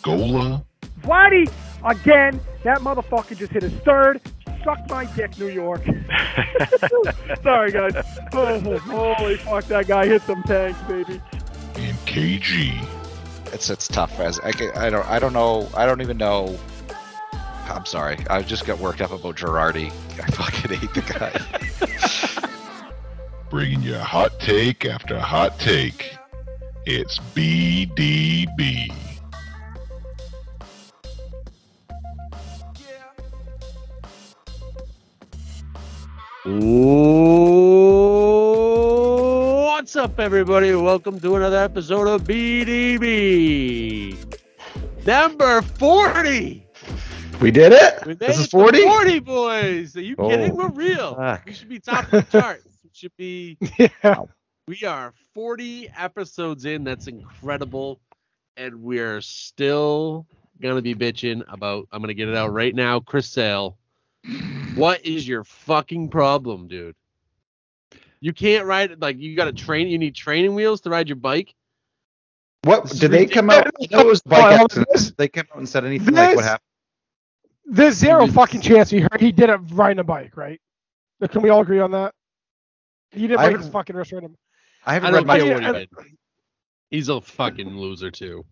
Gola. 0.03 0.63
Vladdy, 1.01 1.51
again, 1.87 2.39
that 2.63 2.81
motherfucker 2.81 3.39
just 3.39 3.53
hit 3.53 3.63
his 3.63 3.73
third. 3.87 4.21
Suck 4.65 4.81
my 4.91 5.07
dick, 5.17 5.39
New 5.39 5.49
York. 5.49 5.81
Sorry, 7.43 7.73
guys. 7.73 7.95
Oh, 8.35 8.79
holy 8.81 9.37
fuck, 9.37 9.65
that 9.65 9.87
guy 9.89 10.07
hit 10.07 10.21
some 10.21 10.43
tanks, 10.43 10.79
baby. 10.83 11.23
And 12.15 12.41
KG. 12.41 12.89
It's 13.53 13.71
it's 13.71 13.89
tough 13.89 14.19
as 14.21 14.39
I, 14.41 14.53
ca- 14.53 14.73
I 14.75 14.91
don't 14.91 15.07
I 15.07 15.19
don't 15.19 15.33
know 15.33 15.69
I 15.75 15.87
don't 15.87 16.01
even 16.01 16.17
know. 16.17 16.59
I'm 17.67 17.87
sorry. 17.87 18.19
I 18.29 18.43
just 18.43 18.67
got 18.67 18.79
worked 18.79 19.01
up 19.01 19.13
about 19.13 19.37
Girardi. 19.37 19.91
I 20.21 20.27
fucking 20.31 20.79
hate 20.79 20.95
the 20.95 21.01
guy. 22.41 22.49
Bringing 23.51 23.83
you 23.83 23.95
a 23.95 23.99
hot 23.99 24.41
take 24.41 24.85
after 24.85 25.19
hot 25.19 25.59
take. 25.59 26.17
It's 26.87 27.19
BDB. 27.35 28.93
What's 39.83 39.97
up, 39.97 40.21
everybody? 40.21 40.73
Welcome 40.77 41.19
to 41.19 41.35
another 41.35 41.57
episode 41.57 42.07
of 42.07 42.23
BDB. 42.23 44.17
Number 45.05 45.61
40. 45.61 46.65
we 47.41 47.51
did 47.51 47.73
it. 47.73 48.07
We 48.07 48.15
This 48.15 48.39
is 48.39 48.47
40. 48.47 48.81
40, 48.81 49.19
boys. 49.19 49.97
Are 49.97 50.01
you 50.01 50.15
oh. 50.19 50.29
kidding? 50.29 50.53
Oh, 50.53 50.55
We're 50.55 50.69
real. 50.69 51.15
fuck. 51.17 51.45
We 51.45 51.53
should 51.53 51.69
be 51.69 51.81
top 51.81 52.05
of 52.05 52.11
the 52.13 52.23
charts. 52.31 52.65
We 52.85 52.91
should 52.93 53.17
be. 53.17 53.59
Yeah. 54.05 54.23
We 54.69 54.85
are 54.85 55.15
40 55.35 55.91
episodes 55.99 56.65
in. 56.65 56.85
That's 56.85 57.09
incredible. 57.09 58.01
And 58.57 58.85
we're 58.85 59.21
still 59.21 60.29
going 60.61 60.77
to 60.77 60.83
be 60.83 60.95
bitching 60.95 61.43
about. 61.53 61.89
I'm 61.91 62.01
going 62.01 62.07
to 62.07 62.15
get 62.15 62.29
it 62.29 62.37
out 62.37 62.53
right 62.53 62.73
now. 62.73 63.01
Chris 63.01 63.27
Sale. 63.27 63.77
What 64.77 65.05
is 65.05 65.27
your 65.27 65.43
fucking 65.43 66.11
problem, 66.11 66.69
dude? 66.69 66.95
You 68.23 68.33
can't 68.33 68.67
ride 68.67 69.03
like 69.03 69.19
you 69.19 69.35
got 69.35 69.47
to 69.47 69.53
train. 69.53 69.89
You 69.89 69.99
need 69.99 70.15
training 70.15 70.55
wheels 70.55 70.81
to 70.83 70.91
ride 70.91 71.09
your 71.09 71.17
bike. 71.17 71.55
What 72.63 72.85
This 72.85 73.01
did 73.01 73.11
they 73.11 73.27
come 73.27 73.51
out? 73.51 73.67
ridiculous. 73.67 73.91
No, 73.91 74.01
it 74.01 74.07
was 74.07 74.23
bike 74.27 74.43
Well, 74.43 74.65
accidents. 74.65 75.11
They 75.19 75.27
came 75.29 75.45
out 75.53 75.59
and 75.59 75.69
said 75.69 75.85
anything 75.85 76.15
like 76.15 76.37
what 76.37 76.45
happened. 76.45 76.63
There's 77.67 77.95
zero 77.97 78.29
fucking 78.29 78.61
chance 78.61 78.91
he 78.91 79.01
heard 79.01 79.21
he 79.21 79.33
did 79.33 79.51
it 79.51 79.59
riding 79.73 79.99
a 79.99 80.05
bike, 80.05 80.37
right? 80.37 80.61
Can 81.31 81.43
we 81.43 81.51
all 81.51 81.63
agree 81.63 81.81
on 81.81 81.91
that? 81.93 82.15
He 83.11 83.27
didn't 83.27 83.41
break 83.41 83.59
his 83.59 83.69
fucking 83.69 83.97
wrist 83.97 84.13
riding. 84.13 84.37
I 84.87 84.91
I 84.91 84.95
haven't 84.95 85.13
don't 85.13 85.27
read 85.27 85.41
care 85.41 85.61
my. 85.61 85.67
what 85.73 85.75
he 85.75 85.81
did. 85.81 85.89
He's 86.91 87.09
a 87.09 87.21
fucking 87.21 87.77
loser 87.77 88.11
too. 88.13 88.45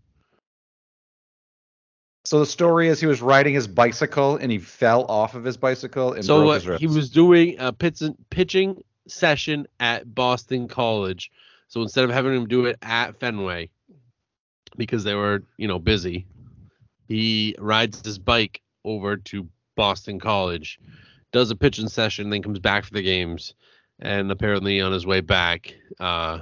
So 2.24 2.40
the 2.40 2.46
story 2.46 2.88
is 2.88 3.00
he 3.00 3.06
was 3.06 3.22
riding 3.22 3.54
his 3.54 3.66
bicycle 3.68 4.36
and 4.36 4.50
he 4.52 4.58
fell 4.58 5.04
off 5.06 5.34
of 5.34 5.44
his 5.44 5.56
bicycle 5.56 6.12
and 6.14 6.24
so 6.24 6.40
broke 6.40 6.54
his 6.54 6.66
wrist. 6.66 6.80
he 6.80 6.86
was 6.86 7.10
doing 7.10 7.58
uh, 7.58 7.68
a 7.68 7.72
pitching 7.72 8.16
pitching 8.30 8.82
session 9.10 9.66
at 9.80 10.14
Boston 10.14 10.68
College. 10.68 11.30
So 11.68 11.82
instead 11.82 12.04
of 12.04 12.10
having 12.10 12.34
him 12.34 12.48
do 12.48 12.66
it 12.66 12.76
at 12.82 13.18
Fenway 13.20 13.70
because 14.76 15.04
they 15.04 15.14
were, 15.14 15.42
you 15.56 15.68
know, 15.68 15.78
busy, 15.78 16.26
he 17.08 17.54
rides 17.58 18.02
his 18.04 18.18
bike 18.18 18.60
over 18.84 19.16
to 19.16 19.48
Boston 19.76 20.18
College, 20.20 20.78
does 21.32 21.50
a 21.50 21.56
pitching 21.56 21.88
session, 21.88 22.30
then 22.30 22.42
comes 22.42 22.58
back 22.58 22.84
for 22.84 22.92
the 22.94 23.02
games. 23.02 23.54
And 24.00 24.30
apparently 24.32 24.80
on 24.80 24.92
his 24.92 25.06
way 25.06 25.20
back, 25.20 25.74
uh 25.98 26.38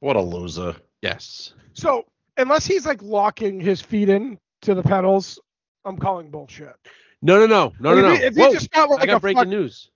What 0.00 0.16
a 0.16 0.20
loser. 0.20 0.74
yes. 1.02 1.52
So 1.74 2.06
unless 2.38 2.66
he's 2.66 2.86
like 2.86 3.02
locking 3.02 3.60
his 3.60 3.80
feet 3.82 4.08
in 4.08 4.38
to 4.62 4.74
the 4.74 4.82
pedals, 4.82 5.38
I'm 5.84 5.98
calling 5.98 6.30
bullshit. 6.30 6.74
No, 7.22 7.38
no, 7.38 7.46
no, 7.46 7.72
no, 7.80 7.92
Like, 7.94 8.02
no, 8.02 8.12
if 8.12 8.14
no. 8.14 8.14
he- 8.16 8.24
if 8.24 8.34
he 8.36 8.40
Whoa. 8.42 8.52
just 8.52 8.70
got 8.70 8.88
like 8.90 9.02
I 9.02 9.06
got 9.06 9.16
a 9.16 9.20
breaking 9.20 9.40
fuck- 9.42 9.48
news. 9.48 9.90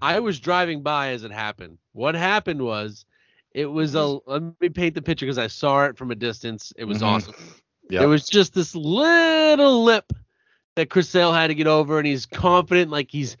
I 0.00 0.20
was 0.20 0.38
driving 0.38 0.82
by 0.82 1.08
as 1.10 1.24
it 1.24 1.32
happened. 1.32 1.78
What 1.92 2.14
happened 2.14 2.62
was, 2.62 3.04
it 3.52 3.66
was 3.66 3.94
a. 3.94 4.18
Let 4.26 4.42
me 4.60 4.68
paint 4.68 4.94
the 4.94 5.02
picture 5.02 5.26
because 5.26 5.38
I 5.38 5.46
saw 5.48 5.84
it 5.86 5.96
from 5.96 6.10
a 6.10 6.14
distance. 6.14 6.72
It 6.76 6.84
was 6.84 6.98
Mhm. 6.98 7.06
awesome. 7.06 7.34
Yep. 7.90 8.02
It 8.02 8.06
was 8.06 8.26
just 8.26 8.54
this 8.54 8.74
little 8.74 9.82
lip 9.84 10.12
that 10.76 10.90
Chris 10.90 11.08
Sale 11.08 11.32
had 11.32 11.48
to 11.48 11.54
get 11.54 11.66
over, 11.66 11.98
and 11.98 12.06
he's 12.06 12.26
confident, 12.26 12.90
like 12.90 13.10
he's 13.10 13.36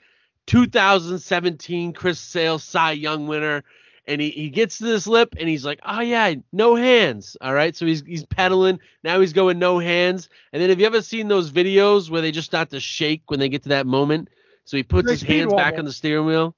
2017 0.46 1.92
Chris 1.92 2.18
Sale 2.18 2.58
Cy 2.58 2.92
Young 2.92 3.26
winner. 3.26 3.62
And 4.06 4.22
he, 4.22 4.30
he 4.30 4.48
gets 4.48 4.78
to 4.78 4.84
this 4.84 5.06
lip 5.06 5.34
and 5.38 5.46
he's 5.50 5.66
like, 5.66 5.80
oh 5.84 6.00
yeah, 6.00 6.32
no 6.50 6.74
hands. 6.74 7.36
All 7.42 7.52
right. 7.52 7.76
So 7.76 7.84
he's 7.84 8.02
he's 8.06 8.24
pedaling. 8.24 8.80
Now 9.04 9.20
he's 9.20 9.34
going 9.34 9.58
no 9.58 9.78
hands. 9.78 10.30
And 10.54 10.62
then 10.62 10.70
have 10.70 10.80
you 10.80 10.86
ever 10.86 11.02
seen 11.02 11.28
those 11.28 11.50
videos 11.52 12.08
where 12.08 12.22
they 12.22 12.30
just 12.32 12.46
start 12.46 12.70
to 12.70 12.80
shake 12.80 13.20
when 13.26 13.38
they 13.38 13.50
get 13.50 13.64
to 13.64 13.68
that 13.68 13.86
moment? 13.86 14.30
So 14.68 14.76
he 14.76 14.82
puts 14.82 15.10
his 15.10 15.20
speed 15.20 15.38
hands 15.38 15.54
back 15.54 15.78
on 15.78 15.86
the 15.86 15.92
steering 15.92 16.26
wheel. 16.26 16.54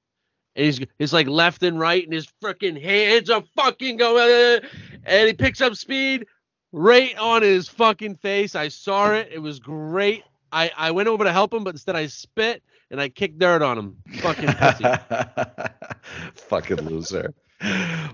And 0.57 0.65
he's 0.65 0.81
it's 0.99 1.13
like 1.13 1.27
left 1.27 1.63
and 1.63 1.79
right, 1.79 2.03
and 2.03 2.11
his 2.11 2.27
freaking 2.43 2.79
hands 2.79 3.29
are 3.29 3.41
fucking 3.55 3.95
going. 3.95 4.29
Uh, 4.29 4.67
and 5.05 5.27
he 5.27 5.33
picks 5.33 5.61
up 5.61 5.77
speed 5.77 6.27
right 6.73 7.17
on 7.17 7.41
his 7.41 7.69
fucking 7.69 8.17
face. 8.17 8.53
I 8.53 8.67
saw 8.67 9.13
it. 9.13 9.29
It 9.31 9.39
was 9.39 9.59
great. 9.59 10.25
I, 10.51 10.69
I 10.75 10.91
went 10.91 11.07
over 11.07 11.23
to 11.23 11.31
help 11.31 11.53
him, 11.53 11.63
but 11.63 11.73
instead 11.73 11.95
I 11.95 12.07
spit 12.07 12.61
and 12.89 12.99
I 12.99 13.07
kicked 13.07 13.39
dirt 13.39 13.61
on 13.61 13.77
him. 13.77 13.95
Fucking 14.15 14.49
pussy. 14.55 14.83
Fucking 16.33 16.81
loser. 16.81 17.33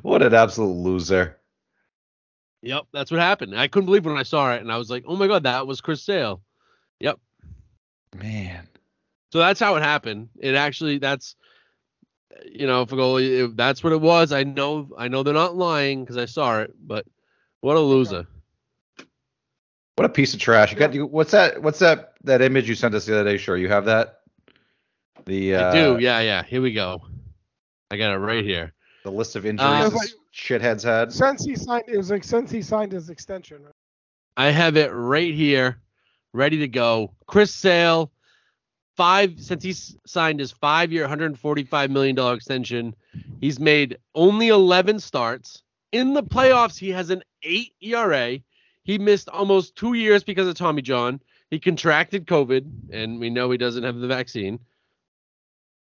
What 0.03 0.22
an 0.22 0.36
absolute 0.36 0.75
loser. 0.75 1.40
Yep, 2.62 2.86
that's 2.94 3.09
what 3.09 3.19
happened. 3.19 3.59
I 3.59 3.68
couldn't 3.68 3.88
believe 3.88 4.06
when 4.06 4.16
I 4.16 4.22
saw 4.22 4.53
it, 4.53 4.62
and 4.62 4.72
I 4.72 4.78
was 4.78 4.91
like, 4.91 5.06
"Oh 5.07 5.16
my 5.16 5.25
god, 5.25 5.41
that 5.44 5.66
was 5.66 5.81
Chris 5.81 6.03
Sale." 6.03 6.44
Yep. 7.00 7.19
Man. 8.16 8.68
So 9.31 9.39
that's 9.39 9.59
how 9.59 9.75
it 9.75 9.83
happened. 9.83 10.29
It 10.39 10.55
actually, 10.55 10.99
that's, 10.99 11.35
you 12.49 12.67
know, 12.67 12.85
Fagoli, 12.85 13.45
it, 13.45 13.57
that's 13.57 13.83
what 13.83 13.93
it 13.93 14.01
was. 14.01 14.31
I 14.31 14.43
know, 14.43 14.89
I 14.97 15.07
know 15.07 15.23
they're 15.23 15.33
not 15.33 15.55
lying 15.55 16.03
because 16.03 16.17
I 16.17 16.25
saw 16.25 16.61
it, 16.61 16.73
but 16.79 17.05
what 17.61 17.75
a 17.75 17.79
loser. 17.79 18.25
What 19.95 20.05
a 20.05 20.09
piece 20.09 20.33
of 20.33 20.39
trash. 20.39 20.71
You 20.71 20.77
got 20.77 20.93
you, 20.93 21.07
what's 21.07 21.31
that 21.31 21.61
what's 21.63 21.79
that 21.79 22.13
that 22.23 22.41
image 22.43 22.69
you 22.69 22.75
sent 22.75 22.93
us 22.93 23.05
the 23.05 23.19
other 23.19 23.31
day, 23.31 23.38
sure 23.38 23.57
you 23.57 23.67
have 23.67 23.85
that? 23.85 24.19
The 25.25 25.55
uh 25.55 25.69
I 25.69 25.73
do, 25.73 25.97
yeah, 25.99 26.19
yeah. 26.19 26.44
Here 26.44 26.61
we 26.61 26.71
go. 26.71 27.01
I 27.89 27.97
got 27.97 28.13
it 28.13 28.17
right 28.19 28.44
here. 28.45 28.73
the 29.03 29.11
list 29.11 29.35
of 29.35 29.45
Uh, 29.45 29.49
injuries 29.49 29.91
this 29.91 30.15
shitheads 30.31 30.83
had. 30.83 31.11
Since 31.11 31.45
he 31.45 31.55
signed, 31.55 31.85
it 31.88 31.97
was 31.97 32.11
like 32.11 32.23
since 32.23 32.51
he 32.51 32.61
signed 32.61 32.91
his 32.91 33.09
extension. 33.09 33.63
Right? 33.63 33.73
I 34.38 34.51
have 34.51 34.77
it 34.77 34.91
right 34.94 35.33
here, 35.33 35.79
ready 36.31 36.59
to 36.59 36.67
go. 36.67 37.13
Chris 37.25 37.51
Sale, 37.51 38.11
five 38.97 39.40
since 39.40 39.63
he's 39.63 39.96
signed 40.06 40.40
his 40.40 40.52
five-year, 40.52 41.03
145 41.03 41.91
million 41.91 42.16
dollar 42.16 42.34
extension. 42.34 42.96
He's 43.40 43.59
made 43.59 43.97
only 44.16 44.50
11 44.50 45.00
starts 45.00 45.63
in 45.91 46.13
the 46.13 46.24
playoffs. 46.24 46.78
He 46.78 46.90
has 46.90 47.09
an 47.09 47.24
eight 47.44 47.74
ERA. 47.81 48.40
He 48.84 48.97
missed 48.97 49.30
almost 49.30 49.75
two 49.75 49.94
years 49.94 50.24
because 50.24 50.47
of 50.47 50.56
Tommy 50.56 50.81
John. 50.81 51.22
He 51.50 51.59
contracted 51.59 52.25
COVID, 52.25 52.91
and 52.91 53.19
we 53.19 53.30
know 53.30 53.50
he 53.52 53.57
doesn't 53.57 53.84
have 53.84 53.96
the 53.97 54.07
vaccine. 54.07 54.59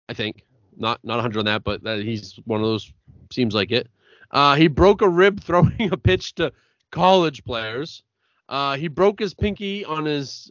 I 0.08 0.14
think 0.14 0.44
not 0.76 1.00
not 1.04 1.16
100 1.16 1.38
on 1.38 1.44
that, 1.46 1.64
but 1.64 1.82
that 1.84 2.00
he's 2.00 2.38
one 2.44 2.60
of 2.60 2.66
those. 2.66 2.92
Seems 3.30 3.54
like 3.54 3.70
it. 3.70 3.88
Uh, 4.30 4.56
he 4.56 4.66
broke 4.66 5.02
a 5.02 5.08
rib 5.08 5.40
throwing 5.44 5.92
a 5.92 5.96
pitch 5.96 6.34
to 6.36 6.52
college 6.90 7.44
players. 7.44 8.02
Uh, 8.48 8.76
he 8.76 8.88
broke 8.88 9.20
his 9.20 9.34
pinky 9.34 9.84
on 9.84 10.04
his 10.04 10.50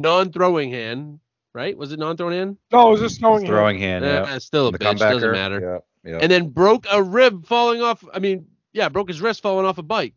non-throwing 0.00 0.70
hand. 0.70 1.20
Right? 1.56 1.74
Was 1.74 1.90
it 1.90 1.98
non-throwing 1.98 2.34
hand? 2.36 2.58
No, 2.70 2.88
it 2.88 2.90
was 2.90 3.00
just 3.00 3.18
throwing. 3.18 3.40
him. 3.46 3.48
Throwing 3.48 3.78
hand, 3.78 4.04
Eh, 4.04 4.08
yeah. 4.26 4.36
still 4.38 4.68
a 4.68 4.72
The 4.72 4.78
bitch. 4.78 4.98
Doesn't 4.98 5.32
matter. 5.32 5.82
Yeah, 6.04 6.10
yeah. 6.12 6.18
And 6.20 6.30
then 6.30 6.50
broke 6.50 6.84
a 6.92 7.02
rib 7.02 7.46
falling 7.46 7.80
off. 7.80 8.04
I 8.12 8.18
mean, 8.18 8.46
yeah, 8.74 8.90
broke 8.90 9.08
his 9.08 9.22
wrist 9.22 9.40
falling 9.40 9.64
off 9.64 9.78
a 9.78 9.82
bike. 9.82 10.12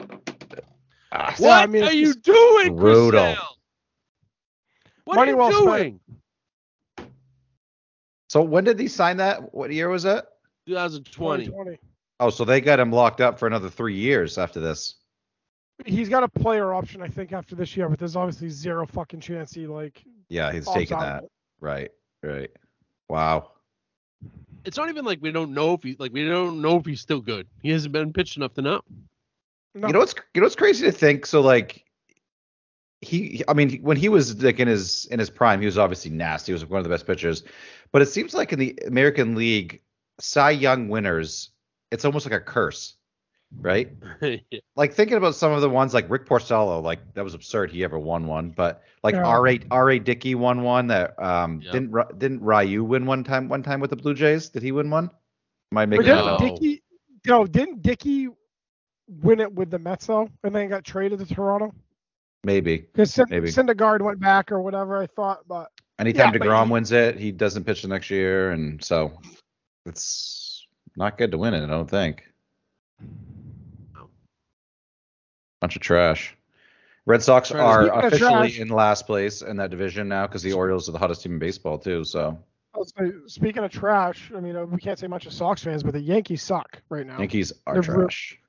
Ah, 0.00 1.34
Yeah, 1.38 1.46
what 1.46 1.62
I 1.62 1.66
mean, 1.66 1.82
are 1.84 1.92
you 1.92 2.06
just 2.06 2.22
doing, 2.22 2.68
Chris 2.68 2.80
brutal. 2.80 3.20
Sale? 3.20 3.56
What 5.04 5.16
Money 5.16 5.32
are 5.32 5.34
you 5.34 5.36
well 5.36 5.52
spent. 5.52 5.66
doing? 6.96 7.06
so 8.30 8.40
when 8.40 8.64
did 8.64 8.80
he 8.80 8.88
sign 8.88 9.18
that? 9.18 9.52
What 9.52 9.70
year 9.70 9.90
was 9.90 10.04
that? 10.04 10.28
2020. 10.66 11.44
2020. 11.44 11.78
Oh, 12.20 12.30
so 12.30 12.46
they 12.46 12.62
got 12.62 12.80
him 12.80 12.90
locked 12.90 13.20
up 13.20 13.38
for 13.38 13.46
another 13.46 13.68
three 13.68 13.96
years 13.96 14.38
after 14.38 14.60
this. 14.60 14.94
He's 15.84 16.08
got 16.08 16.22
a 16.22 16.28
player 16.28 16.72
option, 16.74 17.02
I 17.02 17.08
think, 17.08 17.32
after 17.32 17.54
this 17.54 17.76
year, 17.76 17.88
but 17.88 17.98
there's 17.98 18.16
obviously 18.16 18.50
zero 18.50 18.86
fucking 18.86 19.20
chance 19.20 19.52
he 19.52 19.66
like. 19.66 20.04
Yeah, 20.28 20.52
he's 20.52 20.68
taking 20.68 20.98
that. 20.98 21.24
Right, 21.60 21.90
right. 22.22 22.50
Wow. 23.08 23.52
it's 24.64 24.76
not 24.76 24.88
even 24.88 25.04
like 25.04 25.18
we 25.20 25.32
don't 25.32 25.52
know 25.52 25.74
if 25.74 25.82
he 25.82 25.96
like 25.98 26.12
we 26.12 26.26
don't 26.26 26.62
know 26.62 26.76
if 26.76 26.86
he's 26.86 27.00
still 27.00 27.20
good. 27.20 27.46
He 27.62 27.70
hasn't 27.70 27.92
been 27.92 28.12
pitched 28.12 28.36
enough 28.36 28.54
to 28.54 28.62
know. 28.62 28.80
No. 29.74 29.86
You 29.86 29.92
know 29.92 29.98
what's 30.00 30.14
you 30.34 30.40
know 30.40 30.44
what's 30.44 30.56
crazy 30.56 30.84
to 30.86 30.92
think? 30.92 31.26
So 31.26 31.40
like 31.40 31.84
he, 33.00 33.42
I 33.48 33.54
mean, 33.54 33.82
when 33.82 33.96
he 33.96 34.08
was 34.08 34.42
like 34.42 34.60
in 34.60 34.68
his 34.68 35.06
in 35.06 35.18
his 35.18 35.30
prime, 35.30 35.60
he 35.60 35.66
was 35.66 35.78
obviously 35.78 36.10
nasty. 36.10 36.52
He 36.52 36.54
was 36.54 36.64
one 36.64 36.78
of 36.78 36.84
the 36.84 36.90
best 36.90 37.06
pitchers. 37.06 37.42
But 37.90 38.02
it 38.02 38.06
seems 38.06 38.32
like 38.32 38.52
in 38.52 38.58
the 38.58 38.78
American 38.86 39.34
League, 39.34 39.82
Cy 40.20 40.50
Young 40.52 40.88
winners, 40.88 41.50
it's 41.90 42.04
almost 42.04 42.24
like 42.24 42.34
a 42.34 42.40
curse, 42.40 42.94
right? 43.60 43.90
Yeah. 44.22 44.60
Like 44.76 44.92
thinking 44.94 45.16
about 45.16 45.34
some 45.34 45.50
of 45.52 45.60
the 45.62 45.68
ones 45.68 45.92
like 45.94 46.08
Rick 46.08 46.26
Porcello, 46.26 46.80
like 46.82 47.00
that 47.14 47.24
was 47.24 47.34
absurd. 47.34 47.70
He 47.72 47.82
ever 47.84 47.98
won 47.98 48.26
one, 48.26 48.50
but 48.50 48.82
like 49.02 49.14
Yeah. 49.16 49.24
R. 49.24 49.48
A. 49.48 49.60
R. 49.70 49.90
A. 49.90 49.98
Dickey 49.98 50.34
won 50.36 50.62
one. 50.62 50.86
That 50.86 51.20
um 51.22 51.60
Yep. 51.60 51.72
didn't 51.72 51.90
Ry- 51.90 52.12
didn't 52.18 52.40
Ryu 52.42 52.84
win 52.84 53.04
one 53.06 53.24
time 53.24 53.48
one 53.48 53.62
time 53.62 53.80
with 53.80 53.90
the 53.90 53.96
Blue 53.96 54.14
Jays? 54.14 54.48
Did 54.48 54.62
he 54.62 54.70
win 54.72 54.90
one? 54.90 55.10
Am 55.72 55.78
I 55.78 55.86
making 55.86 56.06
didn't 56.06 56.24
that? 56.24 56.40
No. 56.40 56.48
Dickey, 56.54 56.82
no, 57.26 57.46
didn't 57.46 57.82
Dickey 57.82 58.28
win 59.08 59.40
it 59.40 59.52
with 59.52 59.70
the 59.70 59.78
Mets 59.78 60.06
though, 60.06 60.28
and 60.44 60.54
then 60.54 60.68
got 60.68 60.84
traded 60.84 61.18
to 61.18 61.26
Toronto? 61.34 61.74
Maybe. 62.44 62.78
Because 62.78 63.18
Maybe. 63.28 63.48
Syndergaard 63.48 64.02
went 64.02 64.20
back 64.20 64.50
or 64.52 64.60
whatever. 64.62 64.98
I 65.02 65.06
thought, 65.08 65.40
but 65.48 65.70
Anytime 65.98 66.32
Yeah, 66.32 66.40
Degrom 66.40 66.66
he- 66.66 66.72
wins 66.72 66.92
it, 66.92 67.18
he 67.18 67.30
doesn't 67.32 67.64
pitch 67.64 67.82
the 67.82 67.88
next 67.88 68.10
year, 68.10 68.50
and 68.52 68.82
so 68.82 69.12
it's 69.86 70.66
not 70.96 71.18
good 71.18 71.30
to 71.32 71.38
win 71.38 71.54
it. 71.54 71.62
I 71.62 71.66
don't 71.66 71.88
think. 71.90 72.22
Bunch 75.62 75.76
of 75.76 75.82
trash. 75.82 76.36
Red 77.06 77.22
Sox 77.22 77.48
Speaking 77.48 77.62
are 77.64 77.86
of 77.86 78.04
officially 78.06 78.50
trash- 78.50 78.58
in 78.58 78.66
last 78.68 79.06
place 79.06 79.42
in 79.42 79.56
that 79.58 79.70
division 79.70 80.08
now 80.08 80.26
because 80.26 80.42
the 80.42 80.52
Orioles 80.52 80.88
are 80.88 80.92
the 80.92 80.98
hottest 80.98 81.22
team 81.22 81.34
in 81.34 81.38
baseball 81.38 81.78
too. 81.78 82.02
So 82.02 82.36
I 82.74 82.78
was 82.78 82.90
gonna- 82.90 83.28
speaking 83.28 83.62
of 83.62 83.70
trash, 83.70 84.32
I 84.36 84.40
mean, 84.40 84.56
uh, 84.56 84.64
we 84.64 84.78
can't 84.78 84.98
say 84.98 85.06
much 85.06 85.24
of 85.24 85.32
Sox 85.32 85.62
fans, 85.62 85.84
but 85.84 85.92
the 85.92 86.00
Yankees 86.00 86.42
suck 86.42 86.82
right 86.88 87.06
now. 87.06 87.16
Yankees 87.20 87.52
are 87.68 87.74
They're 87.74 87.82
trash. 87.94 88.40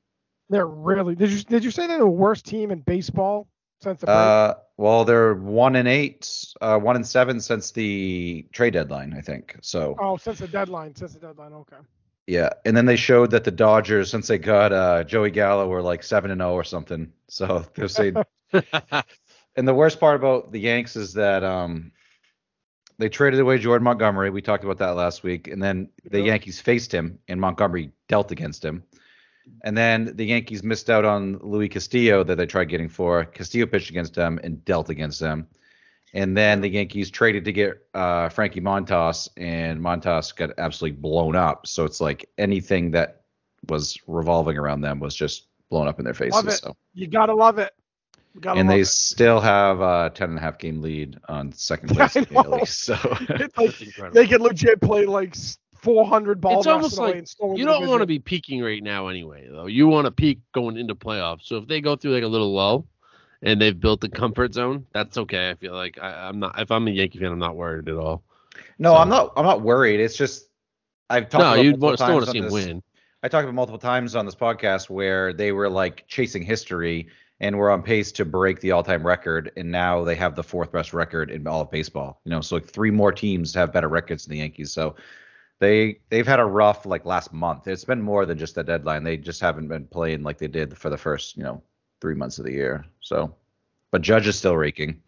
They're 0.49 0.65
really. 0.65 1.13
Did 1.13 1.29
you 1.29 1.43
did 1.43 1.63
you 1.63 1.69
say 1.69 1.85
they're 1.85 1.99
the 1.99 2.07
worst 2.07 2.47
team 2.47 2.71
in 2.71 2.79
baseball 2.79 3.47
since 3.79 3.99
the 3.99 4.07
break? 4.07 4.17
Uh, 4.17 4.55
well, 4.77 5.05
they're 5.05 5.35
one 5.35 5.75
and 5.75 5.87
eight, 5.87 6.27
uh, 6.61 6.79
one 6.79 6.95
and 6.95 7.05
seven 7.05 7.39
since 7.39 7.69
the 7.69 8.47
trade 8.51 8.73
deadline, 8.73 9.13
I 9.15 9.21
think. 9.21 9.55
So 9.61 9.95
oh, 9.99 10.17
since 10.17 10.39
the 10.39 10.47
deadline. 10.47 10.95
Since 10.95 11.13
the 11.13 11.19
deadline. 11.19 11.53
Okay. 11.53 11.77
Yeah, 12.25 12.49
and 12.65 12.75
then 12.75 12.85
they 12.85 12.95
showed 12.95 13.31
that 13.31 13.43
the 13.43 13.51
Dodgers, 13.51 14.09
since 14.09 14.27
they 14.27 14.37
got 14.37 14.71
uh, 14.71 15.03
Joey 15.03 15.31
Gallo, 15.31 15.67
were 15.67 15.81
like 15.81 16.03
seven 16.03 16.31
and 16.31 16.39
zero 16.39 16.53
or 16.53 16.63
something. 16.63 17.11
So 17.27 17.65
they're 17.75 17.87
saying 17.87 18.15
and 19.55 19.67
the 19.67 19.73
worst 19.73 19.99
part 19.99 20.15
about 20.15 20.51
the 20.51 20.59
Yanks 20.59 20.95
is 20.95 21.13
that 21.13 21.43
um 21.43 21.91
they 22.99 23.09
traded 23.09 23.39
away 23.39 23.57
Jordan 23.57 23.83
Montgomery. 23.83 24.29
We 24.29 24.41
talked 24.41 24.63
about 24.63 24.77
that 24.77 24.95
last 24.95 25.23
week, 25.23 25.47
and 25.47 25.61
then 25.61 25.89
the. 26.09 26.21
Yankees 26.21 26.61
faced 26.61 26.93
him, 26.93 27.19
and 27.27 27.41
Montgomery 27.41 27.91
dealt 28.07 28.31
against 28.31 28.63
him. 28.63 28.83
And 29.63 29.75
then 29.75 30.15
the 30.15 30.25
Yankees 30.25 30.63
missed 30.63 30.89
out 30.89 31.03
on 31.03 31.39
Luis 31.41 31.69
Castillo 31.71 32.23
that 32.23 32.35
they 32.35 32.45
tried 32.45 32.69
getting 32.69 32.89
for. 32.89 33.25
Castillo 33.25 33.65
pitched 33.65 33.89
against 33.89 34.13
them 34.13 34.39
and 34.43 34.63
dealt 34.63 34.89
against 34.89 35.19
them. 35.19 35.47
And 36.13 36.37
then 36.37 36.61
the 36.61 36.69
Yankees 36.69 37.09
traded 37.09 37.45
to 37.45 37.51
get 37.51 37.87
uh, 37.95 38.29
Frankie 38.29 38.61
Montas, 38.61 39.27
and 39.35 39.81
Montas 39.81 40.35
got 40.35 40.51
absolutely 40.59 40.97
blown 40.99 41.35
up. 41.35 41.65
So 41.65 41.85
it's 41.85 41.99
like 41.99 42.29
anything 42.37 42.91
that 42.91 43.21
was 43.67 43.97
revolving 44.07 44.57
around 44.57 44.81
them 44.81 44.99
was 44.99 45.15
just 45.15 45.47
blown 45.69 45.87
up 45.87 45.97
in 45.99 46.05
their 46.05 46.13
faces. 46.13 46.59
So 46.59 46.75
You 46.93 47.07
gotta 47.07 47.33
love 47.33 47.57
it. 47.57 47.73
Gotta 48.39 48.59
and 48.59 48.67
love 48.69 48.75
they 48.75 48.81
it. 48.81 48.87
still 48.87 49.39
have 49.39 49.79
a 49.81 50.11
10 50.13 50.29
and 50.29 50.37
a 50.37 50.41
half 50.41 50.57
game 50.59 50.81
lead 50.81 51.17
on 51.27 51.51
second 51.51 51.91
I 51.99 52.07
place 52.07 52.31
know. 52.31 52.43
daily. 52.43 52.65
So 52.65 52.95
like, 53.57 54.11
they 54.13 54.27
could 54.27 54.41
legit 54.41 54.81
play 54.81 55.05
like 55.05 55.35
400 55.81 56.39
balls. 56.39 56.65
It's 56.65 56.67
almost 56.67 56.97
away 56.97 57.07
like 57.07 57.15
and 57.17 57.27
still 57.27 57.49
win 57.49 57.57
you 57.57 57.65
don't 57.65 57.87
want 57.87 58.01
to 58.01 58.07
be 58.07 58.19
peaking 58.19 58.61
right 58.61 58.81
now 58.83 59.07
anyway, 59.07 59.47
though. 59.51 59.65
You 59.65 59.87
want 59.87 60.05
to 60.05 60.11
peak 60.11 60.39
going 60.53 60.77
into 60.77 60.95
playoffs. 60.95 61.43
So 61.43 61.57
if 61.57 61.67
they 61.67 61.81
go 61.81 61.95
through 61.95 62.13
like 62.13 62.23
a 62.23 62.27
little 62.27 62.53
lull 62.53 62.85
and 63.43 63.61
they've 63.61 63.79
built 63.79 64.01
the 64.01 64.09
comfort 64.09 64.53
zone, 64.53 64.85
that's 64.93 65.17
okay. 65.17 65.49
I 65.51 65.55
feel 65.55 65.73
like 65.73 65.99
I, 66.01 66.27
I'm 66.29 66.39
not. 66.39 66.59
If 66.59 66.71
I'm 66.71 66.87
a 66.87 66.91
Yankee 66.91 67.19
fan, 67.19 67.31
I'm 67.31 67.39
not 67.39 67.55
worried 67.55 67.87
at 67.89 67.95
all. 67.95 68.23
no, 68.79 68.93
So- 68.93 68.97
I'm 68.97 69.09
not 69.09 69.33
I'm 69.35 69.45
not 69.45 69.61
worried. 69.61 69.99
It's 69.99 70.15
just 70.17 70.47
I've 71.09 71.29
talked 71.29 71.41
about 71.41 71.59
it. 71.59 71.77
No, 71.77 71.89
you 71.91 71.97
still 71.97 72.13
want 72.13 72.25
to 72.25 72.31
see 72.31 72.37
him 72.39 72.45
this- 72.45 72.53
win. 72.53 72.83
I 73.21 73.29
talked 73.29 73.45
about 73.45 73.55
multiple 73.55 73.79
times 73.79 74.15
on 74.17 74.25
this 74.25 74.35
podcast 74.35 74.89
where 74.89 75.31
they 75.31 75.53
were 75.53 75.69
like 75.69 76.03
chasing 76.07 76.43
history 76.43 77.07
and 77.39 77.57
were 77.57 77.71
on 77.71 77.81
pace 77.81 78.11
to 78.13 78.25
break 78.25 78.59
the 78.59 78.71
all-time 78.71 79.05
record 79.05 79.51
and 79.55 79.71
now 79.71 80.03
they 80.03 80.15
have 80.15 80.35
the 80.35 80.43
fourth 80.43 80.73
best 80.73 80.93
record 80.93 81.31
in 81.31 81.47
all 81.47 81.61
of 81.61 81.71
baseball. 81.71 82.19
You 82.25 82.31
know, 82.31 82.41
so 82.41 82.55
like 82.55 82.65
three 82.65 82.91
more 82.91 83.13
teams 83.13 83.53
have 83.53 83.71
better 83.71 83.87
records 83.87 84.25
than 84.25 84.31
the 84.33 84.39
Yankees. 84.39 84.71
So 84.73 84.95
they 85.59 85.99
they've 86.09 86.27
had 86.27 86.41
a 86.41 86.45
rough 86.45 86.85
like 86.85 87.05
last 87.05 87.31
month. 87.31 87.65
It's 87.67 87.85
been 87.85 88.01
more 88.01 88.25
than 88.25 88.37
just 88.37 88.55
the 88.55 88.63
deadline. 88.63 89.05
They 89.05 89.15
just 89.15 89.39
haven't 89.39 89.69
been 89.69 89.87
playing 89.87 90.23
like 90.23 90.37
they 90.37 90.47
did 90.47 90.77
for 90.77 90.89
the 90.89 90.97
first, 90.97 91.37
you 91.37 91.43
know, 91.43 91.63
3 92.03 92.15
months 92.15 92.37
of 92.37 92.45
the 92.45 92.51
year. 92.51 92.85
So 92.99 93.33
but 93.91 94.01
Judge 94.01 94.27
is 94.27 94.37
still 94.37 94.57
raking. 94.57 95.01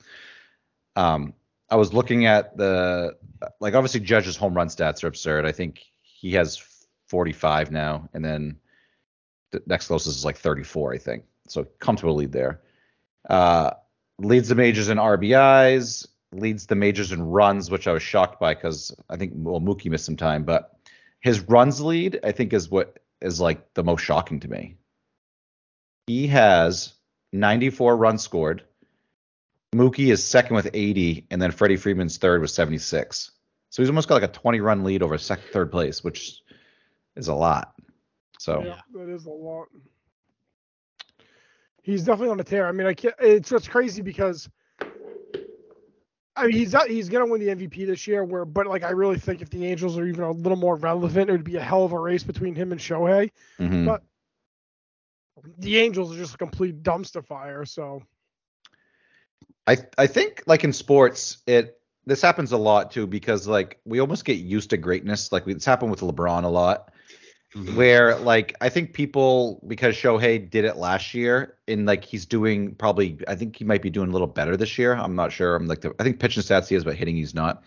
Um 0.95 1.33
I 1.69 1.75
was 1.75 1.93
looking 1.93 2.25
at 2.25 2.55
the 2.55 3.17
like 3.59 3.73
obviously 3.73 3.99
Judge's 3.99 4.37
home 4.37 4.53
run 4.53 4.69
stats 4.69 5.03
are 5.03 5.07
absurd. 5.07 5.45
I 5.45 5.51
think 5.51 5.81
he 6.01 6.31
has 6.31 6.63
45 7.07 7.71
now, 7.71 8.09
and 8.13 8.23
then 8.23 8.57
the 9.51 9.61
next 9.67 9.87
closest 9.87 10.17
is 10.17 10.25
like 10.25 10.37
34, 10.37 10.93
I 10.93 10.97
think. 10.97 11.23
So 11.47 11.65
comfortable 11.79 12.15
lead 12.15 12.31
there. 12.31 12.61
Uh, 13.29 13.71
leads 14.19 14.47
the 14.47 14.55
majors 14.55 14.89
in 14.89 14.97
RBIs, 14.97 16.07
leads 16.31 16.65
the 16.65 16.75
majors 16.75 17.11
in 17.11 17.21
runs, 17.21 17.69
which 17.69 17.87
I 17.87 17.91
was 17.91 18.03
shocked 18.03 18.39
by 18.39 18.53
because 18.53 18.95
I 19.09 19.17
think 19.17 19.33
well 19.35 19.59
Mookie 19.59 19.91
missed 19.91 20.05
some 20.05 20.15
time, 20.15 20.43
but 20.43 20.77
his 21.19 21.41
runs 21.41 21.81
lead 21.81 22.19
I 22.23 22.31
think 22.31 22.53
is 22.53 22.69
what 22.69 22.99
is 23.21 23.41
like 23.41 23.73
the 23.73 23.83
most 23.83 24.01
shocking 24.01 24.39
to 24.41 24.49
me. 24.49 24.77
He 26.07 26.27
has 26.27 26.93
94 27.33 27.97
runs 27.97 28.21
scored. 28.21 28.63
Mookie 29.73 30.11
is 30.11 30.23
second 30.23 30.55
with 30.55 30.69
80, 30.73 31.27
and 31.31 31.41
then 31.41 31.51
Freddie 31.51 31.75
Freeman's 31.75 32.17
third 32.17 32.41
with 32.41 32.51
76. 32.51 33.31
So 33.71 33.81
he's 33.81 33.89
almost 33.89 34.07
got 34.07 34.15
like 34.21 34.29
a 34.29 34.33
20 34.33 34.61
run 34.61 34.83
lead 34.83 35.03
over 35.03 35.17
second, 35.17 35.45
third 35.51 35.71
place, 35.71 36.03
which 36.03 36.41
is 37.15 37.27
a 37.27 37.33
lot. 37.33 37.73
So 38.39 38.63
Yeah, 38.63 38.79
that 38.93 39.09
is 39.09 39.25
a 39.25 39.29
lot. 39.31 39.67
He's 41.81 42.03
definitely 42.03 42.29
on 42.29 42.39
a 42.39 42.43
tear. 42.43 42.67
I 42.67 42.71
mean, 42.71 42.87
I 42.87 42.93
can't. 42.93 43.15
It's 43.19 43.49
just 43.49 43.69
crazy 43.69 44.01
because. 44.01 44.49
I 46.37 46.47
mean, 46.47 46.51
he's 46.51 46.73
not, 46.73 46.89
he's 46.89 47.07
gonna 47.07 47.27
win 47.27 47.39
the 47.39 47.47
MVP 47.55 47.85
this 47.85 48.07
year. 48.07 48.23
Where, 48.25 48.43
but 48.43 48.67
like, 48.67 48.83
I 48.83 48.89
really 48.89 49.17
think 49.17 49.41
if 49.41 49.49
the 49.49 49.65
Angels 49.65 49.97
are 49.97 50.05
even 50.05 50.23
a 50.23 50.31
little 50.31 50.57
more 50.57 50.75
relevant, 50.75 51.29
it 51.29 51.31
would 51.31 51.45
be 51.45 51.55
a 51.55 51.61
hell 51.61 51.85
of 51.85 51.93
a 51.93 51.99
race 51.99 52.23
between 52.23 52.55
him 52.55 52.71
and 52.71 52.79
Shohei. 52.79 53.31
mhm. 53.59 53.85
But- 53.85 54.03
The 55.59 55.77
Angels 55.77 56.13
are 56.13 56.17
just 56.17 56.35
a 56.35 56.37
complete 56.37 56.83
dumpster 56.83 57.25
fire. 57.25 57.65
So 57.65 58.03
I 59.67 59.77
I 59.97 60.07
think 60.07 60.43
like 60.45 60.63
in 60.63 60.73
sports, 60.73 61.37
it 61.47 61.79
this 62.05 62.21
happens 62.21 62.51
a 62.51 62.57
lot 62.57 62.91
too 62.91 63.07
because 63.07 63.47
like 63.47 63.79
we 63.85 63.99
almost 63.99 64.25
get 64.25 64.37
used 64.37 64.69
to 64.71 64.77
greatness. 64.77 65.31
Like 65.31 65.47
it's 65.47 65.65
happened 65.65 65.91
with 65.91 66.01
LeBron 66.01 66.43
a 66.43 66.47
lot, 66.47 66.91
mm-hmm. 67.55 67.75
where 67.75 68.15
like 68.17 68.55
I 68.61 68.69
think 68.69 68.93
people 68.93 69.63
because 69.67 69.95
Shohei 69.95 70.49
did 70.49 70.65
it 70.65 70.77
last 70.77 71.13
year 71.13 71.57
and 71.67 71.85
like 71.85 72.03
he's 72.03 72.25
doing 72.25 72.75
probably 72.75 73.19
I 73.27 73.35
think 73.35 73.55
he 73.55 73.63
might 73.63 73.81
be 73.81 73.89
doing 73.89 74.09
a 74.09 74.11
little 74.11 74.27
better 74.27 74.55
this 74.55 74.77
year. 74.77 74.93
I'm 74.93 75.15
not 75.15 75.31
sure. 75.31 75.55
I'm 75.55 75.67
like 75.67 75.81
the, 75.81 75.95
I 75.99 76.03
think 76.03 76.19
pitching 76.19 76.43
stats 76.43 76.67
he 76.67 76.75
is, 76.75 76.83
but 76.83 76.95
hitting 76.95 77.15
he's 77.15 77.33
not. 77.33 77.63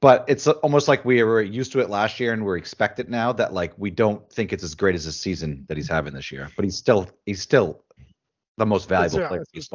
But 0.00 0.24
it's 0.28 0.46
almost 0.48 0.88
like 0.88 1.04
we 1.04 1.22
were 1.22 1.42
used 1.42 1.72
to 1.72 1.80
it 1.80 1.90
last 1.90 2.20
year 2.20 2.32
and 2.32 2.44
we're 2.44 2.56
expect 2.56 2.98
it 3.00 3.10
now 3.10 3.32
that 3.32 3.52
like 3.52 3.74
we 3.76 3.90
don't 3.90 4.28
think 4.32 4.52
it's 4.52 4.64
as 4.64 4.74
great 4.74 4.94
as 4.94 5.04
the 5.04 5.12
season 5.12 5.64
that 5.68 5.76
he's 5.76 5.88
having 5.88 6.14
this 6.14 6.32
year. 6.32 6.50
But 6.56 6.64
he's 6.64 6.76
still 6.76 7.08
he's 7.26 7.42
still 7.42 7.84
the 8.56 8.66
most 8.66 8.88
valuable 8.88 9.20
yeah, 9.20 9.28
player 9.28 9.44
in 9.52 9.58
it's 9.58 9.68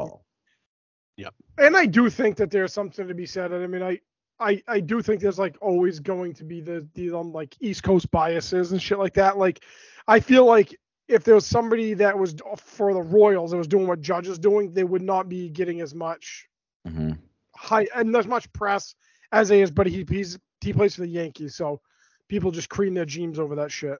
yeah 1.17 1.29
and 1.57 1.77
I 1.77 1.85
do 1.85 2.09
think 2.09 2.35
that 2.37 2.51
there's 2.51 2.73
something 2.73 3.07
to 3.07 3.13
be 3.13 3.25
said. 3.25 3.51
And 3.51 3.63
i 3.63 3.67
mean, 3.67 3.83
I, 3.83 3.99
I, 4.39 4.61
I 4.67 4.79
do 4.79 5.01
think 5.01 5.21
there's 5.21 5.39
like 5.39 5.57
always 5.61 5.99
going 5.99 6.33
to 6.33 6.43
be 6.43 6.61
the 6.61 6.87
the 6.93 7.17
um, 7.17 7.31
like 7.31 7.55
East 7.61 7.83
Coast 7.83 8.11
biases 8.11 8.71
and 8.71 8.81
shit 8.81 8.99
like 8.99 9.13
that. 9.13 9.37
Like, 9.37 9.63
I 10.07 10.19
feel 10.19 10.45
like 10.45 10.75
if 11.07 11.23
there 11.23 11.35
was 11.35 11.45
somebody 11.45 11.93
that 11.93 12.17
was 12.17 12.35
for 12.57 12.93
the 12.93 13.01
Royals 13.01 13.51
that 13.51 13.57
was 13.57 13.67
doing 13.67 13.87
what 13.87 14.01
Judge 14.01 14.27
is 14.27 14.39
doing, 14.39 14.73
they 14.73 14.83
would 14.83 15.01
not 15.01 15.29
be 15.29 15.49
getting 15.49 15.81
as 15.81 15.95
much 15.95 16.47
hmm 16.85 17.13
high 17.55 17.87
and 17.95 18.13
as 18.15 18.27
much 18.27 18.51
press 18.51 18.95
as 19.31 19.49
they 19.49 19.61
is. 19.61 19.71
But 19.71 19.87
he 19.87 20.05
he's 20.07 20.37
he 20.61 20.73
plays 20.73 20.95
for 20.95 21.01
the 21.01 21.07
Yankees, 21.07 21.55
so 21.55 21.81
people 22.29 22.51
just 22.51 22.69
cream 22.69 22.93
their 22.93 23.05
jeans 23.05 23.39
over 23.39 23.55
that 23.55 23.71
shit. 23.71 23.97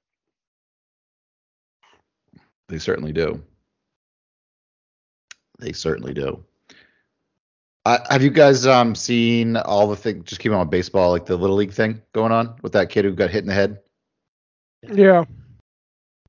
They 2.68 2.80
certainly 2.80 3.14
do. 3.14 3.44
They 5.60 5.72
certainly 5.72 6.14
do. 6.14 6.44
Uh, 7.86 8.00
have 8.10 8.24
you 8.24 8.32
guys 8.32 8.66
um 8.66 8.96
seen 8.96 9.58
all 9.58 9.88
the 9.88 9.96
thing? 9.96 10.24
Just 10.24 10.42
keep 10.42 10.52
on 10.52 10.70
baseball, 10.70 11.12
like 11.12 11.26
the 11.26 11.36
little 11.38 11.56
league 11.56 11.72
thing 11.74 12.02
going 12.14 12.32
on 12.32 12.56
with 12.64 12.74
that 12.74 12.90
kid 12.90 13.06
who 13.06 13.12
got 13.14 13.30
hit 13.30 13.44
in 13.44 13.48
the 13.48 13.54
head. 13.54 13.80
Yeah, 14.82 15.24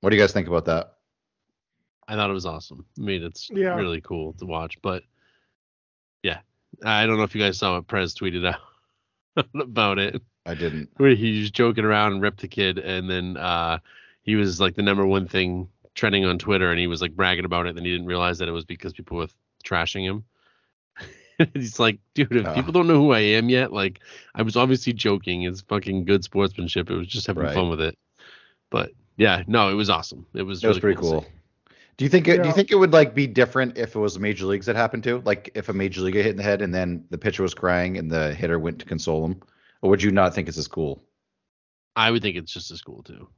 What 0.01 0.11
do 0.11 0.17
you 0.17 0.23
guys 0.23 0.33
think 0.33 0.49
about 0.49 0.65
that? 0.67 0.95
I 2.09 2.15
thought 2.15 2.31
it 2.31 2.35
was 2.35 2.47
awesome. 2.47 2.87
I 2.99 3.03
mean, 3.03 3.23
it's 3.23 3.51
Yeah. 3.51 3.75
really 3.75 4.01
cool 4.01 4.33
to 4.35 4.47
watch. 4.47 4.81
But 4.81 5.03
yeah, 6.23 6.41
I 6.85 7.05
don't 7.07 7.17
know 7.19 7.25
if 7.25 7.35
you 7.35 7.41
guys 7.43 7.59
saw 7.59 7.75
what 7.75 7.87
Prez 7.87 8.15
tweeted 8.15 8.47
out 8.47 8.61
about 9.55 9.99
it. 9.99 10.23
I 10.47 10.55
didn't. 10.55 10.91
Where 10.97 11.15
he 11.15 11.41
was 11.41 11.51
joking 11.51 11.85
around 11.85 12.13
and 12.13 12.23
ripped 12.23 12.41
the 12.41 12.49
kid, 12.49 12.79
and 12.79 13.11
then 13.11 13.37
uh, 13.37 13.79
he 14.23 14.37
was 14.37 14.61
like 14.61 14.75
the 14.77 14.83
number 14.83 15.07
one 15.07 15.27
thing 15.27 15.69
trending 15.95 16.25
on 16.25 16.39
Twitter, 16.39 16.71
and 16.71 16.79
he 16.79 16.87
was 16.87 17.01
like 17.03 17.17
bragging 17.17 17.45
about 17.45 17.67
it. 17.67 17.71
And 17.71 17.79
then 17.79 17.85
he 17.85 17.91
didn't 17.93 18.07
realize 18.07 18.39
that 18.39 18.49
it 18.49 18.53
was 18.53 18.65
because 18.65 18.93
people 18.93 19.17
were 19.17 19.29
trashing 19.65 20.05
him. 20.05 20.25
He's 21.55 21.79
like, 21.79 21.99
dude, 22.15 22.35
if 22.35 22.47
Oh. 22.47 22.55
people 22.55 22.73
don't 22.73 22.87
know 22.87 22.99
who 22.99 23.13
I 23.13 23.21
am 23.21 23.49
yet, 23.49 23.73
like, 23.73 24.01
I 24.35 24.43
was 24.43 24.57
obviously 24.57 24.93
joking. 24.93 25.43
It's 25.43 25.61
fucking 25.63 26.05
good 26.05 26.23
sportsmanship. 26.25 26.91
It 26.91 26.97
was 26.97 27.09
just 27.09 27.27
having 27.27 27.43
Right. 27.45 27.55
fun 27.55 27.69
with 27.69 27.81
it. 27.81 27.99
But 28.71 28.93
yeah, 29.17 29.43
no, 29.47 29.69
it 29.71 29.75
was 29.75 29.91
awesome. 29.91 30.27
It 30.35 30.43
was. 30.43 30.63
It 30.65 30.69
was 30.69 30.83
really 30.83 30.95
pretty 30.95 31.09
to 31.09 31.21
cool. 31.23 31.27
See. 31.99 32.05
Do 32.05 32.05
you 32.05 32.09
think 32.11 32.29
it, 32.29 32.43
do 32.43 32.49
you 32.49 32.55
think 32.55 32.71
it 32.71 32.77
would 32.77 32.93
like 32.93 33.15
be 33.15 33.27
different 33.27 33.79
if 33.79 33.95
it 33.95 33.99
was 33.99 34.15
the 34.15 34.21
major 34.21 34.47
leagues 34.47 34.67
that 34.67 34.77
happened 34.77 35.03
to? 35.05 35.21
Like 35.25 35.51
if 35.55 35.69
a 35.69 35.73
major 35.73 36.01
league 36.03 36.15
hit 36.15 36.27
in 36.27 36.37
the 36.37 36.43
head 36.43 36.63
and 36.63 36.75
then 36.75 37.05
the 37.11 37.19
pitcher 37.19 37.43
was 37.43 37.55
crying 37.55 37.97
and 37.99 38.11
the 38.11 38.35
hitter 38.35 38.59
went 38.59 38.79
to 38.81 38.87
console 38.87 39.25
him? 39.25 39.43
Or 39.83 39.91
would 39.91 40.03
you 40.03 40.11
not 40.11 40.35
think 40.35 40.49
it's 40.49 40.59
as 40.59 40.69
cool? 40.69 41.03
I 41.95 42.11
would 42.11 42.23
think 42.23 42.37
it's 42.37 42.53
just 42.53 42.71
as 42.71 42.83
cool 42.83 43.03
too. 43.03 43.29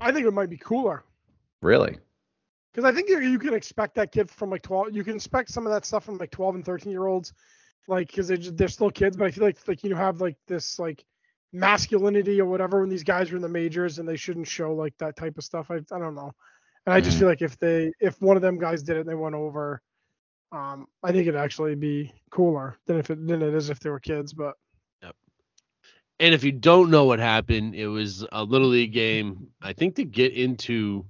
I 0.00 0.10
think 0.10 0.26
it 0.26 0.32
might 0.32 0.50
be 0.50 0.56
cooler. 0.56 1.04
Really? 1.62 1.96
Because 2.72 2.84
I 2.84 2.92
think 2.92 3.08
you, 3.08 3.20
you 3.20 3.38
can 3.38 3.54
expect 3.54 3.94
that 3.94 4.10
kid 4.10 4.28
from 4.28 4.50
like 4.50 4.62
12. 4.62 4.94
You 4.94 5.04
can 5.04 5.14
expect 5.14 5.50
some 5.50 5.64
of 5.66 5.72
that 5.72 5.84
stuff 5.84 6.04
from 6.04 6.18
like 6.18 6.30
12 6.32 6.56
and 6.56 6.64
13 6.64 6.90
year 6.90 7.06
olds, 7.06 7.32
like 7.88 8.08
because 8.08 8.26
they're, 8.28 8.36
just- 8.36 8.56
they're 8.56 8.68
still 8.68 8.90
kids. 8.90 9.16
But 9.16 9.26
I 9.26 9.30
feel 9.30 9.44
like 9.44 9.56
like 9.68 9.84
you 9.84 9.94
have 9.94 10.20
like 10.20 10.36
this 10.48 10.78
like 10.78 11.04
masculinity 11.52 12.40
or 12.40 12.46
whatever 12.46 12.80
when 12.80 12.88
these 12.88 13.04
guys 13.04 13.30
are 13.30 13.36
in 13.36 13.42
the 13.42 13.48
majors 13.48 13.98
and 13.98 14.08
they 14.08 14.16
shouldn't 14.16 14.48
show 14.48 14.74
like 14.74 14.96
that 14.98 15.16
type 15.16 15.38
of 15.38 15.44
stuff. 15.44 15.70
I 15.70 15.76
I 15.76 15.98
don't 15.98 16.14
know. 16.16 16.32
And 16.86 16.94
I 16.94 17.00
just 17.00 17.18
Mhm. 17.18 17.18
feel 17.18 17.28
like 17.28 17.42
if 17.42 17.58
they 17.58 17.92
if 18.00 18.20
one 18.20 18.36
of 18.36 18.42
them 18.42 18.58
guys 18.58 18.82
did 18.82 18.96
it 18.96 19.00
and 19.00 19.08
they 19.08 19.14
went 19.14 19.34
over, 19.34 19.80
um, 20.52 20.86
I 21.02 21.12
think 21.12 21.26
it'd 21.26 21.36
actually 21.40 21.74
be 21.74 22.12
cooler 22.30 22.76
than 22.86 22.98
if 22.98 23.10
it 23.10 23.26
than 23.26 23.42
it 23.42 23.54
is 23.54 23.70
if 23.70 23.80
they 23.80 23.90
were 23.90 24.00
kids. 24.00 24.32
But 24.32 24.54
And 26.18 26.34
if 26.34 26.44
you 26.44 26.52
don't 26.52 26.90
know 26.90 27.04
what 27.04 27.18
happened, 27.18 27.74
it 27.74 27.88
was 27.88 28.24
a 28.32 28.42
little 28.44 28.68
league 28.68 28.92
game. 28.92 29.48
I 29.62 29.72
think 29.72 29.94
to 29.96 30.04
get 30.04 30.32
into 30.32 31.04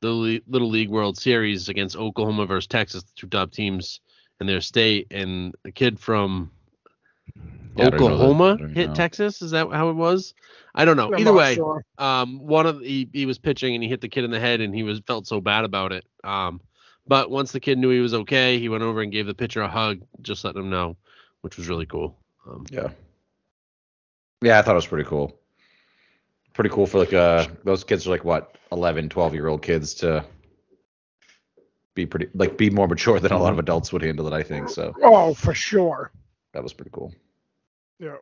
the 0.00 0.10
Le- 0.10 0.40
little 0.46 0.68
league 0.68 0.88
World 0.90 1.16
Series 1.18 1.68
against 1.68 1.96
Oklahoma 1.96 2.46
versus 2.46 2.66
Texas, 2.68 3.02
the 3.02 3.12
two 3.16 3.26
top 3.28 3.50
teams 3.52 4.00
in 4.40 4.46
their 4.46 4.60
state, 4.60 5.06
and 5.10 5.54
a 5.64 5.70
kid 5.72 5.98
from 5.98 6.50
Yeah, 7.76 7.86
I 7.86 7.90
don't 7.90 8.00
know 8.00 8.08
that. 8.08 8.24
Oklahoma 8.24 8.68
hit 8.74 8.88
know. 8.88 8.94
Texas. 8.94 9.42
Is 9.42 9.52
that 9.52 9.70
how 9.70 9.88
it 9.90 9.94
was? 9.94 10.34
I 10.74 10.84
don't 10.84 10.96
know. 10.96 11.12
I'm 11.12 11.20
Either 11.20 11.32
way, 11.32 11.54
sure. 11.54 11.84
um, 11.98 12.38
one 12.46 12.66
of 12.66 12.80
he, 12.80 13.08
he 13.12 13.26
was 13.26 13.38
pitching 13.38 13.74
and 13.74 13.82
he 13.82 13.88
hit 13.88 14.00
the 14.00 14.08
kid 14.08 14.24
in 14.24 14.30
the 14.30 14.40
head 14.40 14.60
and 14.60 14.74
he 14.74 14.82
was 14.82 15.00
felt 15.06 15.26
so 15.26 15.40
bad 15.40 15.64
about 15.64 15.92
it. 15.92 16.04
Um, 16.24 16.60
but 17.06 17.30
once 17.30 17.52
the 17.52 17.60
kid 17.60 17.78
knew 17.78 17.90
he 17.90 18.00
was 18.00 18.14
okay, 18.14 18.58
he 18.58 18.68
went 18.68 18.82
over 18.82 19.00
and 19.00 19.10
gave 19.10 19.26
the 19.26 19.34
pitcher 19.34 19.62
a 19.62 19.68
hug, 19.68 20.02
just 20.20 20.44
letting 20.44 20.62
him 20.62 20.70
know, 20.70 20.96
which 21.40 21.56
was 21.56 21.68
really 21.68 21.86
cool. 21.86 22.16
Um, 22.46 22.64
Yeah. 22.70 22.90
Yeah, 24.42 24.58
I 24.58 24.62
thought 24.62 24.72
it 24.72 24.74
was 24.76 24.86
pretty 24.86 25.08
cool. 25.08 25.38
Pretty 26.52 26.70
cool 26.70 26.86
for 26.86 26.98
like 26.98 27.12
uh 27.14 27.46
those 27.64 27.84
kids 27.84 28.06
are 28.06 28.10
like 28.10 28.24
what 28.24 28.56
11, 28.72 29.08
12 29.08 29.34
year 29.34 29.46
old 29.48 29.62
kids 29.62 29.94
to 29.94 30.24
be 31.94 32.06
pretty 32.06 32.28
like 32.34 32.56
be 32.58 32.70
more 32.70 32.88
mature 32.88 33.20
than 33.20 33.32
a 33.32 33.38
lot 33.38 33.52
of 33.52 33.58
adults 33.58 33.92
would 33.92 34.02
handle 34.02 34.26
it, 34.26 34.32
I 34.32 34.42
think. 34.42 34.68
So 34.68 34.94
Oh, 35.02 35.32
for 35.34 35.54
sure. 35.54 36.12
that 36.52 36.62
was 36.62 36.72
pretty 36.72 36.90
cool. 36.92 37.12
Yeah. 38.02 38.16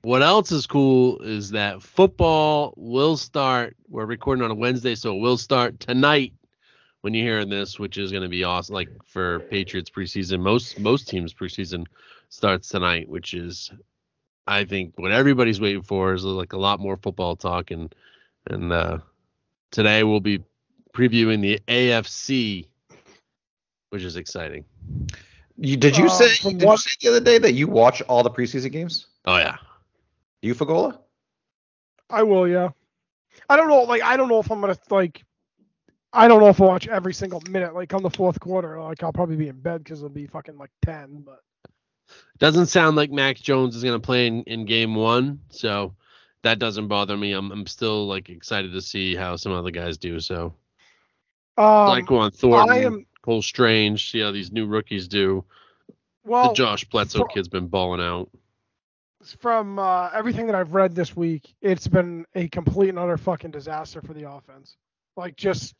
What 0.00 0.22
else 0.22 0.50
is 0.52 0.66
cool 0.66 1.18
is 1.18 1.50
that 1.50 1.82
football 1.82 2.72
will 2.78 3.18
start. 3.18 3.76
We're 3.90 4.06
recording 4.06 4.42
on 4.42 4.50
a 4.50 4.54
Wednesday, 4.54 4.94
so 4.94 5.14
it 5.14 5.20
will 5.20 5.36
start 5.36 5.78
tonight 5.80 6.32
when 7.02 7.12
you're 7.12 7.26
hearing 7.26 7.50
this, 7.50 7.78
which 7.78 7.98
is 7.98 8.10
going 8.10 8.22
to 8.22 8.30
be 8.30 8.42
awesome. 8.42 8.74
Like 8.74 8.88
for 9.04 9.40
Patriots 9.50 9.90
preseason, 9.90 10.40
most 10.40 10.78
most 10.78 11.08
teams 11.08 11.34
preseason 11.34 11.84
starts 12.30 12.70
tonight, 12.70 13.06
which 13.06 13.34
is, 13.34 13.70
I 14.46 14.64
think, 14.64 14.94
what 14.96 15.12
everybody's 15.12 15.60
waiting 15.60 15.82
for 15.82 16.14
is 16.14 16.24
like 16.24 16.54
a 16.54 16.58
lot 16.58 16.80
more 16.80 16.96
football 16.96 17.36
talk. 17.36 17.72
And 17.72 17.94
and 18.48 18.72
uh, 18.72 18.98
today 19.72 20.04
we'll 20.04 20.20
be 20.20 20.42
previewing 20.94 21.42
the 21.42 21.60
AFC, 21.68 22.66
which 23.90 24.04
is 24.04 24.16
exciting. 24.16 24.64
You 25.58 25.76
did 25.76 25.96
you 25.96 26.06
Uh, 26.06 26.08
say 26.08 26.28
from 26.28 26.58
did 26.58 26.68
you 26.68 26.76
say 26.76 26.90
the 27.00 27.08
other 27.08 27.20
day 27.20 27.38
that 27.38 27.52
you 27.52 27.66
watch 27.66 28.02
all 28.02 28.22
the 28.22 28.30
preseason 28.30 28.72
games? 28.72 29.06
Oh 29.24 29.36
yeah, 29.38 29.56
You 30.42 30.54
Fagola? 30.54 30.98
I 32.10 32.22
will, 32.22 32.46
yeah. 32.46 32.70
I 33.48 33.56
don't 33.56 33.68
know, 33.68 33.82
like 33.82 34.02
I 34.02 34.16
don't 34.16 34.28
know 34.28 34.40
if 34.40 34.50
I'm 34.50 34.60
gonna 34.60 34.76
like. 34.90 35.24
I 36.12 36.28
don't 36.28 36.40
know 36.40 36.48
if 36.48 36.60
I'll 36.60 36.68
watch 36.68 36.88
every 36.88 37.12
single 37.12 37.42
minute. 37.48 37.74
Like 37.74 37.92
on 37.92 38.02
the 38.02 38.10
fourth 38.10 38.40
quarter, 38.40 38.80
like 38.80 39.02
I'll 39.02 39.12
probably 39.12 39.36
be 39.36 39.48
in 39.48 39.60
bed 39.60 39.84
because 39.84 39.98
it'll 39.98 40.08
be 40.08 40.26
fucking 40.26 40.56
like 40.56 40.70
ten. 40.84 41.22
But 41.26 41.40
doesn't 42.38 42.66
sound 42.66 42.96
like 42.96 43.10
Mac 43.10 43.36
Jones 43.36 43.76
is 43.76 43.82
going 43.82 44.00
to 44.00 44.04
play 44.04 44.26
in, 44.26 44.42
in 44.44 44.64
game 44.64 44.94
one, 44.94 45.40
so 45.50 45.94
that 46.42 46.58
doesn't 46.58 46.88
bother 46.88 47.16
me. 47.16 47.32
I'm 47.32 47.50
I'm 47.50 47.66
still 47.66 48.06
like 48.06 48.30
excited 48.30 48.72
to 48.72 48.80
see 48.80 49.14
how 49.14 49.36
some 49.36 49.52
other 49.52 49.70
guys 49.70 49.98
do. 49.98 50.20
So 50.20 50.54
um, 51.58 51.88
like 51.88 52.10
on 52.10 52.30
Thornton, 52.30 52.70
I 52.70 52.78
am 52.82 53.06
Cole 53.26 53.42
Strange, 53.42 54.10
see 54.10 54.20
how 54.20 54.30
these 54.30 54.52
new 54.52 54.66
rookies 54.66 55.08
do. 55.08 55.44
well 56.24 56.48
the 56.48 56.54
Josh 56.54 56.84
Bledsoe 56.84 57.18
for- 57.18 57.26
kid's 57.28 57.48
been 57.48 57.66
balling 57.66 58.00
out. 58.00 58.30
from 59.40 59.78
uh, 59.80 60.08
everything 60.14 60.46
that 60.46 60.54
I've 60.54 60.72
read 60.72 60.94
this 60.94 61.16
week. 61.16 61.52
It's 61.60 61.88
been 61.88 62.24
a 62.36 62.46
complete 62.48 62.88
and 62.90 62.98
utter 62.98 63.16
fucking 63.18 63.50
disaster 63.50 64.00
for 64.00 64.14
the 64.14 64.30
offense. 64.30 64.76
Like 65.16 65.36
just. 65.36 65.74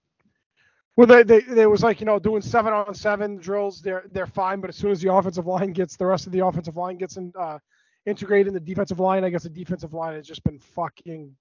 Well, 0.96 1.06
they, 1.06 1.22
they, 1.22 1.40
they 1.40 1.66
was 1.66 1.82
like 1.82 2.00
you 2.00 2.06
know 2.06 2.18
doing 2.18 2.42
seven 2.42 2.72
on 2.72 2.94
seven 2.94 3.36
drills. 3.36 3.80
They're 3.82 4.04
they're 4.12 4.26
fine, 4.26 4.60
but 4.60 4.70
as 4.70 4.76
soon 4.76 4.90
as 4.90 5.00
the 5.00 5.12
offensive 5.12 5.46
line 5.46 5.72
gets 5.72 5.96
the 5.96 6.06
rest 6.06 6.26
of 6.26 6.32
the 6.32 6.44
offensive 6.44 6.76
line 6.76 6.96
gets 6.96 7.16
in, 7.18 7.32
uh, 7.38 7.58
integrated 8.06 8.48
in 8.48 8.54
the 8.54 8.60
defensive 8.60 8.98
line, 8.98 9.22
I 9.22 9.30
guess 9.30 9.42
the 9.44 9.50
defensive 9.50 9.92
line 9.92 10.14
has 10.14 10.26
just 10.26 10.42
been 10.42 10.58
fucking 10.58 11.36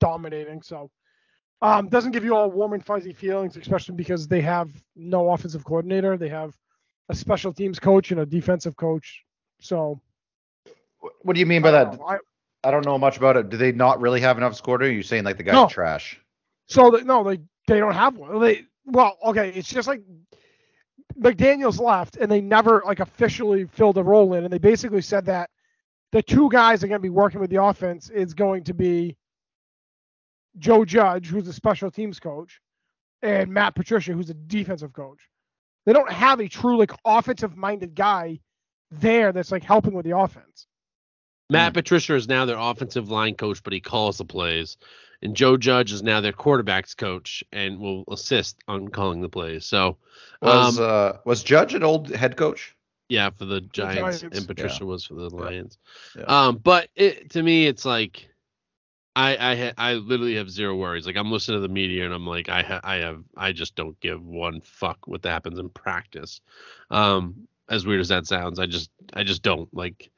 dominating. 0.00 0.62
So, 0.62 0.90
um, 1.62 1.88
doesn't 1.88 2.12
give 2.12 2.24
you 2.24 2.34
all 2.34 2.50
warm 2.50 2.72
and 2.72 2.84
fuzzy 2.84 3.12
feelings, 3.12 3.56
especially 3.56 3.94
because 3.96 4.28
they 4.28 4.40
have 4.42 4.70
no 4.94 5.30
offensive 5.30 5.64
coordinator. 5.64 6.16
They 6.16 6.28
have 6.28 6.56
a 7.08 7.14
special 7.14 7.52
teams 7.52 7.78
coach 7.78 8.10
and 8.10 8.20
a 8.20 8.26
defensive 8.26 8.76
coach. 8.76 9.24
So, 9.60 10.00
What 11.22 11.34
do 11.34 11.40
you 11.40 11.46
mean 11.46 11.62
by 11.62 11.70
I 11.70 11.72
that? 11.72 11.98
know. 11.98 12.04
I, 12.06 12.18
I 12.64 12.70
don't 12.70 12.84
know 12.84 12.98
much 12.98 13.16
about 13.16 13.36
it. 13.36 13.48
Do 13.50 13.56
they 13.56 13.72
not 13.72 14.00
really 14.00 14.20
have 14.20 14.36
enough 14.38 14.54
scorer? 14.54 14.80
Are 14.84 14.88
you 14.88 15.02
saying 15.02 15.24
like 15.24 15.36
the 15.36 15.42
guy's 15.44 15.64
No. 15.64 15.66
trash? 15.66 16.20
So 16.66 16.90
they, 16.90 17.02
no, 17.04 17.22
they 17.24 17.38
they 17.66 17.78
don't 17.78 17.94
have 17.94 18.16
one. 18.16 18.40
They 18.40 18.64
well, 18.86 19.16
okay, 19.24 19.50
it's 19.50 19.68
just 19.68 19.88
like 19.88 20.02
McDaniels 21.18 21.80
left, 21.80 22.16
and 22.16 22.30
they 22.30 22.40
never 22.40 22.82
like 22.86 23.00
officially 23.00 23.66
filled 23.66 23.98
a 23.98 24.02
role 24.04 24.34
in, 24.34 24.44
and 24.44 24.52
they 24.52 24.58
basically 24.58 25.02
said 25.02 25.26
that 25.26 25.50
the 26.12 26.22
two 26.22 26.48
guys 26.50 26.82
are 26.82 26.88
going 26.88 26.98
to 26.98 27.02
be 27.02 27.10
working 27.10 27.40
with 27.40 27.50
the 27.50 27.62
offense 27.62 28.10
is 28.10 28.34
going 28.34 28.64
to 28.64 28.74
be 28.74 29.16
Joe 30.58 30.84
Judge, 30.84 31.28
who's 31.28 31.48
a 31.48 31.52
special 31.52 31.90
teams 31.90 32.20
coach, 32.20 32.60
and 33.22 33.52
Matt 33.52 33.74
Patricia, 33.74 34.12
who's 34.12 34.30
a 34.30 34.34
defensive 34.34 34.92
coach. 34.92 35.20
They 35.84 35.92
don't 35.92 36.10
have 36.10 36.40
a 36.40 36.48
true 36.48 36.78
like 36.78 36.92
offensive 37.04 37.56
minded 37.56 37.94
guy 37.94 38.40
there 38.90 39.32
that's 39.32 39.52
like 39.52 39.62
helping 39.62 39.94
with 39.94 40.04
the 40.04 40.16
offense. 40.16 40.66
Matt 41.48 41.74
Patricia 41.74 42.14
is 42.16 42.26
now 42.26 42.44
their 42.44 42.58
offensive 42.58 43.08
line 43.08 43.36
coach, 43.36 43.62
but 43.62 43.72
he 43.72 43.80
calls 43.80 44.18
the 44.18 44.24
plays. 44.24 44.76
And 45.22 45.36
Joe 45.36 45.56
Judge 45.56 45.92
is 45.92 46.02
now 46.02 46.20
their 46.20 46.32
quarterbacks 46.32 46.96
coach 46.96 47.44
and 47.52 47.78
will 47.78 48.04
assist 48.10 48.56
on 48.66 48.88
calling 48.88 49.22
the 49.22 49.28
plays. 49.28 49.64
So, 49.64 49.96
Was 50.42 50.78
um, 50.78 50.84
uh 50.86 51.12
was 51.24 51.42
Judge 51.42 51.74
an 51.74 51.84
old 51.84 52.10
head 52.10 52.36
coach? 52.36 52.76
yeah, 53.08 53.30
for 53.30 53.44
the 53.44 53.60
Giants, 53.60 54.20
Giants, 54.20 54.38
and 54.38 54.46
Patricia 54.46 54.84
was 54.84 55.04
for 55.04 55.14
the 55.14 55.30
Lions. 55.30 55.78
Yeah. 56.16 56.24
Um, 56.24 56.56
but 56.56 56.88
it, 56.94 57.30
to 57.30 57.42
me, 57.42 57.66
it's 57.66 57.84
like 57.84 58.28
I 59.16 59.36
I 59.38 59.74
I 59.78 59.94
literally 59.94 60.36
have 60.36 60.50
zero 60.50 60.76
worries. 60.76 61.06
Like 61.06 61.16
I'm 61.18 61.32
listening 61.32 61.58
to 61.58 61.68
the 61.68 61.74
media 61.74 62.06
and 62.06 62.14
I'm 62.14 62.26
like 62.26 62.50
I 62.50 62.62
ha- 62.62 62.82
I 62.84 62.96
have 62.96 63.24
I 63.36 63.52
just 63.52 63.76
don't 63.76 64.00
give 64.00 64.24
one 64.24 64.62
fuck 64.62 65.08
what 65.08 65.24
happens 65.24 65.60
in 65.60 65.70
practice. 65.70 66.42
Um, 66.90 67.48
as 67.70 67.86
weird 67.86 68.00
as 68.02 68.08
that 68.10 68.26
sounds, 68.28 68.60
I 68.60 68.66
just 68.66 68.90
I 69.14 69.24
just 69.24 69.42
don't 69.42 69.74
like. 69.74 70.10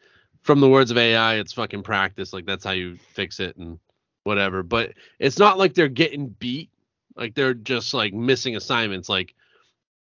From 0.43 0.61
the 0.61 0.71
words 0.71 0.93
of 0.93 0.99
AI, 0.99 1.37
it's 1.37 1.55
fucking 1.55 1.85
practice. 1.85 2.35
Like 2.35 2.47
that's 2.47 2.65
how 2.67 2.73
you 2.73 2.99
fix 3.15 3.41
it 3.41 3.57
and 3.59 3.81
whatever. 4.25 4.63
But 4.63 4.95
it's 5.21 5.41
not 5.41 5.59
like 5.59 5.75
they're 5.75 5.89
getting 5.89 6.29
beat. 6.31 6.71
Like 7.17 7.35
they're 7.35 7.55
just 7.55 7.95
like 7.95 8.15
missing 8.15 8.57
assignments. 8.57 9.09
Like 9.11 9.35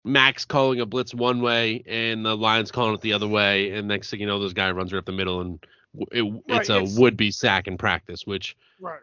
Mac 0.05 0.47
calling 0.49 0.81
a 0.81 0.87
blitz 0.87 1.15
one 1.15 1.43
way 1.43 1.85
and 1.87 2.27
the 2.27 2.37
Lions 2.37 2.73
calling 2.73 2.95
it 2.97 3.03
the 3.03 3.15
other 3.15 3.29
way, 3.29 3.73
and 3.73 3.89
next 3.89 4.11
thing 4.11 4.21
you 4.21 4.27
know, 4.29 4.41
this 4.41 4.55
guy 4.55 4.71
runs 4.73 4.93
right 4.93 5.01
up 5.01 5.07
the 5.07 5.13
middle 5.13 5.43
and 5.43 5.65
it, 6.13 6.43
it's 6.49 6.71
a 6.71 6.77
it's- 6.77 6.99
would-be 6.99 7.31
sack 7.31 7.67
in 7.67 7.77
practice, 7.79 8.27
which 8.27 8.57
Right. 8.81 9.01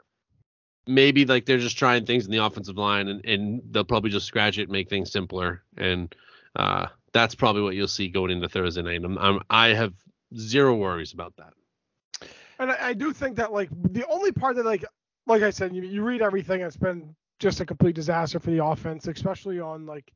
maybe 0.87 1.25
like 1.25 1.45
they're 1.45 1.57
just 1.57 1.77
trying 1.77 2.05
things 2.05 2.25
in 2.25 2.31
the 2.31 2.43
offensive 2.43 2.77
line 2.77 3.07
and, 3.07 3.25
and 3.25 3.61
they'll 3.71 3.83
probably 3.83 4.09
just 4.09 4.25
scratch 4.25 4.57
it 4.57 4.63
and 4.63 4.71
make 4.71 4.89
things 4.89 5.11
simpler 5.11 5.63
and 5.77 6.13
uh, 6.55 6.87
that's 7.13 7.35
probably 7.35 7.61
what 7.61 7.75
you'll 7.75 7.87
see 7.87 8.09
going 8.09 8.31
into 8.31 8.49
Thursday 8.49 8.81
night. 8.81 9.03
I'm, 9.03 9.17
I'm 9.17 9.39
I 9.49 9.69
have 9.69 9.93
zero 10.37 10.75
worries 10.75 11.13
about 11.13 11.33
that. 11.37 11.53
And 12.59 12.71
I, 12.71 12.89
I 12.89 12.93
do 12.93 13.13
think 13.13 13.37
that 13.37 13.51
like 13.51 13.69
the 13.93 14.05
only 14.07 14.31
part 14.31 14.55
that 14.57 14.65
like 14.65 14.83
like 15.27 15.43
I 15.43 15.49
said, 15.49 15.75
you, 15.75 15.83
you 15.83 16.03
read 16.03 16.21
everything, 16.21 16.61
it's 16.61 16.75
been 16.77 17.15
just 17.39 17.59
a 17.61 17.65
complete 17.65 17.95
disaster 17.95 18.39
for 18.39 18.51
the 18.51 18.63
offense, 18.63 19.07
especially 19.07 19.59
on 19.59 19.85
like 19.85 20.11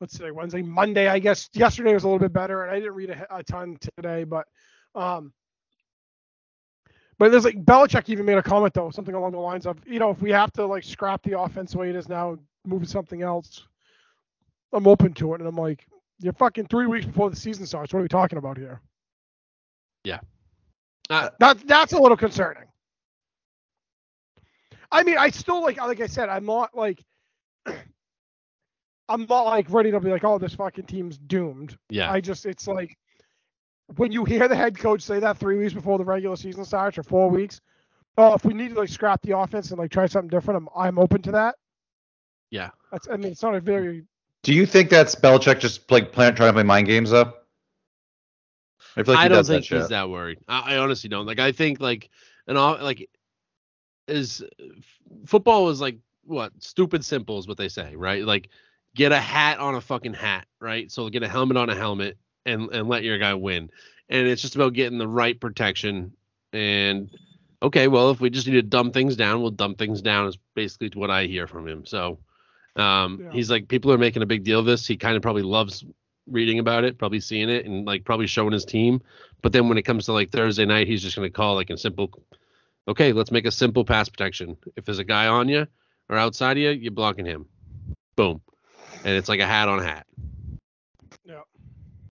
let's 0.00 0.16
say 0.16 0.30
Wednesday, 0.30 0.62
Monday. 0.62 1.08
I 1.08 1.18
guess 1.18 1.48
yesterday 1.52 1.92
was 1.94 2.04
a 2.04 2.06
little 2.06 2.18
bit 2.18 2.32
better, 2.32 2.62
and 2.62 2.70
I 2.70 2.78
didn't 2.78 2.94
read 2.94 3.10
a, 3.10 3.36
a 3.36 3.42
ton 3.42 3.76
today, 3.96 4.24
but 4.24 4.46
um, 4.94 5.32
But 7.20 7.30
there's 7.30 7.44
like 7.44 7.62
Belichick 7.66 8.08
even 8.08 8.24
made 8.24 8.38
a 8.38 8.42
comment 8.42 8.72
though, 8.72 8.88
something 8.90 9.14
along 9.14 9.32
the 9.32 9.38
lines 9.38 9.66
of, 9.66 9.76
you 9.86 9.98
know, 9.98 10.08
if 10.08 10.22
we 10.22 10.30
have 10.30 10.50
to 10.54 10.64
like 10.64 10.82
scrap 10.82 11.22
the 11.22 11.38
offense 11.38 11.72
the 11.72 11.78
way 11.78 11.90
it 11.90 11.94
is 11.94 12.08
now, 12.08 12.38
move 12.64 12.82
to 12.82 12.88
something 12.88 13.20
else, 13.20 13.66
I'm 14.72 14.88
open 14.88 15.12
to 15.14 15.34
it. 15.34 15.40
And 15.40 15.46
I'm 15.46 15.54
like, 15.54 15.86
you're 16.20 16.32
fucking 16.32 16.68
three 16.68 16.86
weeks 16.86 17.04
before 17.04 17.28
the 17.28 17.36
season 17.36 17.66
starts. 17.66 17.92
What 17.92 18.00
are 18.00 18.04
we 18.04 18.08
talking 18.08 18.38
about 18.38 18.56
here? 18.56 18.80
Yeah. 20.02 20.20
Uh, 21.10 21.28
that 21.40 21.58
that's 21.68 21.92
a 21.92 22.00
little 22.00 22.16
concerning. 22.16 22.64
I 24.90 25.02
mean, 25.02 25.18
I 25.18 25.28
still 25.28 25.60
like, 25.60 25.76
like 25.76 26.00
I 26.00 26.06
said, 26.06 26.30
I'm 26.30 26.46
not 26.46 26.74
like, 26.74 27.04
I'm 29.10 29.26
not 29.28 29.42
like 29.42 29.66
ready 29.68 29.90
to 29.90 30.00
be 30.00 30.10
like, 30.10 30.24
oh, 30.24 30.38
this 30.38 30.54
fucking 30.54 30.86
team's 30.86 31.18
doomed. 31.18 31.76
Yeah. 31.90 32.10
I 32.10 32.22
just, 32.22 32.46
it's 32.46 32.66
like 32.66 32.96
when 33.96 34.12
you 34.12 34.24
hear 34.24 34.48
the 34.48 34.56
head 34.56 34.78
coach 34.78 35.02
say 35.02 35.18
that 35.20 35.38
three 35.38 35.58
weeks 35.58 35.72
before 35.72 35.98
the 35.98 36.04
regular 36.04 36.36
season 36.36 36.64
starts 36.64 36.98
or 36.98 37.02
four 37.02 37.30
weeks, 37.30 37.60
oh, 38.16 38.34
if 38.34 38.44
we 38.44 38.54
need 38.54 38.70
to 38.70 38.80
like 38.80 38.88
scrap 38.88 39.22
the 39.22 39.36
offense 39.36 39.70
and 39.70 39.78
like 39.78 39.90
try 39.90 40.06
something 40.06 40.28
different, 40.28 40.58
I'm 40.58 40.68
I'm 40.76 40.98
open 40.98 41.22
to 41.22 41.32
that. 41.32 41.56
Yeah. 42.50 42.70
That's, 42.90 43.08
I 43.08 43.16
mean, 43.16 43.32
it's 43.32 43.42
not 43.42 43.54
a 43.54 43.60
very. 43.60 44.04
Do 44.42 44.54
you 44.54 44.66
think 44.66 44.90
that's 44.90 45.14
Belichick 45.14 45.60
just 45.60 45.90
like 45.90 46.12
playing, 46.12 46.34
trying 46.34 46.48
to 46.48 46.52
play 46.54 46.62
mind 46.62 46.86
games 46.86 47.10
though? 47.10 47.32
I 48.96 49.02
feel 49.02 49.14
like 49.14 49.24
I 49.24 49.28
don't 49.28 49.46
think 49.46 49.68
that 49.68 49.80
he's 49.80 49.88
that 49.88 50.10
worried. 50.10 50.38
I, 50.48 50.74
I 50.74 50.78
honestly 50.78 51.08
don't. 51.08 51.26
Like 51.26 51.38
I 51.38 51.52
think 51.52 51.80
like 51.80 52.10
an 52.46 52.56
all 52.56 52.78
like 52.80 53.08
is 54.08 54.42
football 55.26 55.68
is 55.68 55.80
like 55.80 55.98
what 56.24 56.52
stupid 56.58 57.04
simple 57.04 57.38
is 57.38 57.46
what 57.46 57.56
they 57.56 57.68
say, 57.68 57.94
right? 57.94 58.24
Like 58.24 58.48
get 58.94 59.12
a 59.12 59.20
hat 59.20 59.58
on 59.58 59.74
a 59.74 59.80
fucking 59.80 60.14
hat, 60.14 60.46
right? 60.58 60.90
So 60.90 61.08
get 61.08 61.22
a 61.22 61.28
helmet 61.28 61.56
on 61.56 61.70
a 61.70 61.76
helmet 61.76 62.18
and 62.46 62.70
and 62.72 62.88
let 62.88 63.04
your 63.04 63.18
guy 63.18 63.34
win. 63.34 63.70
And 64.08 64.26
it's 64.26 64.42
just 64.42 64.56
about 64.56 64.72
getting 64.72 64.98
the 64.98 65.08
right 65.08 65.38
protection. 65.38 66.12
And 66.52 67.10
okay, 67.62 67.88
well 67.88 68.10
if 68.10 68.20
we 68.20 68.30
just 68.30 68.46
need 68.46 68.54
to 68.54 68.62
dumb 68.62 68.90
things 68.92 69.16
down, 69.16 69.40
we'll 69.40 69.50
dumb 69.50 69.74
things 69.74 70.02
down. 70.02 70.26
Is 70.26 70.38
basically 70.54 70.90
what 70.94 71.10
I 71.10 71.26
hear 71.26 71.46
from 71.46 71.66
him. 71.66 71.84
So 71.86 72.18
um, 72.76 73.20
Yeah. 73.22 73.32
he's 73.32 73.50
like 73.50 73.68
people 73.68 73.92
are 73.92 73.98
making 73.98 74.22
a 74.22 74.26
big 74.26 74.44
deal 74.44 74.60
of 74.60 74.66
this. 74.66 74.86
He 74.86 74.96
kind 74.96 75.16
of 75.16 75.22
probably 75.22 75.42
loves 75.42 75.84
reading 76.26 76.58
about 76.58 76.84
it, 76.84 76.98
probably 76.98 77.20
seeing 77.20 77.48
it, 77.48 77.66
and 77.66 77.84
like 77.84 78.04
probably 78.04 78.26
showing 78.26 78.52
his 78.52 78.64
team. 78.64 79.00
But 79.42 79.52
then 79.52 79.68
when 79.68 79.78
it 79.78 79.82
comes 79.82 80.04
to 80.06 80.12
like 80.12 80.30
Thursday 80.30 80.64
night, 80.64 80.86
he's 80.86 81.02
just 81.02 81.16
gonna 81.16 81.30
call 81.30 81.54
like 81.54 81.70
a 81.70 81.76
simple, 81.76 82.10
okay, 82.88 83.12
let's 83.12 83.30
make 83.30 83.46
a 83.46 83.50
simple 83.50 83.84
pass 83.84 84.08
protection. 84.08 84.56
If 84.76 84.84
there's 84.84 84.98
a 84.98 85.04
guy 85.04 85.26
on 85.26 85.48
you 85.48 85.66
or 86.08 86.16
outside 86.16 86.56
of 86.56 86.62
you, 86.62 86.70
you're 86.70 86.92
blocking 86.92 87.26
him. 87.26 87.46
Boom, 88.16 88.40
and 89.04 89.14
it's 89.14 89.28
like 89.28 89.40
a 89.40 89.46
hat 89.46 89.68
on 89.68 89.82
hat. 89.82 90.06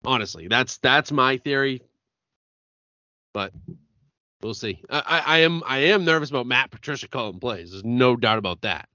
Yeah. 0.08 0.16
Honestly, 0.16 0.48
that's 0.48 0.78
that's 0.78 1.12
my 1.12 1.38
theory. 1.38 1.82
But 3.34 3.54
we'll 4.42 4.54
see. 4.54 4.82
I, 4.90 5.00
I, 5.00 5.36
I 5.36 5.38
am 5.40 5.64
I 5.66 5.78
am 5.80 6.06
nervous 6.06 6.30
about 6.30 6.48
Matt 6.48 6.72
Patricia 6.72 7.08
calling 7.08 7.40
plays. 7.40 7.72
There's 7.72 7.84
no 7.86 8.16
doubt 8.16 8.38
about 8.40 8.62
that. 8.62 8.90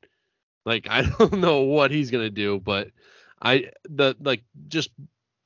Like 0.65 0.87
I 0.91 1.03
don't 1.03 1.35
know 1.35 1.61
what 1.63 1.91
he's 1.91 2.11
gonna 2.11 2.31
do, 2.31 2.61
but 2.61 2.89
I 3.41 3.71
the 3.85 4.17
like 4.21 4.43
just 4.69 4.91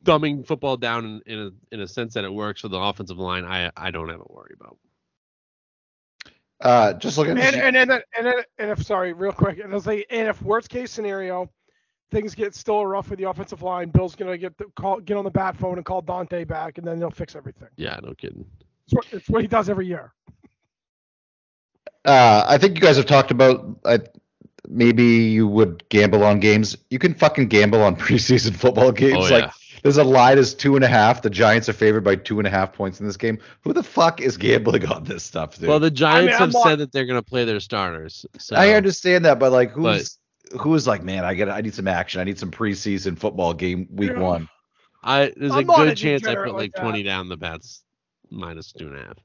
dumbing 0.04 0.46
football 0.46 0.76
down 0.76 1.04
in, 1.04 1.22
in 1.26 1.38
a 1.40 1.74
in 1.74 1.80
a 1.80 1.88
sense 1.88 2.14
that 2.14 2.24
it 2.24 2.32
works 2.32 2.60
for 2.62 2.68
the 2.68 2.78
offensive 2.78 3.18
line. 3.18 3.44
I 3.44 3.70
I 3.76 3.90
don't 3.90 4.08
have 4.08 4.18
to 4.18 4.26
worry 4.32 4.54
about. 4.58 4.78
Uh, 6.60 6.94
just 6.94 7.18
looking 7.18 7.38
And 7.38 7.54
at 7.54 7.54
and 7.54 7.76
and 7.76 7.90
then, 7.90 8.00
and, 8.18 8.46
and 8.58 8.70
if 8.70 8.82
sorry, 8.82 9.12
real 9.12 9.32
quick, 9.32 9.58
and 9.58 9.74
it's 9.74 9.86
like, 9.86 10.06
and 10.10 10.28
if 10.28 10.40
worst 10.42 10.70
case 10.70 10.90
scenario, 10.90 11.50
things 12.10 12.34
get 12.34 12.54
still 12.54 12.86
rough 12.86 13.10
with 13.10 13.18
the 13.18 13.28
offensive 13.28 13.62
line, 13.62 13.88
Bill's 13.90 14.14
gonna 14.14 14.38
get 14.38 14.56
the 14.58 14.66
call, 14.76 15.00
get 15.00 15.16
on 15.16 15.24
the 15.24 15.30
bat 15.30 15.56
phone 15.56 15.76
and 15.76 15.84
call 15.84 16.02
Dante 16.02 16.44
back, 16.44 16.78
and 16.78 16.86
then 16.86 16.98
they'll 16.98 17.10
fix 17.10 17.34
everything. 17.36 17.68
Yeah, 17.76 17.98
no 18.02 18.14
kidding. 18.14 18.44
It's 18.86 18.94
what, 18.94 19.06
it's 19.12 19.28
what 19.28 19.42
he 19.42 19.48
does 19.48 19.68
every 19.68 19.86
year. 19.86 20.12
uh, 22.04 22.44
I 22.46 22.58
think 22.58 22.76
you 22.76 22.80
guys 22.80 22.96
have 22.96 23.06
talked 23.06 23.30
about 23.30 23.66
uh, 23.84 23.98
maybe 24.68 25.04
you 25.04 25.48
would 25.48 25.88
gamble 25.88 26.22
on 26.22 26.38
games. 26.40 26.76
You 26.90 26.98
can 26.98 27.14
fucking 27.14 27.48
gamble 27.48 27.82
on 27.82 27.96
preseason 28.04 28.54
football 28.54 28.92
games. 28.92 29.30
Oh, 29.30 29.34
like 29.34 29.50
there's 29.82 29.98
a 29.98 30.04
line 30.04 30.38
is 30.38 30.54
two 30.54 30.76
and 30.76 30.84
a 30.84 30.88
half. 30.88 31.22
The 31.22 31.30
Giants 31.30 31.68
are 31.68 31.72
favored 31.72 32.04
by 32.04 32.16
two 32.16 32.38
and 32.38 32.46
a 32.46 32.50
half 32.50 32.72
points 32.72 33.00
in 33.00 33.06
this 33.06 33.16
game. 33.16 33.38
Who 33.62 33.72
the 33.72 33.82
fuck 33.82 34.20
is 34.20 34.36
gambling 34.36 34.86
on 34.86 35.04
this 35.04 35.24
stuff, 35.24 35.58
dude? 35.58 35.68
Well, 35.68 35.80
the 35.80 35.90
Giants 35.90 36.34
I'm 36.34 36.40
have 36.40 36.52
not- 36.52 36.62
said 36.64 36.78
that 36.78 36.92
they're 36.92 37.06
gonna 37.06 37.22
play 37.22 37.44
their 37.44 37.60
starters. 37.60 38.24
So 38.38 38.54
I 38.56 38.70
understand 38.74 39.24
that, 39.24 39.38
but 39.40 39.50
like 39.50 39.72
who's 39.72 40.18
who's 40.60 40.86
like, 40.86 41.02
man, 41.02 41.24
I 41.24 41.34
get 41.34 41.48
I 41.48 41.60
need 41.60 41.74
some 41.74 41.88
action. 41.88 42.20
I 42.20 42.24
need 42.24 42.38
some 42.38 42.50
preseason 42.50 43.18
football 43.18 43.54
game 43.54 43.88
week 43.90 44.12
Yeah. 44.12 44.20
one. 44.20 44.48
I 45.02 45.32
there's 45.36 45.52
a 45.52 45.56
I'm 45.56 45.70
a 45.70 45.76
good 45.76 45.96
chance 45.96 46.26
I 46.26 46.34
put 46.34 46.48
like 46.54 46.72
like 46.74 46.74
20 46.74 47.02
down 47.02 47.28
the 47.28 47.36
bets 47.36 47.84
minus 48.30 48.72
two 48.72 48.88
and 48.88 48.96
a 48.96 49.02
half. 49.04 49.18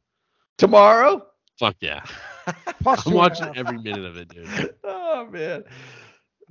Tomorrow? 0.58 1.26
Fuck 1.58 1.78
yeah. 1.80 2.04
I'm 2.48 2.98
two 2.98 3.10
and 3.10 3.14
a 3.14 3.16
watching 3.18 3.58
every 3.58 3.78
minute 3.78 4.06
of 4.06 4.18
it, 4.18 4.30
dude. 4.30 4.76
oh 4.84 5.28
man. 5.28 5.64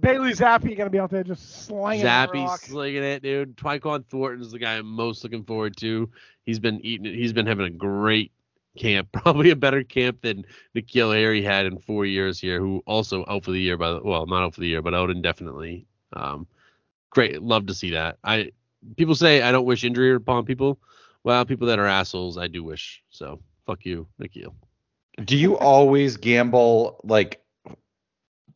Bailey 0.01 0.33
Zappe 0.33 0.77
gonna 0.77 0.89
be 0.89 0.99
out 0.99 1.11
there 1.11 1.23
just 1.23 1.67
slanging 1.67 2.05
that 2.05 2.31
Zappe 2.31 2.59
slinging 2.59 3.03
it, 3.03 3.23
dude. 3.23 3.57
Tyquan 3.57 4.05
Thornton 4.07 4.41
is 4.41 4.51
the 4.51 4.59
guy 4.59 4.77
I'm 4.77 4.87
most 4.87 5.23
looking 5.23 5.45
forward 5.45 5.77
to. 5.79 6.09
He's 6.45 6.59
been 6.59 6.81
eating 6.85 7.07
it. 7.07 7.15
He's 7.15 7.33
been 7.33 7.47
having 7.47 7.67
a 7.67 7.71
great 7.71 8.33
camp, 8.81 9.09
probably 9.13 9.51
a 9.51 9.57
better 9.57 9.85
camp 9.85 10.23
than 10.23 10.45
N'Keal 10.75 11.15
Harry 11.15 11.43
had 11.43 11.67
in 11.67 11.79
four 11.79 12.07
years 12.07 12.41
here, 12.41 12.59
who 12.59 12.83
also 12.87 13.25
out 13.29 13.45
for 13.45 13.51
the 13.53 13.61
year 13.61 13.77
by 13.77 13.91
the 13.91 14.01
well, 14.03 14.27
not 14.27 14.43
out 14.43 14.55
for 14.55 14.61
the 14.61 14.69
year, 14.69 14.83
but 14.83 14.95
out 14.95 15.11
indefinitely. 15.11 15.87
Um, 16.15 16.47
great, 17.11 17.43
love 17.43 17.67
to 17.67 17.75
see 17.75 17.91
that. 17.91 18.19
I 18.25 18.51
people 18.97 19.15
say 19.15 19.43
I 19.43 19.53
don't 19.53 19.67
wish 19.67 19.85
injury 19.85 20.15
upon 20.15 20.45
people. 20.45 20.79
Well, 21.23 21.45
people 21.45 21.67
that 21.69 21.79
are 21.79 21.87
assholes, 21.87 22.39
I 22.39 22.49
do 22.49 22.65
wish. 22.65 23.03
So 23.11 23.41
fuck 23.67 23.85
you, 23.85 24.07
N'Keal. 24.21 24.55
Do 25.25 25.37
you 25.37 25.59
always 25.59 26.17
gamble 26.17 27.01
like 27.05 27.43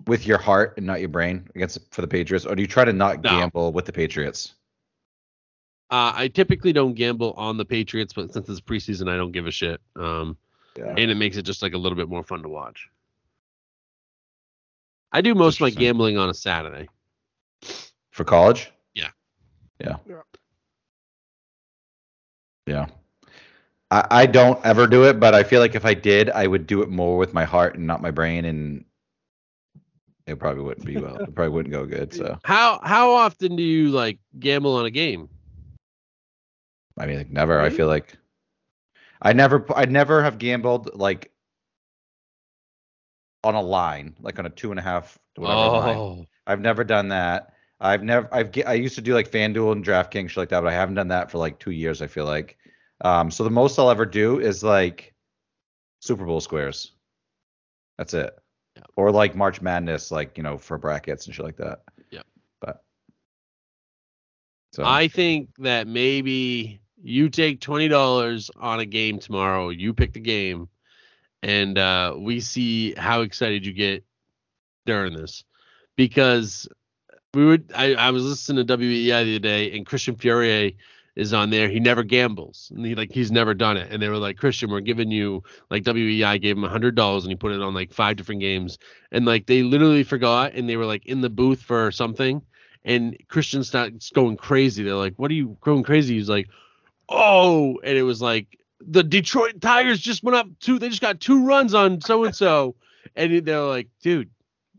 with 0.06 0.26
your 0.26 0.38
heart 0.38 0.74
and 0.76 0.87
not 0.87 1.00
your 1.00 1.08
brain 1.10 1.46
against 1.54 1.78
for 1.92 2.00
the 2.00 2.08
Patriots, 2.08 2.46
or 2.46 2.54
do 2.54 2.62
you 2.62 2.68
try 2.68 2.84
to 2.84 2.92
not 2.92 3.22
No. 3.22 3.30
gamble 3.30 3.72
with 3.72 3.84
the 3.84 3.92
Patriots? 3.92 4.54
Uh, 5.94 6.12
I 6.16 6.26
typically 6.26 6.72
don't 6.72 6.94
gamble 6.94 7.35
on 7.37 7.57
the 7.57 7.64
Patriots, 7.64 8.12
but 8.12 8.33
since 8.33 8.48
it's 8.48 8.61
preseason, 8.61 9.09
I 9.09 9.16
don't 9.16 9.30
give 9.30 9.46
a 9.46 9.52
shit. 9.52 9.80
Um, 9.94 10.37
Yeah. 10.76 10.92
and 10.98 11.09
it 11.09 11.14
makes 11.14 11.37
it 11.37 11.42
just 11.42 11.62
like 11.62 11.72
a 11.72 11.78
little 11.78 11.94
bit 11.94 12.09
more 12.09 12.24
fun 12.24 12.42
to 12.42 12.48
watch. 12.48 12.88
I 15.12 15.20
do 15.20 15.37
most 15.37 15.59
of 15.59 15.61
my 15.61 15.70
gambling 15.70 16.18
on 16.18 16.28
a 16.28 16.35
Saturday. 16.35 16.88
For 18.11 18.24
college? 18.24 18.72
Yeah. 18.94 19.11
Yeah. 19.78 19.98
Yeah. 20.09 20.22
Yeah. 22.66 22.87
I, 23.92 24.07
I 24.11 24.26
don't 24.26 24.59
ever 24.66 24.88
do 24.88 25.04
it, 25.04 25.20
but 25.20 25.33
I 25.33 25.44
feel 25.44 25.61
like 25.61 25.76
if 25.76 25.85
I 25.85 25.94
did, 25.94 26.28
I 26.28 26.48
would 26.48 26.66
do 26.66 26.83
it 26.83 26.88
more 26.88 27.16
with 27.16 27.33
my 27.33 27.44
heart 27.44 27.76
and 27.76 27.87
not 27.87 28.02
my 28.02 28.11
brain, 28.11 28.46
and 28.46 28.85
it 30.26 30.40
probably 30.40 30.64
wouldn't 30.64 30.87
be 30.87 31.00
well. 31.00 31.18
It 31.18 31.33
probably 31.37 31.52
wouldn't 31.54 31.72
go 31.72 31.87
good. 31.87 32.12
So 32.16 32.37
How 32.42 32.80
how 32.83 33.12
often 33.12 33.54
do 33.54 33.62
you 33.62 33.90
like 33.90 34.18
gamble 34.40 34.74
on 34.74 34.87
a 34.87 34.90
game? 34.90 35.28
I 36.98 37.07
mean, 37.07 37.18
like, 37.18 37.30
never. 37.30 37.61
I 37.61 37.70
feel 37.70 37.87
like 37.88 38.16
I 39.20 39.33
never, 39.33 39.64
I 39.74 39.85
never 39.85 40.22
have 40.22 40.38
gambled 40.38 40.94
like 40.94 41.33
on 43.42 43.54
a 43.54 43.62
line, 43.62 44.14
like 44.20 44.38
on 44.38 44.46
a 44.46 44.50
two 44.50 44.70
and 44.70 44.78
a 44.78 44.83
half, 44.83 45.18
whatever 45.37 45.61
line. 45.61 45.96
Oh, 45.96 46.26
I've 46.46 46.61
never 46.61 46.85
done 46.85 47.09
that. 47.09 47.52
I've 47.80 48.02
never. 48.02 48.28
I've. 48.33 48.50
I 48.66 48.74
used 48.74 48.94
to 48.94 49.02
do 49.02 49.14
like 49.14 49.30
FanDuel 49.30 49.72
and 49.72 49.85
DraftKings 49.85 50.30
shit 50.30 50.37
like 50.37 50.48
that, 50.50 50.61
but 50.61 50.72
I 50.72 50.74
haven't 50.74 50.94
done 50.94 51.09
that 51.09 51.30
for 51.30 51.38
like 51.38 51.59
two 51.59 51.72
years. 51.72 52.00
I 52.00 52.07
feel 52.07 52.24
like. 52.24 52.57
Um. 53.00 53.30
So 53.30 53.44
the 53.44 53.50
most 53.50 53.78
I'll 53.78 53.90
ever 53.90 54.07
do 54.07 54.38
is 54.40 54.62
like 54.62 55.14
Super 56.00 56.24
Bowl 56.24 56.40
squares. 56.40 56.92
That's 57.98 58.14
it. 58.14 58.33
Yeah. 58.76 58.83
Or 58.96 59.11
like 59.11 59.35
March 59.35 59.61
Madness, 59.61 60.11
like 60.11 60.37
you 60.37 60.42
know, 60.42 60.59
for 60.59 60.78
brackets 60.78 61.26
and 61.26 61.35
shit 61.35 61.44
like 61.44 61.57
that. 61.57 61.83
Yeah. 62.11 62.22
But. 62.61 62.83
So. 64.72 64.85
I 64.85 65.09
think 65.09 65.50
that 65.59 65.87
maybe 65.87 66.80
you 67.04 67.28
take 67.28 67.60
twenty 67.60 67.86
dollars 67.86 68.50
on 68.56 68.80
a 68.80 68.86
game 68.86 69.18
tomorrow. 69.18 69.68
You 69.68 69.92
pick 69.92 70.14
the 70.14 70.20
game, 70.20 70.68
and 71.42 71.76
uh, 71.76 72.14
we 72.18 72.40
see 72.40 72.94
how 72.94 73.20
excited 73.20 73.66
you 73.66 73.72
get 73.72 74.04
during 74.86 75.14
this, 75.14 75.44
because 75.96 76.66
we 77.34 77.44
would. 77.44 77.70
I, 77.74 77.94
I 77.94 78.10
was 78.10 78.24
listening 78.24 78.66
to 78.66 78.76
WEEI 78.76 79.04
the 79.04 79.12
other 79.12 79.38
day, 79.38 79.76
and 79.76 79.84
Christian 79.84 80.16
Fauria 80.16 80.74
is 81.14 81.34
on 81.34 81.50
there. 81.50 81.68
He 81.68 81.78
never 81.78 82.02
gambles, 82.02 82.72
and 82.74 82.84
he 82.86 82.94
like 82.94 83.12
he's 83.12 83.30
never 83.30 83.52
done 83.52 83.76
it. 83.76 83.92
And 83.92 84.02
they 84.02 84.08
were 84.08 84.16
like, 84.16 84.38
Christian, 84.38 84.70
we're 84.70 84.80
giving 84.80 85.10
you 85.10 85.42
like 85.70 85.82
WEEI 85.84 86.40
gave 86.40 86.56
him 86.56 86.64
a 86.64 86.70
hundred 86.70 86.94
dollars, 86.94 87.24
and 87.24 87.30
he 87.30 87.36
put 87.36 87.52
it 87.52 87.60
on 87.60 87.74
like 87.74 87.92
five 87.92 88.16
different 88.16 88.40
games, 88.40 88.78
and 89.12 89.26
like 89.26 89.46
they 89.46 89.62
literally 89.62 90.04
forgot, 90.04 90.54
and 90.54 90.66
they 90.68 90.78
were 90.78 90.86
like 90.86 91.04
in 91.04 91.20
the 91.20 91.30
booth 91.30 91.60
for 91.60 91.92
something 91.92 92.40
and 92.86 93.16
Christian 93.28 93.64
starts 93.64 94.10
going 94.10 94.36
crazy. 94.36 94.82
They're 94.82 94.94
like, 94.94 95.14
"What 95.16 95.30
are 95.30 95.34
you 95.34 95.56
going 95.62 95.82
crazy?" 95.84 96.16
He's 96.16 96.28
like, 96.28 96.48
"Oh!" 97.08 97.80
And 97.82 97.96
it 97.96 98.02
was 98.02 98.20
like 98.22 98.58
the 98.80 99.02
Detroit 99.02 99.60
Tigers 99.60 100.00
just 100.00 100.22
went 100.22 100.36
up 100.36 100.48
two. 100.60 100.78
They 100.78 100.88
just 100.88 101.00
got 101.00 101.20
two 101.20 101.46
runs 101.46 101.74
on 101.74 102.00
so 102.00 102.24
and 102.24 102.34
so, 102.34 102.76
and 103.16 103.44
they're 103.46 103.60
like, 103.60 103.88
"Dude, 104.02 104.30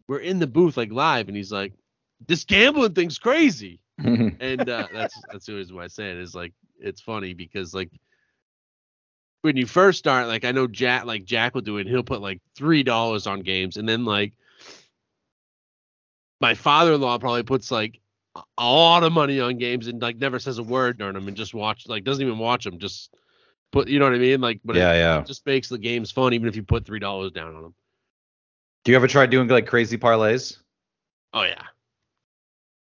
we're 0.08 0.20
in 0.20 0.40
the 0.40 0.48
booth 0.48 0.78
like 0.78 0.92
live," 0.92 1.28
and 1.28 1.38
he's 1.38 1.52
like, 1.52 1.74
"This 2.28 2.44
gambling 2.44 2.94
thing's 2.94 3.20
crazy." 3.20 3.80
And 3.98 4.70
uh, 4.70 4.88
that's 4.94 5.20
that's 5.32 5.48
always 5.48 5.72
why 5.72 5.86
I 5.86 5.88
say 5.88 6.12
it 6.12 6.18
is 6.18 6.36
like 6.36 6.54
it's 6.80 7.02
funny 7.02 7.34
because 7.34 7.74
like 7.74 7.90
when 9.42 9.56
you 9.58 9.66
first 9.66 10.00
start, 10.00 10.28
like 10.28 10.44
I 10.44 10.52
know 10.52 10.68
Jack, 10.68 11.06
like 11.06 11.24
Jack 11.24 11.54
will 11.54 11.62
do 11.62 11.78
it. 11.78 11.88
He'll 11.88 12.04
put 12.04 12.22
like 12.22 12.42
three 12.56 12.84
dollars 12.84 13.26
on 13.26 13.42
games, 13.42 13.78
and 13.78 13.88
then 13.88 14.04
like 14.04 14.34
my 16.42 16.54
father-in-law 16.56 17.20
probably 17.20 17.44
puts 17.44 17.72
like 17.72 18.00
a 18.58 18.66
lot 18.66 19.04
of 19.04 19.14
money 19.14 19.40
on 19.40 19.58
games 19.58 19.88
and 19.88 20.02
like 20.02 20.18
never 20.18 20.40
says 20.40 20.58
a 20.58 20.64
word 20.64 20.98
during 20.98 21.14
them 21.14 21.28
and 21.28 21.38
just 21.38 21.54
watch 21.54 21.88
like 21.88 22.04
doesn't 22.04 22.26
even 22.26 22.38
watch 22.38 22.66
them. 22.66 22.80
Just 22.80 23.14
put, 23.72 23.88
you 23.88 23.98
know 24.00 24.06
what 24.06 24.14
I 24.16 24.18
mean? 24.20 24.42
Like, 24.42 24.60
but 24.66 24.76
yeah, 24.76 24.94
it, 24.94 24.98
yeah. 25.00 25.20
it 25.20 25.26
just 25.28 25.46
makes 25.46 25.70
the 25.70 25.78
games 25.78 26.12
fun, 26.12 26.34
even 26.34 26.48
if 26.50 26.56
you 26.56 26.64
put 26.64 26.86
three 26.86 27.00
dollars 27.00 27.32
down 27.32 27.56
on 27.56 27.62
them. 27.62 27.74
Do 28.84 28.92
you 28.92 28.96
ever 28.98 29.08
try 29.08 29.26
doing 29.26 29.48
like 29.48 29.68
crazy 29.68 29.98
parlays? 29.98 30.58
Oh 31.34 31.44
yeah, 31.44 31.64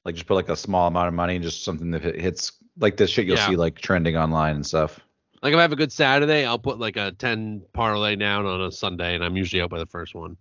Like 0.05 0.15
just 0.15 0.27
put 0.27 0.35
like 0.35 0.49
a 0.49 0.55
small 0.55 0.87
amount 0.87 1.07
of 1.09 1.13
money 1.13 1.35
and 1.35 1.43
just 1.43 1.63
something 1.63 1.91
that 1.91 2.03
hits 2.03 2.53
like 2.77 2.95
this 2.97 3.09
shit 3.09 3.25
you'll 3.25 3.37
Yeah. 3.37 3.47
see 3.49 3.55
like 3.55 3.79
trending 3.79 4.15
online 4.15 4.55
and 4.55 4.65
stuff. 4.65 4.99
like 5.41 5.51
if 5.53 5.57
I 5.57 5.61
have 5.61 5.71
a 5.73 5.75
good 5.77 5.91
Saturday, 5.91 6.45
I'll 6.45 6.59
put 6.59 6.79
like 6.79 6.95
a 6.97 7.11
ten 7.13 7.61
parlay 7.73 8.15
down 8.15 8.45
on 8.45 8.61
a 8.61 8.71
Sunday, 8.71 9.15
and 9.15 9.23
I'm 9.23 9.35
usually 9.35 9.61
out 9.61 9.69
by 9.69 9.79
the 9.79 9.85
first 9.85 10.15
one. 10.15 10.37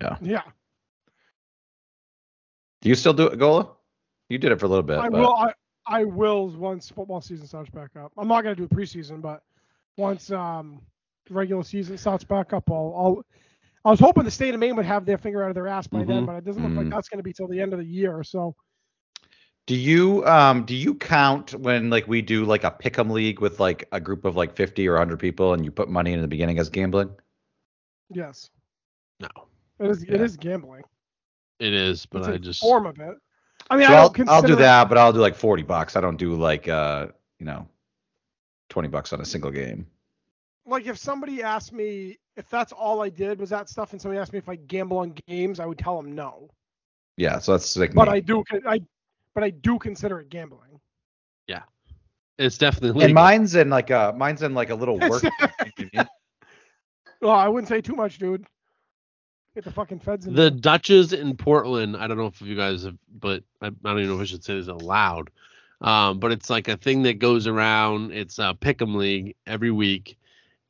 Yeah. 0.00 0.16
Yeah. 0.22 0.42
Do 2.82 2.88
you 2.88 2.94
still 2.94 3.12
do 3.14 3.26
it, 3.26 3.38
Gola? 3.38 3.68
You 4.28 4.38
did 4.38 4.52
it 4.52 4.60
for 4.60 4.66
a 4.66 4.68
little 4.68 4.82
bit. 4.82 4.98
I 4.98 5.08
but- 5.08 5.20
will. 5.20 5.34
I, 5.34 5.52
I 5.86 6.04
will 6.04 6.48
once 6.50 6.88
football 6.88 7.20
season 7.20 7.46
starts 7.46 7.68
back 7.70 7.90
up. 7.96 8.10
I'm 8.16 8.26
not 8.28 8.42
gonna 8.42 8.54
do 8.56 8.66
preseason, 8.66 9.20
but 9.20 9.42
once 9.98 10.30
um 10.30 10.80
regular 11.30 11.62
season 11.62 11.98
starts 11.98 12.24
back 12.24 12.52
up, 12.52 12.70
I'll. 12.70 12.94
I'll 12.96 13.24
I 13.86 13.90
was 13.90 14.00
hoping 14.00 14.24
the 14.24 14.30
state 14.30 14.54
of 14.54 14.60
Maine 14.60 14.76
would 14.76 14.86
have 14.86 15.04
their 15.04 15.18
finger 15.18 15.42
out 15.44 15.50
of 15.50 15.54
their 15.54 15.68
ass 15.68 15.86
by 15.86 16.04
then, 16.04 16.22
Mhm. 16.22 16.26
but 16.26 16.36
it 16.36 16.44
doesn't 16.46 16.62
look 16.62 16.72
like 16.74 16.86
Mhm. 16.86 16.90
that's 16.90 17.10
gonna 17.10 17.22
be 17.22 17.34
till 17.34 17.48
the 17.48 17.60
end 17.60 17.74
of 17.74 17.78
the 17.78 17.84
year. 17.84 18.22
So 18.24 18.56
Do 19.66 19.76
you 19.76 20.24
um 20.26 20.64
do 20.64 20.74
you 20.74 20.94
count 20.94 21.52
when 21.54 21.90
like 21.90 22.08
we 22.08 22.22
do 22.22 22.46
like 22.46 22.64
a 22.64 22.70
pick'em 22.70 23.10
league 23.10 23.40
with 23.40 23.60
like 23.60 23.86
a 23.92 24.00
group 24.00 24.24
of 24.24 24.36
like 24.36 24.56
50 24.56 24.88
or 24.88 24.94
100 24.94 25.18
people 25.18 25.52
and 25.52 25.66
you 25.66 25.70
put 25.70 25.90
money 25.90 26.14
in 26.14 26.22
the 26.22 26.28
beginning 26.28 26.58
as 26.58 26.70
gambling? 26.70 27.14
yes, 28.08 28.48
No, 29.20 29.28
it 29.80 29.90
is. 29.90 30.02
It 30.04 30.08
Yeah. 30.12 30.22
is 30.22 30.36
gambling. 30.38 30.82
it 31.60 31.72
is, 31.74 32.06
but 32.06 32.20
it's 32.20 32.28
I 32.28 32.32
a 32.32 32.38
just 32.38 32.60
form 32.62 32.86
of 32.86 32.98
it. 32.98 33.16
I 33.70 33.76
mean, 33.76 33.86
So 33.86 33.94
I 33.94 33.96
I'll, 33.96 34.10
don't 34.10 34.28
I'll 34.28 34.42
do 34.42 34.56
that, 34.56 34.88
but 34.88 34.98
I'll 34.98 35.12
do 35.12 35.20
like 35.20 35.34
40 35.34 35.62
bucks. 35.62 35.96
I 35.96 36.00
don't 36.00 36.16
do 36.16 36.34
like 36.34 36.68
uh 36.68 37.08
you 37.38 37.46
know 37.46 37.68
20 38.70 38.88
bucks 38.88 39.12
on 39.12 39.20
a 39.20 39.24
single 39.24 39.50
game. 39.50 39.86
like 40.66 40.86
if 40.86 40.98
somebody 40.98 41.42
asked 41.42 41.72
me 41.72 42.18
if 42.36 42.48
that's 42.48 42.72
all 42.72 43.02
I 43.02 43.08
did 43.10 43.38
was 43.38 43.50
that 43.50 43.68
stuff, 43.68 43.92
and 43.92 44.00
somebody 44.00 44.18
asked 44.20 44.32
me 44.32 44.38
if 44.38 44.48
I 44.48 44.56
gamble 44.56 44.98
on 44.98 45.14
games, 45.28 45.60
I 45.60 45.66
would 45.66 45.78
tell 45.78 45.96
them 46.00 46.14
no. 46.14 46.50
Yeah, 47.16 47.38
so 47.38 47.52
that's 47.52 47.76
like 47.76 47.94
But 47.94 48.08
me. 48.08 48.08
I 48.08 48.20
do. 48.20 48.42
I 48.66 48.80
but 49.34 49.44
I 49.44 49.50
do 49.50 49.78
consider 49.78 50.20
it 50.20 50.30
gambling. 50.30 50.80
Yeah, 51.46 51.62
it's 52.38 52.58
definitely 52.58 53.04
and 53.04 53.14
mine's 53.14 53.54
in 53.54 53.70
like 53.70 53.90
a 53.90 54.14
mine's 54.16 54.42
in 54.42 54.54
like 54.54 54.70
a 54.70 54.74
little 54.74 54.98
work. 55.08 55.24
Well, 57.20 57.32
I 57.34 57.48
wouldn't 57.48 57.68
say 57.68 57.80
too 57.80 57.94
much, 57.94 58.18
dude. 58.18 58.46
Get 59.54 59.64
the 59.64 59.70
fucking 59.70 60.00
feds 60.00 60.26
in 60.26 60.34
The 60.34 60.50
there. 60.50 60.50
Duchess 60.50 61.12
in 61.12 61.36
Portland, 61.36 61.96
I 61.96 62.06
don't 62.08 62.16
know 62.16 62.26
if 62.26 62.40
you 62.40 62.56
guys 62.56 62.84
have, 62.84 62.96
but 63.20 63.42
I, 63.62 63.68
I 63.68 63.70
don't 63.84 63.98
even 63.98 64.08
know 64.10 64.16
if 64.16 64.22
I 64.22 64.24
should 64.24 64.44
say 64.44 64.54
this 64.54 64.68
aloud. 64.68 65.30
Um, 65.80 66.18
but 66.18 66.32
it's 66.32 66.50
like 66.50 66.68
a 66.68 66.76
thing 66.76 67.02
that 67.02 67.18
goes 67.18 67.46
around. 67.46 68.12
It's 68.12 68.38
a 68.38 68.56
pick'em 68.60 68.96
league 68.96 69.36
every 69.46 69.70
week, 69.70 70.18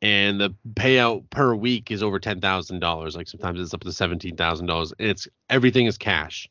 and 0.03 0.41
the 0.41 0.55
payout 0.75 1.29
per 1.31 1.55
week 1.55 1.91
is 1.91 2.03
over 2.03 2.19
ten 2.19 2.41
thousand 2.41 2.81
dollars. 2.81 3.17
Like 3.17 3.29
sometimes 3.29 3.61
it's 3.61 3.73
up 3.73 3.81
to 3.83 3.93
seventeen 3.93 4.37
thousand 4.37 4.67
dollars. 4.67 4.93
It's 4.99 5.29
everything 5.49 5.87
is 5.87 5.97
cash. 5.97 6.49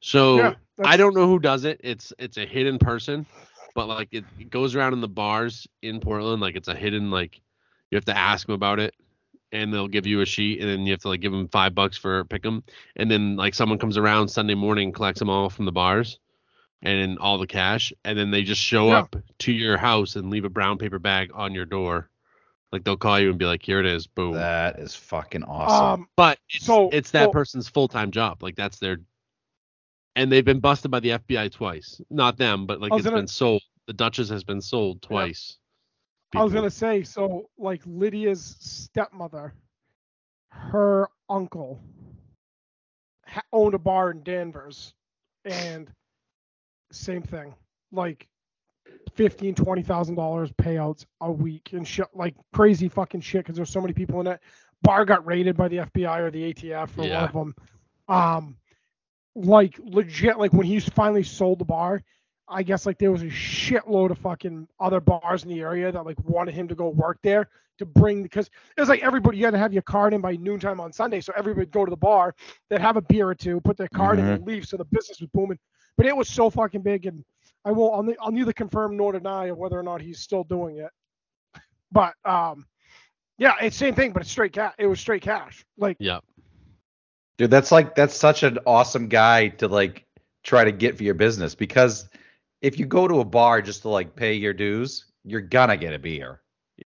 So 0.00 0.36
Yeah, 0.36 0.54
I 0.84 0.96
don't 0.96 1.14
know 1.14 1.26
who 1.26 1.38
does 1.38 1.64
it. 1.64 1.80
It's 1.84 2.12
it's 2.18 2.38
a 2.38 2.46
hidden 2.46 2.78
person, 2.78 3.26
but 3.74 3.88
like 3.88 4.08
it, 4.12 4.24
it 4.38 4.50
goes 4.50 4.74
around 4.74 4.94
in 4.94 5.00
the 5.00 5.08
bars 5.08 5.66
in 5.82 6.00
Portland. 6.00 6.40
Like 6.40 6.56
it's 6.56 6.68
a 6.68 6.74
hidden 6.74 7.10
like 7.10 7.40
you 7.90 7.96
have 7.96 8.06
to 8.06 8.16
ask 8.16 8.46
them 8.46 8.54
about 8.54 8.78
it, 8.78 8.94
and 9.52 9.72
they'll 9.72 9.88
give 9.88 10.06
you 10.06 10.20
a 10.20 10.26
sheet, 10.26 10.60
and 10.60 10.68
then 10.68 10.84
you 10.86 10.92
have 10.92 11.00
to 11.00 11.08
like 11.08 11.20
give 11.20 11.32
them 11.32 11.48
five 11.48 11.74
bucks 11.74 11.96
for 11.96 12.24
pick 12.24 12.42
them 12.42 12.62
and 12.96 13.10
then 13.10 13.36
like 13.36 13.54
someone 13.54 13.78
comes 13.78 13.96
around 13.96 14.28
Sunday 14.28 14.54
morning 14.54 14.92
collects 14.92 15.18
them 15.20 15.30
all 15.30 15.48
from 15.50 15.64
the 15.64 15.72
bars, 15.72 16.18
and 16.82 17.00
then 17.00 17.18
all 17.18 17.38
the 17.38 17.46
cash, 17.46 17.92
and 18.04 18.18
then 18.18 18.30
they 18.30 18.42
just 18.42 18.60
show 18.60 18.88
Yeah. 18.88 18.98
up 19.00 19.16
to 19.40 19.52
your 19.52 19.76
house 19.78 20.16
and 20.16 20.30
leave 20.30 20.44
a 20.44 20.50
brown 20.50 20.78
paper 20.78 20.98
bag 20.98 21.30
on 21.34 21.54
your 21.54 21.64
door. 21.64 22.10
Like 22.70 22.84
they'll 22.84 22.98
call 22.98 23.18
you 23.18 23.30
and 23.30 23.38
be 23.38 23.46
like, 23.46 23.62
"Here 23.62 23.80
it 23.80 23.86
is, 23.86 24.06
boom." 24.06 24.34
That 24.34 24.78
is 24.78 24.94
fucking 24.94 25.44
awesome. 25.44 26.02
Um, 26.02 26.08
But 26.16 26.38
it's, 26.50 26.66
So- 26.66 26.90
it's 26.90 27.10
that 27.12 27.24
so- 27.26 27.30
person's 27.32 27.68
full 27.68 27.88
time 27.88 28.10
job. 28.10 28.42
Like 28.42 28.56
that's 28.56 28.78
their, 28.78 28.98
and 30.14 30.30
they've 30.30 30.44
been 30.44 30.60
busted 30.60 30.90
by 30.90 31.00
the 31.00 31.12
FBI 31.12 31.48
twice. 31.50 32.00
Not 32.10 32.36
them, 32.36 32.66
but 32.66 32.80
like 32.80 32.92
I 32.92 32.96
it's 32.96 33.04
gonna- 33.04 33.16
been 33.16 33.26
sold. 33.26 33.62
The 33.86 33.94
Duchess 33.94 34.28
has 34.28 34.44
been 34.44 34.60
sold 34.60 35.00
twice. 35.00 35.56
I 36.34 36.44
was 36.44 36.52
gonna 36.52 36.70
say, 36.70 37.02
so 37.02 37.48
like 37.58 37.80
Lydia's 37.86 38.56
stepmother, 38.60 39.54
her 40.50 41.08
uncle 41.28 41.80
ha- 43.26 43.42
owned 43.52 43.74
a 43.74 43.78
bar 43.78 44.10
in 44.10 44.22
Danvers, 44.22 44.94
and 45.44 45.90
same 46.92 47.22
thing, 47.22 47.54
like 47.92 48.28
fifteen, 49.14 49.54
twenty 49.54 49.82
thousand 49.82 50.16
dollars 50.16 50.50
payouts 50.52 51.06
a 51.20 51.32
week 51.32 51.70
and 51.72 51.86
shit, 51.86 52.06
like 52.14 52.34
crazy 52.52 52.88
fucking 52.88 53.22
shit, 53.22 53.40
because 53.44 53.56
there's 53.56 53.70
so 53.70 53.80
many 53.80 53.94
people 53.94 54.20
in 54.20 54.26
it. 54.26 54.40
Bar 54.82 55.04
got 55.06 55.26
raided 55.26 55.56
by 55.56 55.68
the 55.68 55.78
FBI 55.78 56.18
or 56.20 56.30
the 56.30 56.52
ATF 56.52 56.98
or 56.98 57.02
one 57.02 57.24
of 57.24 57.32
them. 57.32 57.54
Um, 58.08 58.56
like 59.34 59.78
legit, 59.82 60.38
like 60.38 60.52
when 60.52 60.66
he 60.66 60.78
finally 60.80 61.22
sold 61.22 61.58
the 61.58 61.64
bar, 61.64 62.02
I 62.50 62.62
guess 62.62 62.86
like 62.86 62.98
there 62.98 63.12
was 63.12 63.22
a 63.22 63.26
shitload 63.26 64.10
of 64.10 64.18
fucking 64.18 64.68
other 64.80 65.00
bars 65.00 65.42
in 65.42 65.48
the 65.48 65.60
area 65.60 65.92
that 65.92 66.04
like 66.04 66.16
wanted 66.24 66.54
him 66.54 66.68
to 66.68 66.74
go 66.74 66.88
work 66.88 67.18
there 67.22 67.48
to 67.78 67.86
bring 67.86 68.22
because 68.22 68.50
it 68.76 68.80
was 68.80 68.88
like 68.88 69.02
everybody 69.02 69.38
you 69.38 69.44
had 69.44 69.52
to 69.52 69.58
have 69.58 69.72
your 69.72 69.82
card 69.82 70.12
in 70.12 70.20
by 70.20 70.36
noontime 70.36 70.80
on 70.80 70.92
Sunday, 70.92 71.20
so 71.20 71.32
everybody 71.36 71.62
would 71.62 71.70
go 71.70 71.84
to 71.84 71.90
the 71.90 71.96
bar, 71.96 72.34
they'd 72.68 72.80
have 72.80 72.96
a 72.96 73.02
beer 73.02 73.28
or 73.28 73.34
two, 73.34 73.60
put 73.60 73.76
their 73.76 73.88
card 73.88 74.18
in 74.18 74.26
and 74.26 74.46
leave, 74.46 74.66
so 74.66 74.76
the 74.76 74.84
business 74.86 75.20
was 75.20 75.28
booming. 75.32 75.58
But 75.96 76.06
it 76.06 76.16
was 76.16 76.28
so 76.28 76.50
fucking 76.50 76.82
big, 76.82 77.06
and 77.06 77.24
I 77.64 77.72
won't. 77.72 77.94
I'll, 77.94 78.02
ne- 78.02 78.16
I'll 78.20 78.30
neither 78.32 78.52
confirm 78.52 78.96
nor 78.96 79.12
deny 79.12 79.46
of 79.46 79.58
whether 79.58 79.78
or 79.78 79.82
not 79.82 80.00
he's 80.00 80.20
still 80.20 80.44
doing 80.44 80.78
it. 80.78 80.90
But 81.90 82.14
um, 82.24 82.66
yeah, 83.38 83.54
it's 83.60 83.76
same 83.76 83.94
thing, 83.94 84.12
but 84.12 84.22
it's 84.22 84.30
straight 84.30 84.52
cash. 84.52 84.74
It 84.78 84.86
was 84.86 85.00
straight 85.00 85.22
cash. 85.22 85.64
Like 85.76 85.96
yeah. 85.98 86.20
Dude, 87.36 87.50
that's 87.50 87.70
like 87.70 87.94
that's 87.94 88.16
such 88.16 88.42
an 88.42 88.58
awesome 88.66 89.08
guy 89.08 89.48
to 89.48 89.68
like 89.68 90.04
try 90.42 90.64
to 90.64 90.72
get 90.72 90.96
for 90.96 91.04
your 91.04 91.14
business 91.14 91.54
because 91.54 92.08
if 92.62 92.78
you 92.78 92.86
go 92.86 93.06
to 93.08 93.20
a 93.20 93.24
bar 93.24 93.62
just 93.62 93.82
to 93.82 93.88
like 93.88 94.14
pay 94.16 94.34
your 94.34 94.52
dues, 94.52 95.06
you're 95.24 95.40
gonna 95.40 95.76
get 95.76 95.92
a 95.94 95.98
beer. 95.98 96.40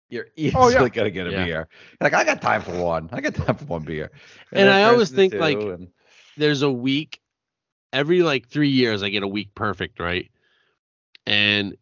You're 0.09 0.27
easily 0.35 0.61
Oh, 0.63 0.69
yeah. 0.69 0.87
gonna 0.93 1.09
get 1.11 1.27
a 1.27 1.31
Yeah. 1.31 1.45
beer. 1.45 1.67
Like 2.01 2.13
I 2.13 2.23
got 2.23 2.41
time 2.41 2.61
for 2.61 2.77
one. 2.81 3.09
I 3.11 3.21
got 3.21 3.35
time 3.35 3.55
for 3.55 3.65
one 3.65 3.83
beer. 3.83 4.11
And 4.51 4.67
that 4.69 4.75
I 4.75 4.83
always 4.83 5.09
think, 5.09 5.33
like, 5.33 5.57
and- 5.57 5.89
There's 6.37 6.61
a 6.61 6.71
week 6.71 7.19
every 7.93 8.21
like 8.21 8.47
three 8.47 8.69
years 8.69 9.01
I 9.03 9.09
get 9.09 9.23
a 9.23 9.27
week 9.27 9.53
perfect, 9.55 9.99
right? 9.99 10.29
And 11.25 11.75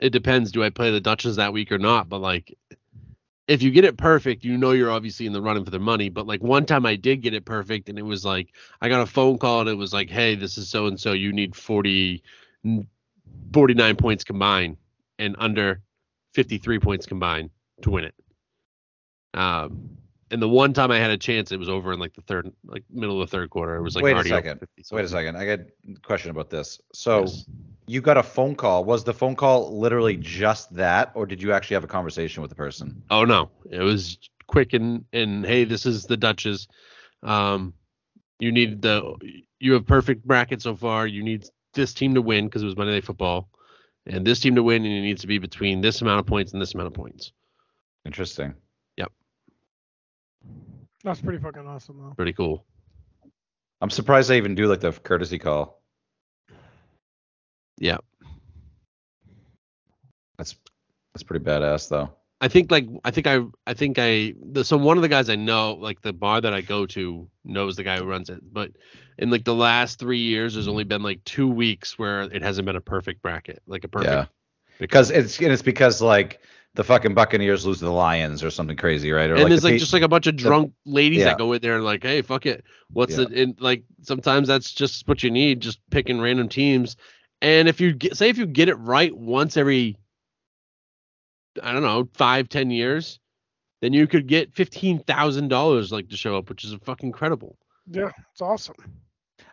it 0.00 0.10
depends. 0.10 0.50
Do 0.52 0.62
I 0.64 0.70
play 0.70 0.90
the 0.90 1.00
Duchess 1.00 1.36
that 1.36 1.52
week 1.52 1.70
or 1.72 1.78
not? 1.78 2.08
But 2.08 2.18
like, 2.20 2.56
if 3.48 3.62
you 3.62 3.70
get 3.70 3.84
it 3.84 3.96
perfect, 3.96 4.44
you 4.44 4.56
know 4.58 4.72
you're 4.72 4.90
obviously 4.90 5.26
in 5.26 5.32
the 5.32 5.42
running 5.42 5.64
for 5.64 5.70
the 5.70 5.78
money. 5.78 6.08
But 6.08 6.26
like 6.26 6.42
one 6.42 6.66
time 6.66 6.84
I 6.86 6.96
did 6.96 7.22
get 7.22 7.34
it 7.34 7.44
perfect, 7.44 7.88
and 7.88 7.98
it 7.98 8.02
was 8.02 8.24
like 8.24 8.48
I 8.80 8.88
got 8.88 9.00
a 9.02 9.06
phone 9.06 9.38
call 9.38 9.60
and 9.60 9.68
it 9.70 9.74
was 9.74 9.92
like, 9.92 10.10
"Hey, 10.10 10.34
this 10.34 10.58
is 10.58 10.68
so 10.68 10.86
and 10.86 10.98
so. 10.98 11.12
You 11.12 11.32
need 11.32 11.54
40, 11.56 12.22
49 13.52 13.96
points 13.96 14.24
combined 14.24 14.76
and 15.18 15.36
under 15.38 15.80
53 16.34 16.78
points 16.78 17.06
combined 17.06 17.50
to 17.82 17.90
win 17.90 18.04
it." 18.04 18.14
Um, 19.34 19.96
and 20.30 20.40
the 20.40 20.48
one 20.48 20.72
time 20.72 20.90
I 20.90 20.98
had 20.98 21.10
a 21.10 21.18
chance, 21.18 21.52
it 21.52 21.58
was 21.58 21.68
over 21.68 21.92
in 21.92 21.98
like 21.98 22.14
the 22.14 22.22
third, 22.22 22.50
like 22.64 22.84
middle 22.90 23.20
of 23.20 23.28
the 23.30 23.36
third 23.36 23.50
quarter. 23.50 23.76
It 23.76 23.82
was 23.82 23.94
like 23.94 24.02
Wait 24.04 24.16
a 24.16 24.24
second. 24.24 24.60
50 24.60 24.82
So 24.82 24.96
wait 24.96 25.04
a 25.04 25.08
second. 25.08 25.36
I 25.36 25.44
got 25.44 25.60
a 25.60 26.00
question 26.00 26.30
about 26.30 26.48
this. 26.48 26.80
So 26.94 27.20
Yes. 27.20 27.44
you 27.86 28.00
got 28.00 28.16
a 28.16 28.22
phone 28.22 28.54
call. 28.54 28.84
Was 28.84 29.04
the 29.04 29.12
phone 29.12 29.36
call 29.36 29.78
literally 29.78 30.16
just 30.16 30.74
that, 30.74 31.12
or 31.14 31.26
did 31.26 31.42
you 31.42 31.52
actually 31.52 31.74
have 31.74 31.84
a 31.84 31.88
conversation 31.88 32.40
with 32.40 32.48
the 32.48 32.54
person? 32.54 33.02
Oh 33.10 33.24
no, 33.24 33.50
it 33.70 33.80
was 33.80 34.18
quick 34.46 34.72
and 34.72 35.04
and 35.12 35.44
hey, 35.44 35.64
this 35.64 35.84
is 35.84 36.04
the 36.06 36.16
Duchess. 36.16 36.66
Um, 37.22 37.74
you 38.38 38.52
need 38.52 38.80
the 38.80 39.14
you 39.60 39.74
have 39.74 39.86
perfect 39.86 40.24
bracket 40.26 40.62
so 40.62 40.74
far. 40.74 41.06
You 41.06 41.22
need 41.22 41.44
this 41.72 41.94
team 41.94 42.14
to 42.14 42.22
win 42.22 42.46
because 42.46 42.62
it 42.62 42.66
was 42.66 42.76
Monday 42.76 42.92
Night 42.94 43.04
Football, 43.04 43.48
and 44.06 44.26
this 44.26 44.40
team 44.40 44.54
to 44.54 44.62
win, 44.62 44.84
and 44.84 44.92
it 44.92 45.02
needs 45.02 45.20
to 45.22 45.26
be 45.26 45.38
between 45.38 45.80
this 45.80 46.02
amount 46.02 46.20
of 46.20 46.26
points 46.26 46.52
and 46.52 46.60
this 46.60 46.74
amount 46.74 46.88
of 46.88 46.94
points. 46.94 47.32
Interesting. 48.04 48.54
Yep. 48.96 49.12
That's 51.04 51.20
pretty 51.20 51.42
fucking 51.42 51.66
awesome 51.66 51.98
though. 51.98 52.14
Pretty 52.14 52.32
cool. 52.32 52.64
I'm 53.80 53.90
surprised 53.90 54.30
they 54.30 54.36
even 54.36 54.54
do 54.54 54.66
like 54.66 54.80
the 54.80 54.92
courtesy 54.92 55.38
call. 55.38 55.80
Yeah, 57.78 57.96
That's 60.38 60.56
that's 61.12 61.22
pretty 61.22 61.44
badass 61.44 61.88
though. 61.88 62.10
I 62.42 62.48
think 62.48 62.72
like 62.72 62.88
I 63.04 63.12
think 63.12 63.28
I 63.28 63.40
I 63.68 63.72
think 63.72 63.98
I 64.00 64.34
the, 64.42 64.64
so 64.64 64.76
one 64.76 64.98
of 64.98 65.02
the 65.02 65.08
guys 65.08 65.30
I 65.30 65.36
know 65.36 65.74
like 65.74 66.02
the 66.02 66.12
bar 66.12 66.40
that 66.40 66.52
I 66.52 66.60
go 66.60 66.86
to 66.86 67.28
knows 67.44 67.76
the 67.76 67.84
guy 67.84 67.98
who 67.98 68.04
runs 68.04 68.28
it, 68.30 68.40
but 68.52 68.72
in 69.16 69.30
like 69.30 69.44
the 69.44 69.54
last 69.54 70.00
three 70.00 70.18
years, 70.18 70.54
there's 70.54 70.66
only 70.66 70.82
been 70.82 71.04
like 71.04 71.22
two 71.24 71.46
weeks 71.46 71.96
where 72.00 72.22
it 72.22 72.42
hasn't 72.42 72.66
been 72.66 72.74
a 72.74 72.80
perfect 72.80 73.22
bracket, 73.22 73.62
like 73.68 73.84
a 73.84 73.88
perfect. 73.88 74.12
Yeah. 74.12 74.26
Because 74.80 75.12
it's 75.12 75.38
and 75.38 75.52
it's 75.52 75.62
because 75.62 76.02
like 76.02 76.40
the 76.74 76.82
fucking 76.82 77.14
Buccaneers 77.14 77.64
lose 77.64 77.78
to 77.78 77.84
the 77.84 77.92
Lions 77.92 78.42
or 78.42 78.50
something 78.50 78.76
crazy, 78.76 79.12
right? 79.12 79.30
Or 79.30 79.36
and 79.36 79.48
there's 79.48 79.60
the 79.62 79.68
like 79.68 79.74
Pa- 79.74 79.78
just 79.78 79.92
like 79.92 80.02
a 80.02 80.08
bunch 80.08 80.26
of 80.26 80.34
drunk 80.34 80.72
ladies 80.84 81.20
yeah. 81.20 81.26
that 81.26 81.38
go 81.38 81.52
in 81.52 81.62
there 81.62 81.76
and 81.76 81.84
like, 81.84 82.02
hey, 82.02 82.22
fuck 82.22 82.46
it, 82.46 82.64
what's 82.90 83.18
Yeah. 83.18 83.26
it? 83.26 83.32
And 83.32 83.60
like 83.60 83.84
sometimes 84.00 84.48
that's 84.48 84.72
just 84.72 85.06
what 85.06 85.22
you 85.22 85.30
need, 85.30 85.60
just 85.60 85.78
picking 85.90 86.20
random 86.20 86.48
teams. 86.48 86.96
And 87.40 87.68
if 87.68 87.80
you 87.80 87.92
get, 87.92 88.16
say 88.16 88.30
if 88.30 88.38
you 88.38 88.46
get 88.46 88.68
it 88.68 88.76
right 88.76 89.16
once 89.16 89.56
every, 89.56 89.96
I 91.62 91.72
don't 91.72 91.82
know, 91.82 92.08
five 92.14 92.48
ten 92.48 92.70
years, 92.70 93.18
then 93.80 93.92
you 93.92 94.06
could 94.06 94.26
get 94.26 94.54
fifteen 94.54 95.00
thousand 95.04 95.48
dollars 95.48 95.90
like 95.92 96.08
to 96.10 96.16
show 96.16 96.36
up, 96.36 96.48
which 96.48 96.64
is 96.64 96.74
fucking 96.84 97.08
incredible. 97.08 97.58
Yeah, 97.86 98.10
it's 98.32 98.40
awesome. 98.40 98.76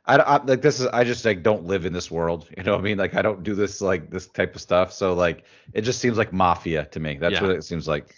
I, 0.06 0.18
I 0.18 0.44
like 0.44 0.62
this 0.62 0.80
is 0.80 0.88
I 0.88 1.04
just 1.04 1.26
like 1.26 1.44
don't 1.44 1.66
live 1.66 1.86
in 1.86 1.94
this 1.94 2.10
world. 2.10 2.48
You 2.58 2.64
know 2.64 2.74
what 2.74 2.82
I 2.82 2.84
mean? 2.84 2.98
Like 2.98 3.16
I 3.16 3.22
don't 3.22 3.44
do 3.44 3.54
this 3.56 3.82
like 3.82 4.10
this 4.10 4.28
type 4.28 4.56
of 4.56 4.62
stuff. 4.62 4.94
So 4.94 5.14
like 5.14 5.46
it 5.74 5.82
just 5.82 6.00
seems 6.00 6.18
like 6.18 6.32
mafia 6.34 6.86
to 6.86 7.00
me. 7.00 7.18
That's 7.18 7.34
Yeah. 7.36 7.42
what 7.42 7.52
it 7.52 7.64
seems 7.64 7.88
like. 7.88 8.16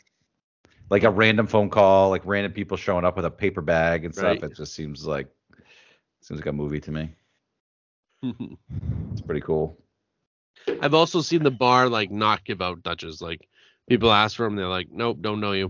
Like 0.89 1.03
a 1.03 1.09
random 1.09 1.47
phone 1.47 1.69
call, 1.69 2.09
like 2.09 2.21
random 2.25 2.51
people 2.51 2.75
showing 2.75 3.05
up 3.05 3.15
with 3.15 3.23
a 3.23 3.31
paper 3.31 3.61
bag 3.61 4.03
and 4.03 4.13
stuff. 4.13 4.41
Right. 4.41 4.43
It 4.43 4.55
just 4.57 4.73
seems 4.73 5.05
like 5.05 5.27
seems 6.21 6.39
like 6.39 6.47
a 6.47 6.51
movie 6.53 6.81
to 6.81 6.91
me. 6.91 7.09
It's 9.11 9.21
pretty 9.21 9.41
cool. 9.41 9.77
I've 10.81 10.93
also 10.93 11.21
seen 11.21 11.43
the 11.43 11.51
bar 11.51 11.89
like 11.89 12.11
not 12.11 12.45
give 12.45 12.61
out 12.61 12.83
Dutches. 12.83 13.21
Like 13.21 13.47
people 13.91 14.11
ask 14.13 14.37
for 14.37 14.45
them, 14.45 14.55
they're 14.55 14.67
like, 14.69 14.89
nope, 14.89 15.17
don't 15.19 15.41
know 15.41 15.51
you. 15.51 15.69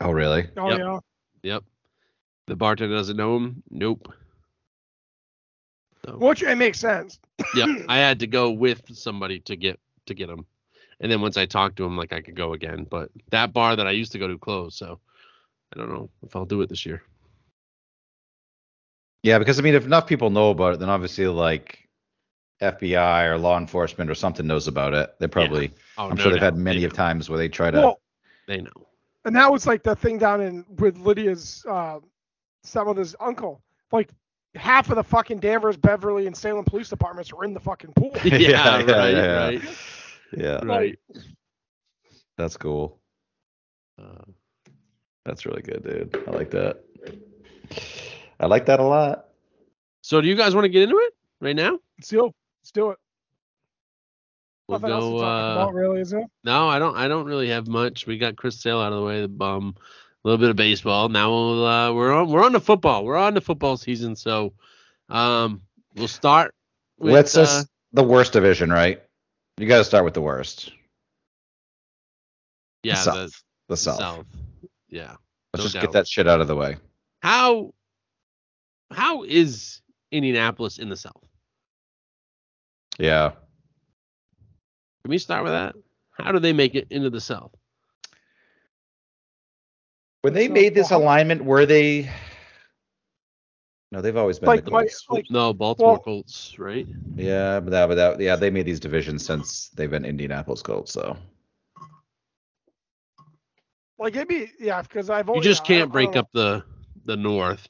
Oh 0.00 0.12
really? 0.12 0.46
Oh 0.56 0.70
Yep. 0.70 0.78
yeah. 0.78 0.98
Yep. 1.42 1.64
The 2.46 2.54
bartender 2.54 2.94
doesn't 2.94 3.16
know 3.16 3.36
him. 3.36 3.64
Nope. 3.68 4.12
So, 6.06 6.18
Which 6.18 6.42
it 6.44 6.54
makes 6.56 6.78
sense. 6.78 7.18
yep. 7.56 7.68
I 7.88 7.98
had 7.98 8.20
to 8.20 8.28
go 8.28 8.52
with 8.52 8.82
somebody 8.96 9.40
to 9.40 9.56
get 9.56 9.80
to 10.06 10.14
get 10.14 10.28
him, 10.30 10.46
and 11.00 11.10
then 11.10 11.20
once 11.20 11.36
I 11.36 11.46
talked 11.46 11.76
to 11.78 11.84
him, 11.84 11.96
like 11.96 12.12
I 12.12 12.20
could 12.20 12.36
go 12.36 12.52
again. 12.52 12.86
But 12.88 13.10
that 13.30 13.52
bar 13.52 13.74
that 13.74 13.88
I 13.88 13.90
used 13.90 14.12
to 14.12 14.18
go 14.20 14.28
to 14.28 14.38
closed, 14.38 14.76
so 14.76 15.00
I 15.74 15.78
don't 15.78 15.88
know 15.88 16.10
if 16.22 16.36
I'll 16.36 16.44
do 16.44 16.60
it 16.62 16.68
this 16.68 16.86
year. 16.86 17.02
Yeah, 19.24 19.38
because 19.38 19.58
I 19.58 19.62
mean, 19.62 19.74
if 19.74 19.84
enough 19.84 20.06
people 20.06 20.30
know 20.30 20.50
about 20.50 20.74
it, 20.74 20.78
then 20.80 20.90
obviously 20.90 21.26
like 21.26 21.83
FBI 22.64 23.28
or 23.28 23.38
law 23.38 23.58
enforcement 23.58 24.10
or 24.10 24.14
something 24.14 24.46
knows 24.46 24.66
about 24.68 24.94
it. 24.94 25.14
They 25.20 25.26
probably, 25.28 25.72
Oh, 25.98 26.08
I'm 26.08 26.16
no 26.16 26.22
sure 26.22 26.32
they've 26.32 26.40
doubt. 26.40 26.54
had 26.54 26.56
many 26.56 26.80
they 26.80 26.84
of 26.86 26.92
know. 26.92 26.96
times 26.96 27.28
where 27.30 27.38
they 27.38 27.48
try 27.48 27.70
to. 27.70 27.78
Well, 27.78 28.00
They 28.46 28.60
know. 28.60 28.70
and 29.24 29.34
that 29.36 29.50
was 29.52 29.66
like 29.66 29.82
the 29.82 29.94
thing 29.96 30.18
down 30.18 30.40
in 30.40 30.64
with 30.78 30.98
Lydia's 30.98 31.64
uh 31.68 32.00
stepmother's 32.62 33.14
uncle. 33.20 33.62
Like 33.92 34.10
half 34.54 34.88
of 34.90 34.96
the 34.96 35.04
fucking 35.04 35.40
Danvers, 35.40 35.76
Beverly, 35.76 36.26
and 36.26 36.36
Salem 36.36 36.64
police 36.64 36.88
departments 36.88 37.32
were 37.32 37.44
in 37.44 37.54
the 37.54 37.60
fucking 37.60 37.92
pool. 37.94 38.10
Yeah, 38.24 38.30
Yeah, 38.32 38.76
right, 38.76 38.86
yeah, 38.86 39.10
yeah. 39.12 39.44
right, 39.46 39.62
yeah, 40.36 40.60
right. 40.64 40.98
that's 42.36 42.56
cool. 42.56 42.98
Uh, 44.00 44.24
That's 45.24 45.46
really 45.46 45.62
good, 45.62 45.82
dude. 45.84 46.24
I 46.26 46.30
like 46.32 46.50
that. 46.50 46.82
I 48.40 48.46
like 48.46 48.66
that 48.66 48.80
a 48.80 48.82
lot. 48.84 49.28
so 50.02 50.20
do 50.20 50.26
you 50.28 50.34
guys 50.34 50.54
want 50.54 50.64
to 50.64 50.68
get 50.68 50.82
into 50.82 50.98
it 50.98 51.14
right 51.40 51.54
now? 51.56 51.78
Let's 51.98 52.08
do, 52.08 52.32
let's 52.64 52.70
do 52.70 52.90
it. 52.90 52.98
We'll 54.68 54.78
Nothing 54.78 54.98
go. 54.98 55.18
Uh, 55.18 55.70
really, 55.70 56.00
is 56.00 56.10
there? 56.10 56.24
No, 56.44 56.66
I 56.66 56.78
don't. 56.78 56.96
I 56.96 57.08
don't 57.08 57.26
really 57.26 57.50
have 57.50 57.68
much. 57.68 58.06
We 58.06 58.16
got 58.16 58.36
Chris 58.36 58.58
Sale 58.62 58.80
out 58.80 58.92
of 58.92 59.00
the 59.00 59.04
way. 59.04 59.20
The 59.20 59.28
bum. 59.28 59.74
A 59.76 60.28
little 60.28 60.38
bit 60.38 60.48
of 60.48 60.56
baseball. 60.56 61.10
Now 61.10 61.30
we'll, 61.30 61.66
uh, 61.66 61.92
we're 61.92 62.10
on. 62.10 62.30
We're 62.30 62.42
on 62.42 62.52
the 62.52 62.60
football. 62.60 63.04
We're 63.04 63.18
on 63.18 63.34
the 63.34 63.42
football 63.42 63.76
season. 63.76 64.16
So, 64.16 64.54
um, 65.10 65.60
we'll 65.94 66.08
start. 66.08 66.54
With, 66.98 67.12
Let's 67.12 67.36
uh, 67.36 67.42
just 67.42 67.68
the 67.92 68.02
worst 68.02 68.32
division, 68.32 68.70
right? 68.70 69.02
You 69.58 69.68
got 69.68 69.78
to 69.78 69.84
start 69.84 70.06
with 70.06 70.14
the 70.14 70.22
worst. 70.22 70.72
yeah, 72.82 72.94
the 72.94 72.98
the, 72.98 73.02
South. 73.04 73.16
The 73.16 73.42
the 73.68 73.76
South. 73.76 73.98
South. 73.98 74.26
Yeah. 74.88 75.16
Let's 75.52 75.58
no 75.58 75.62
just 75.64 75.74
doubt. 75.74 75.82
get 75.82 75.92
that 75.92 76.08
shit 76.08 76.26
out 76.26 76.40
of 76.40 76.48
the 76.48 76.56
way. 76.56 76.78
How 77.20 77.74
how 78.90 79.24
is 79.24 79.82
Indianapolis 80.10 80.78
in 80.78 80.88
the 80.88 80.96
South? 80.96 81.23
Yeah. 82.98 83.30
Can 83.30 85.10
we 85.10 85.18
start 85.18 85.44
with 85.44 85.52
that? 85.52 85.74
How 86.12 86.32
do 86.32 86.38
they 86.38 86.52
make 86.52 86.74
it 86.74 86.86
into 86.90 87.10
the 87.10 87.20
South? 87.20 87.52
When 90.22 90.32
they 90.32 90.46
So, 90.46 90.52
made 90.52 90.74
this 90.74 90.90
well, 90.90 91.02
alignment, 91.02 91.44
were 91.44 91.66
they? 91.66 92.10
No, 93.92 94.00
they've 94.00 94.16
always 94.16 94.38
been 94.38 94.46
Like, 94.48 94.64
the 94.64 94.70
Colts. 94.70 95.04
like, 95.10 95.26
No, 95.30 95.52
Baltimore 95.52 95.92
Well- 95.94 96.00
Colts, 96.00 96.58
right? 96.58 96.86
Yeah, 97.16 97.60
but 97.60 97.70
that, 97.70 97.86
but 97.88 97.94
that, 97.96 98.20
yeah, 98.20 98.34
they 98.36 98.50
made 98.50 98.66
these 98.66 98.80
divisions 98.80 99.24
since 99.24 99.68
they've 99.70 99.90
been 99.90 100.04
Indianapolis 100.04 100.62
Colts. 100.62 100.92
So 100.92 101.16
like 103.98 104.14
maybe, 104.14 104.50
yeah, 104.58 104.82
because 104.82 105.10
I've 105.10 105.28
You 105.28 105.40
just 105.40 105.64
can't 105.64 105.90
I 105.90 105.92
break 105.92 106.12
don't 106.12 106.18
up 106.24 106.28
the 106.32 106.64
the 107.04 107.16
North. 107.16 107.68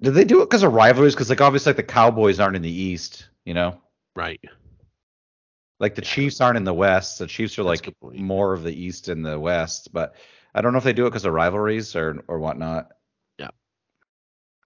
did 0.00 0.14
they 0.14 0.24
do 0.24 0.42
it 0.42 0.46
because 0.46 0.62
of 0.64 0.72
rivalries? 0.72 1.14
Because 1.14 1.28
like 1.30 1.40
obviously 1.40 1.70
like 1.70 1.76
the 1.76 1.82
Cowboys 1.84 2.40
aren't 2.40 2.56
in 2.56 2.62
the 2.62 2.70
East, 2.72 3.28
you 3.44 3.54
know. 3.54 3.80
Right. 4.16 4.40
Like 5.80 5.94
the 5.94 6.02
Yeah. 6.02 6.08
Chiefs 6.10 6.40
aren't 6.40 6.56
in 6.56 6.64
the 6.64 6.74
West. 6.74 7.18
The 7.18 7.26
Chiefs 7.26 7.58
are 7.58 7.64
That's 7.64 7.82
like 7.86 7.94
more 8.14 8.52
of 8.52 8.62
the 8.62 8.72
East 8.74 9.08
and 9.08 9.24
the 9.24 9.38
West, 9.38 9.92
but 9.92 10.14
I 10.54 10.60
don't 10.60 10.72
know 10.72 10.78
if 10.78 10.84
they 10.84 10.92
do 10.92 11.06
it 11.06 11.10
because 11.10 11.24
of 11.24 11.32
rivalries 11.32 11.96
or 11.96 12.22
or 12.28 12.38
whatnot. 12.38 12.92
Yeah. 13.38 13.50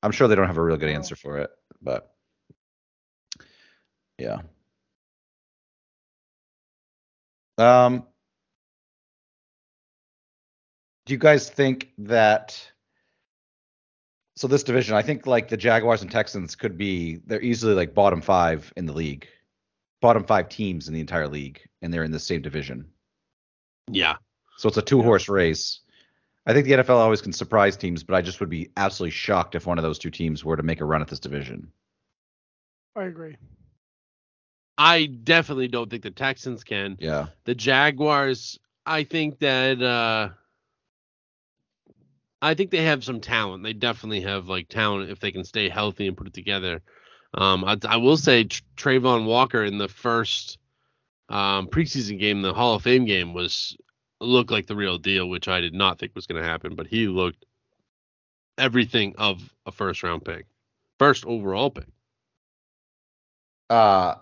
I'm 0.03 0.13
sure 0.13 0.29
they 0.29 0.35
don't 0.35 0.47
have 0.47 0.59
a 0.59 0.63
real 0.63 0.77
good 0.77 0.91
answer 0.91 1.17
for 1.17 1.39
it, 1.39 1.51
but 1.81 2.13
yeah. 4.19 4.41
Um, 7.59 8.07
do 11.07 11.15
you 11.15 11.19
guys 11.19 11.49
think 11.49 11.93
that? 11.99 12.73
So 14.37 14.49
this 14.49 14.65
division, 14.65 14.95
I 14.95 15.03
think 15.03 15.27
like 15.27 15.49
the 15.49 15.57
Jaguars 15.57 16.03
and 16.03 16.11
Texans 16.11 16.57
could 16.57 16.77
be 16.77 17.17
they're 17.27 17.41
easily 17.41 17.75
like 17.75 17.95
bottom 17.95 18.21
five 18.21 18.71
in 18.77 18.85
the 18.85 18.93
league, 18.93 19.27
bottom 20.07 20.23
five 20.23 20.49
teams 20.49 20.87
in 20.87 20.95
the 20.95 21.01
entire 21.01 21.27
league, 21.27 21.61
and 21.83 21.92
they're 21.92 22.05
in 22.05 22.12
the 22.12 22.21
same 22.21 22.40
division. 22.40 22.87
Yeah. 23.90 24.14
So 24.57 24.69
it's 24.69 24.77
a 24.77 24.83
two 24.83 25.03
horse 25.03 25.29
race. 25.29 25.81
I 26.47 26.53
think 26.53 26.64
the 26.64 26.75
NFL 26.75 26.90
always 26.90 27.21
can 27.21 27.33
surprise 27.33 27.77
teams, 27.77 28.05
but 28.05 28.14
I 28.14 28.23
just 28.23 28.38
would 28.38 28.49
be 28.49 28.71
absolutely 28.77 29.11
shocked 29.11 29.57
if 29.57 29.66
one 29.66 29.79
of 29.79 29.83
those 29.83 29.99
two 29.99 30.12
teams 30.12 30.45
were 30.45 30.57
to 30.57 30.62
make 30.62 30.81
a 30.81 30.85
run 30.85 31.03
at 31.03 31.09
this 31.09 31.19
division. 31.19 31.73
I 32.95 33.03
agree. 33.07 33.37
I 34.79 35.07
definitely 35.07 35.66
don't 35.66 35.90
think 35.90 36.05
the 36.05 36.12
Texans 36.12 36.62
can. 36.62 36.99
Yeah. 37.01 37.27
The 37.45 37.57
Jaguars, 37.57 38.61
I 38.87 39.03
think 39.03 39.40
that 39.40 39.83
uh 39.83 40.29
I 42.40 42.55
think 42.55 42.71
they 42.71 42.85
have 42.85 43.03
some 43.03 43.21
talent. 43.21 43.64
They 43.64 43.73
definitely 43.73 44.21
have 44.21 44.47
like 44.47 44.69
talent 44.69 45.11
if 45.11 45.19
they 45.19 45.33
can 45.33 45.42
stay 45.42 45.69
healthy 45.69 46.07
and 46.07 46.16
put 46.16 46.29
it 46.29 46.35
together. 46.35 46.81
Um, 47.35 47.65
I, 47.65 47.77
I 47.89 47.97
will 47.97 48.17
say 48.17 48.45
Tr- 48.45 48.62
Travon 48.77 49.27
Walker 49.27 49.65
in 49.65 49.79
the 49.79 49.89
first 49.89 50.59
um, 51.29 51.67
preseason 51.69 52.19
game, 52.19 52.43
the 52.43 52.55
Hall 52.55 52.75
of 52.75 52.83
Fame 52.83 53.05
game, 53.05 53.35
was 53.35 53.77
looked 54.21 54.51
like 54.51 54.67
the 54.67 54.77
real 54.77 54.99
deal, 54.99 55.29
which 55.29 55.49
I 55.49 55.61
did 55.61 55.75
not 55.75 55.99
think 55.99 56.15
was 56.15 56.27
going 56.27 56.41
to 56.41 56.49
happen. 56.49 56.75
But 56.75 56.87
he 56.87 57.09
looked 57.09 57.45
everything 58.59 59.15
of 59.19 59.55
a 59.67 59.73
first 59.73 60.03
round 60.03 60.25
pick, 60.25 60.47
first 60.99 61.25
overall 61.27 61.71
pick. 61.71 61.87
Uh 63.69 64.15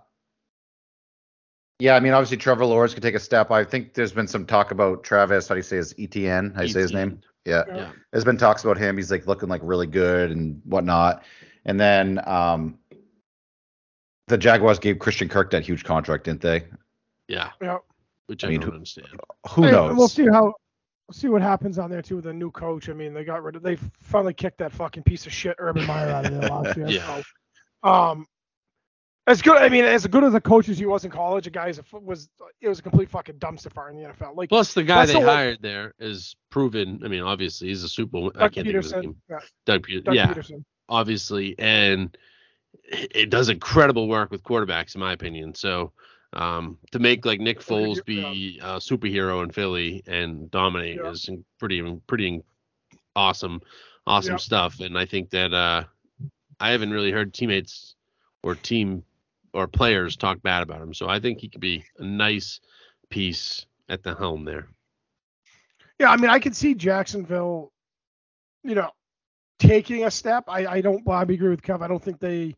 yeah, 1.78 1.96
I 1.96 2.00
mean 2.00 2.12
obviously 2.12 2.36
Trevor 2.38 2.64
Lawrence 2.64 2.94
could 2.94 3.02
take 3.02 3.14
a 3.14 3.20
step. 3.20 3.50
I 3.50 3.64
think 3.64 3.94
there's 3.94 4.12
been 4.12 4.26
some 4.26 4.46
talk 4.46 4.70
about 4.70 5.04
Travis, 5.04 5.48
how 5.48 5.54
do 5.54 5.58
you 5.58 5.62
say 5.62 5.76
his 5.76 5.94
Etienne? 5.98 6.52
How 6.54 6.62
do 6.62 6.66
you 6.66 6.72
say 6.72 6.80
his 6.80 6.92
name? 6.92 7.20
Yeah. 7.44 7.64
Yeah. 7.68 7.76
Yeah. 7.76 7.92
There's 8.10 8.24
been 8.24 8.38
talks 8.38 8.64
about 8.64 8.78
him. 8.78 8.96
He's 8.96 9.10
like 9.10 9.26
looking 9.26 9.48
like 9.48 9.60
really 9.62 9.86
good 9.86 10.30
and 10.30 10.62
whatnot. 10.64 11.24
And 11.66 11.78
then 11.78 12.20
um 12.26 12.78
the 14.28 14.38
Jaguars 14.38 14.78
gave 14.78 14.98
Christian 14.98 15.28
Kirk 15.28 15.50
that 15.50 15.64
huge 15.64 15.84
contract, 15.84 16.24
didn't 16.24 16.40
they? 16.40 16.64
Yeah. 17.28 17.50
Yeah. 17.60 17.78
Which 18.26 18.42
I 18.44 18.46
I, 18.46 18.50
mean, 18.50 18.60
don't 18.60 18.70
who- 18.70 18.74
understand. 18.76 19.08
Who 19.50 19.62
Hey, 19.64 19.70
knows? 19.72 19.96
We'll 19.96 20.08
see 20.08 20.26
how 20.26 20.44
we'll 20.44 21.12
see 21.12 21.28
what 21.28 21.42
happens 21.42 21.78
on 21.78 21.90
there 21.90 22.00
too 22.02 22.16
with 22.16 22.24
the 22.24 22.32
new 22.32 22.50
coach. 22.50 22.88
I 22.88 22.92
mean, 22.94 23.12
they 23.12 23.24
got 23.24 23.42
rid 23.42 23.56
of 23.56 23.62
they 23.62 23.76
finally 24.00 24.32
kicked 24.34 24.58
that 24.58 24.72
fucking 24.72 25.02
piece 25.02 25.26
of 25.26 25.32
shit 25.32 25.56
Urban 25.58 25.86
Meyer 25.86 26.08
out 26.10 26.26
of 26.26 26.32
there 26.40 26.48
last 26.48 26.76
year. 26.76 26.88
Yeah. 26.88 27.22
So, 27.84 27.88
um, 27.90 28.26
as 29.26 29.40
good. 29.42 29.56
I 29.58 29.68
mean, 29.70 29.84
as 29.84 30.06
good 30.06 30.24
as 30.24 30.34
a 30.34 30.40
coach 30.40 30.68
as 30.70 30.78
he 30.78 30.84
was 30.86 31.04
in 31.04 31.10
college, 31.10 31.46
a 31.46 31.50
guy 31.50 31.68
is 31.68 31.78
a, 31.78 31.84
was 31.98 32.28
it 32.62 32.68
was 32.68 32.78
a 32.78 32.82
complete 32.82 33.08
fucking 33.10 33.36
dumpster 33.36 33.72
fire 33.72 33.90
in 33.90 33.96
the 33.96 34.08
NFL. 34.08 34.36
Like 34.36 34.48
Plus, 34.50 34.72
the 34.74 34.82
guy 34.82 35.04
they 35.06 35.12
the 35.14 35.18
one- 35.20 35.28
hired 35.28 35.58
there 35.62 35.92
is 35.98 36.34
proven. 36.50 37.00
I 37.04 37.08
mean, 37.08 37.22
obviously, 37.22 37.68
he's 37.68 37.82
a 37.84 37.88
Super. 37.88 38.18
I 38.18 38.20
Doug 38.20 38.52
can't 38.52 38.66
think 38.66 38.68
of 38.68 38.84
his 38.84 38.92
Pederson. 38.92 39.02
name. 39.02 39.16
Yeah, 39.30 39.38
Doug, 39.66 39.82
Pe- 39.86 40.00
Doug 40.00 40.14
yeah, 40.14 40.32
Pederson. 40.32 40.64
obviously, 40.90 41.54
and 41.58 42.16
it 42.84 43.30
does 43.30 43.48
incredible 43.48 44.08
work 44.08 44.30
with 44.30 44.42
quarterbacks, 44.42 44.94
in 44.94 45.00
my 45.00 45.12
opinion. 45.12 45.54
So, 45.54 45.92
um, 46.32 46.78
to 46.90 46.98
make 46.98 47.24
like 47.24 47.40
Nick 47.40 47.60
Foles 47.60 48.04
be 48.04 48.58
a 48.62 48.76
superhero 48.76 49.42
in 49.42 49.50
Philly 49.50 50.02
and 50.06 50.50
dominate 50.50 50.96
Yeah. 50.96 51.10
is 51.10 51.28
pretty, 51.58 51.82
pretty 52.06 52.42
awesome, 53.16 53.62
awesome 54.06 54.32
Yeah. 54.32 54.38
stuff. 54.38 54.80
And 54.80 54.98
I 54.98 55.06
think 55.06 55.30
that 55.30 55.54
uh, 55.54 55.84
I 56.60 56.70
haven't 56.70 56.90
really 56.90 57.12
heard 57.12 57.32
teammates 57.32 57.94
or 58.42 58.54
team 58.54 59.04
or 59.52 59.66
players 59.68 60.16
talk 60.16 60.42
bad 60.42 60.62
about 60.62 60.82
him. 60.82 60.92
So 60.92 61.08
I 61.08 61.20
think 61.20 61.40
he 61.40 61.48
could 61.48 61.60
be 61.60 61.84
a 61.98 62.04
nice 62.04 62.60
piece 63.08 63.66
at 63.88 64.02
the 64.02 64.14
helm 64.14 64.44
there. 64.44 64.68
Yeah, 66.00 66.10
I 66.10 66.16
mean, 66.16 66.30
I 66.30 66.40
can 66.40 66.52
see 66.52 66.74
Jacksonville, 66.74 67.72
you 68.64 68.74
know, 68.74 68.90
taking 69.60 70.04
a 70.04 70.10
step. 70.10 70.44
I, 70.48 70.66
I 70.66 70.80
don't. 70.80 71.08
I 71.08 71.22
agree 71.22 71.50
with 71.50 71.62
Kev. 71.62 71.82
I 71.82 71.86
don't 71.86 72.02
think 72.02 72.18
they, 72.18 72.56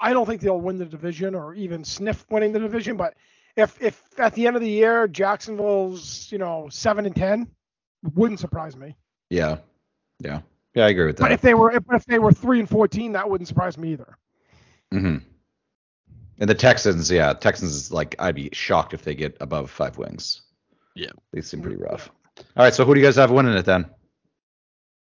I 0.00 0.12
don't 0.12 0.26
think 0.26 0.40
they'll 0.40 0.60
win 0.60 0.78
the 0.78 0.84
division 0.84 1.34
or 1.34 1.54
even 1.54 1.84
sniff 1.84 2.24
winning 2.30 2.52
the 2.52 2.60
division. 2.60 2.96
But 2.96 3.14
if 3.56 3.80
if 3.82 4.02
at 4.18 4.34
the 4.34 4.46
end 4.46 4.56
of 4.56 4.62
the 4.62 4.70
year 4.70 5.08
Jacksonville's, 5.08 6.30
you 6.30 6.38
know, 6.38 6.68
seven 6.70 7.06
and 7.06 7.16
ten, 7.16 7.48
wouldn't 8.14 8.40
surprise 8.40 8.76
me. 8.76 8.96
Yeah. 9.30 9.58
Yeah. 10.20 10.40
Yeah, 10.74 10.86
I 10.86 10.90
agree 10.90 11.06
with 11.06 11.16
that. 11.16 11.24
But 11.24 11.32
if 11.32 11.40
they 11.40 11.54
were, 11.54 11.72
if, 11.72 11.82
if 11.90 12.04
they 12.06 12.18
were 12.18 12.32
three 12.32 12.60
and 12.60 12.68
fourteen, 12.68 13.12
that 13.12 13.28
wouldn't 13.28 13.48
surprise 13.48 13.76
me 13.76 13.92
either. 13.92 14.16
hmm 14.92 15.16
And 16.38 16.48
the 16.50 16.54
Texans, 16.54 17.10
yeah, 17.10 17.32
Texans 17.32 17.72
is 17.72 17.90
like 17.92 18.14
I'd 18.18 18.34
be 18.36 18.50
shocked 18.52 18.94
if 18.94 19.02
they 19.02 19.14
get 19.14 19.36
above 19.40 19.70
five 19.70 19.98
wings. 19.98 20.42
Yeah. 20.94 21.10
They 21.32 21.40
seem 21.40 21.62
pretty 21.62 21.78
rough. 21.78 22.10
All 22.56 22.64
right, 22.64 22.74
so 22.74 22.84
who 22.84 22.94
do 22.94 23.00
you 23.00 23.06
guys 23.06 23.16
have 23.16 23.30
winning 23.32 23.54
it 23.54 23.64
then? 23.64 23.86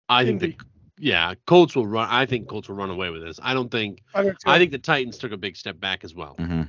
I 0.09 0.23
think 0.25 0.39
the 0.39 0.45
Indy. 0.45 0.57
Yeah, 0.99 1.33
Colts 1.45 1.75
will 1.75 1.87
run. 1.87 2.07
I 2.09 2.25
think 2.25 2.47
Colts 2.47 2.69
will 2.69 2.75
run 2.75 2.89
away 2.89 3.09
with 3.09 3.21
this. 3.21 3.39
I 3.43 3.53
don't 3.53 3.69
think. 3.69 4.01
I 4.13 4.23
think, 4.23 4.37
I 4.45 4.57
think 4.57 4.71
the 4.71 4.77
Titans 4.77 5.17
took 5.17 5.31
a 5.31 5.37
big 5.37 5.55
step 5.57 5.79
back 5.79 6.03
as 6.03 6.15
well. 6.15 6.35
hmm 6.37 6.63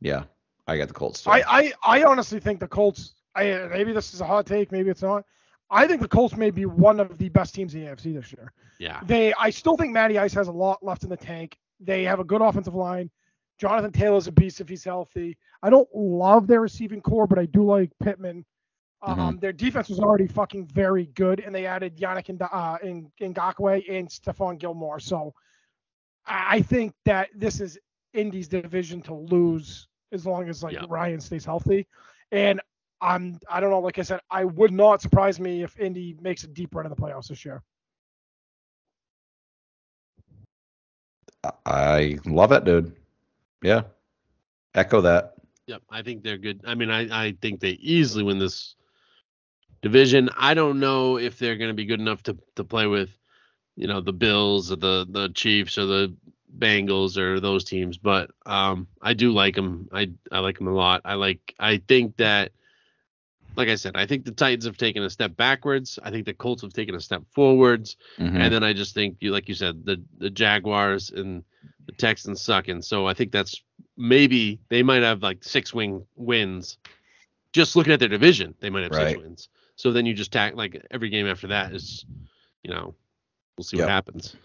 Yeah, 0.00 0.24
I 0.66 0.78
got 0.78 0.88
the 0.88 0.94
Colts. 0.94 1.22
too. 1.22 1.30
I, 1.30 1.42
I, 1.46 1.72
I 1.84 2.04
honestly 2.04 2.40
think 2.40 2.60
the 2.60 2.68
Colts. 2.68 3.14
I 3.34 3.68
maybe 3.70 3.92
this 3.92 4.14
is 4.14 4.20
a 4.20 4.26
hot 4.26 4.46
take, 4.46 4.72
maybe 4.72 4.90
it's 4.90 5.02
not. 5.02 5.24
I 5.70 5.86
think 5.86 6.00
the 6.00 6.08
Colts 6.08 6.34
may 6.36 6.50
be 6.50 6.64
one 6.64 6.98
of 6.98 7.18
the 7.18 7.28
best 7.28 7.54
teams 7.54 7.74
in 7.74 7.82
the 7.84 7.86
AFC 7.88 8.14
this 8.14 8.32
year. 8.32 8.52
Yeah. 8.78 9.00
They, 9.04 9.34
I 9.34 9.50
still 9.50 9.76
think 9.76 9.92
Matty 9.92 10.18
Ice 10.18 10.32
has 10.32 10.48
a 10.48 10.52
lot 10.52 10.82
left 10.82 11.02
in 11.02 11.10
the 11.10 11.16
tank. 11.16 11.58
They 11.78 12.04
have 12.04 12.20
a 12.20 12.24
good 12.24 12.40
offensive 12.40 12.74
line. 12.74 13.10
Jonathan 13.58 13.92
Taylor's 13.92 14.28
a 14.28 14.32
beast 14.32 14.60
if 14.60 14.68
he's 14.68 14.84
healthy. 14.84 15.36
I 15.62 15.68
don't 15.68 15.88
love 15.94 16.46
their 16.46 16.60
receiving 16.62 17.00
core, 17.02 17.26
but 17.26 17.38
I 17.38 17.44
do 17.46 17.64
like 17.64 17.90
Pittman. 18.02 18.44
Um, 19.02 19.38
Their 19.38 19.52
defense 19.52 19.88
was 19.88 20.00
already 20.00 20.26
fucking 20.26 20.66
very 20.66 21.06
good, 21.14 21.40
and 21.40 21.54
they 21.54 21.66
added 21.66 21.96
Yannick 21.96 22.28
and 22.28 22.42
uh, 22.42 22.78
in 22.82 23.10
Ngakoue 23.20 23.84
and 23.88 24.08
Stephon 24.08 24.58
Gilmore. 24.58 24.98
So 24.98 25.34
I 26.26 26.56
I 26.56 26.62
think 26.62 26.94
that 27.04 27.28
this 27.34 27.60
is 27.60 27.78
Indy's 28.12 28.48
division 28.48 29.00
to 29.02 29.14
lose 29.14 29.88
as 30.12 30.26
long 30.26 30.48
as 30.48 30.62
like 30.62 30.74
Yeah. 30.74 30.84
Ryan 30.88 31.20
stays 31.20 31.44
healthy. 31.44 31.86
And 32.32 32.60
I'm 33.00 33.38
I 33.48 33.60
don't 33.60 33.70
know, 33.70 33.80
like 33.80 33.98
I 33.98 34.02
said, 34.02 34.20
I 34.30 34.44
would 34.44 34.72
not 34.72 35.00
surprise 35.00 35.38
me 35.38 35.62
if 35.62 35.78
Indy 35.78 36.16
makes 36.20 36.42
a 36.44 36.48
deep 36.48 36.74
run 36.74 36.86
in 36.86 36.90
the 36.90 36.96
playoffs 36.96 37.28
this 37.28 37.44
year. 37.44 37.62
I 41.64 42.18
love 42.26 42.52
it, 42.52 42.64
dude. 42.64 42.96
Yeah, 43.62 43.82
echo 44.74 45.00
that. 45.02 45.34
Yep. 45.66 45.82
I 45.90 46.02
think 46.02 46.22
they're 46.24 46.38
good. 46.38 46.60
I 46.66 46.74
mean, 46.74 46.90
I, 46.90 47.26
I 47.26 47.32
think 47.40 47.60
they 47.60 47.72
easily 47.72 48.24
win 48.24 48.38
this 48.38 48.74
division. 49.82 50.30
I 50.36 50.54
don't 50.54 50.80
know 50.80 51.18
if 51.18 51.38
they're 51.38 51.56
going 51.56 51.70
to 51.70 51.74
be 51.74 51.84
good 51.86 52.00
enough 52.00 52.22
to, 52.24 52.36
to 52.56 52.64
play 52.64 52.86
with, 52.86 53.10
you 53.76 53.86
know, 53.86 54.00
the 54.00 54.12
Bills 54.12 54.72
or 54.72 54.76
the, 54.76 55.06
the 55.08 55.28
Chiefs 55.30 55.78
or 55.78 55.86
the 55.86 56.14
Bengals 56.58 57.16
or 57.16 57.40
those 57.40 57.64
teams, 57.64 57.98
but 57.98 58.30
um, 58.46 58.86
I 59.02 59.14
do 59.14 59.32
like 59.32 59.54
them. 59.54 59.88
I, 59.92 60.10
I 60.32 60.38
like 60.40 60.58
them 60.58 60.66
a 60.68 60.72
lot. 60.72 61.02
I 61.04 61.14
like, 61.14 61.54
I 61.58 61.76
think 61.76 62.16
that, 62.16 62.52
like 63.56 63.68
I 63.68 63.74
said, 63.74 63.96
I 63.96 64.06
think 64.06 64.24
the 64.24 64.30
Titans 64.32 64.64
have 64.66 64.76
taken 64.76 65.02
a 65.02 65.10
step 65.10 65.36
backwards. 65.36 65.98
I 66.02 66.10
think 66.10 66.26
the 66.26 66.34
Colts 66.34 66.62
have 66.62 66.72
taken 66.72 66.94
a 66.94 67.00
step 67.00 67.22
forwards. 67.34 67.96
Mhm. 68.18 68.36
And 68.38 68.54
then 68.54 68.62
I 68.62 68.72
just 68.72 68.94
think 68.94 69.16
you 69.20 69.32
like 69.32 69.48
you 69.48 69.54
said, 69.54 69.84
the 69.84 70.00
the 70.18 70.30
Jaguars 70.30 71.10
and 71.10 71.42
the 71.86 71.92
Texans 71.92 72.40
suck. 72.40 72.68
And 72.68 72.84
so 72.84 73.06
I 73.08 73.14
think 73.14 73.32
that's 73.32 73.60
maybe 73.96 74.60
they 74.68 74.82
might 74.84 75.02
have 75.02 75.22
like 75.24 75.42
six 75.42 75.74
wing 75.74 76.06
wins. 76.14 76.78
Just 77.52 77.74
looking 77.74 77.92
at 77.92 77.98
their 77.98 78.08
division, 78.08 78.54
they 78.60 78.70
might 78.70 78.84
have 78.84 78.92
Right. 78.92 79.08
six 79.08 79.20
wins. 79.22 79.48
So 79.78 79.92
then 79.92 80.04
you 80.06 80.12
just 80.12 80.32
tack 80.32 80.54
like 80.56 80.84
every 80.90 81.08
game 81.08 81.26
after 81.26 81.46
that 81.46 81.72
is, 81.72 82.04
you 82.64 82.70
know, 82.70 82.94
we'll 83.56 83.64
see 83.64 83.76
Yep. 83.78 83.84
what 83.86 83.90
happens. 83.92 84.36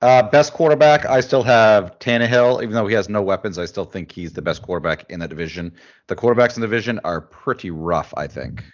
Uh, 0.00 0.22
best 0.22 0.52
quarterback, 0.52 1.04
I 1.06 1.18
still 1.20 1.42
have 1.42 1.98
Tannehill. 1.98 2.62
Even 2.62 2.72
though 2.72 2.86
he 2.86 2.94
has 2.94 3.08
no 3.08 3.20
weapons, 3.20 3.58
I 3.58 3.64
still 3.64 3.84
think 3.84 4.12
he's 4.12 4.32
the 4.32 4.40
best 4.42 4.62
quarterback 4.62 5.10
in 5.10 5.18
the 5.18 5.26
division. 5.26 5.74
The 6.06 6.14
quarterbacks 6.14 6.54
in 6.54 6.60
the 6.60 6.68
division 6.68 7.00
are 7.02 7.20
pretty 7.20 7.72
rough, 7.72 8.14
I 8.16 8.28
think. 8.28 8.64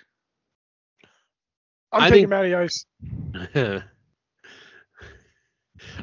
I'm 1.92 2.02
I 2.02 2.10
taking 2.10 2.28
think- 2.28 2.30
Matty 2.30 2.54
Ice. 2.54 2.84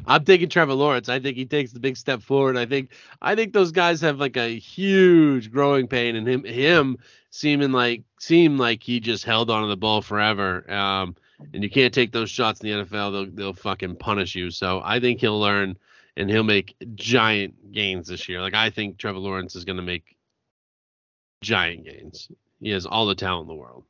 I'm 0.06 0.24
taking 0.24 0.48
Trevor 0.48 0.74
Lawrence. 0.74 1.08
I 1.08 1.20
think 1.20 1.36
he 1.36 1.44
takes 1.44 1.72
the 1.72 1.80
big 1.80 1.96
step 1.96 2.22
forward. 2.22 2.56
I 2.56 2.66
think 2.66 2.90
I 3.20 3.34
think 3.34 3.52
those 3.52 3.72
guys 3.72 4.00
have 4.00 4.18
like 4.18 4.36
a 4.36 4.58
huge 4.58 5.50
growing 5.50 5.88
pain, 5.88 6.16
and 6.16 6.26
him 6.26 6.44
him 6.44 6.98
seeming 7.30 7.72
like 7.72 8.02
seem 8.18 8.58
like 8.58 8.82
he 8.82 9.00
just 9.00 9.24
held 9.24 9.50
onto 9.50 9.68
the 9.68 9.76
ball 9.76 10.02
forever. 10.02 10.70
Um, 10.70 11.16
and 11.52 11.62
you 11.62 11.70
can't 11.70 11.92
take 11.92 12.12
those 12.12 12.30
shots 12.30 12.60
in 12.60 12.68
the 12.68 12.84
NFL; 12.84 13.12
they'll 13.12 13.30
they'll 13.34 13.52
fucking 13.54 13.96
punish 13.96 14.34
you. 14.34 14.50
So 14.50 14.80
I 14.84 15.00
think 15.00 15.20
he'll 15.20 15.40
learn, 15.40 15.76
and 16.16 16.30
he'll 16.30 16.42
make 16.44 16.76
giant 16.94 17.72
gains 17.72 18.08
this 18.08 18.28
year. 18.28 18.40
Like 18.40 18.54
I 18.54 18.70
think 18.70 18.98
Trevor 18.98 19.18
Lawrence 19.18 19.56
is 19.56 19.64
going 19.64 19.76
to 19.76 19.82
make 19.82 20.16
giant 21.42 21.84
gains. 21.84 22.28
He 22.60 22.70
has 22.70 22.86
all 22.86 23.06
the 23.06 23.14
talent 23.14 23.50
in 23.50 23.56
the 23.56 23.60
world. 23.60 23.84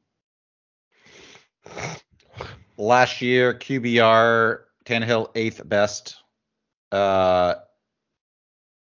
Last 2.79 3.21
year, 3.21 3.55
QBR, 3.55 4.61
Tannehill 4.85 5.31
eighth 5.35 5.67
best. 5.69 6.17
Uh, 6.91 7.55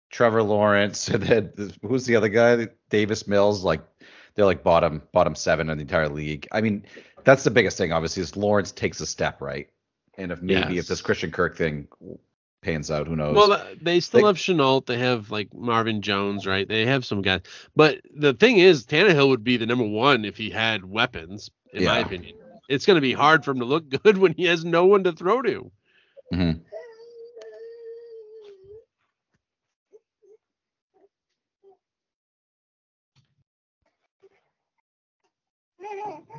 Trevor 0.09 0.43
Lawrence, 0.43 1.07
and 1.09 1.23
then 1.23 1.73
who's 1.81 2.05
the 2.05 2.15
other 2.15 2.29
guy? 2.29 2.67
Davis 2.89 3.27
Mills, 3.27 3.63
like 3.63 3.81
they're 4.35 4.45
like 4.45 4.63
bottom 4.63 5.01
bottom 5.11 5.35
seven 5.35 5.69
in 5.69 5.77
the 5.77 5.81
entire 5.83 6.09
league. 6.09 6.47
I 6.51 6.61
mean, 6.61 6.85
that's 7.23 7.43
the 7.43 7.51
biggest 7.51 7.77
thing. 7.77 7.91
Obviously, 7.91 8.23
is 8.23 8.35
Lawrence 8.35 8.71
takes 8.71 8.99
a 9.01 9.05
step 9.05 9.41
right, 9.41 9.69
and 10.17 10.31
if 10.31 10.41
maybe 10.41 10.75
Yes. 10.75 10.83
if 10.83 10.87
this 10.87 11.01
Christian 11.01 11.31
Kirk 11.31 11.57
thing 11.57 11.87
pans 12.61 12.91
out, 12.91 13.07
who 13.07 13.15
knows? 13.15 13.35
Well, 13.35 13.63
they 13.81 13.99
still 14.01 14.21
They- 14.21 14.27
have 14.27 14.37
Shenault. 14.37 14.85
They 14.85 14.97
have 14.97 15.31
like 15.31 15.53
Marvin 15.53 16.01
Jones, 16.01 16.45
right? 16.45 16.67
They 16.67 16.85
have 16.85 17.05
some 17.05 17.21
guys. 17.21 17.41
But 17.75 18.01
the 18.15 18.33
thing 18.33 18.57
is, 18.57 18.85
Tannehill 18.85 19.29
would 19.29 19.43
be 19.43 19.57
the 19.57 19.65
number 19.65 19.85
one 19.87 20.25
if 20.25 20.37
he 20.37 20.49
had 20.49 20.83
weapons, 20.83 21.49
in 21.73 21.85
my 21.85 21.99
opinion. 21.99 22.35
It's 22.69 22.85
going 22.85 22.95
to 22.95 23.01
be 23.01 23.13
hard 23.13 23.43
for 23.43 23.51
him 23.51 23.59
to 23.59 23.65
look 23.65 23.89
good 24.03 24.17
when 24.17 24.33
he 24.33 24.45
has 24.45 24.63
no 24.65 24.85
one 24.85 25.03
to 25.05 25.11
throw 25.11 25.41
to. 25.41 25.71
Mhm. 26.31 26.61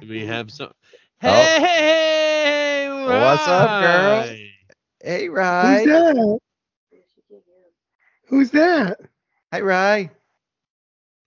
We 0.09 0.27
have 0.27 0.51
some. 0.51 0.73
Oh. 1.23 1.55
Hey, 1.59 2.89
What's 3.07 3.47
up, 3.49 3.79
girl? 3.79 4.25
Hey, 5.03 5.29
Rye. 5.29 5.83
Who's 5.83 5.83
that? 5.85 6.39
Who's 8.29 8.51
that? 8.53 9.01
Hi, 9.53 9.61
Rye. 9.61 10.11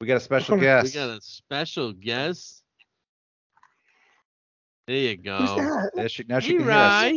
We 0.02 0.08
got 0.08 0.18
a 0.18 0.20
special 0.20 0.58
We 0.60 0.68
We 0.82 0.90
got 0.90 1.10
a 1.10 1.22
special 1.22 1.94
guest. 1.94 2.64
There 4.88 4.98
you 4.98 5.18
Who's 5.38 5.54
go. 5.54 5.56
that? 5.56 5.92
There 5.96 6.10
she, 6.10 6.24
now 6.24 6.40
she 6.40 6.54
Hey, 6.54 6.58
can 6.60 6.66
hear 6.66 6.82
us. 6.82 7.14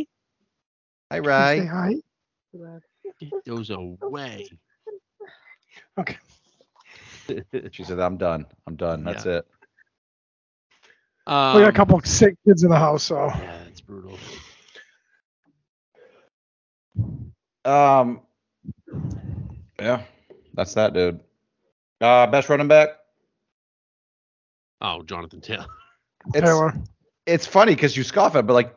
Rye. 1.17 1.19
Hi, 1.21 1.55
Say 1.57 1.67
Rye. 1.67 1.67
hi. 1.67 1.95
Get 3.19 3.45
those 3.45 3.69
away. 3.69 4.47
Okay. 5.97 6.17
She 7.71 7.83
said, 7.83 7.99
"I'm 7.99 8.17
done. 8.17 8.47
I'm 8.65 8.75
done. 8.75 9.03
That's 9.03 9.25
it." 9.25 9.45
Um, 11.27 11.55
we 11.57 11.61
got 11.61 11.69
a 11.69 11.73
couple 11.73 11.95
of 11.95 12.07
sick 12.07 12.33
kids 12.43 12.63
in 12.63 12.71
the 12.71 12.75
house, 12.75 13.03
so 13.03 13.27
Yeah, 13.27 13.61
it's 13.67 13.81
brutal. 13.81 14.17
Um, 17.65 18.21
yeah, 19.79 20.01
that's 20.55 20.73
that, 20.73 20.93
dude. 20.93 21.19
Uh, 22.01 22.25
best 22.27 22.49
running 22.49 22.67
back. 22.67 22.89
Oh, 24.81 25.03
Jonathan 25.03 25.41
Taylor. 25.41 25.67
It's 26.33 26.41
Taylor. 26.41 26.73
it's 27.27 27.45
funny 27.45 27.75
because 27.75 27.95
you 27.95 28.03
scoff 28.03 28.35
at, 28.35 28.39
it, 28.39 28.47
but 28.47 28.53
like 28.53 28.75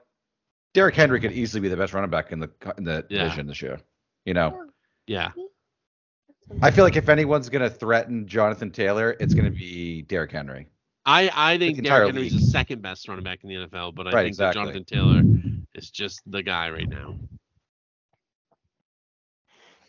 Derrick 0.75 0.95
Henry 0.95 1.21
could 1.21 1.33
easily 1.33 1.61
be 1.61 1.69
the 1.69 1.77
best 1.77 1.93
running 1.93 2.11
back 2.11 2.33
in 2.33 2.41
the 2.41 2.49
co- 2.49 2.73
in 2.79 2.85
the 2.85 3.05
Yeah. 3.09 3.25
division 3.25 3.47
this 3.47 3.61
year. 3.61 3.79
You 4.25 4.35
know, 4.35 4.69
Yeah. 5.07 5.33
I 6.61 6.71
feel 6.71 6.85
like 6.85 6.97
if 6.97 7.09
anyone's 7.09 7.49
gonna 7.49 7.71
threaten 7.71 8.27
Jonathan 8.27 8.71
Taylor, 8.71 9.17
it's 9.21 9.35
gonna 9.35 9.51
be 9.51 10.03
Derrick 10.03 10.33
Henry. 10.33 10.69
I, 11.05 11.31
I 11.35 11.59
think 11.59 11.75
the 11.77 11.85
entire 11.85 12.01
Derrick 12.01 12.15
Henry's 12.15 12.33
the 12.35 12.41
second 12.41 12.81
best 12.83 13.09
running 13.09 13.25
back 13.25 13.41
in 13.43 13.49
the 13.49 13.57
NFL, 13.67 13.93
but 13.95 14.07
I 14.07 14.11
Right, 14.13 14.25
think 14.25 14.37
that 14.37 14.49
exactly. 14.57 14.81
Jonathan 14.81 14.85
Taylor 14.85 15.23
is 15.75 15.91
just 15.91 16.21
the 16.31 16.43
guy 16.43 16.71
right 16.71 16.89
now. 16.89 17.17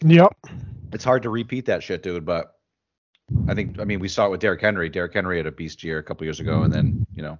Yep. 0.01 0.33
It's 0.91 1.03
hard 1.03 1.23
to 1.23 1.29
repeat 1.29 1.65
that 1.67 1.81
shit, 1.83 2.03
dude. 2.03 2.25
But 2.25 2.55
I 3.47 3.53
think 3.55 3.79
I 3.79 3.83
mean 3.85 3.99
we 3.99 4.07
saw 4.09 4.27
it 4.27 4.31
with 4.31 4.41
Derrick 4.41 4.61
Henry. 4.61 4.89
Derrick 4.89 5.13
Henry 5.13 5.37
had 5.37 5.47
a 5.47 5.51
beast 5.51 5.83
year 5.83 5.99
a 5.99 6.03
couple 6.03 6.25
years 6.25 6.39
ago, 6.39 6.63
and 6.63 6.73
then 6.73 7.05
you 7.15 7.21
know. 7.23 7.37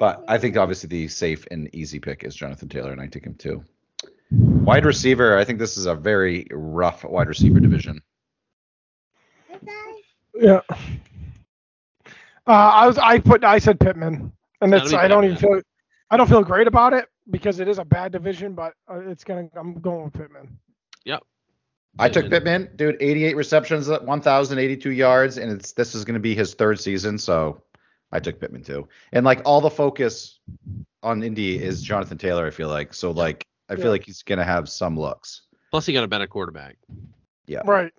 Yeah. 0.00 0.14
But 0.16 0.24
I 0.28 0.38
think 0.38 0.56
obviously 0.56 0.88
the 0.88 1.08
safe 1.08 1.46
and 1.50 1.74
easy 1.74 1.98
pick 1.98 2.24
is 2.24 2.34
Jonathan 2.34 2.68
Taylor, 2.68 2.92
and 2.92 3.00
I 3.00 3.06
take 3.06 3.24
him 3.24 3.34
too. 3.34 3.64
Wide 4.30 4.84
receiver, 4.84 5.36
I 5.38 5.44
think 5.44 5.58
this 5.58 5.76
is 5.76 5.86
a 5.86 5.94
very 5.94 6.46
rough 6.50 7.04
wide 7.04 7.28
receiver 7.28 7.60
division. 7.60 8.02
Yeah. 10.34 10.60
Uh, 12.46 12.50
I 12.52 12.86
was 12.86 12.98
I 12.98 13.18
put 13.18 13.42
I 13.44 13.58
said 13.58 13.80
Pittman, 13.80 14.32
and 14.60 14.70
Gotta 14.72 14.84
it's 14.84 14.94
I 14.94 15.08
don't 15.08 15.24
even 15.24 15.36
feel 15.36 15.60
I 16.10 16.16
don't 16.16 16.28
feel 16.28 16.44
great 16.44 16.66
about 16.68 16.92
it 16.92 17.06
because 17.30 17.58
it 17.58 17.68
is 17.68 17.78
a 17.78 17.84
bad 17.84 18.12
division, 18.12 18.54
but 18.54 18.74
uh, 18.90 19.00
it's 19.00 19.24
gonna 19.24 19.48
I'm 19.56 19.80
going 19.80 20.04
with 20.04 20.12
Pittman. 20.12 20.58
Yep. 21.04 21.22
I 21.98 22.08
took 22.10 22.24
And- 22.24 22.32
Pittman, 22.32 22.70
dude. 22.76 22.96
88 23.00 23.36
receptions, 23.36 23.88
1,082 23.88 24.90
yards, 24.90 25.38
and 25.38 25.50
it's 25.50 25.72
this 25.72 25.94
is 25.94 26.04
going 26.04 26.14
to 26.14 26.20
be 26.20 26.34
his 26.34 26.52
third 26.54 26.78
season, 26.78 27.16
so 27.16 27.62
I 28.12 28.20
took 28.20 28.40
Pittman 28.40 28.62
too. 28.62 28.88
And 29.12 29.24
like 29.24 29.42
all 29.44 29.60
the 29.60 29.70
focus 29.70 30.38
on 31.02 31.22
Indy 31.22 31.62
is 31.62 31.82
Jonathan 31.82 32.18
Taylor. 32.18 32.46
I 32.46 32.50
feel 32.50 32.68
like 32.68 32.94
so 32.94 33.10
like 33.10 33.44
I 33.68 33.76
feel 33.76 33.90
like 33.90 34.04
he's 34.04 34.22
going 34.22 34.38
to 34.38 34.44
have 34.44 34.68
some 34.68 34.98
looks. 34.98 35.42
Plus, 35.72 35.84
he 35.86 35.92
got 35.92 36.04
a 36.04 36.08
better 36.08 36.28
quarterback. 36.28 36.76
Yeah. 37.46 37.62
Right. 37.64 37.92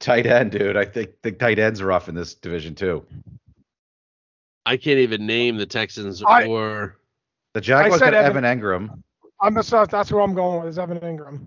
Tight 0.00 0.26
end, 0.26 0.50
dude. 0.52 0.76
I 0.76 0.84
think 0.84 1.10
the 1.22 1.32
tight 1.32 1.58
ends 1.58 1.80
are 1.80 1.92
off 1.92 2.08
in 2.08 2.14
this 2.14 2.34
division 2.34 2.74
too. 2.74 3.04
I 4.66 4.76
can't 4.76 4.98
even 4.98 5.26
name 5.26 5.56
the 5.56 5.66
Texans 5.66 6.22
I- 6.26 6.46
or 6.46 6.96
The 7.54 7.60
Jaguars 7.60 8.00
said 8.00 8.10
got 8.12 8.24
Evan- 8.24 8.44
Evan 8.44 8.60
Engram. 8.60 9.02
I'm 9.40 9.54
just, 9.54 9.70
that's 9.70 10.08
who 10.08 10.20
I'm 10.20 10.34
going 10.34 10.60
with 10.60 10.68
is 10.70 10.78
Evan 10.78 10.98
Engram. 10.98 11.46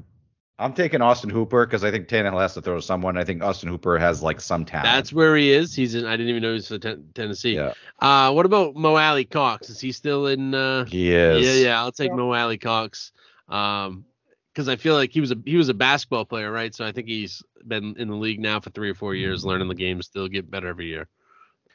I'm 0.60 0.74
taking 0.74 1.02
Austin 1.02 1.30
Hooper 1.30 1.66
because 1.66 1.84
I 1.86 1.92
think 1.92 2.08
Tannehill 2.10 2.40
has 2.42 2.54
to 2.56 2.62
throw 2.62 2.76
to 2.76 2.82
someone. 2.82 3.18
I 3.18 3.24
think 3.24 3.42
Austin 3.42 3.70
Hooper 3.70 3.98
has 3.98 4.22
like 4.22 4.42
some 4.42 4.66
talent. 4.66 4.86
that's 4.86 5.14
where 5.14 5.36
he 5.38 5.52
is. 5.52 5.74
He's 5.74 5.96
in. 5.96 6.06
I 6.06 6.12
didn't 6.18 6.30
even 6.30 6.42
know 6.44 6.50
he 6.50 6.56
was 6.56 6.70
in 6.72 6.82
ten- 6.82 7.06
Tennessee. 7.16 7.56
yeah, 7.56 7.74
Uh, 8.00 8.32
what 8.34 8.46
about 8.46 8.76
Mo 8.76 8.96
Alie-Cox? 8.98 9.70
Is 9.70 9.80
he 9.80 9.92
still 9.94 10.28
in? 10.28 10.54
Uh, 10.54 10.84
he 10.86 11.12
is. 11.12 11.46
Yeah, 11.62 11.68
yeah. 11.70 11.80
I'll 11.82 11.92
take 11.94 12.10
Yeah. 12.10 12.16
Mo 12.18 12.34
Alie-Cox. 12.34 13.12
Um, 13.48 14.06
because 14.54 14.68
I 14.68 14.76
feel 14.76 14.96
like 14.96 15.12
he 15.14 15.22
was 15.22 15.32
a 15.32 15.38
he 15.46 15.56
was 15.56 15.70
a 15.70 15.74
basketball 15.74 16.26
player, 16.26 16.52
right? 16.52 16.76
So 16.76 16.84
I 16.86 16.92
think 16.92 17.08
he's 17.08 17.42
been 17.66 17.96
in 17.98 18.10
the 18.10 18.16
league 18.16 18.42
now 18.42 18.60
for 18.60 18.70
three 18.72 18.90
or 18.90 18.96
four 18.96 19.16
years, 19.16 19.46
learning 19.46 19.70
the 19.70 19.76
game. 19.76 20.02
Still 20.02 20.28
get 20.28 20.52
better 20.52 20.68
every 20.68 20.88
year. 20.88 21.08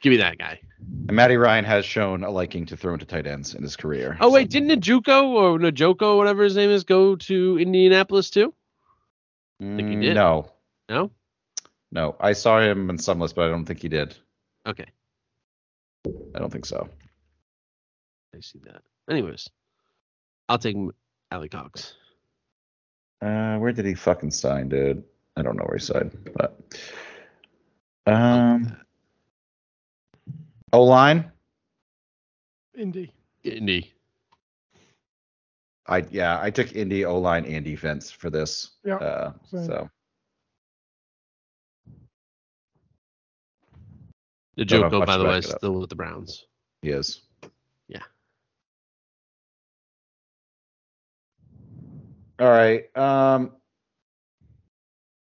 Give 0.03 0.11
me 0.11 0.17
that 0.17 0.37
guy. 0.37 0.59
And 1.07 1.15
Matty 1.15 1.37
Ryan 1.37 1.65
has 1.65 1.83
shown 1.85 2.23
a 2.23 2.29
liking 2.29 2.67
to 2.67 2.77
throw 2.77 2.93
into 2.93 3.05
tight 3.05 3.25
ends 3.25 3.55
in 3.55 3.63
his 3.63 3.75
career. 3.75 4.17
Oh 4.21 4.27
so- 4.29 4.33
wait, 4.35 4.51
didn't 4.51 4.69
Najuko 4.69 5.23
or 5.29 5.57
Najoko, 5.57 6.17
whatever 6.17 6.43
his 6.43 6.55
name 6.55 6.69
is, 6.69 6.83
go 6.83 7.15
to 7.15 7.57
Indianapolis 7.57 8.29
too? 8.29 8.53
Think 9.59 9.89
he 9.89 9.95
Mm, 9.95 10.01
did. 10.01 10.13
No, 10.15 10.51
No. 10.89 11.11
no. 11.91 12.15
I 12.19 12.33
saw 12.33 12.59
him 12.59 12.89
in 12.89 12.97
some 12.97 13.19
list, 13.19 13.35
but 13.35 13.45
I 13.45 13.49
don't 13.49 13.65
think 13.65 13.81
he 13.81 13.87
did. 13.89 14.15
Okay, 14.67 14.85
I 16.35 16.39
don't 16.39 16.51
think 16.51 16.65
so. 16.65 16.89
I 18.35 18.39
see 18.41 18.59
that. 18.65 18.81
Anyways, 19.09 19.47
I'll 20.49 20.57
take 20.57 20.75
Alie-Cox. 21.31 21.93
Uh, 23.21 23.57
where 23.57 23.71
did 23.71 23.85
he 23.85 23.93
fucking 23.93 24.31
sign, 24.31 24.67
dude? 24.69 25.03
I 25.37 25.41
don't 25.41 25.55
know 25.55 25.63
where 25.65 25.77
he 25.77 25.83
signed, 25.83 26.29
but 26.35 26.59
um, 28.07 28.75
O 30.73 30.83
line. 30.83 31.31
Indy. 32.77 33.13
Indy. 33.43 33.93
I 35.87 36.03
yeah, 36.09 36.39
I 36.41 36.49
took 36.49 36.75
Indy 36.75 37.05
O 37.05 37.17
line 37.19 37.45
and 37.45 37.63
defense 37.63 38.09
for 38.11 38.29
this. 38.29 38.71
Yeah, 38.83 38.95
Uh, 38.95 39.33
so 39.51 39.89
Don't 44.57 44.91
have 44.91 45.05
by 45.05 45.17
the 45.17 45.25
way, 45.25 45.37
is 45.39 45.45
still 45.49 45.73
with 45.73 45.89
the 45.89 45.95
Browns. 45.95 46.45
he 46.81 46.89
is. 46.89 47.21
Yeah. 47.87 48.03
All 52.39 52.49
right. 52.49 52.85
Um, 52.97 53.51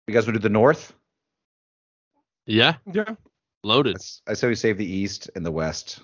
you 0.07 0.15
guys 0.15 0.27
want 0.27 0.35
to 0.35 0.41
do 0.41 0.43
the 0.43 0.49
North? 0.49 0.93
Yeah, 2.47 2.77
Yeah. 2.93 3.15
loaded. 3.63 3.97
I 4.27 4.35
say 4.35 4.49
we 4.49 4.55
save 4.55 4.79
the 4.79 4.87
East 4.87 5.31
and 5.35 5.45
the 5.45 5.53
West. 5.53 6.01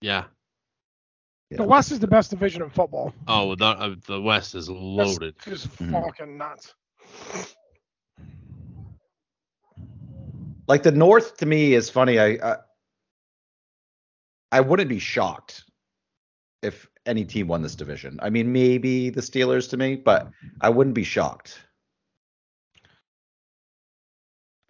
Yeah. 0.00 0.24
Yeah. 1.50 1.56
The 1.58 1.64
West 1.64 1.90
is 1.90 1.98
the 1.98 2.06
best 2.06 2.30
division 2.30 2.62
in 2.62 2.70
football. 2.70 3.12
Oh, 3.26 3.56
the 3.56 3.64
uh, 3.66 3.94
the 4.06 4.20
West 4.20 4.54
is 4.54 4.68
That's 4.68 4.78
loaded. 4.78 5.34
Just 5.44 5.68
Mhm. 5.78 5.90
fucking 6.04 6.38
nuts. 6.38 6.74
Like 10.68 10.84
the 10.84 10.92
North 10.92 11.38
to 11.38 11.46
me 11.46 11.74
is 11.74 11.90
funny. 11.90 12.20
I, 12.20 12.26
I 12.52 12.56
I 14.52 14.60
wouldn't 14.60 14.88
be 14.88 15.00
shocked 15.00 15.64
if 16.62 16.88
any 17.06 17.24
team 17.24 17.48
won 17.48 17.62
this 17.62 17.74
division. 17.74 18.20
I 18.22 18.30
mean, 18.30 18.52
maybe 18.52 19.10
the 19.10 19.20
Steelers 19.20 19.70
to 19.70 19.76
me, 19.76 19.96
but 19.96 20.28
I 20.60 20.68
wouldn't 20.68 20.94
be 20.94 21.02
shocked. 21.04 21.60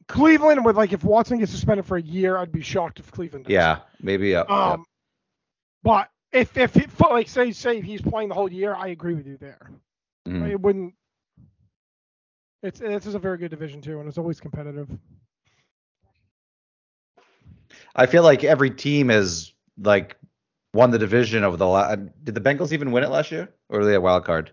Cleveland 0.08 0.64
with 0.64 0.76
like 0.78 0.94
if 0.94 1.04
Watson 1.04 1.38
gets 1.38 1.52
suspended 1.52 1.84
for 1.84 1.98
a 1.98 2.02
year, 2.02 2.38
I'd 2.38 2.50
be 2.52 2.62
shocked 2.62 2.98
if 3.00 3.12
Cleveland. 3.12 3.44
does. 3.44 3.52
Yeah, 3.52 3.80
maybe. 4.00 4.30
Yeah. 4.30 4.40
Um, 4.40 4.84
but 5.82 6.08
if 6.32 6.56
if 6.56 6.74
he, 6.74 6.82
for- 6.82 7.10
like 7.10 7.28
say 7.28 7.52
say 7.52 7.80
he's 7.80 8.02
playing 8.02 8.28
the 8.28 8.34
whole 8.34 8.50
year, 8.50 8.74
I 8.74 8.88
agree 8.88 9.14
with 9.14 9.26
you 9.26 9.36
there. 9.36 9.70
Mhm. 10.26 10.50
It 10.50 10.60
wouldn't. 10.60 10.94
It's 12.62 12.78
this 12.80 13.06
is 13.06 13.14
a 13.14 13.18
very 13.18 13.38
good 13.38 13.50
division 13.50 13.80
too, 13.80 14.00
and 14.00 14.08
it's 14.08 14.18
always 14.18 14.40
competitive. 14.40 14.88
I 17.94 18.06
feel 18.06 18.22
like 18.22 18.44
every 18.44 18.70
team 18.70 19.08
has 19.08 19.52
like 19.78 20.16
won 20.74 20.90
the 20.90 20.98
division 20.98 21.44
over 21.44 21.56
the 21.56 21.66
last. 21.66 21.98
Did 22.24 22.34
the 22.34 22.40
Bengals 22.40 22.72
even 22.72 22.92
win 22.92 23.04
it 23.04 23.10
last 23.10 23.30
year, 23.30 23.48
or 23.68 23.80
were 23.80 23.84
they 23.84 23.94
a 23.94 24.00
wild 24.00 24.24
card? 24.24 24.52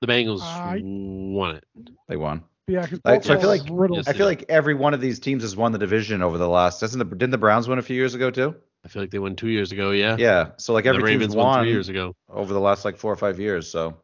The 0.00 0.06
Bengals 0.06 0.40
I- 0.42 0.80
won 0.82 1.56
it. 1.56 1.64
They 2.08 2.16
won. 2.16 2.44
Yeah, 2.66 2.82
because 2.82 3.00
I- 3.04 3.20
so 3.20 3.34
I 3.34 3.38
feel 3.38 3.48
like- 3.48 3.62
riddled. 3.70 3.98
Yes, 3.98 4.08
I 4.08 4.12
feel 4.12 4.28
did. 4.28 4.40
like 4.40 4.44
every 4.48 4.74
one 4.74 4.94
of 4.94 5.00
these 5.00 5.18
teams 5.18 5.42
has 5.42 5.56
won 5.56 5.72
the 5.72 5.78
division 5.78 6.22
over 6.22 6.38
the 6.38 6.48
last. 6.48 6.80
Doesn't 6.80 6.98
the 6.98 7.04
didn't 7.04 7.30
the 7.30 7.38
Browns 7.38 7.68
win 7.68 7.78
a 7.78 7.82
few 7.82 7.96
years 7.96 8.14
ago 8.14 8.30
too? 8.30 8.54
I 8.84 8.88
feel 8.88 9.02
like 9.02 9.10
they 9.10 9.18
won 9.18 9.36
two 9.36 9.48
years 9.48 9.72
ago. 9.72 9.90
Yeah. 9.90 10.16
Yeah. 10.18 10.50
So 10.56 10.72
like 10.72 10.86
every 10.86 11.02
team's 11.02 11.10
Ravens 11.12 11.36
won 11.36 11.46
won 11.46 11.62
three 11.62 11.72
years 11.72 11.88
ago. 11.88 12.14
over 12.28 12.52
the 12.52 12.60
last 12.60 12.84
like 12.84 12.96
four 12.96 13.12
or 13.12 13.16
five 13.16 13.38
years. 13.38 13.68
So 13.70 13.96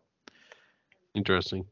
Interesting. 1.14 1.64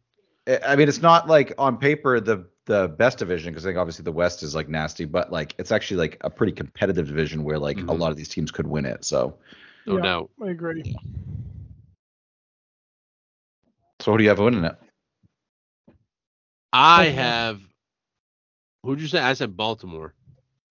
I 0.48 0.58
I 0.68 0.76
mean, 0.76 0.88
it's 0.88 1.02
not 1.02 1.28
like 1.28 1.52
on 1.58 1.76
paper 1.76 2.20
the 2.20 2.46
the 2.66 2.88
best 2.88 3.18
division 3.18 3.52
because 3.52 3.66
I 3.66 3.68
think 3.68 3.78
obviously 3.78 4.04
the 4.04 4.12
West 4.12 4.42
is 4.42 4.54
like 4.54 4.68
nasty, 4.70 5.04
but 5.04 5.30
like 5.30 5.54
it's 5.58 5.70
actually 5.70 5.98
like 5.98 6.16
a 6.22 6.30
pretty 6.30 6.52
competitive 6.52 7.06
division 7.06 7.44
where 7.44 7.58
like 7.58 7.78
a 7.78 7.82
Mhm. 7.82 7.98
lot 7.98 8.10
of 8.10 8.16
these 8.16 8.28
teams 8.28 8.50
could 8.50 8.66
win 8.66 8.86
it. 8.86 9.04
So 9.04 9.38
No 9.86 9.96
Yeah. 9.96 10.02
doubt. 10.02 10.30
I 10.42 10.48
agree. 10.50 10.82
so 14.00 14.12
who 14.12 14.18
do 14.18 14.24
you 14.24 14.30
have 14.30 14.38
winning 14.38 14.64
it? 14.64 14.76
I 16.72 17.04
have. 17.04 17.60
Who'd 18.82 19.00
you 19.00 19.08
say? 19.08 19.18
I 19.20 19.32
said 19.34 19.56
Baltimore. 19.56 20.14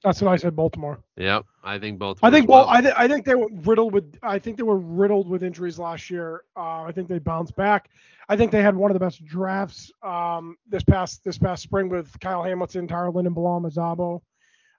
That's 0.03 0.21
what 0.21 0.31
I 0.31 0.35
said. 0.35 0.55
Baltimore. 0.55 0.99
Yep. 1.15 1.45
I 1.63 1.79
think 1.79 1.97
Baltimore. 1.97 2.27
I 2.27 2.31
think 2.31 2.49
well. 2.49 2.67
I, 2.67 2.81
th- 2.81 2.93
I 2.97 3.07
think 3.07 3.25
they 3.25 3.35
were 3.35 3.47
riddled 3.63 3.93
with 3.93 4.17
I 4.21 4.37
think 4.37 4.57
they 4.57 4.63
were 4.63 4.77
riddled 4.77 5.29
with 5.29 5.43
injuries 5.43 5.79
last 5.79 6.09
year. 6.09 6.43
Uh, 6.57 6.83
I 6.83 6.91
think 6.93 7.07
they 7.07 7.19
bounced 7.19 7.55
back. 7.55 7.89
I 8.27 8.35
think 8.35 8.51
they 8.51 8.61
had 8.61 8.75
one 8.75 8.91
of 8.91 8.95
the 8.95 8.99
best 8.99 9.23
drafts 9.25 9.91
um, 10.01 10.57
this 10.67 10.83
past 10.83 11.23
this 11.23 11.37
past 11.37 11.63
spring 11.63 11.87
with 11.87 12.19
Kyle 12.19 12.43
Hamilton, 12.43 12.87
Tyler 12.87 13.11
Linderbaum, 13.11 13.71
Ojabo. 13.71 14.21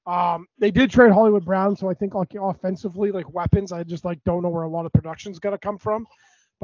Um, 0.07 0.47
they 0.59 0.71
did 0.71 0.91
trade 0.91 1.13
Hollywood 1.13 1.47
Brown, 1.47 1.75
so 1.75 1.89
I 1.89 1.95
think 1.95 2.15
like 2.15 2.35
offensively, 2.39 3.11
like 3.11 3.33
weapons, 3.33 3.73
I 3.73 3.83
just 3.85 4.05
like 4.05 4.23
don't 4.25 4.43
know 4.43 4.51
where 4.51 4.65
a 4.65 4.69
lot 4.69 4.85
of 4.85 4.93
production's 4.93 5.39
gonna 5.39 5.57
come 5.59 5.79
from. 5.79 6.07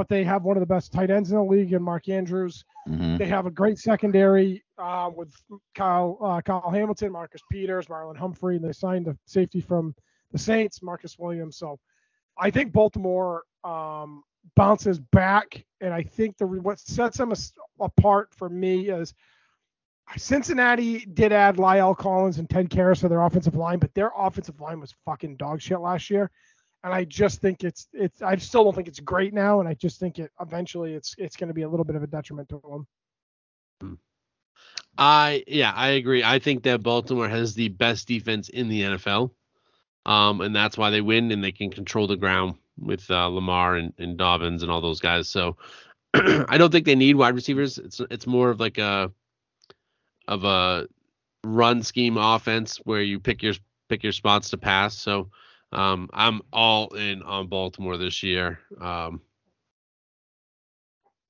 But 0.01 0.09
they 0.09 0.25
have 0.25 0.45
one 0.45 0.57
of 0.57 0.63
the 0.63 0.67
best 0.67 0.95
tight 0.95 1.11
ends 1.11 1.31
in 1.31 1.37
the 1.37 1.45
league 1.45 1.75
in 1.75 1.83
Mark 1.83 2.09
Andrews. 2.09 2.65
Mhm. 2.89 3.19
They 3.19 3.27
have 3.27 3.45
a 3.45 3.51
great 3.51 3.79
secondary 3.79 4.65
uh, 4.79 5.11
with 5.15 5.31
Kyle 5.75 6.17
uh, 6.23 6.41
Kyle 6.41 6.71
Hamilton, 6.71 7.13
Marcus 7.13 7.43
Peters, 7.53 7.85
Marlon 7.89 8.17
Humphrey, 8.17 8.57
and 8.57 8.65
they 8.65 8.73
signed 8.73 9.05
the 9.05 9.19
safety 9.27 9.61
from 9.61 9.95
the 10.33 10.39
Saints, 10.39 10.81
Marcus 10.81 11.19
Williams. 11.19 11.59
So 11.59 11.79
I 12.39 12.51
think 12.51 12.73
Baltimore 12.73 13.43
um, 13.63 14.23
bounces 14.57 14.99
back, 14.99 15.67
and 15.83 15.93
I 15.93 16.03
think 16.03 16.39
the 16.39 16.47
what 16.47 16.81
sets 16.81 17.19
them 17.19 17.35
apart 17.79 18.33
for 18.33 18.49
me 18.49 18.89
is 18.89 19.13
Cincinnati 20.17 21.05
did 21.05 21.31
add 21.31 21.57
La'el 21.57 21.95
Collins 21.95 22.39
and 22.39 22.49
Ted 22.49 22.71
Karras 22.71 23.01
to 23.01 23.09
their 23.09 23.21
offensive 23.21 23.55
line, 23.55 23.79
but 23.79 23.93
their 23.93 24.13
offensive 24.17 24.63
line 24.63 24.81
was 24.81 24.95
fucking 25.05 25.37
dog 25.37 25.61
shit 25.61 25.81
last 25.81 26.09
year. 26.09 26.31
And 26.83 26.95
I 26.95 27.05
just 27.05 27.41
think 27.41 27.63
it's 27.63 27.89
it's 27.93 28.23
I 28.23 28.37
still 28.37 28.65
don't 28.65 28.75
think 28.75 28.89
it's 28.89 29.01
great 29.01 29.35
now, 29.35 29.61
and 29.61 29.69
I 29.69 29.75
just 29.75 30.01
think 30.01 30.19
it 30.19 30.31
eventually 30.41 30.95
it's 30.95 31.15
it's 31.19 31.37
going 31.37 31.49
to 31.49 31.55
be 31.55 31.63
a 31.63 31.69
little 31.69 31.85
bit 31.85 31.97
of 31.97 32.03
a 32.03 32.07
detriment 32.07 32.49
to 32.51 32.87
them. 33.81 33.99
I 34.97 35.45
yeah, 35.47 35.73
I 35.75 35.89
agree. 35.91 36.25
I 36.25 36.39
think 36.39 36.63
that 36.65 36.83
Baltimore 36.83 37.29
has 37.29 37.55
the 37.55 37.69
best 37.69 38.09
defense 38.09 38.49
in 38.49 38.69
the 38.69 38.83
NFL, 38.83 39.31
um, 40.07 40.41
and 40.41 40.57
that's 40.57 40.79
why 40.79 40.91
they 40.91 41.01
win 41.01 41.31
and 41.33 41.45
they 41.45 41.53
can 41.53 41.71
control 41.71 42.07
the 42.07 42.17
ground 42.17 42.55
with 42.79 43.11
uh, 43.11 43.27
Lamar 43.27 43.77
and, 43.77 43.93
and 43.99 44.17
Dobbins 44.17 44.63
and 44.63 44.73
all 44.73 44.81
those 44.81 45.01
guys. 45.01 45.29
So 45.29 45.57
I 46.15 46.57
don't 46.59 46.73
think 46.73 46.87
they 46.87 46.95
need 46.95 47.17
wide 47.17 47.35
receivers. 47.35 47.79
It's 47.79 48.01
it's 48.11 48.27
more 48.27 48.51
of 48.51 48.61
like 48.61 48.79
a 48.79 49.13
of 50.29 50.45
a 50.45 50.89
run 51.45 51.83
scheme 51.83 52.17
offense 52.17 52.79
where 52.85 53.03
you 53.03 53.21
pick 53.21 53.43
your 53.43 53.55
pick 53.89 54.03
your 54.03 54.13
spots 54.13 54.51
to 54.51 54.59
pass. 54.59 54.97
So 54.97 55.31
um, 55.73 56.11
I'm 56.13 56.43
all 56.53 56.89
in 56.95 57.23
on 57.23 57.47
Baltimore 57.47 57.97
this 57.97 58.23
year. 58.23 58.59
Um, 58.81 59.21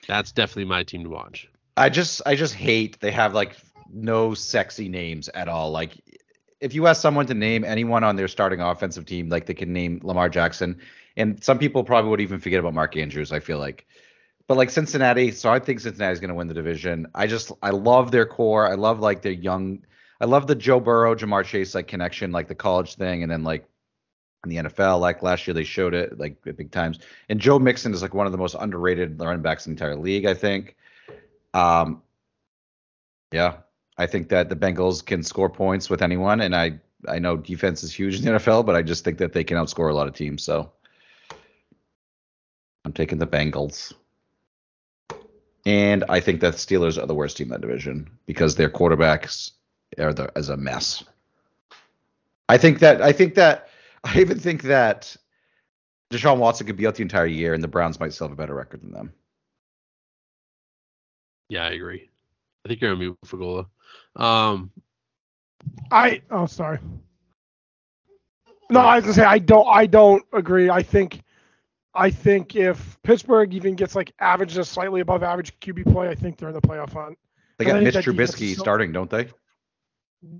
that's 0.08 0.32
definitely 0.32 0.64
my 0.64 0.82
team 0.82 1.04
to 1.04 1.10
watch. 1.10 1.48
I 1.76 1.88
just 1.88 2.22
I 2.26 2.34
just 2.34 2.54
hate 2.54 3.00
they 3.00 3.10
have 3.12 3.34
like 3.34 3.56
no 3.92 4.34
sexy 4.34 4.88
names 4.88 5.28
at 5.30 5.48
all. 5.48 5.70
Like 5.70 5.92
if 6.60 6.74
you 6.74 6.86
ask 6.86 7.00
someone 7.00 7.26
to 7.26 7.34
name 7.34 7.64
anyone 7.64 8.04
on 8.04 8.16
their 8.16 8.28
starting 8.28 8.60
offensive 8.60 9.06
team, 9.06 9.28
like 9.28 9.46
they 9.46 9.54
can 9.54 9.72
name 9.72 10.00
Lamar 10.02 10.28
Jackson, 10.28 10.78
and 11.16 11.42
some 11.42 11.58
people 11.58 11.84
probably 11.84 12.10
would 12.10 12.20
even 12.20 12.40
forget 12.40 12.60
about 12.60 12.74
Mark 12.74 12.96
Andrews. 12.96 13.32
I 13.32 13.40
feel 13.40 13.58
like, 13.58 13.86
but 14.46 14.56
like 14.56 14.70
Cincinnati, 14.70 15.30
so 15.32 15.50
I 15.50 15.58
think 15.58 15.80
Cincinnati's 15.80 16.20
going 16.20 16.28
to 16.28 16.34
win 16.34 16.48
the 16.48 16.54
division. 16.54 17.06
I 17.14 17.26
just 17.26 17.52
I 17.62 17.70
love 17.70 18.10
their 18.10 18.26
core. 18.26 18.66
I 18.66 18.74
love 18.74 19.00
like 19.00 19.22
their 19.22 19.32
young. 19.32 19.84
I 20.20 20.26
love 20.26 20.46
the 20.46 20.54
Joe 20.54 20.80
Burrow, 20.80 21.14
Ja'Marr 21.14 21.44
Chase 21.44 21.74
like 21.74 21.88
connection, 21.88 22.30
like 22.32 22.48
the 22.48 22.54
college 22.54 22.96
thing, 22.96 23.22
and 23.22 23.30
then 23.30 23.42
like 23.42 23.69
in 24.44 24.50
the 24.50 24.56
NFL. 24.56 25.00
Like 25.00 25.22
last 25.22 25.46
year, 25.46 25.54
they 25.54 25.64
showed 25.64 25.94
it 25.94 26.18
like 26.18 26.42
big 26.42 26.70
times. 26.70 26.98
And 27.28 27.40
Joe 27.40 27.58
Mixon 27.58 27.92
is 27.92 28.02
like 28.02 28.14
one 28.14 28.26
of 28.26 28.32
the 28.32 28.38
most 28.38 28.56
underrated 28.58 29.20
running 29.20 29.42
backs 29.42 29.66
in 29.66 29.74
the 29.74 29.82
entire 29.82 29.96
league. 29.96 30.26
I 30.26 30.34
think. 30.34 30.76
Um, 31.52 32.02
yeah, 33.32 33.58
I 33.98 34.06
think 34.06 34.28
that 34.30 34.48
the 34.48 34.56
Bengals 34.56 35.04
can 35.04 35.22
score 35.22 35.50
points 35.50 35.90
with 35.90 36.02
anyone, 36.02 36.40
and 36.40 36.54
I 36.54 36.80
I 37.08 37.18
know 37.18 37.36
defense 37.36 37.82
is 37.82 37.92
huge 37.92 38.18
in 38.18 38.24
the 38.24 38.38
NFL, 38.38 38.66
but 38.66 38.74
I 38.74 38.82
just 38.82 39.04
think 39.04 39.18
that 39.18 39.32
they 39.32 39.44
can 39.44 39.56
outscore 39.56 39.90
a 39.90 39.94
lot 39.94 40.08
of 40.08 40.14
teams. 40.14 40.42
So 40.42 40.70
I'm 42.84 42.92
taking 42.92 43.18
the 43.18 43.26
Bengals. 43.26 43.92
And 45.66 46.04
I 46.08 46.20
think 46.20 46.40
that 46.40 46.54
Steelers 46.54 47.02
are 47.02 47.06
the 47.06 47.14
worst 47.14 47.36
team 47.36 47.46
in 47.46 47.50
that 47.52 47.60
division 47.60 48.10
because 48.26 48.56
their 48.56 48.70
quarterbacks 48.70 49.52
are 49.98 50.12
the 50.12 50.32
as 50.36 50.48
a 50.48 50.56
mess. 50.56 51.04
I 52.48 52.58
think 52.58 52.80
that 52.80 53.02
I 53.02 53.12
think 53.12 53.34
that 53.34 53.68
I 54.04 54.20
even 54.20 54.38
think 54.38 54.62
that 54.62 55.14
Deshaun 56.10 56.38
Watson 56.38 56.66
could 56.66 56.76
be 56.76 56.86
out 56.86 56.94
the 56.94 57.02
entire 57.02 57.26
year, 57.26 57.54
and 57.54 57.62
the 57.62 57.68
Browns 57.68 58.00
might 58.00 58.12
still 58.12 58.26
have 58.28 58.32
a 58.32 58.36
better 58.40 58.54
record 58.54 58.82
than 58.82 58.92
them. 58.92 59.12
Yeah, 61.48 61.64
I 61.66 61.70
agree. 61.70 62.08
I 62.64 62.68
think 62.68 62.80
you're 62.80 62.92
on 62.92 62.98
mute 62.98 63.18
for 63.24 63.36
Gola. 63.36 63.66
Um, 64.16 64.70
I 65.90 66.22
oh 66.30 66.46
sorry. 66.46 66.78
No, 68.70 68.80
I 68.80 68.96
was 68.96 69.04
gonna 69.04 69.14
say 69.14 69.24
I 69.24 69.38
don't 69.38 69.66
I 69.68 69.86
don't 69.86 70.24
agree. 70.32 70.70
I 70.70 70.82
think 70.82 71.22
I 71.94 72.10
think 72.10 72.54
if 72.54 72.98
Pittsburgh 73.02 73.52
even 73.52 73.74
gets 73.74 73.94
like 73.96 74.12
average 74.20 74.54
to 74.54 74.64
slightly 74.64 75.00
above 75.00 75.22
average 75.22 75.58
QB 75.60 75.92
play, 75.92 76.08
I 76.08 76.14
think 76.14 76.38
they're 76.38 76.48
in 76.50 76.54
the 76.54 76.60
playoff 76.60 76.92
hunt. 76.92 77.18
They 77.58 77.64
I 77.66 77.68
got 77.68 77.74
think 77.74 77.84
Mitch 77.84 77.94
that 77.94 78.04
defense 78.04 78.30
Trubisky 78.32 78.50
is 78.52 78.56
so- 78.56 78.62
starting, 78.62 78.92
don't 78.92 79.10
they? 79.10 79.28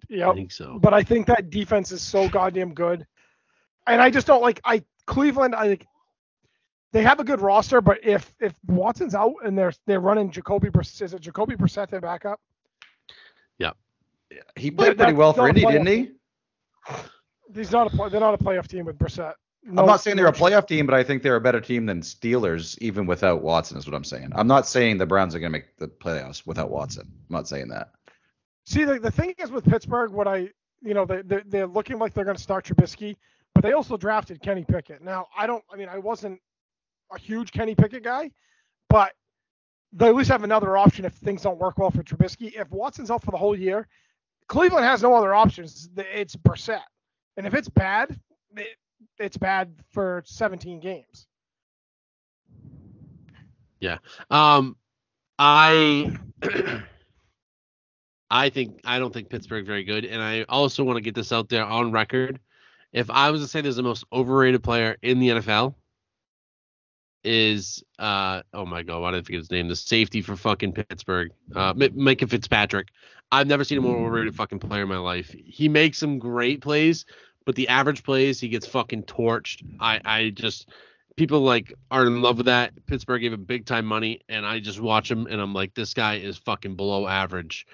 Yeah, 0.09 0.31
I 0.31 0.35
think 0.35 0.53
so. 0.53 0.79
But 0.79 0.93
I 0.95 1.03
think 1.03 1.27
that 1.27 1.51
defense 1.51 1.91
is 1.91 2.03
so 2.03 2.29
goddamn 2.29 2.75
good, 2.75 3.07
and 3.91 4.01
I 4.01 4.11
just 4.11 4.27
don't 4.27 4.43
like 4.43 4.61
I 4.65 4.83
Cleveland. 5.07 5.55
I 5.55 5.69
like 5.69 5.87
they 6.93 7.03
have 7.03 7.21
a 7.21 7.25
good 7.25 7.41
roster, 7.41 7.81
but 7.81 7.99
if 8.05 8.33
if 8.41 8.55
Watson's 8.67 9.15
out 9.15 9.35
and 9.45 9.59
they're 9.59 9.73
they're 9.87 10.01
running 10.01 10.31
Jacoby 10.31 10.71
Brissett, 10.71 11.03
is 11.03 11.15
it 11.15 11.21
Jacoby 11.21 11.57
Brissett 11.57 11.91
their 11.91 12.01
backup? 12.01 12.41
Yeah, 14.31 14.41
he 14.57 14.71
But 14.71 14.85
played 14.85 14.99
pretty 14.99 15.13
well 15.15 15.33
for 15.33 15.49
Indy, 15.49 15.63
didn't 15.63 15.87
he? 15.87 16.11
He's 17.55 17.73
not 17.73 17.93
a 17.93 18.09
they're 18.11 18.21
not 18.21 18.35
a 18.35 18.39
playoff 18.39 18.69
team 18.69 18.85
with 18.85 18.97
Brissett. 18.99 19.35
No, 19.63 19.83
I'm 19.83 19.87
not 19.87 20.01
saying 20.01 20.17
they're 20.17 20.27
a 20.27 20.33
playoff 20.33 20.67
team, 20.67 20.87
but 20.87 20.95
I 20.95 21.03
think 21.03 21.23
they're 21.23 21.37
a 21.37 21.41
better 21.41 21.61
team 21.61 21.85
than 21.85 22.01
Steelers, 22.01 22.79
even 22.81 23.05
without 23.05 23.43
Watson, 23.43 23.77
is 23.77 23.87
what 23.87 23.95
I'm 23.95 24.05
saying. 24.05 24.31
I'm 24.35 24.47
not 24.47 24.67
saying 24.67 24.97
the 24.97 25.05
Browns 25.05 25.35
are 25.35 25.39
going 25.39 25.53
to 25.53 25.59
make 25.59 25.77
the 25.77 25.89
playoffs 25.89 26.47
without 26.47 26.71
Watson. 26.71 27.07
I'm 27.07 27.35
not 27.37 27.47
saying 27.47 27.69
that. 27.69 27.91
See, 28.65 28.85
the, 28.85 28.99
the 28.99 29.11
thing 29.11 29.35
is 29.37 29.51
with 29.51 29.65
Pittsburgh, 29.65 30.13
what 30.13 30.27
I, 30.27 30.49
you 30.81 30.95
know, 30.95 31.05
they, 31.05 31.21
they're, 31.23 31.43
they're 31.45 31.67
looking 31.67 31.99
like 31.99 32.15
they're 32.15 32.25
going 32.25 32.39
to 32.39 32.43
start 32.43 32.65
Trubisky, 32.65 33.17
but 33.61 33.69
they 33.69 33.75
also 33.75 33.99
drafted 33.99 34.41
Kenny 34.41 34.65
Pickett. 34.65 35.03
Now, 35.03 35.27
I 35.37 35.47
don't, 35.47 35.63
I 35.71 35.77
mean, 35.77 35.91
I 35.91 35.99
wasn't 35.99 36.41
a 37.13 37.19
huge 37.19 37.53
Kenny 37.53 37.75
Pickett 37.75 38.03
guy, 38.03 38.31
but 38.89 39.13
they 39.93 40.09
at 40.09 40.15
least 40.15 40.31
have 40.31 40.45
another 40.45 40.79
option 40.79 41.05
if 41.05 41.13
things 41.13 41.43
don't 41.43 41.59
work 41.59 41.77
well 41.77 41.91
for 41.91 42.03
Trubisky. 42.03 42.59
If 42.59 42.71
Watson's 42.71 43.11
out 43.11 43.23
for 43.23 43.33
the 43.33 43.37
whole 43.37 43.55
year, 43.55 43.87
Cleveland 44.49 44.87
has 44.87 45.03
no 45.03 45.13
other 45.13 45.35
options. 45.35 45.91
It's 45.95 46.35
Brissett. 46.37 46.81
And 47.37 47.47
if 47.47 47.53
it's 47.53 47.69
bad, 47.69 48.19
it, 48.57 48.79
it's 49.19 49.37
bad 49.37 49.75
for 49.91 50.23
17 50.25 50.81
games. 50.81 51.27
Yeah. 53.79 53.99
Um, 54.31 54.75
I 55.39 56.17
I 58.31 58.49
think 58.49 58.81
I 58.87 58.99
don't 58.99 59.13
think 59.13 59.29
Pittsburgh's 59.29 59.67
very 59.67 59.85
good, 59.85 60.07
and 60.07 60.23
I 60.23 60.45
also 60.49 60.83
want 60.83 60.97
to 60.97 61.03
get 61.03 61.15
this 61.15 61.31
out 61.31 61.51
there 61.51 61.65
on 61.67 61.93
record. 61.93 62.41
If 62.93 63.11
I 63.11 63.31
was 63.31 63.43
to 63.43 63.49
say 63.49 63.61
there's 63.61 63.77
the 63.77 63.83
most 63.83 64.05
overrated 64.13 64.63
player 64.63 64.97
in 65.03 65.21
the 65.21 65.29
NFL, 65.29 65.75
is 67.23 67.83
uh 67.99 68.43
oh 68.55 68.65
my 68.65 68.83
god, 68.83 69.01
why 69.03 69.11
did 69.11 69.19
I 69.19 69.23
forget 69.23 69.41
his 69.41 69.51
name? 69.51 69.69
The 69.69 69.77
safety 69.77 70.23
for 70.23 70.37
fucking 70.37 70.73
Pittsburgh, 70.73 71.31
uh, 71.55 71.75
Minkah 71.75 72.29
Fitzpatrick. 72.29 72.89
I've 73.33 73.47
never 73.47 73.63
seen 73.63 73.79
a 73.79 73.81
more 73.83 73.97
overrated 73.97 74.35
fucking 74.35 74.59
player 74.59 74.83
in 74.83 74.89
my 74.89 74.99
life. 74.99 75.35
He 75.45 75.69
makes 75.69 75.99
some 75.99 76.19
great 76.19 76.63
plays, 76.63 77.05
but 77.47 77.55
the 77.55 77.69
average 77.69 78.03
plays 78.03 78.41
he 78.41 78.49
gets 78.49 78.67
fucking 78.67 79.05
torched. 79.05 79.63
I 79.81 80.01
I 80.05 80.31
just 80.31 80.69
people 81.17 81.41
like 81.41 81.75
are 81.91 82.07
in 82.07 82.23
love 82.23 82.39
with 82.39 82.47
that. 82.47 82.73
Pittsburgh 82.87 83.21
gave 83.21 83.33
him 83.33 83.45
big 83.45 83.67
time 83.67 83.85
money, 83.85 84.21
and 84.29 84.47
I 84.47 84.59
just 84.59 84.81
watch 84.81 85.11
him 85.11 85.27
and 85.27 85.41
I'm 85.41 85.53
like, 85.53 85.75
this 85.75 85.95
guy 85.95 86.17
is 86.17 86.39
fucking 86.39 86.77
below 86.77 87.07
average. 87.07 87.67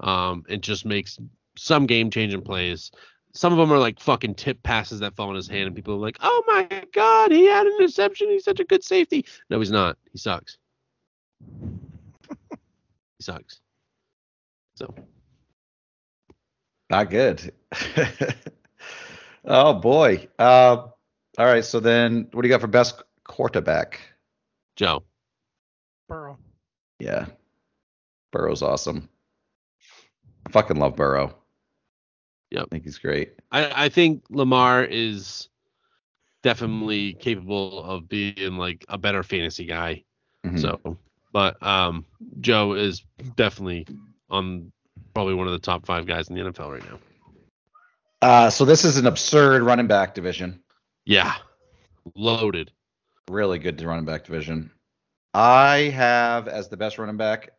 Um, 0.00 0.44
and 0.48 0.62
just 0.62 0.86
makes 0.86 1.18
some 1.56 1.86
game 1.86 2.10
changing 2.10 2.42
plays. 2.42 2.90
Some 3.34 3.52
of 3.52 3.58
them 3.58 3.72
are 3.72 3.78
like 3.78 3.98
fucking 3.98 4.34
tip 4.34 4.62
passes 4.62 5.00
that 5.00 5.16
fall 5.16 5.30
in 5.30 5.36
his 5.36 5.48
hand, 5.48 5.66
and 5.66 5.74
people 5.74 5.94
are 5.94 5.98
like, 5.98 6.18
"Oh 6.20 6.44
my 6.46 6.68
god, 6.92 7.32
he 7.32 7.46
had 7.46 7.66
an 7.66 7.72
interception. 7.78 8.28
He's 8.28 8.44
such 8.44 8.60
a 8.60 8.64
good 8.64 8.84
safety." 8.84 9.24
No, 9.48 9.58
he's 9.58 9.70
not. 9.70 9.96
He 10.12 10.18
sucks. 10.18 10.58
he 12.50 12.56
sucks. 13.20 13.60
So 14.74 14.94
Not 16.90 17.08
good. 17.08 17.52
oh 19.46 19.74
boy. 19.74 20.28
Uh, 20.38 20.88
all 21.38 21.46
right. 21.46 21.64
So 21.64 21.80
then, 21.80 22.28
what 22.32 22.42
do 22.42 22.48
you 22.48 22.52
got 22.52 22.60
for 22.60 22.66
best 22.66 23.02
quarterback? 23.24 24.00
Joe, 24.76 25.04
Burrow. 26.06 26.38
Yeah, 26.98 27.26
Burrow's 28.30 28.62
awesome. 28.62 29.08
I 30.46 30.50
fucking 30.50 30.76
love 30.76 30.96
Burrow. 30.96 31.34
Yep. 32.52 32.64
I 32.64 32.66
think 32.70 32.84
he's 32.84 32.98
great. 32.98 33.32
I 33.50 33.84
I 33.84 33.88
think 33.88 34.24
Lamar 34.28 34.84
is 34.84 35.48
definitely 36.42 37.14
capable 37.14 37.82
of 37.82 38.08
being 38.08 38.56
like 38.56 38.84
a 38.88 38.98
better 38.98 39.22
fantasy 39.22 39.64
guy. 39.64 40.04
Mhm. 40.44 40.60
So, 40.60 40.98
but 41.32 41.60
um, 41.62 42.04
Joe 42.40 42.74
is 42.74 43.04
definitely 43.36 43.86
on 44.28 44.70
probably 45.14 45.34
one 45.34 45.46
of 45.46 45.52
the 45.54 45.58
top 45.58 45.86
five 45.86 46.06
guys 46.06 46.28
in 46.28 46.34
the 46.34 46.42
NFL 46.42 46.70
right 46.72 46.84
now. 46.84 46.98
Uh, 48.20 48.50
so 48.50 48.64
this 48.66 48.84
is 48.84 48.98
an 48.98 49.06
absurd 49.06 49.62
running 49.62 49.86
back 49.86 50.14
division. 50.14 50.60
Yeah, 51.06 51.34
loaded. 52.14 52.70
Really 53.30 53.58
good 53.58 53.78
to 53.78 53.86
running 53.86 54.04
back 54.04 54.24
division. 54.24 54.70
I 55.32 55.90
have 55.94 56.48
as 56.48 56.68
the 56.68 56.76
best 56.76 56.98
running 56.98 57.16
back 57.16 57.50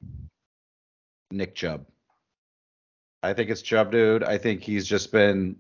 Nick 1.32 1.56
Chubb. 1.56 1.88
I 3.24 3.34
think 3.34 3.50
it's 3.50 3.62
Chubb, 3.62 3.92
dude. 3.92 4.24
I 4.24 4.38
think 4.38 4.62
he's 4.62 4.86
just 4.86 5.12
been 5.12 5.56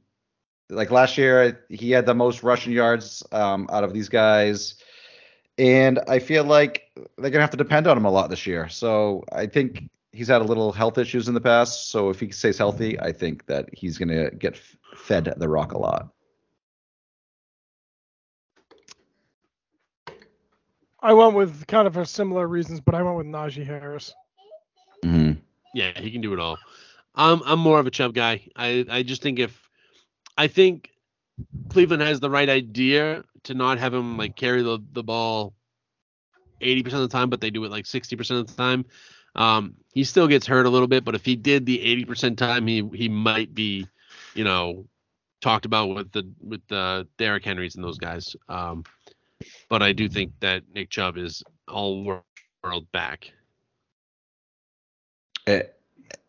like 0.69 0.91
last 0.91 1.17
year. 1.17 1.65
He 1.69 1.91
had 1.91 2.05
the 2.05 2.13
most 2.13 2.43
rushing 2.43 2.73
yards 2.73 3.23
um, 3.31 3.69
out 3.71 3.85
of 3.85 3.93
these 3.93 4.09
guys, 4.09 4.75
and 5.57 5.99
I 6.07 6.19
feel 6.19 6.43
like 6.43 6.91
they're 7.17 7.31
gonna 7.31 7.41
have 7.41 7.51
to 7.51 7.57
depend 7.57 7.87
on 7.87 7.97
him 7.97 8.05
a 8.05 8.11
lot 8.11 8.29
this 8.29 8.45
year. 8.45 8.67
So 8.67 9.23
I 9.31 9.45
think 9.47 9.89
he's 10.11 10.27
had 10.27 10.41
a 10.41 10.45
little 10.45 10.73
health 10.73 10.97
issues 10.97 11.29
in 11.29 11.33
the 11.33 11.41
past. 11.41 11.89
So 11.89 12.09
if 12.09 12.19
he 12.19 12.31
stays 12.31 12.57
healthy, 12.57 12.99
I 12.99 13.13
think 13.13 13.45
that 13.45 13.69
he's 13.71 13.97
gonna 13.97 14.29
get 14.31 14.59
fed 14.95 15.33
the 15.37 15.47
rock 15.47 15.71
a 15.71 15.77
lot. 15.77 16.09
I 21.01 21.13
went 21.13 21.33
with 21.33 21.65
kind 21.67 21.87
of 21.87 21.93
for 21.93 22.05
similar 22.05 22.47
reasons, 22.47 22.79
but 22.79 22.93
I 22.95 23.03
went 23.03 23.17
with 23.17 23.27
Najee 23.27 23.65
Harris. 23.65 24.13
Mm-hmm. 25.03 25.39
Yeah, 25.73 25.99
he 25.99 26.11
can 26.11 26.21
do 26.21 26.33
it 26.33 26.39
all. 26.39 26.57
I'm 27.15 27.41
I'm 27.45 27.59
more 27.59 27.79
of 27.79 27.87
a 27.87 27.91
Chubb 27.91 28.13
guy. 28.13 28.47
I 28.55 28.85
I 28.89 29.03
just 29.03 29.21
think 29.21 29.39
if 29.39 29.69
I 30.37 30.47
think 30.47 30.89
Cleveland 31.69 32.01
has 32.01 32.19
the 32.19 32.29
right 32.29 32.49
idea 32.49 33.23
to 33.43 33.53
not 33.53 33.77
have 33.77 33.93
him 33.93 34.17
like 34.17 34.35
carry 34.35 34.63
the 34.63 34.79
the 34.93 35.03
ball 35.03 35.53
80% 36.61 36.85
of 36.93 36.99
the 37.01 37.07
time, 37.07 37.29
but 37.29 37.41
they 37.41 37.49
do 37.49 37.63
it 37.65 37.71
like 37.71 37.85
60% 37.85 38.39
of 38.39 38.47
the 38.47 38.53
time. 38.53 38.85
Um, 39.35 39.75
he 39.93 40.03
still 40.03 40.27
gets 40.27 40.47
hurt 40.47 40.65
a 40.65 40.69
little 40.69 40.87
bit, 40.87 41.03
but 41.03 41.15
if 41.15 41.25
he 41.25 41.35
did 41.35 41.65
the 41.65 41.79
80% 42.05 42.37
time, 42.37 42.67
he 42.67 42.87
he 42.93 43.09
might 43.09 43.53
be, 43.53 43.87
you 44.33 44.43
know, 44.43 44.85
talked 45.41 45.65
about 45.65 45.87
with 45.95 46.11
the 46.11 46.31
with 46.39 46.61
the 46.67 47.07
Derrick 47.17 47.43
Henrys 47.43 47.75
and 47.75 47.83
those 47.83 47.97
guys. 47.97 48.35
Um, 48.47 48.83
but 49.69 49.81
I 49.81 49.91
do 49.91 50.07
think 50.07 50.33
that 50.39 50.63
Nick 50.73 50.89
Chubb 50.89 51.17
is 51.17 51.43
all 51.67 52.21
world 52.63 52.91
back. 52.91 53.31
Eh, 55.47 55.63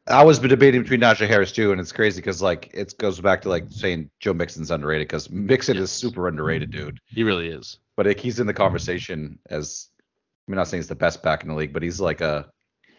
I 0.07 0.22
was 0.22 0.38
debating 0.38 0.82
between 0.82 1.00
Najee 1.00 1.26
Harris 1.26 1.50
too, 1.50 1.72
and 1.72 1.80
it's 1.80 1.92
crazy 1.92 2.20
because 2.20 2.42
like 2.42 2.70
it 2.74 2.96
goes 2.98 3.20
back 3.20 3.40
to 3.42 3.48
like 3.48 3.64
saying 3.70 4.11
Joe 4.20 4.34
Mixon's 4.34 4.70
underrated 4.70 5.09
because 5.09 5.30
Mixon 5.30 5.78
is 5.78 5.90
super 5.90 6.28
underrated, 6.28 6.70
dude. 6.70 6.98
He 7.07 7.22
really 7.22 7.48
is. 7.48 7.78
But 7.96 8.07
like, 8.07 8.20
he's 8.20 8.38
in 8.38 8.46
the 8.46 8.52
conversation 8.52 9.38
as 9.48 9.88
I'm 10.46 10.55
not 10.55 10.68
saying 10.68 10.82
he's 10.82 10.88
the 10.88 10.94
best 10.94 11.22
back 11.22 11.42
in 11.42 11.48
the 11.48 11.55
league, 11.55 11.72
but 11.72 11.82
he's 11.82 12.00
like 12.00 12.20
a 12.20 12.50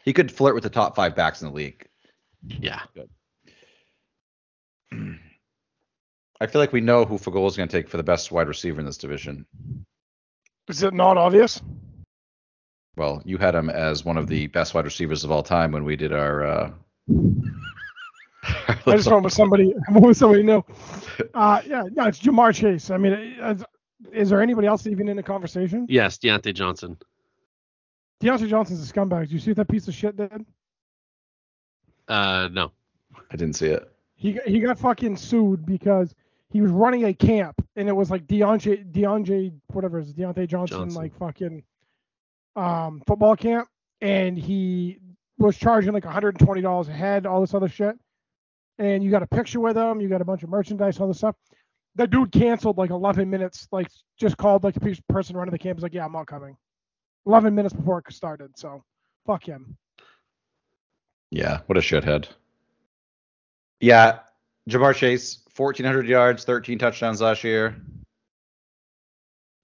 he 0.03 0.13
could 0.13 0.31
flirt 0.31 0.55
with 0.55 0.63
the 0.63 0.69
top 0.69 0.95
five 0.95 1.15
backs 1.15 1.41
in 1.41 1.49
the 1.49 1.53
league. 1.53 1.87
Yeah. 2.47 2.81
I 6.41 6.47
feel 6.47 6.59
like 6.59 6.73
we 6.73 6.81
know 6.81 7.05
who 7.05 7.17
Fagol 7.17 7.47
is 7.47 7.55
going 7.55 7.69
to 7.69 7.77
take 7.77 7.87
for 7.87 7.97
the 7.97 8.03
best 8.03 8.31
wide 8.31 8.47
receiver 8.47 8.79
in 8.79 8.85
this 8.85 8.97
division. 8.97 9.45
Is 10.67 10.83
it 10.83 10.93
not 10.93 11.17
obvious? 11.17 11.61
Well, 12.97 13.21
you 13.25 13.37
had 13.37 13.55
him 13.55 13.69
as 13.69 14.05
one 14.05 14.17
of 14.17 14.27
the 14.27 14.47
best 14.47 14.73
wide 14.73 14.85
receivers 14.85 15.23
of 15.23 15.31
all 15.31 15.43
time 15.43 15.71
when 15.71 15.83
we 15.83 15.95
did 15.95 16.13
our. 16.13 16.45
Uh... 16.45 16.71
I 17.09 18.95
just 18.95 19.09
went 19.09 19.23
with 19.23 19.33
somebody. 19.33 19.73
I 19.87 19.91
went 19.91 20.05
with 20.05 20.17
somebody 20.17 20.43
new. 20.43 20.63
Uh, 21.33 21.61
yeah, 21.65 21.83
no, 21.91 22.05
it's 22.05 22.19
Ja'Marr 22.19 22.53
Chase. 22.53 22.89
I 22.91 22.97
mean, 22.97 23.13
is, 23.13 23.63
is 24.11 24.29
there 24.29 24.41
anybody 24.41 24.67
else 24.67 24.85
even 24.87 25.07
in 25.07 25.17
the 25.17 25.23
conversation? 25.23 25.85
Yes, 25.89 26.17
Diontae 26.17 26.53
Johnson. 26.53 26.97
Diontae 28.21 28.47
Johnson's 28.49 28.87
a 28.89 28.93
scumbag. 28.93 29.21
Did 29.21 29.31
you 29.31 29.39
see 29.39 29.51
what 29.51 29.57
that 29.57 29.67
piece 29.69 29.87
of 29.87 29.93
shit 29.93 30.15
did? 30.15 30.45
Uh, 32.07 32.49
no. 32.51 32.71
I 33.31 33.35
didn't 33.35 33.55
see 33.55 33.67
it. 33.67 33.89
He 34.15 34.33
got- 34.33 34.47
he 34.47 34.59
got 34.59 34.77
fucking 34.79 35.17
sued 35.17 35.65
because 35.65 36.13
he 36.49 36.61
was 36.61 36.71
running 36.71 37.05
a 37.05 37.13
camp 37.13 37.65
and 37.75 37.89
it 37.89 37.95
was 37.95 38.09
like 38.11 38.25
Diontae 38.27 38.91
Diontae 38.91 39.51
whatever 39.73 39.99
it 39.99 40.03
is 40.07 40.13
Diontae 40.13 40.47
Johnson, 40.47 40.79
Johnson. 40.79 41.01
like 41.01 41.13
fucking 41.17 41.63
um 42.55 43.01
football 43.05 43.35
camp 43.35 43.67
and 44.01 44.37
he 44.37 44.99
was 45.38 45.57
charging 45.57 45.93
like 45.93 46.03
$120 46.03 46.88
a 46.88 46.91
head, 46.91 47.25
all 47.25 47.41
this 47.41 47.53
other 47.53 47.67
shit. 47.67 47.97
And 48.77 49.03
you 49.03 49.11
got 49.11 49.23
a 49.23 49.27
picture 49.27 49.59
with 49.59 49.77
him, 49.77 50.01
you 50.01 50.09
got 50.09 50.21
a 50.21 50.25
bunch 50.25 50.43
of 50.43 50.49
merchandise, 50.49 50.99
all 50.99 51.07
this 51.07 51.17
stuff. 51.17 51.36
That 51.95 52.09
dude 52.09 52.31
canceled 52.31 52.77
like 52.77 52.89
11 52.89 53.29
minutes, 53.29 53.67
like 53.71 53.88
just 54.19 54.38
called 54.38 54.63
like 54.63 54.73
the 54.73 55.01
person 55.07 55.38
running 55.38 55.51
the 55.51 55.59
camp 55.59 55.77
was 55.77 55.83
like, 55.83 55.93
yeah, 55.93 56.05
I'm 56.05 56.11
not 56.11 56.27
coming. 56.27 56.57
11 57.25 57.55
minutes 57.55 57.73
before 57.73 57.99
it 57.99 58.13
started, 58.13 58.57
so 58.57 58.83
fuck 59.25 59.47
him. 59.47 59.77
Yeah, 61.31 61.61
what 61.65 61.77
a 61.77 61.81
shithead. 61.81 62.27
Yeah, 63.79 64.19
Ja'Marr 64.69 64.95
Chase, 64.95 65.39
1,400 65.55 66.07
yards, 66.07 66.43
13 66.43 66.77
touchdowns 66.77 67.21
last 67.21 67.43
year. 67.43 67.75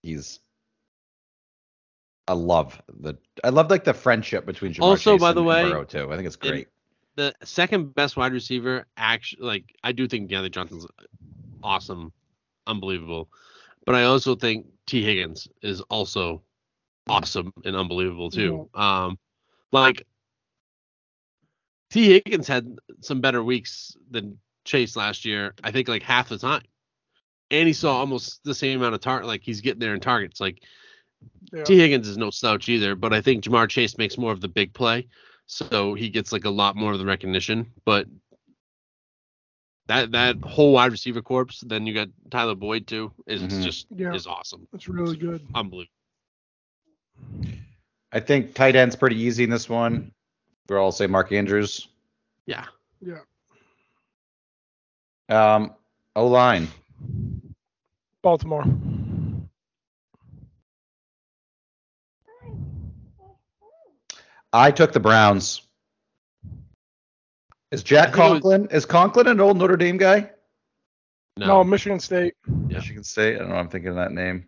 He's. 0.04 0.40
I 2.32 2.34
love 2.34 2.82
the. 2.88 3.18
I 3.44 3.50
love 3.50 3.70
like 3.70 3.84
the 3.84 3.94
friendship 3.94 4.46
between 4.46 4.74
Ja'Marr 4.74 4.82
Also, 4.84 5.14
Chase 5.16 5.22
by 5.22 5.30
and, 5.30 5.38
the 5.38 5.42
and 5.42 5.48
way, 5.50 5.70
Burrow 5.70 5.84
too. 5.84 6.14
I 6.14 6.16
think 6.16 6.28
it's 6.28 6.38
in- 6.38 6.50
great. 6.50 6.68
The 7.18 7.36
second 7.44 7.94
best 7.94 8.16
wide 8.16 8.32
receiver, 8.32 8.86
actually, 8.96 9.46
like 9.46 9.76
I 9.84 9.92
do 9.92 10.08
think 10.08 10.32
Diontae 10.32 10.50
Johnson's 10.50 10.88
awesome, 11.62 12.14
unbelievable, 12.68 13.28
but 13.86 13.96
I 13.96 14.04
also 14.04 14.34
think 14.36 14.68
Tee 14.86 15.04
Higgins 15.04 15.50
is 15.62 15.82
also 15.82 16.42
awesome 17.10 17.52
and 17.66 17.76
unbelievable 17.76 18.32
too. 18.32 18.70
Um, 18.76 19.20
like 19.74 20.08
Tee 21.90 22.14
Higgins 22.14 22.48
had 22.48 22.78
some 23.02 23.20
better 23.20 23.44
weeks 23.44 23.98
than 24.10 24.40
Chase 24.64 24.96
last 24.96 25.26
year. 25.26 25.54
I 25.66 25.72
think 25.72 25.90
like 25.90 26.04
half 26.04 26.30
the 26.30 26.38
time, 26.38 26.64
and 27.50 27.68
he 27.68 27.74
saw 27.74 27.98
almost 27.98 28.42
the 28.46 28.56
same 28.56 28.80
amount 28.80 28.96
of 28.96 29.02
target. 29.02 29.28
Like 29.28 29.42
he's 29.44 29.60
getting 29.60 29.82
there 29.82 29.94
in 29.94 30.00
targets. 30.00 30.40
Like 30.40 30.64
Yeah. 31.54 31.64
Tee 31.64 31.78
Higgins 31.78 32.08
is 32.08 32.18
no 32.18 32.30
slouch 32.30 32.70
either, 32.70 32.96
but 32.96 33.12
I 33.14 33.22
think 33.22 33.44
Ja'Marr 33.44 33.68
Chase 33.70 33.98
makes 33.98 34.18
more 34.18 34.32
of 34.32 34.40
the 34.42 34.48
big 34.48 34.74
play, 34.74 35.08
so 35.48 35.94
he 35.94 36.10
gets 36.10 36.32
like 36.32 36.46
a 36.46 36.50
lot 36.50 36.76
more 36.78 36.94
of 36.94 37.00
the 37.00 37.06
recognition. 37.06 37.70
But 37.86 38.08
that 39.88 40.12
that 40.12 40.38
whole 40.42 40.72
wide 40.72 40.92
receiver 40.92 41.22
corps, 41.22 41.48
then 41.64 41.86
you 41.86 41.94
got 41.94 42.08
Tyler 42.30 42.56
Boyd 42.56 42.88
too, 42.88 43.12
is 43.28 43.42
Mhm. 43.42 43.64
just 43.64 43.88
Yeah. 43.94 44.14
is 44.14 44.28
awesome, 44.28 44.66
It's 44.74 44.88
really 44.88 45.18
good. 45.18 45.46
unbelievable. 45.54 45.92
I 48.14 48.20
think 48.22 48.54
tight 48.54 48.76
end's 48.76 48.96
pretty 48.96 49.18
easy 49.18 49.44
in 49.44 49.50
this 49.50 49.68
one. 49.70 50.14
We'll 50.70 50.80
all 50.80 50.92
say 50.92 51.08
Mark 51.08 51.32
Andrews. 51.34 51.88
Yeah, 52.46 52.66
Yeah. 53.02 53.20
Um, 55.28 55.76
O 56.16 56.28
line. 56.28 56.68
Baltimore. 58.22 58.64
I 64.54 64.72
took 64.72 64.92
the 64.92 65.00
Browns. 65.00 65.62
Is 67.72 67.84
Jack 67.84 68.10
I 68.10 68.12
think 68.12 68.16
it 68.16 68.20
was- 68.20 68.32
Conklin? 68.42 68.68
Is 68.72 68.86
Conklin 68.86 69.28
an 69.28 69.40
old 69.40 69.58
Notre 69.58 69.78
Dame 69.78 69.98
guy? 69.98 70.30
no, 71.38 71.46
No, 71.48 71.64
Michigan 71.64 72.00
State. 72.00 72.34
Yeah. 72.48 72.78
Michigan 72.78 73.04
State. 73.04 73.36
I 73.36 73.40
don't 73.40 73.50
know. 73.50 73.56
I'm 73.56 73.70
thinking 73.70 73.90
of 73.90 73.96
that 73.96 74.12
name. 74.12 74.48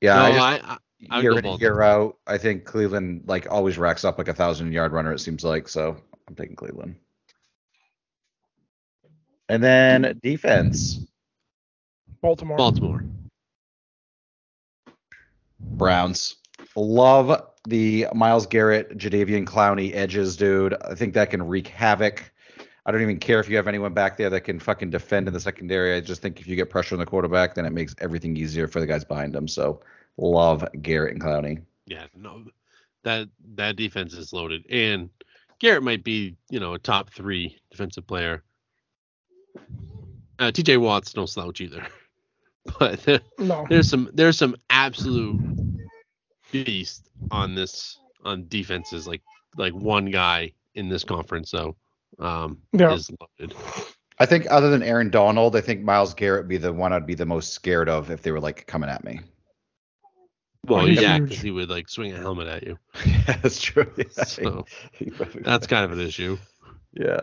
Yeah, 0.00 0.14
no, 0.14 0.22
I 0.22 0.30
just, 0.30 0.40
I, 0.40 0.72
I, 0.74 0.78
I 1.18 1.20
year 1.22 1.36
in 1.38 1.44
and 1.44 1.60
year 1.60 1.82
out, 1.82 2.18
I 2.24 2.38
think 2.38 2.64
Cleveland 2.64 3.24
like 3.26 3.50
always 3.50 3.78
racks 3.78 4.04
up 4.04 4.16
like 4.16 4.28
a 4.28 4.34
thousand 4.34 4.72
yard 4.72 4.92
runner. 4.92 5.12
It 5.12 5.18
seems 5.18 5.42
like 5.42 5.68
so. 5.68 5.96
I'm 6.28 6.36
taking 6.36 6.54
Cleveland. 6.54 6.94
And 9.48 9.60
then 9.62 10.20
defense, 10.22 11.00
Baltimore. 12.20 12.56
Baltimore. 12.58 13.02
Browns. 15.58 16.36
Love 16.76 17.42
the 17.68 18.06
Myles 18.14 18.46
Garrett, 18.46 18.96
Jadeveon 18.98 19.44
Clowney 19.46 19.94
edges, 19.94 20.36
dude. 20.36 20.74
I 20.82 20.94
think 20.94 21.14
that 21.14 21.30
can 21.30 21.46
wreak 21.46 21.68
havoc. 21.68 22.32
I 22.86 22.90
don't 22.90 23.02
even 23.02 23.18
care 23.18 23.38
if 23.38 23.48
you 23.50 23.56
have 23.56 23.68
anyone 23.68 23.92
back 23.92 24.16
there 24.16 24.30
that 24.30 24.40
can 24.42 24.58
fucking 24.58 24.90
defend 24.90 25.28
in 25.28 25.34
the 25.34 25.40
secondary. 25.40 25.94
I 25.94 26.00
just 26.00 26.22
think 26.22 26.40
if 26.40 26.46
you 26.46 26.56
get 26.56 26.70
pressure 26.70 26.94
on 26.94 26.98
the 27.00 27.06
quarterback, 27.06 27.54
then 27.54 27.66
it 27.66 27.70
makes 27.72 27.94
everything 27.98 28.36
easier 28.36 28.66
for 28.66 28.80
the 28.80 28.86
guys 28.86 29.04
behind 29.04 29.34
them. 29.34 29.46
So 29.46 29.80
love 30.16 30.66
Garrett 30.80 31.12
and 31.12 31.22
Clowney. 31.22 31.62
Yeah, 31.86 32.06
no, 32.16 32.44
that 33.04 33.28
that 33.54 33.76
defense 33.76 34.14
is 34.14 34.32
loaded, 34.32 34.64
and 34.70 35.10
Garrett 35.58 35.82
might 35.82 36.02
be 36.04 36.36
you 36.50 36.60
know 36.60 36.74
a 36.74 36.78
top 36.78 37.10
three 37.10 37.58
defensive 37.70 38.06
player. 38.06 38.42
Uh, 40.38 40.50
T.J. 40.52 40.76
Watt's 40.76 41.16
no 41.16 41.26
slouch 41.26 41.60
either, 41.60 41.84
but 42.78 43.06
No. 43.38 43.66
there's 43.68 43.88
some 43.90 44.08
there's 44.14 44.38
some 44.38 44.56
absolute 44.70 45.40
beast 46.52 47.08
on 47.30 47.54
this 47.54 47.98
on 48.24 48.46
defenses 48.48 49.06
like 49.06 49.22
like 49.56 49.72
one 49.74 50.06
guy 50.06 50.52
in 50.74 50.88
this 50.88 51.04
conference 51.04 51.50
so 51.50 51.76
um 52.18 52.58
Yeah. 52.72 52.92
is 52.94 53.10
loaded. 53.38 53.56
I 54.20 54.26
think 54.26 54.46
other 54.50 54.68
than 54.68 54.82
Aaron 54.82 55.10
Donald, 55.10 55.54
I 55.54 55.60
think 55.60 55.82
Myles 55.82 56.12
Garrett 56.12 56.42
would 56.42 56.48
be 56.48 56.56
the 56.56 56.72
one 56.72 56.92
I'd 56.92 57.06
be 57.06 57.14
the 57.14 57.24
most 57.26 57.52
scared 57.52 57.88
of 57.88 58.10
if 58.10 58.22
they 58.22 58.32
were 58.32 58.40
like 58.40 58.66
coming 58.66 58.90
at 58.90 59.04
me. 59.04 59.20
Well, 60.66 60.86
he's 60.86 61.00
yeah, 61.00 61.18
because 61.20 61.38
he 61.38 61.52
would 61.52 61.70
like 61.70 61.88
swing 61.88 62.12
a 62.12 62.16
helmet 62.18 62.48
at 62.48 62.64
you. 62.64 62.76
yeah, 63.06 63.36
that's 63.42 63.60
true. 63.60 63.90
Yeah, 63.96 64.24
So 64.24 64.66
he 64.92 65.04
probably 65.10 65.42
that's 65.42 65.66
kind 65.68 65.84
of 65.84 65.92
an 65.92 66.00
issue. 66.04 66.36
yeah. 66.94 67.20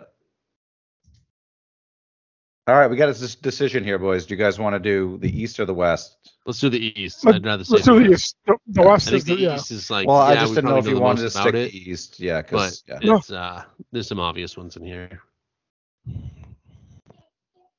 All 2.68 2.74
right, 2.76 2.90
we 2.90 2.98
got 2.98 3.10
a 3.10 3.38
decision 3.38 3.84
here, 3.84 4.00
boys. 4.00 4.26
Do 4.26 4.34
you 4.34 4.40
guys 4.40 4.58
want 4.58 4.74
to 4.74 4.80
do 4.80 5.20
the 5.20 5.30
East 5.30 5.60
or 5.60 5.66
the 5.66 5.74
West? 5.74 6.18
Let's 6.48 6.60
do 6.60 6.70
the 6.70 7.00
East. 7.00 7.24
Let- 7.24 7.36
I'd 7.36 7.46
rather 7.46 7.64
say 7.64 7.76
Let's 7.76 7.86
do 7.86 8.00
the 8.00 8.08
the 8.08 8.14
East. 8.14 8.38
The, 8.48 8.58
the 8.68 8.82
I 8.82 8.86
West 8.86 9.06
think 9.06 9.18
is 9.18 9.26
the 9.26 9.36
the, 9.36 9.42
yeah. 9.42 9.56
East 9.56 9.72
is 9.72 9.92
like 9.92 10.08
well, 10.08 10.18
I 10.18 10.34
just 10.34 10.50
we 10.50 10.56
didn't 10.56 10.72
know 10.72 10.78
if 10.78 10.88
you 10.88 10.96
the 10.96 11.00
wanted 11.02 11.18
to 11.18 11.24
most 11.26 11.40
stick 11.40 11.54
it, 11.54 11.72
the 11.72 11.92
East. 11.92 12.20
Yeah, 12.20 12.42
because 12.42 12.84
yeah. 12.88 13.00
No. 13.04 13.18
it's 13.18 13.32
uh 13.32 13.64
there's 13.92 14.08
some 14.08 14.20
obvious 14.20 14.58
ones 14.58 14.78
in 14.78 14.84
here. 14.84 15.22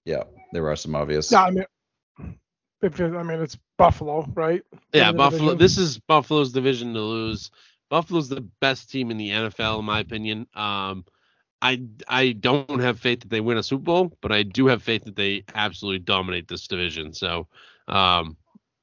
yeah, 0.05 0.22
there 0.53 0.68
are 0.68 0.76
some 0.76 0.95
obvious. 0.95 1.32
Yeah, 1.32 1.43
I 1.45 1.51
mean, 1.51 1.64
if 2.80 3.01
it, 3.01 3.12
I 3.12 3.22
mean 3.24 3.41
it's 3.41 3.59
Buffalo, 3.78 4.24
right? 4.34 4.62
Yeah, 4.93 5.11
Buffalo. 5.11 5.55
division. 5.55 5.59
This 5.59 5.78
is 5.78 5.99
Buffalo's 5.99 6.53
division 6.53 6.95
to 6.95 7.01
lose. 7.01 7.51
Buffalo's 7.91 8.28
the 8.28 8.49
best 8.61 8.89
team 8.89 9.11
in 9.11 9.16
the 9.16 9.30
NFL, 9.30 9.80
in 9.80 9.84
my 9.84 9.99
opinion. 9.99 10.47
Um, 10.55 11.05
I 11.63 11.83
I 12.09 12.33
don't 12.33 12.81
have 12.81 13.01
faith 13.01 13.21
that 13.21 13.31
they 13.31 13.41
win 13.41 13.59
a 13.59 13.63
Super 13.63 13.85
Bowl, 13.85 14.17
but 14.21 14.33
I 14.33 14.43
do 14.43 14.67
have 14.67 14.83
faith 14.83 15.05
that 15.05 15.17
they 15.17 15.45
absolutely 15.55 16.01
dominate 16.01 16.49
this 16.49 16.67
division. 16.67 17.13
So, 17.13 17.49
um, 17.89 18.37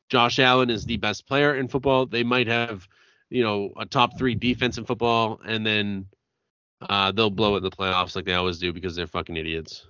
Josh 0.09 0.39
Allen 0.39 0.69
is 0.69 0.85
the 0.85 0.97
best 0.97 1.27
player 1.27 1.55
in 1.55 1.67
football. 1.67 2.05
They 2.05 2.23
might 2.23 2.47
have, 2.47 2.87
you 3.29 3.43
know, 3.43 3.71
a 3.77 3.85
top 3.85 4.17
three 4.17 4.35
defense 4.35 4.77
in 4.77 4.85
football, 4.85 5.41
and 5.45 5.65
then 5.65 6.07
uh, 6.89 7.11
they'll 7.11 7.29
blow 7.29 7.55
it 7.55 7.59
in 7.59 7.63
the 7.63 7.71
playoffs 7.71 8.15
like 8.15 8.25
they 8.25 8.33
always 8.33 8.59
do 8.59 8.73
because 8.73 8.95
they're 8.95 9.07
fucking 9.07 9.37
idiots. 9.37 9.85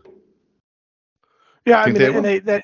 Yeah, 1.65 1.79
I 1.81 1.87
Think 1.87 1.89
mean, 1.89 2.03
they 2.03 2.09
and 2.11 2.23
will? 2.23 2.25
they 2.25 2.39
that 2.39 2.63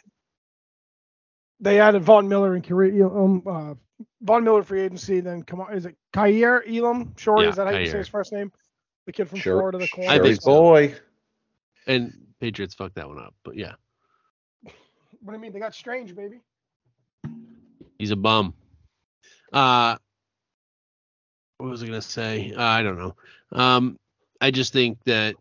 they 1.60 1.80
added 1.80 2.04
Von 2.04 2.28
Miller 2.30 2.56
and 2.56 2.64
career 2.64 3.06
um 3.08 3.44
uh 3.48 3.76
Von 4.22 4.44
Miller 4.44 4.64
free 4.64 4.82
agency. 4.82 5.20
Then 5.22 5.44
come 5.44 5.62
on, 5.62 5.74
is 5.74 5.86
it 5.86 5.96
Kaiir 6.14 6.64
Elam? 6.68 7.14
Sure, 7.18 7.44
Yeah, 7.44 7.50
is 7.50 7.58
that 7.58 7.68
how 7.68 7.74
you 7.74 7.86
say 7.86 8.00
his 8.00 8.08
first 8.10 8.32
name? 8.34 8.52
The 9.10 9.14
kid 9.14 9.28
from 9.28 9.40
Sure, 9.40 9.58
Florida, 9.58 9.80
the 9.80 9.88
corner. 9.88 10.12
I 10.12 10.20
think 10.20 10.40
so. 10.40 10.52
boy. 10.52 10.96
And 11.88 12.14
Patriots 12.40 12.76
fucked 12.76 12.94
that 12.94 13.08
one 13.08 13.18
up, 13.18 13.34
but 13.44 13.58
yeah, 13.58 13.74
What 14.64 15.32
do 15.32 15.34
you 15.34 15.40
mean? 15.40 15.52
They 15.52 15.58
got 15.58 15.74
Strange, 15.74 16.16
baby. 16.16 16.42
He's 17.98 18.12
a 18.12 18.16
bum. 18.16 18.54
Uh 19.52 19.98
what 21.58 21.72
was 21.72 21.82
I 21.82 21.88
gonna 21.88 22.04
say? 22.04 22.54
Uh, 22.54 22.62
I 22.62 22.84
don't 22.84 23.00
know. 23.00 23.16
Um 23.52 23.98
I 24.40 24.52
just 24.52 24.74
think 24.74 25.00
that 25.06 25.36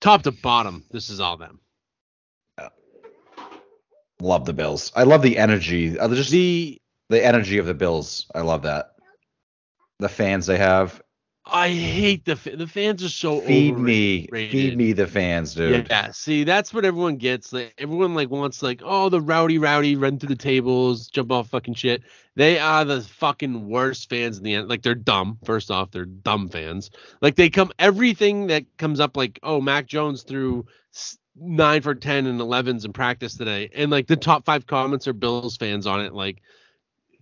top 0.00 0.22
to 0.22 0.30
bottom, 0.30 0.84
this 0.92 1.10
is 1.10 1.18
all 1.18 1.36
them. 1.36 1.58
Love 4.20 4.44
the 4.44 4.52
Bills. 4.52 4.92
I 4.94 5.02
love 5.02 5.22
the 5.22 5.36
energy. 5.36 5.90
Just 5.90 6.30
The 6.30 6.80
the 7.08 7.26
energy 7.26 7.58
of 7.58 7.66
the 7.66 7.74
Bills. 7.74 8.30
I 8.36 8.42
love 8.42 8.62
that. 8.62 8.91
The 10.02 10.08
fans 10.08 10.46
they 10.46 10.58
have. 10.58 11.00
I 11.46 11.68
hate 11.70 12.24
the 12.24 12.34
the 12.34 12.66
fans 12.66 13.04
are 13.04 13.08
so 13.08 13.40
Feed 13.40 13.78
me, 13.78 14.26
feed 14.32 14.76
me 14.76 14.92
the 14.92 15.06
fans, 15.06 15.54
dude. 15.54 15.88
Yeah, 15.88 16.10
see, 16.10 16.42
that's 16.44 16.74
what 16.74 16.84
everyone 16.84 17.16
gets. 17.16 17.52
Like 17.52 17.74
everyone 17.78 18.14
like 18.14 18.30
wants 18.30 18.62
like, 18.62 18.80
oh, 18.84 19.08
the 19.08 19.20
rowdy, 19.20 19.58
rowdy, 19.58 19.96
run 19.96 20.18
through 20.18 20.30
the 20.30 20.36
tables, 20.36 21.08
jump 21.08 21.30
off 21.30 21.50
fucking 21.50 21.74
shit. 21.74 22.02
They 22.34 22.58
are 22.58 22.84
the 22.84 23.00
fucking 23.00 23.68
worst 23.68 24.08
fans 24.08 24.38
in 24.38 24.44
the 24.44 24.54
end. 24.54 24.68
Like 24.68 24.82
they're 24.82 24.94
dumb. 24.94 25.38
First 25.44 25.70
off, 25.70 25.90
they're 25.90 26.04
dumb 26.04 26.48
fans. 26.48 26.90
Like 27.20 27.36
they 27.36 27.50
come 27.50 27.72
everything 27.78 28.48
that 28.48 28.64
comes 28.76 28.98
up 28.98 29.16
like, 29.16 29.38
oh, 29.42 29.60
Mac 29.60 29.86
Jones 29.86 30.22
threw 30.22 30.66
nine 31.36 31.82
for 31.82 31.94
ten 31.94 32.26
and 32.26 32.40
11s 32.40 32.84
in 32.84 32.92
practice 32.92 33.36
today, 33.36 33.70
and 33.74 33.90
like 33.90 34.06
the 34.06 34.16
top 34.16 34.44
five 34.44 34.66
comments 34.66 35.06
are 35.08 35.12
Bills 35.12 35.56
fans 35.56 35.86
on 35.86 36.00
it. 36.00 36.12
Like, 36.12 36.42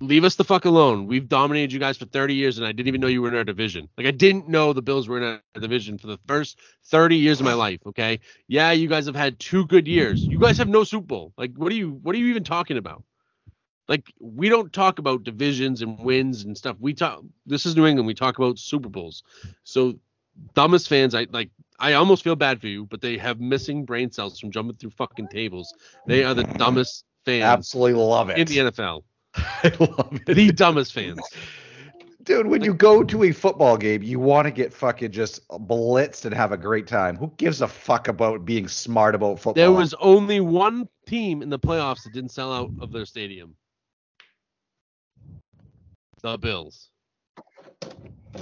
leave 0.01 0.24
us 0.24 0.34
the 0.34 0.44
fuck 0.44 0.64
alone. 0.64 1.07
We've 1.07 1.28
dominated 1.28 1.72
you 1.72 1.78
guys 1.78 1.96
for 1.98 2.07
30 2.07 2.34
years, 2.34 2.59
and 2.59 2.66
I 2.66 2.72
didn't 2.72 2.88
even 2.88 3.01
know 3.01 3.07
you 3.07 3.22
were 3.22 3.28
in 3.28 3.34
our 3.34 3.44
division. 3.44 3.88
Like 3.96 4.07
I 4.07 4.11
didn't 4.11 4.48
know 4.48 4.72
the 4.72 4.82
Bills 4.82 5.09
were 5.09 5.18
in 5.18 5.24
our 5.24 5.61
division 5.61 5.98
for 5.98 6.07
the 6.07 6.18
first 6.26 6.59
30 6.86 7.16
years 7.16 7.40
of 7.40 7.46
my 7.46 7.53
life. 7.55 7.80
Okay, 7.86 8.20
yeah, 8.48 8.72
you 8.72 8.88
guys 8.88 9.07
have 9.07 9.14
had 9.14 9.38
two 9.38 9.66
good 9.66 9.86
years. 9.86 10.24
You 10.24 10.38
guys 10.38 10.59
have 10.59 10.68
no 10.68 10.84
Super 10.84 11.07
Bowl. 11.07 11.32
Like, 11.36 11.53
what 11.57 11.70
are 11.70 11.76
you? 11.76 11.90
What 12.03 12.14
are 12.14 12.18
you 12.18 12.26
even 12.26 12.44
talking 12.44 12.76
about? 12.76 13.05
Like, 13.88 14.12
we 14.20 14.48
don't 14.48 14.72
talk 14.72 15.01
about 15.01 15.24
divisions 15.24 15.82
and 15.82 15.98
wins 15.98 16.44
and 16.44 16.57
stuff. 16.57 16.76
We 16.78 16.94
talk. 16.94 17.22
This 17.44 17.66
is 17.66 17.76
New 17.76 17.86
England. 17.86 18.07
We 18.07 18.14
talk 18.14 18.38
about 18.38 18.59
Super 18.59 18.88
Bowls. 18.88 19.22
So, 19.64 19.98
dumbest 20.55 20.88
fans, 20.88 21.14
I 21.14 21.26
like. 21.30 21.51
I 21.78 21.94
almost 21.94 22.22
feel 22.22 22.36
bad 22.36 22.61
for 22.61 22.68
you, 22.68 22.86
but 22.86 23.01
they 23.01 23.16
have 23.16 23.40
missing 23.40 23.84
brain 23.84 24.11
cells 24.11 24.38
from 24.38 24.51
jumping 24.51 24.76
through 24.76 24.90
fucking 24.90 25.28
tables. 25.28 25.74
They 26.07 26.24
are 26.24 26.34
the 26.34 26.44
dumbest 26.44 27.05
fans 27.24 27.42
Absolutely 27.44 27.94
love 27.94 28.28
it. 28.30 28.38
in 28.38 28.46
the 28.46 28.70
NFL. 28.70 29.03
I 29.37 29.72
love 29.78 30.20
it. 30.26 30.35
The 30.35 30.53
dumbest 30.53 30.93
fans. 30.93 31.20
Dude, 32.22 32.47
when 32.47 32.62
you 32.62 32.74
go 32.74 33.03
to 33.03 33.24
a 33.24 33.33
football 33.33 33.76
game, 33.76 34.03
you 34.03 34.20
want 34.20 34.45
to 34.47 34.51
get 34.51 34.72
fucking 34.72 35.11
just 35.11 35.47
blitzed 35.49 36.26
and 36.26 36.35
have 36.35 36.53
a 36.53 36.57
great 36.57 36.87
time. 36.87 37.16
Who 37.16 37.33
gives 37.39 37.62
a 37.62 37.68
fuck 37.68 38.09
about 38.09 38.45
being 38.45 38.68
smart 38.68 39.14
about 39.14 39.39
football? 39.39 39.55
There 39.55 39.72
was 39.72 39.95
only 39.95 40.41
one 40.41 40.89
team 41.07 41.43
in 41.43 41.49
the 41.49 41.59
playoffs 41.59 42.05
that 42.05 42.12
didn't 42.12 42.31
sell 42.31 42.53
out 42.53 42.70
of 42.81 42.93
their 42.93 43.07
stadium. 43.07 43.55
The 46.22 46.37
Bills. 46.37 46.91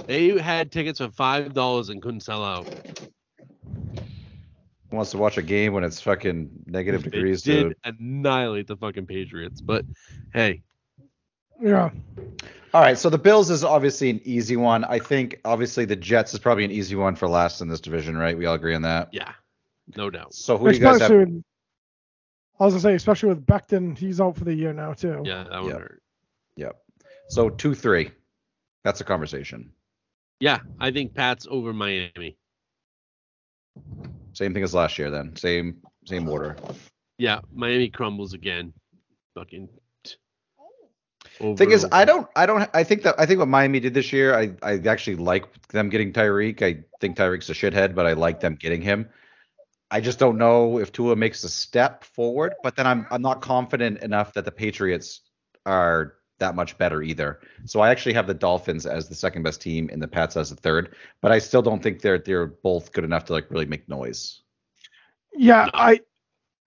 They 0.05 0.37
had 0.37 0.71
tickets 0.71 0.99
for 0.99 1.09
five 1.09 1.53
dollars 1.53 1.89
and 1.89 2.01
couldn't 2.01 2.19
sell 2.21 2.43
out. 2.43 2.67
Who 4.89 4.95
wants 4.95 5.11
to 5.11 5.17
watch 5.17 5.37
a 5.37 5.41
game 5.41 5.73
when 5.73 5.83
it's 5.83 6.01
fucking 6.01 6.49
negative 6.65 7.03
They 7.03 7.09
degrees, 7.11 7.41
did 7.43 7.63
dude. 7.69 7.75
annihilate 7.85 8.67
the 8.67 8.75
fucking 8.75 9.05
Patriots, 9.05 9.61
but 9.61 9.85
hey, 10.33 10.63
Yeah. 11.61 11.89
All 12.73 12.81
right, 12.81 12.97
so 12.97 13.09
the 13.09 13.17
Bills 13.17 13.49
is 13.49 13.63
obviously 13.63 14.11
an 14.11 14.21
easy 14.23 14.55
one. 14.55 14.83
I 14.83 14.99
think 14.99 15.39
obviously 15.43 15.85
the 15.85 15.95
Jets 15.95 16.33
is 16.33 16.39
probably 16.39 16.65
an 16.65 16.71
easy 16.71 16.95
one 16.95 17.15
for 17.15 17.27
last 17.27 17.61
in 17.61 17.67
this 17.67 17.79
division, 17.81 18.15
right? 18.15 18.37
We 18.37 18.45
all 18.45 18.53
agree 18.55 18.75
on 18.75 18.83
that. 18.83 19.09
yeah, 19.11 19.33
no 19.97 20.09
doubt. 20.09 20.33
So 20.35 20.57
who 20.57 20.69
do 20.69 20.77
you 20.77 20.79
guys 20.83 21.01
have? 21.01 21.09
with, 21.11 21.43
I 22.59 22.65
was 22.65 22.73
gonna 22.73 22.81
say, 22.81 22.93
especially 22.93 23.29
with 23.29 23.45
Becton, 23.45 23.97
he's 23.97 24.21
out 24.21 24.37
for 24.37 24.43
the 24.43 24.53
year 24.53 24.71
now 24.73 24.93
too. 24.93 25.23
Yeah, 25.25 25.45
that 25.49 25.63
would 25.63 25.71
Yep. 25.71 25.79
hurt. 25.81 26.03
Yep. 26.57 26.81
So 27.29 27.49
two, 27.49 27.73
three. 27.73 28.11
That's 28.83 29.01
a 29.01 29.03
conversation. 29.03 29.71
Yeah, 30.39 30.59
I 30.79 30.91
think 30.91 31.13
Pat's 31.15 31.47
over 31.49 31.73
Miami. 31.73 32.37
Same 34.33 34.53
thing 34.53 34.63
as 34.63 34.73
last 34.73 34.97
year, 34.99 35.09
then. 35.09 35.35
Same 35.35 35.77
same 36.05 36.29
order. 36.29 36.55
Yeah, 37.17 37.39
Miami 37.53 37.89
crumbles 37.89 38.33
again. 38.33 38.73
Fucking. 39.35 39.67
T- 41.39 41.45
Over, 41.45 41.57
Thing 41.57 41.71
is, 41.71 41.85
over. 41.85 41.95
I 41.95 42.05
don't, 42.05 42.27
I 42.35 42.45
don't, 42.45 42.69
I 42.73 42.83
think 42.83 43.03
that 43.03 43.15
I 43.17 43.25
think 43.25 43.39
what 43.39 43.47
Miami 43.47 43.79
did 43.79 43.93
this 43.93 44.11
year, 44.13 44.35
I, 44.35 44.51
I 44.61 44.79
actually 44.87 45.15
like 45.15 45.45
them 45.69 45.89
getting 45.89 46.13
Tyreek. 46.13 46.61
I 46.61 46.83
think 46.99 47.17
Tyreek's 47.17 47.49
a 47.49 47.53
shithead, 47.53 47.95
but 47.95 48.05
I 48.05 48.13
like 48.13 48.39
them 48.39 48.55
getting 48.55 48.81
him. 48.81 49.09
I 49.91 50.01
just 50.01 50.19
don't 50.19 50.37
know 50.37 50.77
if 50.77 50.91
Tua 50.91 51.15
makes 51.15 51.43
a 51.43 51.49
step 51.49 52.03
forward, 52.03 52.53
but 52.61 52.75
then 52.75 52.85
I'm, 52.85 53.07
I'm 53.09 53.23
not 53.23 53.41
confident 53.41 54.03
enough 54.03 54.33
that 54.33 54.45
the 54.45 54.51
Patriots 54.51 55.21
are 55.65 56.15
that 56.39 56.55
much 56.55 56.77
better 56.77 57.01
either. 57.01 57.39
So 57.65 57.79
I 57.79 57.89
actually 57.89 58.13
have 58.13 58.27
the 58.27 58.33
Dolphins 58.33 58.85
as 58.85 59.09
the 59.09 59.15
second 59.15 59.43
best 59.43 59.61
team 59.61 59.89
and 59.91 60.01
the 60.01 60.07
Pats 60.07 60.37
as 60.37 60.49
the 60.49 60.55
third, 60.55 60.95
but 61.21 61.31
I 61.31 61.39
still 61.39 61.61
don't 61.61 61.81
think 61.81 62.01
they're 62.01 62.19
they're 62.19 62.47
both 62.47 62.91
good 62.91 63.03
enough 63.03 63.25
to 63.25 63.33
like 63.33 63.49
really 63.49 63.65
make 63.65 63.87
noise. 63.89 64.41
Yeah, 65.35 65.69
I 65.73 66.01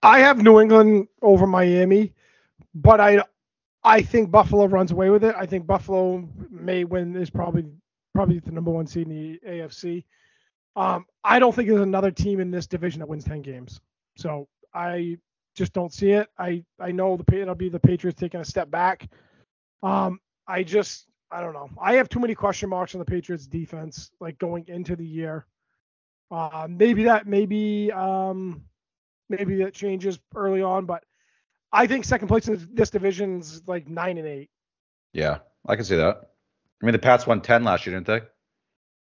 I 0.01 0.19
have 0.19 0.41
New 0.41 0.59
England 0.59 1.07
over 1.21 1.47
Miami, 1.47 2.13
but 2.75 2.99
I 2.99 3.23
I 3.83 4.01
think 4.01 4.31
Buffalo 4.31 4.65
runs 4.65 4.91
away 4.91 5.09
with 5.09 5.23
it. 5.23 5.35
I 5.37 5.45
think 5.45 5.67
Buffalo 5.67 6.27
may 6.49 6.83
win 6.83 7.15
is 7.15 7.29
probably 7.29 7.65
probably 8.13 8.39
the 8.39 8.51
number 8.51 8.71
one 8.71 8.87
seed 8.87 9.07
in 9.07 9.13
the 9.13 9.39
AFC. 9.47 10.03
Um, 10.75 11.05
I 11.23 11.39
don't 11.39 11.53
think 11.53 11.67
there's 11.69 11.81
another 11.81 12.11
team 12.11 12.39
in 12.39 12.51
this 12.51 12.67
division 12.67 12.99
that 12.99 13.09
wins 13.09 13.25
ten 13.25 13.41
games. 13.41 13.81
So 14.17 14.47
I 14.73 15.17
just 15.55 15.73
don't 15.73 15.93
see 15.93 16.11
it. 16.11 16.29
I 16.37 16.63
I 16.79 16.91
know 16.91 17.17
the 17.17 17.41
it'll 17.41 17.55
be 17.55 17.69
the 17.69 17.79
Patriots 17.79 18.19
taking 18.19 18.39
a 18.39 18.45
step 18.45 18.71
back. 18.71 19.09
Um, 19.81 20.19
I 20.47 20.63
just 20.63 21.07
I 21.31 21.41
don't 21.41 21.53
know. 21.53 21.69
I 21.81 21.95
have 21.95 22.09
too 22.09 22.19
many 22.19 22.35
question 22.35 22.69
marks 22.69 22.95
on 22.95 22.99
the 22.99 23.05
Patriots 23.05 23.47
defense, 23.47 24.11
like 24.19 24.37
going 24.37 24.65
into 24.67 24.95
the 24.95 25.05
year. 25.05 25.45
Uh, 26.31 26.67
maybe 26.69 27.03
that 27.03 27.27
maybe 27.27 27.91
um, 27.91 28.63
maybe 29.29 29.57
that 29.57 29.73
changes 29.73 30.19
early 30.35 30.61
on, 30.61 30.85
but 30.85 31.03
I 31.73 31.87
think 31.87 32.05
second 32.05 32.27
place 32.27 32.47
in 32.47 32.69
this 32.71 32.91
division's 32.91 33.63
like 33.67 33.89
nine 33.89 34.19
and 34.19 34.27
eight. 34.27 34.49
Yeah, 35.11 35.39
I 35.67 35.75
can 35.75 35.83
see 35.83 35.95
that. 35.95 36.29
I 36.81 36.85
mean, 36.85 36.93
the 36.93 36.99
Pats 36.99 37.25
won 37.25 37.41
10 37.41 37.63
last 37.63 37.85
year, 37.85 37.95
didn't 37.95 38.07
they? 38.07 38.21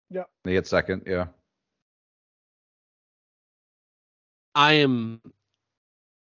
Yeah. 0.10 0.24
They 0.44 0.54
get 0.54 0.66
second, 0.68 1.04
yeah. 1.06 1.28
I 4.56 4.74
am 4.74 5.22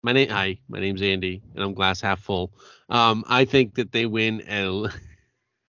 my 0.02 0.12
name 0.12 0.28
hi, 0.28 0.58
my 0.68 0.80
name's 0.80 1.02
Andy 1.02 1.40
and 1.54 1.62
I'm 1.62 1.72
glass 1.72 2.00
half 2.00 2.20
full. 2.20 2.52
Um 2.88 3.24
I 3.28 3.44
think 3.44 3.76
that 3.76 3.92
they 3.92 4.06
win 4.06 4.40
and 4.40 4.92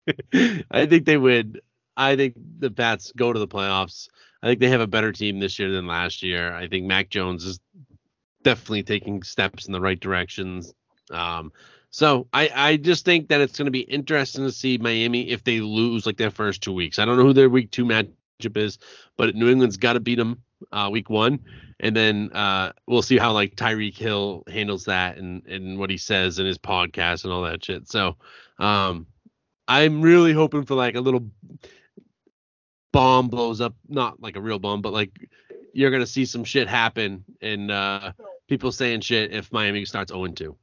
I 0.71 0.85
think 0.85 1.05
they 1.05 1.17
win. 1.17 1.57
I 1.97 2.15
think 2.15 2.35
the 2.59 2.71
Pats 2.71 3.11
go 3.15 3.33
to 3.33 3.39
the 3.39 3.47
playoffs. 3.47 4.07
I 4.41 4.47
think 4.47 4.59
they 4.59 4.69
have 4.69 4.81
a 4.81 4.87
better 4.87 5.11
team 5.11 5.39
this 5.39 5.59
year 5.59 5.71
than 5.71 5.87
last 5.87 6.23
year. 6.23 6.53
I 6.53 6.67
think 6.67 6.85
Mac 6.85 7.09
Jones 7.09 7.43
is 7.45 7.59
definitely 8.43 8.83
taking 8.83 9.23
steps 9.23 9.65
in 9.65 9.73
the 9.73 9.81
right 9.81 9.99
directions. 9.99 10.73
Um 11.11 11.51
so 11.93 12.27
I, 12.33 12.49
I 12.55 12.77
just 12.77 13.05
think 13.05 13.29
that 13.29 13.39
it's 13.39 13.55
going 13.55 13.67
to 13.67 13.71
be 13.71 13.81
interesting 13.81 14.43
to 14.45 14.51
see 14.51 14.79
Miami 14.79 15.29
if 15.29 15.43
they 15.43 15.59
lose 15.59 16.07
like 16.07 16.17
their 16.17 16.31
first 16.31 16.63
two 16.63 16.73
weeks. 16.73 16.97
I 16.97 17.05
don't 17.05 17.17
know 17.17 17.23
who 17.23 17.33
their 17.33 17.51
week 17.51 17.69
two 17.69 17.85
matchup 17.85 18.57
is, 18.57 18.79
but 19.15 19.35
New 19.35 19.47
England's 19.47 19.77
got 19.77 19.93
to 19.93 19.99
beat 19.99 20.17
them 20.17 20.41
uh, 20.71 20.89
week 20.91 21.11
one, 21.11 21.39
and 21.79 21.95
then 21.95 22.31
uh, 22.33 22.71
we'll 22.87 23.03
see 23.03 23.19
how 23.19 23.31
like 23.31 23.55
Tyreek 23.55 23.95
Hill 23.95 24.43
handles 24.47 24.85
that 24.85 25.17
and 25.17 25.45
and 25.45 25.77
what 25.77 25.91
he 25.91 25.97
says 25.97 26.39
in 26.39 26.47
his 26.47 26.57
podcast 26.57 27.25
and 27.25 27.33
all 27.33 27.43
that 27.43 27.63
shit. 27.63 27.87
So, 27.87 28.17
um, 28.57 29.05
I'm 29.67 30.01
really 30.01 30.33
hoping 30.33 30.65
for 30.65 30.73
like 30.73 30.95
a 30.95 31.01
little 31.01 31.29
bomb 32.91 33.27
blows 33.27 33.61
up, 33.61 33.75
not 33.87 34.19
like 34.19 34.35
a 34.35 34.41
real 34.41 34.57
bomb, 34.57 34.81
but 34.81 34.93
like 34.93 35.29
you're 35.73 35.91
gonna 35.91 36.07
see 36.07 36.25
some 36.25 36.43
shit 36.43 36.67
happen 36.67 37.23
and 37.39 37.69
uh, 37.69 38.13
people 38.47 38.71
saying 38.71 39.01
shit 39.01 39.31
if 39.33 39.51
Miami 39.51 39.85
starts 39.85 40.11
0 40.11 40.27
2. 40.27 40.55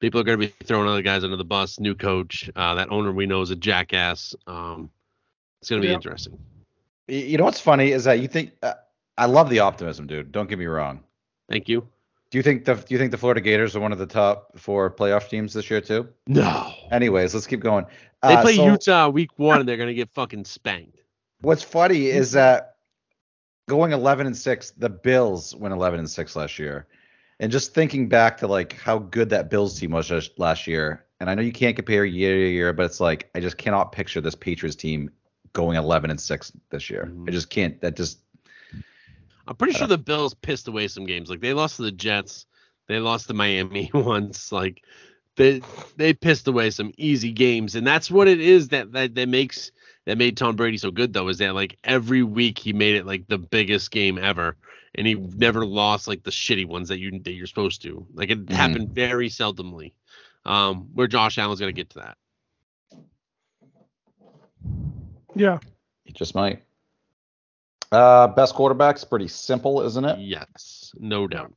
People 0.00 0.20
are 0.20 0.24
gonna 0.24 0.38
be 0.38 0.48
throwing 0.64 0.88
other 0.88 1.02
guys 1.02 1.24
under 1.24 1.36
the 1.36 1.44
bus. 1.44 1.80
New 1.80 1.94
coach, 1.94 2.50
uh, 2.54 2.74
that 2.74 2.90
owner 2.90 3.12
we 3.12 3.26
know 3.26 3.40
is 3.40 3.50
a 3.50 3.56
jackass. 3.56 4.34
Um, 4.46 4.90
it's 5.60 5.70
gonna 5.70 5.82
be 5.82 5.88
Yeah. 5.88 5.94
interesting. 5.94 6.38
You 7.08 7.38
know 7.38 7.44
what's 7.44 7.60
funny 7.60 7.92
is 7.92 8.04
that 8.04 8.20
you 8.20 8.28
think 8.28 8.52
uh, 8.62 8.74
I 9.16 9.26
love 9.26 9.48
the 9.48 9.60
optimism, 9.60 10.06
dude. 10.06 10.32
Don't 10.32 10.48
get 10.48 10.58
me 10.58 10.66
wrong. 10.66 11.00
Thank 11.48 11.68
you. 11.68 11.86
Do 12.30 12.38
you 12.38 12.42
think 12.42 12.64
the 12.64 12.74
Do 12.74 12.86
you 12.94 12.98
think 12.98 13.12
the 13.12 13.16
Florida 13.18 13.40
Gators 13.40 13.74
are 13.76 13.80
one 13.80 13.92
of 13.92 13.98
the 13.98 14.06
top 14.06 14.58
four 14.58 14.90
playoff 14.90 15.28
teams 15.28 15.54
this 15.54 15.70
year 15.70 15.80
too? 15.80 16.08
No. 16.26 16.74
Anyways, 16.90 17.32
let's 17.32 17.46
keep 17.46 17.60
going. 17.60 17.86
They 18.22 18.34
Uh, 18.34 18.42
play 18.42 18.56
so 18.56 18.66
Utah 18.66 19.08
week 19.08 19.30
one 19.38 19.60
and 19.60 19.68
they're 19.68 19.76
gonna 19.76 19.94
get 19.94 20.10
fucking 20.10 20.44
spanked. 20.44 20.98
What's 21.40 21.62
funny 21.62 22.06
is 22.06 22.32
that 22.32 22.75
going 23.66 23.92
11 23.92 24.26
and 24.26 24.36
six, 24.36 24.70
the 24.70 24.88
Bills 24.88 25.54
went 25.54 25.74
11 25.74 25.98
and 25.98 26.10
six 26.10 26.36
last 26.36 26.58
year, 26.58 26.86
and 27.40 27.52
just 27.52 27.74
thinking 27.74 28.08
back 28.08 28.38
to 28.38 28.46
like 28.46 28.74
how 28.74 28.98
good 28.98 29.30
that 29.30 29.50
Bills 29.50 29.78
team 29.78 29.90
was 29.90 30.08
just 30.08 30.38
last 30.38 30.66
year. 30.66 31.04
And 31.20 31.30
I 31.30 31.34
know 31.34 31.42
you 31.42 31.52
can't 31.52 31.76
compare 31.76 32.04
year 32.04 32.34
to 32.34 32.48
year, 32.50 32.72
but 32.72 32.84
it's 32.84 33.00
like 33.00 33.30
I 33.34 33.40
just 33.40 33.56
cannot 33.56 33.92
picture 33.92 34.20
this 34.20 34.34
Patriots 34.34 34.76
team 34.76 35.10
going 35.52 35.76
11 35.76 36.10
and 36.10 36.20
six 36.20 36.52
this 36.70 36.90
year. 36.90 37.10
Mhm. 37.10 37.28
I 37.28 37.32
just 37.32 37.50
can't. 37.50 37.80
That 37.80 37.96
just 37.96 38.18
I'm 39.48 39.56
pretty 39.56 39.74
sure 39.74 39.86
the 39.86 39.98
Bills 39.98 40.34
pissed 40.34 40.68
away 40.68 40.88
some 40.88 41.06
games. 41.06 41.30
Like 41.30 41.40
they 41.40 41.54
lost 41.54 41.76
to 41.76 41.82
the 41.82 41.92
Jets, 41.92 42.46
they 42.88 42.98
lost 42.98 43.28
to 43.28 43.34
Miami 43.34 43.90
once. 43.94 44.52
Like 44.52 44.82
they 45.36 45.62
they 45.96 46.12
pissed 46.12 46.48
away 46.48 46.70
some 46.70 46.92
easy 46.96 47.32
games, 47.32 47.74
and 47.74 47.86
that's 47.86 48.10
what 48.10 48.28
it 48.28 48.40
is 48.40 48.68
that 48.68 48.92
that, 48.92 49.14
that 49.14 49.28
makes 49.28 49.70
that 50.06 50.16
made 50.18 50.36
Tom 50.36 50.56
Brady 50.56 50.78
so 50.78 50.90
good 50.90 51.12
though 51.12 51.28
is 51.28 51.38
that 51.38 51.54
like 51.54 51.76
every 51.84 52.22
week 52.22 52.58
he 52.58 52.72
made 52.72 52.94
it 52.96 53.06
like 53.06 53.26
the 53.28 53.38
biggest 53.38 53.90
game 53.90 54.18
ever, 54.18 54.56
and 54.94 55.06
he 55.06 55.14
never 55.14 55.66
lost 55.66 56.08
like 56.08 56.22
the 56.22 56.30
shitty 56.30 56.66
ones 56.66 56.88
that 56.88 56.98
you 56.98 57.18
that 57.20 57.32
you're 57.32 57.46
supposed 57.46 57.82
to. 57.82 58.06
Like 58.14 58.30
it 58.30 58.46
Mhm. 58.46 58.50
happened 58.52 58.90
very 58.90 59.28
seldomly. 59.28 59.92
Um, 60.44 60.88
where 60.94 61.08
Josh 61.08 61.38
Allen's 61.38 61.58
gonna 61.60 61.72
get 61.72 61.90
to 61.90 61.98
that. 62.00 62.16
Yeah. 65.34 65.58
He 66.04 66.12
just 66.12 66.34
might. 66.34 66.62
Uh, 67.92 68.28
best 68.28 68.54
quarterbacks, 68.54 69.08
pretty 69.08 69.28
simple, 69.28 69.82
isn't 69.82 70.04
it? 70.04 70.18
Yes, 70.18 70.92
no 70.98 71.26
doubt. 71.26 71.52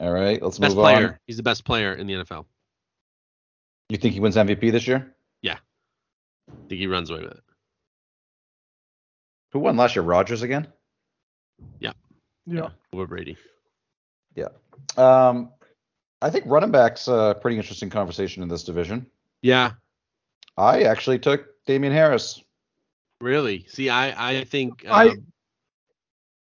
All 0.00 0.12
right, 0.12 0.40
let's 0.42 0.58
Best 0.58 0.74
move 0.74 0.82
player. 0.82 1.08
on. 1.10 1.18
He's 1.26 1.36
the 1.36 1.42
best 1.42 1.64
player 1.64 1.94
in 1.94 2.06
the 2.06 2.14
NFL. 2.14 2.46
You 3.88 3.96
think 3.98 4.14
he 4.14 4.20
wins 4.20 4.36
MVP 4.36 4.70
this 4.70 4.86
year? 4.86 5.14
Yeah. 5.42 5.58
I 6.50 6.54
think 6.68 6.80
he 6.80 6.86
runs 6.86 7.10
away 7.10 7.22
with 7.22 7.32
it. 7.32 7.40
Who 9.52 9.58
won 9.60 9.76
last 9.76 9.94
year? 9.96 10.02
Rodgers 10.02 10.42
again? 10.42 10.66
Yeah. 11.78 11.92
Yeah. 12.46 12.70
Over 12.92 13.06
Brady. 13.06 13.36
Yeah. 14.34 14.48
Um, 14.96 15.50
I 16.20 16.30
think 16.30 16.44
running 16.46 16.70
backs 16.70 17.08
a 17.08 17.36
pretty 17.40 17.56
interesting 17.56 17.90
conversation 17.90 18.42
in 18.42 18.48
this 18.48 18.64
division. 18.64 19.06
Yeah, 19.42 19.72
I 20.56 20.82
actually 20.84 21.18
took 21.18 21.46
Damien 21.66 21.92
Harris. 21.92 22.42
really. 23.20 23.64
See, 23.68 23.88
I 23.90 24.38
I 24.40 24.44
think. 24.44 24.84
I- 24.88 25.08
um, 25.08 25.26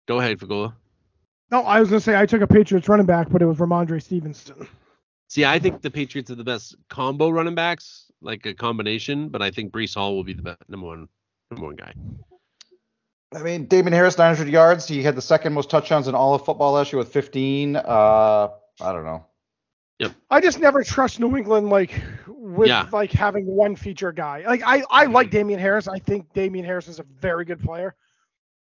go 0.06 0.18
ahead, 0.20 0.38
Fagola. 0.38 0.74
No, 1.50 1.62
I 1.62 1.78
was 1.80 1.88
gonna 1.90 2.00
say 2.00 2.18
I 2.18 2.26
took 2.26 2.40
a 2.40 2.46
Patriots 2.46 2.88
running 2.88 3.06
back, 3.06 3.28
but 3.30 3.42
it 3.42 3.46
was 3.46 3.58
Rhamondre 3.58 4.02
Stevenson. 4.02 4.66
See, 5.28 5.44
I 5.44 5.58
think 5.58 5.82
the 5.82 5.90
Patriots 5.90 6.30
are 6.30 6.34
the 6.36 6.44
best 6.44 6.76
combo 6.88 7.28
running 7.30 7.54
backs, 7.54 8.10
like 8.20 8.46
a 8.46 8.54
combination. 8.54 9.28
But 9.28 9.42
I 9.42 9.50
think 9.50 9.72
Breece 9.72 9.94
Hall 9.94 10.14
will 10.16 10.24
be 10.24 10.32
the 10.32 10.42
best, 10.42 10.62
number 10.68 10.86
one 10.86 11.08
number 11.50 11.66
one 11.66 11.76
guy. 11.76 11.92
I 13.34 13.42
mean, 13.42 13.66
Damien 13.66 13.92
Harris, 13.92 14.16
900 14.18 14.50
yards. 14.50 14.86
He 14.86 15.02
had 15.02 15.16
the 15.16 15.22
second 15.22 15.52
most 15.52 15.70
touchdowns 15.70 16.08
in 16.08 16.14
all 16.14 16.34
of 16.34 16.44
football 16.44 16.72
last 16.72 16.92
year 16.92 16.98
with 16.98 17.12
15. 17.12 17.76
Uh, 17.76 17.80
I 18.80 18.92
don't 18.92 19.04
know. 19.04 19.26
I 20.30 20.40
just 20.40 20.58
never 20.58 20.82
trust 20.82 21.18
New 21.20 21.36
England 21.36 21.70
like 21.70 21.98
with 22.26 22.68
Yeah. 22.68 22.86
like 22.92 23.10
having 23.12 23.46
one 23.46 23.74
feature 23.76 24.12
guy. 24.12 24.44
Like 24.46 24.62
I, 24.66 24.82
I 24.90 25.06
like 25.06 25.30
Damien 25.30 25.58
Harris. 25.58 25.88
I 25.88 25.98
think 25.98 26.30
Damien 26.34 26.64
Harris 26.64 26.88
is 26.88 26.98
a 26.98 27.04
very 27.04 27.44
good 27.44 27.60
player. 27.60 27.94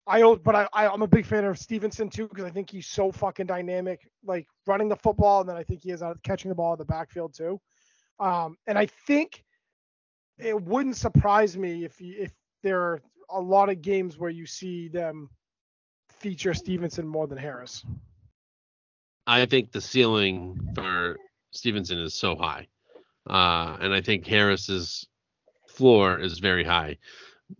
I 0.06 0.22
but 0.36 0.54
I, 0.54 0.68
I 0.72 0.86
I'm 0.86 1.02
a 1.02 1.06
big 1.08 1.26
fan 1.26 1.44
of 1.44 1.58
Stevenson 1.58 2.08
too 2.10 2.28
because 2.28 2.44
I 2.44 2.50
think 2.50 2.70
he's 2.70 2.86
so 2.86 3.10
fucking 3.10 3.46
dynamic, 3.46 4.08
like 4.24 4.46
running 4.66 4.88
the 4.88 4.94
football, 4.96 5.40
and 5.40 5.48
then 5.48 5.56
I 5.56 5.64
think 5.64 5.82
he 5.82 5.90
is 5.90 6.00
out 6.02 6.22
catching 6.22 6.48
the 6.48 6.54
ball 6.54 6.74
in 6.74 6.78
the 6.78 6.84
backfield 6.84 7.34
too. 7.34 7.60
Um, 8.20 8.56
and 8.68 8.78
I 8.78 8.86
think 8.86 9.42
it 10.38 10.62
wouldn't 10.62 10.96
surprise 10.96 11.56
me 11.56 11.84
if 11.84 12.00
you, 12.00 12.14
if 12.20 12.32
there 12.62 12.80
are 12.80 13.02
a 13.30 13.40
lot 13.40 13.68
of 13.68 13.82
games 13.82 14.18
where 14.18 14.30
you 14.30 14.46
see 14.46 14.88
them 14.88 15.28
feature 16.08 16.54
Stevenson 16.54 17.06
more 17.06 17.26
than 17.26 17.38
Harris. 17.38 17.84
I 19.26 19.46
think 19.46 19.72
the 19.72 19.80
ceiling 19.80 20.70
for 20.74 21.16
Stevenson 21.50 21.98
is 21.98 22.14
so 22.14 22.36
high, 22.36 22.68
uh, 23.28 23.76
and 23.80 23.92
I 23.92 24.00
think 24.00 24.26
Harris's 24.26 25.06
floor 25.68 26.20
is 26.20 26.38
very 26.38 26.64
high. 26.64 26.98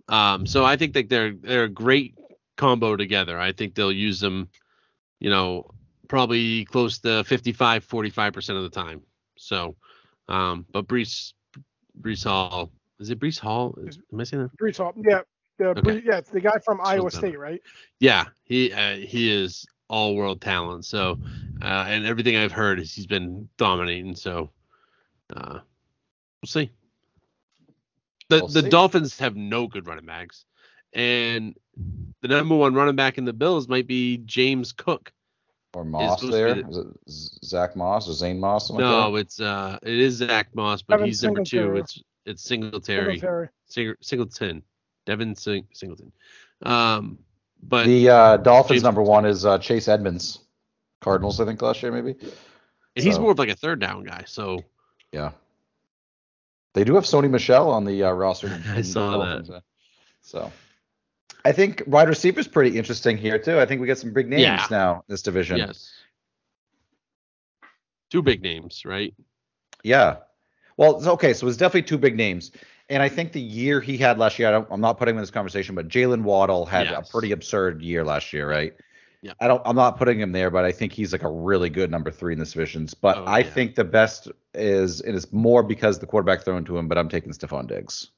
Um, 0.09 0.47
so 0.47 0.65
I 0.65 0.77
think 0.77 0.95
that 0.95 1.09
they're 1.09 1.33
they're 1.33 1.65
a 1.65 1.69
great 1.69 2.15
combo 2.57 2.97
together. 2.97 3.39
I 3.39 3.53
think 3.53 3.75
they'll 3.75 3.93
use 3.93 4.21
them, 4.21 4.49
you 5.19 5.31
know, 5.31 5.71
probably 6.09 6.65
close 6.65 6.99
to 7.01 7.25
55, 7.25 7.85
45 7.85 8.33
percent 8.33 8.59
of 8.59 8.65
the 8.65 8.71
time. 8.71 9.03
So, 9.37 9.77
um, 10.29 10.67
but 10.73 10.87
Breece 10.87 11.33
Breece 12.01 12.25
Hall 12.25 12.71
is 12.99 13.11
it 13.11 13.21
Breece 13.21 13.39
Hall? 13.39 13.75
Is, 13.83 13.99
am 14.13 14.21
I 14.21 14.25
saying 14.25 14.43
that? 14.45 14.57
Breece 14.57 14.79
Hall, 14.79 14.93
yeah, 14.97 15.21
the 15.59 15.69
Okay. 15.69 15.81
Bre- 15.81 15.91
yeah, 16.05 16.19
it's 16.19 16.31
the 16.31 16.41
guy 16.41 16.59
from 16.65 16.81
Iowa 16.83 17.11
Something. 17.11 17.31
State, 17.33 17.39
right? 17.39 17.63
Yeah, 18.01 18.27
he 18.45 18.73
uh, 18.73 18.97
he 18.97 19.31
is 19.33 19.67
all 19.89 20.17
world 20.17 20.41
talent. 20.41 20.85
So, 20.85 21.19
uh, 21.63 21.85
and 21.89 22.05
everything 22.07 22.37
I've 22.37 22.53
heard 22.53 22.79
is 22.81 22.93
he's 22.93 23.07
been 23.07 23.49
dominating. 23.57 24.15
So, 24.17 24.51
uh, 25.35 25.61
we'll 26.43 26.47
see. 26.49 26.71
The 28.29 28.39
We'll 28.39 28.49
the 28.49 28.63
see. 28.63 28.69
Dolphins 28.69 29.19
have 29.19 29.37
no 29.37 29.67
good 29.69 29.87
running 29.87 30.07
backs, 30.07 30.45
and 30.93 31.57
the 32.23 32.29
number 32.29 32.57
one 32.57 32.75
running 32.75 32.97
back 32.97 33.19
in 33.19 33.25
the 33.25 33.33
Bills 33.33 33.69
might 33.69 33.87
be 33.87 34.19
James 34.19 34.73
Cook. 34.73 35.13
Or 35.75 35.85
Moss 35.85 36.21
supposed 36.21 36.33
to 36.33 36.37
there. 36.39 36.55
the- 36.55 36.95
Is 37.07 37.39
it 37.43 37.45
Zach 37.47 37.77
Moss 37.77 38.09
or 38.09 38.15
Zane 38.15 38.41
Moss? 38.41 38.69
something 38.69 38.85
No, 38.85 39.11
like 39.11 39.23
it's 39.23 39.41
uh, 39.41 39.79
it 39.83 39.99
is 39.99 40.15
Zach 40.17 40.49
Moss, 40.55 40.83
but 40.83 40.95
Devin 40.95 41.07
he's 41.07 41.23
number 41.23 41.45
two. 41.45 41.77
It's 41.77 42.03
it's 42.25 42.43
Singletary, 42.43 43.19
Singletary. 43.21 43.49
Sing- 43.67 43.95
Singleton, 44.01 44.63
Devin 45.07 45.35
Sing- 45.37 45.69
Singleton. 45.73 46.13
Um, 46.63 47.19
but 47.63 47.87
The 47.87 48.09
uh, 48.11 48.37
Dolphins 48.39 48.77
James- 48.79 48.83
number 48.85 49.03
one 49.03 49.25
is 49.25 49.47
uh, 49.47 49.59
Chase 49.59 49.89
Edmonds. 49.89 50.41
Cardinals, 51.01 51.41
I 51.41 51.45
think, 51.45 51.63
last 51.63 51.83
year, 51.83 51.93
maybe. 51.93 52.17
and 52.21 53.05
he's 53.05 53.19
more 53.19 53.31
of 53.31 53.39
like 53.39 53.49
a 53.49 53.55
third 53.55 53.81
down 53.81 54.05
guy. 54.05 54.25
So 54.27 54.61
Yeah. 55.13 55.31
They 56.75 56.85
do 56.85 56.95
have 56.97 57.05
Sony 57.05 57.31
Michel 57.31 57.71
on 57.71 57.85
the 57.85 58.03
uh, 58.05 58.11
roster. 58.13 58.49
I 58.69 58.83
saw 58.83 59.19
that. 59.19 59.25
Dolphins, 59.25 59.51
uh, 59.51 59.61
So 60.23 60.53
I 61.45 61.53
think 61.53 61.83
wide 61.87 62.09
receiver 62.09 62.41
is 62.41 62.49
pretty 62.49 62.77
interesting 62.77 63.17
here 63.17 63.39
too. 63.39 63.59
I 63.61 63.67
think 63.67 63.81
we 63.81 63.87
got 63.87 63.99
some 63.99 64.13
big 64.13 64.29
names 64.29 64.43
Yeah. 64.43 64.67
now 64.71 64.95
in 64.97 65.03
this 65.09 65.23
division. 65.23 65.59
Yes. 65.59 65.91
Two 68.11 68.23
big 68.23 68.43
names, 68.43 68.85
right? 68.85 69.15
Yeah. 69.83 70.17
Well, 70.77 71.07
okay. 71.11 71.33
So 71.33 71.47
it's 71.49 71.57
definitely 71.57 71.83
two 71.89 71.99
big 71.99 72.17
names. 72.17 72.53
And 72.89 73.03
I 73.03 73.09
think 73.09 73.33
the 73.33 73.41
year 73.41 73.81
he 73.81 73.97
had 73.97 74.19
last 74.19 74.39
year, 74.39 74.49
I 74.49 74.53
don't, 74.53 74.69
I'm 74.71 74.81
not 74.81 74.97
putting 74.99 75.15
him 75.15 75.19
in 75.19 75.23
this 75.23 75.31
conversation, 75.31 75.75
but 75.75 75.89
Jaylen 75.89 76.23
Waddle 76.23 76.65
had 76.67 76.87
Yes. 76.87 77.09
a 77.09 77.11
pretty 77.13 77.33
absurd 77.33 77.83
year 77.83 78.05
last 78.05 78.33
year, 78.33 78.49
right? 78.49 78.75
Yeah. 79.23 79.33
I 79.41 79.49
don't. 79.49 79.61
I'm 79.65 79.75
not 79.75 79.97
putting 79.99 80.21
him 80.21 80.31
there, 80.31 80.51
but 80.51 80.65
I 80.65 80.71
think 80.71 80.93
he's 80.93 81.11
like 81.11 81.25
a 81.25 81.31
really 81.31 81.69
good 81.69 81.91
number 81.91 82.13
three 82.13 82.33
in 82.33 82.39
this 82.39 82.53
division. 82.53 82.87
But 83.01 83.17
Oh, 83.19 83.25
I 83.25 83.39
yeah. 83.39 83.47
think 83.51 83.75
the 83.75 83.83
best 83.83 84.29
is, 84.55 85.01
and 85.01 85.17
it's 85.17 85.33
more 85.33 85.65
because 85.65 85.99
the 85.99 86.07
quarterback 86.07 86.45
thrown 86.45 86.65
to 86.67 86.79
him. 86.79 86.87
But 86.87 86.97
I'm 86.97 87.09
taking 87.09 87.33
Stefon 87.33 87.67
Diggs. 87.67 88.13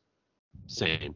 Same. 0.66 1.14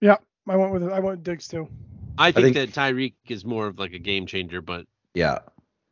Yeah, 0.00 0.16
I 0.48 0.56
went 0.56 0.72
with 0.72 0.82
I 0.90 0.98
went 0.98 1.22
Diggs 1.22 1.46
too. 1.46 1.68
I 2.16 2.32
think, 2.32 2.56
think- 2.56 2.72
that 2.74 2.80
Tyreek 2.80 3.14
is 3.28 3.44
more 3.44 3.68
of 3.68 3.78
like 3.78 3.92
a 3.92 3.98
game 4.00 4.26
changer, 4.26 4.60
but 4.62 4.84
Yeah. 5.14 5.38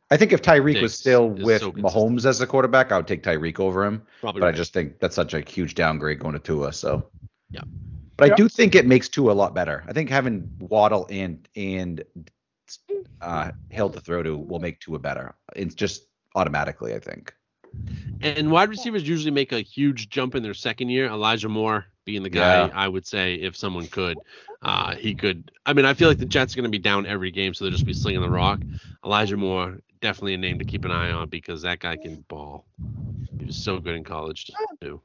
I 0.09 0.17
think 0.17 0.31
if 0.31 0.41
Tyreek 0.41 0.81
was 0.81 0.97
still 0.97 1.29
with 1.29 1.61
so. 1.61 1.71
Mahomes 1.73 2.25
as 2.25 2.39
a 2.39 2.47
quarterback, 2.47 2.91
I 2.91 2.97
would 2.97 3.07
take 3.07 3.23
Tyreek 3.23 3.59
over 3.59 3.83
him. 3.85 4.01
probably 4.21 4.39
But 4.39 4.47
I 4.47 4.51
just 4.53 4.73
think 4.73 4.99
that's 4.99 5.15
such 5.15 5.33
a 5.33 5.41
huge 5.41 5.75
downgrade 5.75 6.19
going 6.19 6.33
to 6.33 6.39
Tua. 6.39 6.71
So. 6.71 7.09
Yeah. 7.49 7.61
But 8.15 8.31
I 8.31 8.35
do 8.35 8.49
think 8.49 8.73
it 8.73 8.85
makes 8.85 9.09
Tua 9.09 9.31
a 9.31 9.35
lot 9.35 9.53
better. 9.53 9.83
I 9.87 9.93
think 9.93 10.09
having 10.09 10.49
Waddle 10.59 11.07
and 11.09 11.47
and 11.55 12.03
uh, 13.21 13.51
Hill 13.69 13.89
to 13.91 13.99
throw 13.99 14.23
to 14.23 14.35
will 14.35 14.59
make 14.59 14.79
Tua 14.79 14.97
better. 14.97 15.35
It's 15.55 15.75
just 15.75 16.07
automatically, 16.35 16.95
I 16.95 16.99
think. 16.99 17.33
and 18.21 18.49
wide 18.49 18.69
receivers 18.69 19.07
usually 19.07 19.31
make 19.31 19.51
a 19.51 19.59
huge 19.59 20.09
jump 20.09 20.35
in 20.35 20.41
their 20.41 20.55
second 20.55 20.89
year. 20.89 21.07
Elijah 21.07 21.49
Moore 21.49 21.85
being 22.07 22.23
the 22.23 22.29
guy, 22.29 22.65
Yeah. 22.65 22.71
I 22.73 22.87
would 22.87 23.05
say 23.05 23.35
if 23.35 23.55
someone 23.55 23.85
could, 23.85 24.17
uh, 24.63 24.95
he 24.95 25.13
could. 25.13 25.51
I 25.65 25.73
mean, 25.73 25.83
I 25.85 25.93
feel 25.93 26.07
like 26.07 26.17
the 26.17 26.25
Jets 26.25 26.53
are 26.53 26.55
going 26.55 26.63
to 26.63 26.69
be 26.71 26.79
down 26.79 27.05
every 27.05 27.29
game, 27.29 27.53
so 27.53 27.65
they'll 27.65 27.71
just 27.73 27.85
be 27.85 27.93
slinging 27.93 28.21
the 28.21 28.29
rock. 28.29 28.61
Elijah 29.05 29.35
Moore, 29.35 29.79
definitely 30.01 30.33
a 30.33 30.37
name 30.37 30.57
to 30.57 30.65
keep 30.65 30.85
an 30.85 30.91
eye 30.91 31.11
on 31.11 31.27
because 31.27 31.61
that 31.63 31.79
guy 31.79 31.97
can 31.97 32.23
ball. 32.29 32.65
He 33.37 33.45
was 33.45 33.57
so 33.57 33.77
good 33.79 33.93
in 33.95 34.05
college 34.05 34.49
too. 34.81 35.01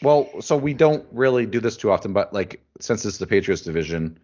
Well, 0.00 0.30
so 0.40 0.56
we 0.56 0.74
don't 0.74 1.04
really 1.10 1.44
do 1.44 1.58
this 1.58 1.76
too 1.76 1.90
often, 1.90 2.12
but 2.12 2.32
like 2.32 2.62
since 2.78 3.04
it's 3.04 3.18
the 3.18 3.26
Patriots 3.26 3.62
division, 3.62 4.16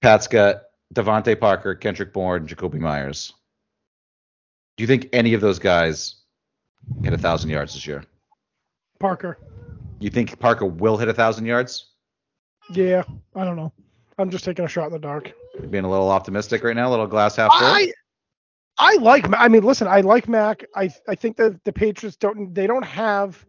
Pat's 0.00 0.26
got 0.26 0.62
DeVante 0.94 1.38
Parker, 1.38 1.74
Kendrick 1.74 2.14
Bourne, 2.14 2.48
Jakobi 2.48 2.80
Meyers. 2.80 3.34
Do 4.78 4.82
you 4.82 4.86
think 4.86 5.10
any 5.12 5.34
of 5.34 5.42
those 5.42 5.58
guys 5.58 6.16
hit 7.04 7.12
a 7.12 7.18
thousand 7.18 7.50
yards 7.50 7.74
this 7.74 7.86
year? 7.86 8.04
Parker. 8.98 9.38
You 10.00 10.10
think 10.10 10.38
Parker 10.38 10.66
will 10.66 10.96
hit 10.96 11.08
a 11.08 11.14
thousand 11.14 11.46
yards? 11.46 11.92
Yeah, 12.70 13.02
I 13.34 13.44
don't 13.44 13.56
know. 13.56 13.72
I'm 14.18 14.30
just 14.30 14.44
taking 14.44 14.64
a 14.64 14.68
shot 14.68 14.86
in 14.86 14.92
the 14.92 14.98
dark. 14.98 15.32
You're 15.58 15.68
being 15.68 15.84
a 15.84 15.90
little 15.90 16.10
optimistic 16.10 16.64
right 16.64 16.76
now, 16.76 16.88
a 16.88 16.90
little 16.90 17.06
glass 17.06 17.36
half 17.36 17.52
full. 17.52 17.66
I 17.66 17.92
I 18.76 18.96
like. 18.96 19.26
I 19.32 19.48
mean, 19.48 19.62
listen, 19.62 19.88
I 19.88 20.00
like 20.00 20.28
Mac. 20.28 20.64
I 20.74 20.90
I 21.08 21.14
think 21.14 21.36
that 21.36 21.62
the 21.64 21.72
Patriots 21.72 22.16
don't. 22.16 22.54
They 22.54 22.66
don't 22.66 22.84
have 22.84 23.44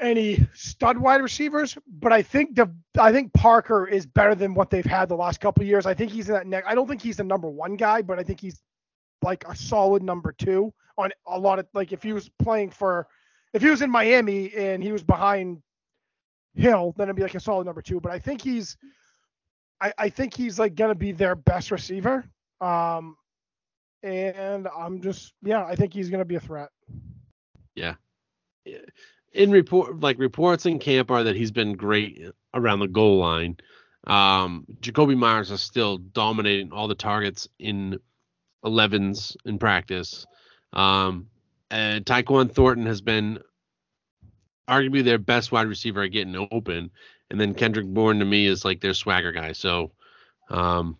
any 0.00 0.46
stud 0.54 0.98
wide 0.98 1.22
receivers, 1.22 1.78
but 1.86 2.12
I 2.12 2.22
think 2.22 2.56
the 2.56 2.74
I 2.98 3.12
think 3.12 3.32
Parker 3.32 3.86
is 3.86 4.04
better 4.04 4.34
than 4.34 4.54
what 4.54 4.70
they've 4.70 4.84
had 4.84 5.08
the 5.08 5.16
last 5.16 5.40
couple 5.40 5.62
of 5.62 5.68
years. 5.68 5.86
I 5.86 5.94
think 5.94 6.10
he's 6.10 6.28
in 6.28 6.34
that 6.34 6.46
neck. 6.46 6.64
I 6.66 6.74
don't 6.74 6.88
think 6.88 7.02
he's 7.02 7.18
the 7.18 7.24
number 7.24 7.48
one 7.48 7.76
guy, 7.76 8.02
but 8.02 8.18
I 8.18 8.22
think 8.22 8.40
he's 8.40 8.60
like 9.22 9.44
a 9.48 9.54
solid 9.54 10.02
number 10.02 10.32
two 10.32 10.72
on 10.98 11.10
a 11.26 11.38
lot 11.38 11.58
of 11.58 11.66
like 11.72 11.92
if 11.92 12.02
he 12.02 12.12
was 12.12 12.28
playing 12.42 12.70
for 12.70 13.06
if 13.52 13.62
he 13.62 13.68
was 13.68 13.82
in 13.82 13.90
Miami 13.90 14.52
and 14.54 14.82
he 14.82 14.92
was 14.92 15.02
behind 15.02 15.62
Hill, 16.54 16.94
then 16.96 17.06
it'd 17.06 17.16
be 17.16 17.22
like 17.22 17.34
a 17.34 17.40
solid 17.40 17.64
number 17.64 17.82
two. 17.82 18.00
But 18.00 18.12
I 18.12 18.18
think 18.18 18.42
he's 18.42 18.76
I, 19.80 19.92
I 19.98 20.08
think 20.08 20.34
he's 20.34 20.58
like 20.58 20.74
gonna 20.74 20.94
be 20.94 21.12
their 21.12 21.34
best 21.34 21.70
receiver. 21.70 22.24
Um 22.60 23.16
and 24.02 24.68
I'm 24.76 25.00
just 25.00 25.32
yeah, 25.42 25.64
I 25.64 25.76
think 25.76 25.92
he's 25.92 26.10
gonna 26.10 26.24
be 26.24 26.36
a 26.36 26.40
threat. 26.40 26.70
Yeah. 27.74 27.94
In 29.32 29.50
report 29.50 30.00
like 30.00 30.18
reports 30.18 30.66
in 30.66 30.78
camp 30.78 31.10
are 31.10 31.24
that 31.24 31.36
he's 31.36 31.50
been 31.50 31.74
great 31.74 32.22
around 32.54 32.80
the 32.80 32.88
goal 32.88 33.18
line. 33.18 33.56
Um, 34.06 34.66
Jakobi 34.80 35.16
Meyers 35.16 35.50
is 35.50 35.62
still 35.62 35.98
dominating 35.98 36.72
all 36.72 36.88
the 36.88 36.94
targets 36.94 37.48
in 37.58 37.98
11s 38.64 39.36
in 39.44 39.58
practice. 39.58 40.26
Um, 40.72 41.28
and 41.72 42.04
Tyquan 42.04 42.52
Thornton 42.52 42.86
has 42.86 43.00
been 43.00 43.38
arguably 44.68 45.02
their 45.02 45.18
best 45.18 45.50
wide 45.50 45.66
receiver 45.66 46.02
at 46.02 46.12
getting 46.12 46.36
open, 46.52 46.90
and 47.30 47.40
then 47.40 47.54
Kendrick 47.54 47.86
Bourne 47.86 48.18
to 48.20 48.24
me 48.24 48.46
is 48.46 48.64
like 48.64 48.80
their 48.80 48.94
swagger 48.94 49.32
guy. 49.32 49.52
So, 49.52 49.90
um, 50.50 50.98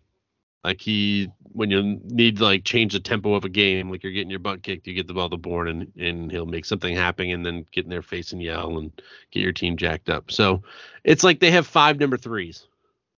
like 0.65 0.81
he 0.81 1.29
when 1.55 1.71
you 1.71 2.01
need 2.05 2.39
to 2.39 2.45
like 2.45 2.65
change 2.65 2.95
the 2.95 3.01
tempo 3.01 3.35
of 3.35 3.45
a 3.45 3.49
game, 3.51 3.91
like 3.91 4.03
you're 4.03 4.13
getting 4.13 4.31
your 4.31 4.39
butt 4.39 4.63
kicked, 4.63 4.87
you 4.87 4.95
get 4.95 5.07
the 5.07 5.13
ball 5.15 5.29
to 5.29 5.37
Bourne 5.37 5.69
and 5.69 5.93
and 5.97 6.31
he'll 6.31 6.47
make 6.47 6.65
something 6.65 6.97
happen 6.97 7.29
and 7.31 7.45
then 7.45 7.67
get 7.73 7.85
in 7.85 7.91
their 7.91 8.03
face 8.03 8.33
and 8.33 8.41
yell 8.43 8.79
and 8.79 8.91
get 9.31 9.43
your 9.43 9.53
team 9.53 9.77
jacked 9.77 10.09
up. 10.09 10.31
So 10.31 10.63
it's 11.05 11.23
like 11.23 11.41
they 11.41 11.51
have 11.51 11.67
five 11.67 12.01
number 12.01 12.17
threes. 12.17 12.67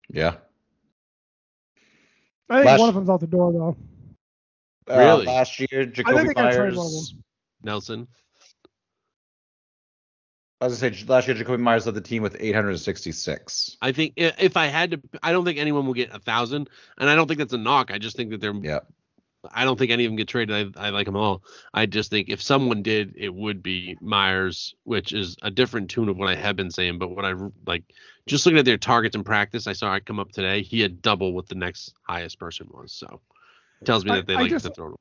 Yeah. 0.09 0.35
I 2.49 2.55
think 2.57 2.65
Last- 2.65 2.79
one 2.79 2.89
of 2.89 2.95
them's 2.95 3.09
out 3.09 3.19
the 3.19 3.27
door 3.27 3.51
though. 3.53 3.77
Uh, 4.91 4.97
Really? 4.97 5.25
last 5.25 5.59
year, 5.59 5.67
I 5.81 5.85
Jakobi 5.85 6.15
think 6.15 6.27
they 6.29 6.33
gotta 6.33 6.55
trade 6.57 6.75
one 6.75 6.87
of 6.87 6.91
Meyers. 6.93 7.15
Them. 7.63 7.71
Nelson. 7.71 8.07
I 10.61 10.67
was 10.67 10.79
gonna 10.79 10.95
say 10.95 11.05
last 11.07 11.27
year, 11.27 11.35
Jakobi 11.35 11.59
Meyers 11.59 11.85
led 11.85 11.95
the 11.95 12.01
team 12.01 12.23
with 12.23 12.37
866. 12.39 13.77
I 13.81 13.91
think 13.91 14.13
if 14.15 14.55
I 14.55 14.67
had 14.67 14.91
to, 14.91 15.01
I 15.21 15.33
don't 15.33 15.43
think 15.43 15.59
anyone 15.59 15.85
will 15.85 15.93
get 15.93 16.13
a 16.15 16.19
thousand, 16.19 16.69
and 16.97 17.09
I 17.09 17.15
don't 17.15 17.27
think 17.27 17.39
that's 17.39 17.51
a 17.53 17.57
knock. 17.57 17.91
I 17.91 17.97
just 17.97 18.15
think 18.15 18.31
that 18.31 18.39
they're. 18.39 18.53
Yeah. 18.53 18.79
I 19.53 19.65
don't 19.65 19.77
think 19.77 19.91
any 19.91 20.05
of 20.05 20.09
them 20.09 20.15
get 20.15 20.29
traded. 20.29 20.77
I, 20.77 20.87
I 20.87 20.89
like 20.91 21.05
them 21.05 21.17
all. 21.17 21.43
I 21.73 21.85
just 21.85 22.09
think 22.09 22.29
if 22.29 22.41
someone 22.41 22.81
did, 22.81 23.13
it 23.17 23.33
would 23.33 23.61
be 23.61 23.97
Meyers, 23.99 24.73
which 24.85 25.11
is 25.11 25.35
a 25.41 25.51
different 25.51 25.89
tune 25.89 26.07
of 26.07 26.15
what 26.15 26.29
I 26.29 26.35
have 26.35 26.55
been 26.55 26.71
saying. 26.71 26.97
But 26.97 27.09
what 27.09 27.25
I 27.25 27.33
like, 27.67 27.83
just 28.25 28.45
looking 28.45 28.57
at 28.59 28.63
their 28.63 28.77
targets 28.77 29.17
in 29.17 29.25
practice, 29.25 29.67
I 29.67 29.73
saw 29.73 29.91
I 29.91 29.99
come 29.99 30.17
up 30.17 30.31
today. 30.31 30.61
He 30.61 30.79
had 30.79 31.01
double 31.01 31.33
what 31.33 31.49
the 31.49 31.55
next 31.55 31.93
highest 32.07 32.39
person 32.39 32.67
was. 32.71 32.93
So 32.93 33.19
it 33.81 33.85
tells 33.85 34.05
me 34.05 34.11
I- 34.11 34.15
that 34.17 34.27
they 34.27 34.35
I 34.35 34.41
like 34.43 34.49
just- 34.49 34.65
to 34.65 34.71
throw. 34.71 34.97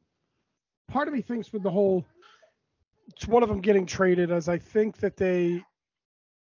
part 0.89 1.07
of 1.07 1.15
me 1.15 1.23
thinks 1.23 1.53
with 1.53 1.63
the 1.63 1.71
whole 1.71 2.05
it's 3.15 3.29
one 3.29 3.43
of 3.43 3.49
them 3.49 3.61
getting 3.61 3.87
traded 3.87 4.31
as 4.31 4.49
I 4.49 4.59
think 4.59 4.99
that 4.99 5.17
they 5.17 5.63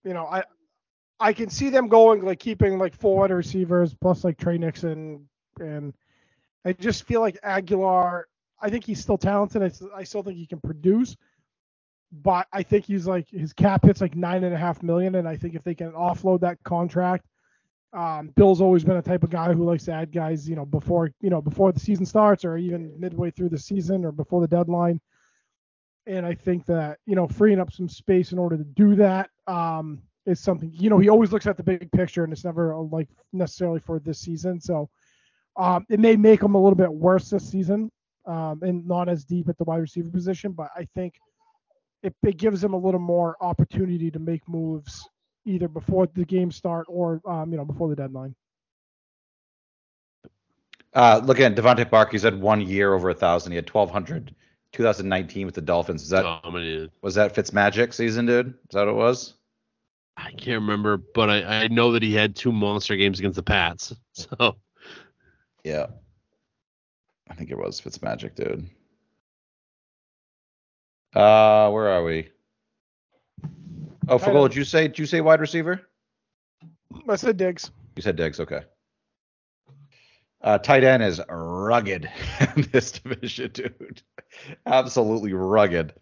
you 0.04 0.14
know 0.14 0.26
I 0.26 0.44
I 1.20 1.34
can 1.34 1.50
see 1.50 1.70
them 1.70 1.88
going 1.88 2.24
like 2.24 2.40
keeping 2.40 2.78
like 2.80 2.96
four 2.96 3.20
wide 3.20 3.32
receivers 3.32 3.96
plus 3.96 4.24
like 4.24 4.38
Tre 4.38 4.58
Nixon. 4.58 5.28
And 5.60 5.94
I 6.66 6.74
just 6.74 7.04
feel 7.06 7.22
like 7.22 7.40
Agholor 7.42 8.24
I 8.62 8.70
think 8.70 8.86
he's 8.86 9.02
still 9.02 9.18
talented. 9.18 9.64
I, 9.64 10.00
I 10.00 10.04
still 10.04 10.24
think 10.24 10.38
he 10.38 10.48
can 10.48 10.62
produce. 10.62 11.18
But 12.12 12.48
I 12.54 12.64
think 12.64 12.86
he's 12.86 13.08
like 13.08 13.30
his 13.30 13.54
cap 13.54 13.86
hits 13.86 14.02
like 14.02 14.16
nine 14.16 14.44
and 14.44 14.54
a 14.54 14.58
half 14.58 14.84
million. 14.84 15.16
And 15.16 15.28
I 15.28 15.38
think 15.38 15.56
if 15.56 15.64
they 15.64 15.76
can 15.76 15.92
offload 15.94 16.42
that 16.42 16.62
contract 16.64 17.26
um, 17.94 18.32
Bill's 18.36 18.62
always 18.62 18.84
been 18.84 18.98
a 18.98 19.02
type 19.02 19.24
of 19.24 19.30
guy 19.30 19.54
who 19.54 19.66
likes 19.66 19.86
to 19.86 19.92
add 19.92 20.12
guys, 20.12 20.48
you 20.48 20.56
know, 20.56 20.66
before 20.66 21.12
you 21.22 21.30
know 21.30 21.42
before 21.42 21.72
the 21.72 21.80
season 21.80 22.06
starts 22.06 22.46
or 22.46 22.58
even 22.58 22.94
midway 23.00 23.32
through 23.32 23.50
the 23.50 23.58
season 23.58 24.06
or 24.06 24.12
before 24.12 24.42
the 24.42 24.48
deadline. 24.48 25.02
And 26.08 26.26
I 26.26 26.34
think 26.34 26.66
that 26.66 27.00
you 27.06 27.16
know 27.16 27.28
freeing 27.28 27.60
up 27.60 27.72
some 27.72 27.88
space 27.88 28.32
in 28.32 28.40
order 28.40 28.58
to 28.58 28.64
do 28.64 28.96
that 28.96 29.30
um, 29.48 30.02
is 30.26 30.40
something. 30.40 30.72
You 30.74 30.90
know, 30.90 30.98
he 30.98 31.10
always 31.10 31.32
looks 31.32 31.48
at 31.48 31.58
the 31.58 31.64
big 31.64 31.92
picture, 31.92 32.24
and 32.24 32.34
it's 32.34 32.44
never 32.44 32.76
like 32.76 33.08
necessarily 33.34 33.80
for 33.80 34.00
this 34.00 34.20
season. 34.20 34.60
So 34.60 34.90
um, 35.58 35.86
it 35.90 36.00
may 36.00 36.16
make 36.16 36.42
him 36.42 36.56
a 36.56 36.62
little 36.62 36.76
bit 36.76 36.92
worse 36.92 37.30
this 37.30 37.50
season 37.50 37.92
um, 38.26 38.62
and 38.64 38.88
not 38.88 39.10
as 39.10 39.26
deep 39.26 39.50
at 39.50 39.58
the 39.58 39.64
wide 39.64 39.78
receiver 39.78 40.10
position. 40.10 40.52
But 40.52 40.70
I 40.76 40.88
think 40.96 41.16
it, 42.04 42.16
it 42.24 42.38
gives 42.38 42.64
him 42.64 42.74
a 42.74 42.78
little 42.78 43.00
more 43.00 43.36
opportunity 43.42 44.10
to 44.12 44.20
make 44.20 44.48
moves 44.48 45.08
either 45.46 45.68
before 45.68 46.08
the 46.08 46.26
game 46.26 46.52
start 46.52 46.86
or 46.88 47.22
um, 47.26 47.52
you 47.52 47.58
know 47.58 47.66
before 47.66 47.90
the 47.90 47.96
deadline. 47.96 48.36
Uh, 50.94 51.22
looking 51.24 51.46
at 51.46 51.56
DeVante 51.56 51.90
Parker, 51.90 52.12
he's 52.12 52.24
had 52.24 52.40
one 52.40 52.60
year 52.60 52.94
over 52.94 53.10
a 53.10 53.14
thousand. 53.14 53.54
He 53.54 53.56
had 53.56 53.70
1,200, 53.70 54.36
2019 54.74 55.46
with 55.46 55.56
the 55.56 55.62
Dolphins. 55.62 56.04
Is 56.04 56.10
that 56.10 56.24
dominated. 56.44 56.92
was 57.02 57.16
that 57.16 57.36
Fitzmagic 57.36 57.94
season, 57.94 58.26
dude? 58.26 58.48
Is 58.48 58.54
that 58.72 58.86
what 58.86 58.90
it 58.90 58.96
was? 58.96 59.34
I 60.18 60.32
can't 60.32 60.62
remember, 60.62 60.98
but 60.98 61.30
I, 61.30 61.64
I 61.64 61.68
know 61.68 61.94
that 61.94 62.04
he 62.04 62.14
had 62.14 62.36
two 62.36 62.52
monster 62.52 62.96
games 62.96 63.20
against 63.20 63.36
the 63.36 63.44
Pats. 63.44 63.94
So 64.14 64.58
Yeah. 65.64 65.88
I 67.30 67.34
think 67.34 67.50
it 67.50 67.58
was 67.58 67.80
Fitzmagic, 67.80 68.36
dude. 68.36 68.70
Uh, 71.16 71.70
where 71.72 71.90
are 71.90 72.04
we? 72.04 72.30
Oh, 74.08 74.18
Tight 74.18 74.26
Fogel, 74.26 74.48
did 74.48 74.58
you 74.58 74.64
say 74.64 74.88
did 74.88 75.00
you 75.00 75.06
say 75.06 75.22
wide 75.22 75.40
receiver? 75.40 75.82
I 77.08 77.16
said 77.16 77.38
Diggs. 77.38 77.72
You 77.96 78.02
said 78.02 78.16
Diggs, 78.16 78.40
okay. 78.40 78.62
Uh, 80.44 80.58
tight 80.58 80.84
end 80.84 81.04
is 81.04 81.22
rugged 81.30 82.10
in 82.56 82.68
this 82.72 82.92
division, 82.92 83.52
dude. 83.52 84.02
Absolutely 84.66 85.34
rugged. 85.34 85.94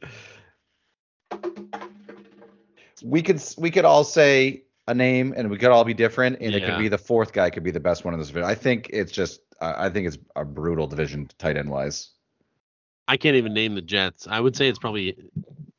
We 3.03 3.21
could 3.21 3.41
we 3.57 3.71
could 3.71 3.85
all 3.85 4.03
say 4.03 4.63
a 4.87 4.93
name 4.93 5.33
and 5.35 5.49
we 5.49 5.57
could 5.57 5.71
all 5.71 5.83
be 5.83 5.93
different, 5.93 6.37
and 6.41 6.53
it 6.53 6.63
could 6.63 6.77
be 6.77 6.87
the 6.87 6.97
fourth 6.97 7.31
guy 7.33 7.49
could 7.49 7.63
be 7.63 7.71
the 7.71 7.79
best 7.79 8.03
one 8.05 8.13
in 8.13 8.19
this 8.19 8.27
division. 8.27 8.49
I 8.49 8.55
think 8.55 8.89
it's 8.91 9.11
just 9.11 9.41
I 9.61 9.85
I 9.85 9.89
think 9.89 10.07
it's 10.07 10.17
a 10.35 10.45
brutal 10.45 10.87
division 10.87 11.29
tight 11.37 11.57
end 11.57 11.69
wise. 11.69 12.11
I 13.07 13.17
can't 13.17 13.35
even 13.35 13.53
name 13.53 13.75
the 13.75 13.81
Jets. 13.81 14.27
I 14.27 14.39
would 14.39 14.55
say 14.55 14.67
it's 14.67 14.79
probably 14.79 15.17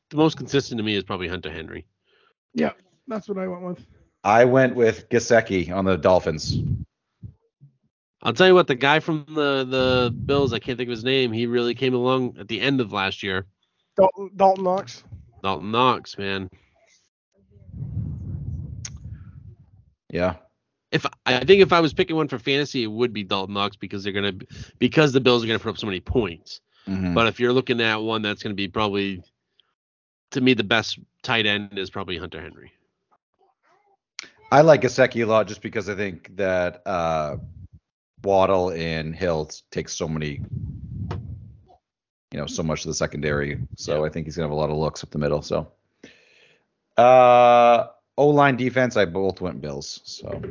the 0.09 0.17
most 0.17 0.37
consistent 0.37 0.77
to 0.79 0.83
me 0.83 0.95
is 0.95 1.03
probably 1.03 1.27
Hunter 1.27 1.51
Henry. 1.51 1.85
Yeah, 2.53 2.71
that's 3.07 3.27
what 3.29 3.37
I 3.37 3.47
went 3.47 3.63
with. 3.63 3.85
I 4.23 4.45
went 4.45 4.75
with 4.75 5.09
Gesicki 5.09 5.73
on 5.73 5.85
the 5.85 5.97
Dolphins. 5.97 6.57
I'll 8.23 8.33
tell 8.33 8.47
you 8.47 8.53
what, 8.53 8.67
the 8.67 8.75
guy 8.75 8.99
from 8.99 9.25
the 9.27 9.65
the 9.65 10.15
Bills, 10.25 10.53
I 10.53 10.59
can't 10.59 10.77
think 10.77 10.87
of 10.87 10.91
his 10.91 11.03
name. 11.03 11.31
He 11.31 11.47
really 11.47 11.73
came 11.73 11.93
along 11.93 12.37
at 12.39 12.47
the 12.47 12.61
end 12.61 12.79
of 12.79 12.91
last 12.91 13.23
year. 13.23 13.45
Dalton, 13.97 14.29
Dalton 14.35 14.63
Knox. 14.63 15.03
Dalton 15.43 15.71
Knox, 15.71 16.17
man. 16.17 16.49
Yeah. 20.09 20.35
If 20.91 21.05
I 21.25 21.43
think 21.45 21.61
if 21.61 21.71
I 21.73 21.79
was 21.79 21.93
picking 21.93 22.15
one 22.15 22.27
for 22.27 22.37
fantasy, 22.37 22.83
it 22.83 22.87
would 22.87 23.13
be 23.13 23.23
Dalton 23.23 23.53
Knox 23.53 23.75
because 23.75 24.03
they're 24.03 24.13
gonna 24.13 24.33
because 24.77 25.13
the 25.13 25.21
Bills 25.21 25.43
are 25.43 25.47
gonna 25.47 25.59
put 25.59 25.69
up 25.69 25.77
so 25.77 25.87
many 25.87 26.01
points. 26.01 26.59
Mhm. 26.87 27.15
But 27.15 27.27
if 27.27 27.39
you're 27.39 27.53
looking 27.53 27.81
at 27.81 27.95
one 27.95 28.21
that's 28.21 28.43
gonna 28.43 28.55
be 28.55 28.67
probably 28.67 29.23
to 30.31 30.41
me 30.41 30.53
the 30.53 30.63
best 30.63 30.99
tight 31.23 31.45
end 31.45 31.77
is 31.77 31.89
probably 31.89 32.17
Hunter 32.17 32.41
Henry. 32.41 32.71
I 34.51 34.61
like 34.61 34.81
Gesicki 34.81 35.23
a 35.23 35.25
lot 35.25 35.47
just 35.47 35.61
because 35.61 35.87
I 35.87 35.95
think 35.95 36.35
that 36.35 36.81
uh, 36.85 37.37
Waddle 38.23 38.71
and 38.71 39.15
Hill 39.15 39.49
take 39.71 39.89
so 39.89 40.07
many, 40.07 40.41
you 42.31 42.39
know, 42.39 42.45
so 42.45 42.63
much 42.63 42.81
of 42.81 42.87
the 42.87 42.93
secondary. 42.93 43.59
So 43.75 44.05
I 44.05 44.09
think 44.09 44.27
he's 44.27 44.35
gonna 44.35 44.47
have 44.47 44.51
a 44.51 44.55
lot 44.55 44.69
of 44.69 44.77
looks 44.77 45.03
up 45.03 45.09
the 45.11 45.17
middle. 45.19 45.41
So, 45.41 45.71
uh, 46.97 47.87
O 48.17 48.27
line 48.27 48.55
defense, 48.57 48.97
I 48.97 49.05
both 49.05 49.41
went 49.41 49.61
Bills. 49.61 50.01
So 50.03 50.41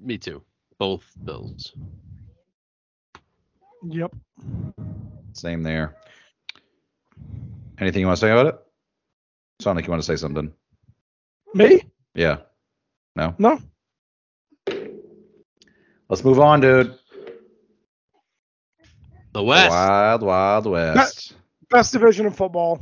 Me 0.00 0.16
too. 0.16 0.42
Both 0.78 1.12
Bills. 1.24 1.74
Yep. 3.82 4.14
same 5.32 5.62
there. 5.62 5.96
Anything 7.78 8.00
you 8.00 8.06
want 8.06 8.18
to 8.18 8.20
say 8.20 8.30
about 8.30 8.46
it? 8.46 8.58
Sound 9.60 9.76
like 9.76 9.86
you 9.86 9.90
want 9.90 10.02
to 10.02 10.06
say 10.06 10.16
something? 10.16 10.52
Me? 11.54 11.82
Yeah. 12.14 12.38
No. 13.16 13.34
No. 13.38 13.60
Let's 16.10 16.24
move 16.24 16.40
on, 16.40 16.60
dude. 16.60 16.98
The 19.32 19.44
West. 19.44 19.70
Wild, 19.70 20.22
wild 20.22 20.66
west. 20.66 21.36
Best 21.70 21.92
division 21.92 22.26
in 22.26 22.32
football. 22.32 22.80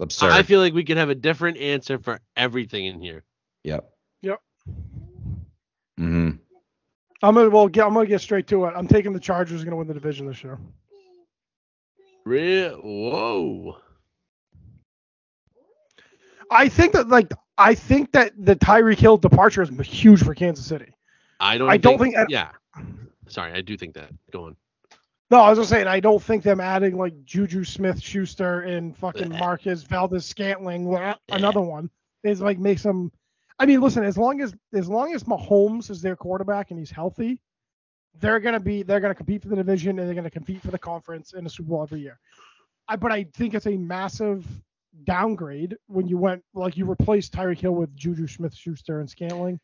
Absurd. 0.00 0.32
I 0.32 0.42
feel 0.42 0.58
like 0.58 0.74
we 0.74 0.82
could 0.82 0.96
have 0.96 1.10
a 1.10 1.14
different 1.14 1.58
answer 1.58 2.00
for 2.00 2.18
everything 2.36 2.86
in 2.86 3.00
here. 3.00 3.22
Yep. 3.62 3.88
Yep. 4.22 4.40
Mm-hmm. 6.00 6.30
I'm 7.22 7.34
gonna 7.34 7.50
well 7.50 7.68
get 7.68 7.86
I'm 7.86 7.94
gonna 7.94 8.06
get 8.06 8.20
straight 8.20 8.48
to 8.48 8.64
it. 8.64 8.72
I'm 8.74 8.88
taking 8.88 9.12
the 9.12 9.20
Chargers 9.20 9.62
gonna 9.62 9.76
win 9.76 9.86
the 9.86 9.94
division 9.94 10.26
this 10.26 10.42
year. 10.42 10.58
Real 12.24 12.78
whoa. 12.78 13.76
I 16.50 16.68
think 16.68 16.94
that 16.94 17.08
like 17.08 17.30
I 17.58 17.76
think 17.76 18.10
that 18.12 18.32
the 18.36 18.56
Tyreek 18.56 18.98
Hill 18.98 19.18
departure 19.18 19.62
is 19.62 19.68
huge 19.86 20.24
for 20.24 20.34
Kansas 20.34 20.66
City. 20.66 20.92
I 21.40 21.58
don't 21.58 21.70
I 21.70 21.76
don't 21.78 21.98
think 21.98 22.14
that- 22.14 22.30
yeah. 22.30 22.50
Sorry, 23.28 23.52
I 23.52 23.60
do 23.60 23.76
think 23.76 23.94
that. 23.94 24.10
Go 24.32 24.44
on. 24.44 24.56
No, 25.30 25.38
I 25.40 25.50
was 25.50 25.58
just 25.58 25.70
saying 25.70 25.86
I 25.86 26.00
don't 26.00 26.22
think 26.22 26.42
them 26.42 26.60
adding 26.60 26.96
like 26.98 27.24
Juju 27.24 27.62
Smith 27.64 28.00
Schuster 28.02 28.60
and 28.62 28.96
fucking 28.96 29.28
Marcus 29.38 29.82
Valdes 29.84 30.26
Scantling 30.26 30.86
another 31.28 31.60
one 31.60 31.88
is 32.24 32.40
like 32.40 32.58
makes 32.58 32.82
them 32.82 33.12
I 33.60 33.66
mean, 33.66 33.80
listen, 33.82 34.02
as 34.04 34.16
long 34.18 34.40
as 34.40 34.54
as 34.72 34.88
long 34.88 35.14
as 35.14 35.24
Mahomes 35.24 35.90
is 35.90 36.00
their 36.02 36.16
quarterback 36.16 36.70
and 36.70 36.78
he's 36.80 36.90
healthy, 36.90 37.40
they're 38.18 38.40
gonna 38.40 38.58
be 38.58 38.82
they're 38.82 39.00
gonna 39.00 39.14
compete 39.14 39.42
for 39.42 39.48
the 39.48 39.56
division 39.56 39.98
and 39.98 40.08
they're 40.08 40.14
gonna 40.14 40.30
compete 40.30 40.62
for 40.62 40.70
the 40.72 40.78
conference 40.78 41.32
in 41.34 41.44
the 41.44 41.50
Super 41.50 41.68
Bowl 41.68 41.82
every 41.82 42.00
year. 42.00 42.18
I, 42.88 42.96
but 42.96 43.12
I 43.12 43.24
think 43.34 43.54
it's 43.54 43.66
a 43.66 43.76
massive 43.76 44.44
downgrade 45.04 45.76
when 45.86 46.08
you 46.08 46.18
went 46.18 46.42
like 46.54 46.76
you 46.76 46.86
replaced 46.86 47.32
Tyreek 47.32 47.60
Hill 47.60 47.72
with 47.72 47.94
Juju 47.94 48.26
Smith 48.26 48.54
Schuster 48.54 48.98
and 49.00 49.08
Scantling. 49.08 49.60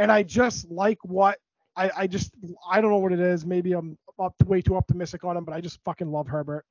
And 0.00 0.10
I 0.10 0.22
just 0.22 0.70
like 0.70 0.96
what 1.02 1.36
I, 1.76 1.90
I 1.94 2.06
just 2.06 2.32
I 2.68 2.80
don't 2.80 2.90
know 2.90 2.96
what 2.96 3.12
it 3.12 3.20
is. 3.20 3.44
Maybe 3.44 3.74
I'm 3.74 3.98
up 4.18 4.34
way 4.46 4.62
too 4.62 4.74
optimistic 4.74 5.24
on 5.24 5.36
him, 5.36 5.44
but 5.44 5.54
I 5.54 5.60
just 5.60 5.78
fucking 5.84 6.10
love 6.10 6.26
Herbert. 6.26 6.64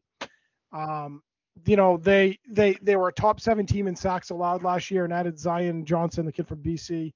Um, 0.73 1.21
you 1.63 1.75
know, 1.75 1.97
they 1.97 2.39
they 2.49 2.75
they 2.82 2.95
were 2.95 3.09
a 3.09 3.13
top 3.13 3.39
seven 3.39 3.67
team 3.67 3.88
in 3.88 3.95
sacks 3.95 4.32
allowed 4.32 4.63
last 4.63 4.89
year 4.89 5.03
and 5.05 5.13
added 5.13 5.38
Zion 5.38 5.86
Johnson, 5.86 6.25
the 6.25 6.32
kid 6.32 6.47
from 6.47 6.63
BC. 6.63 7.13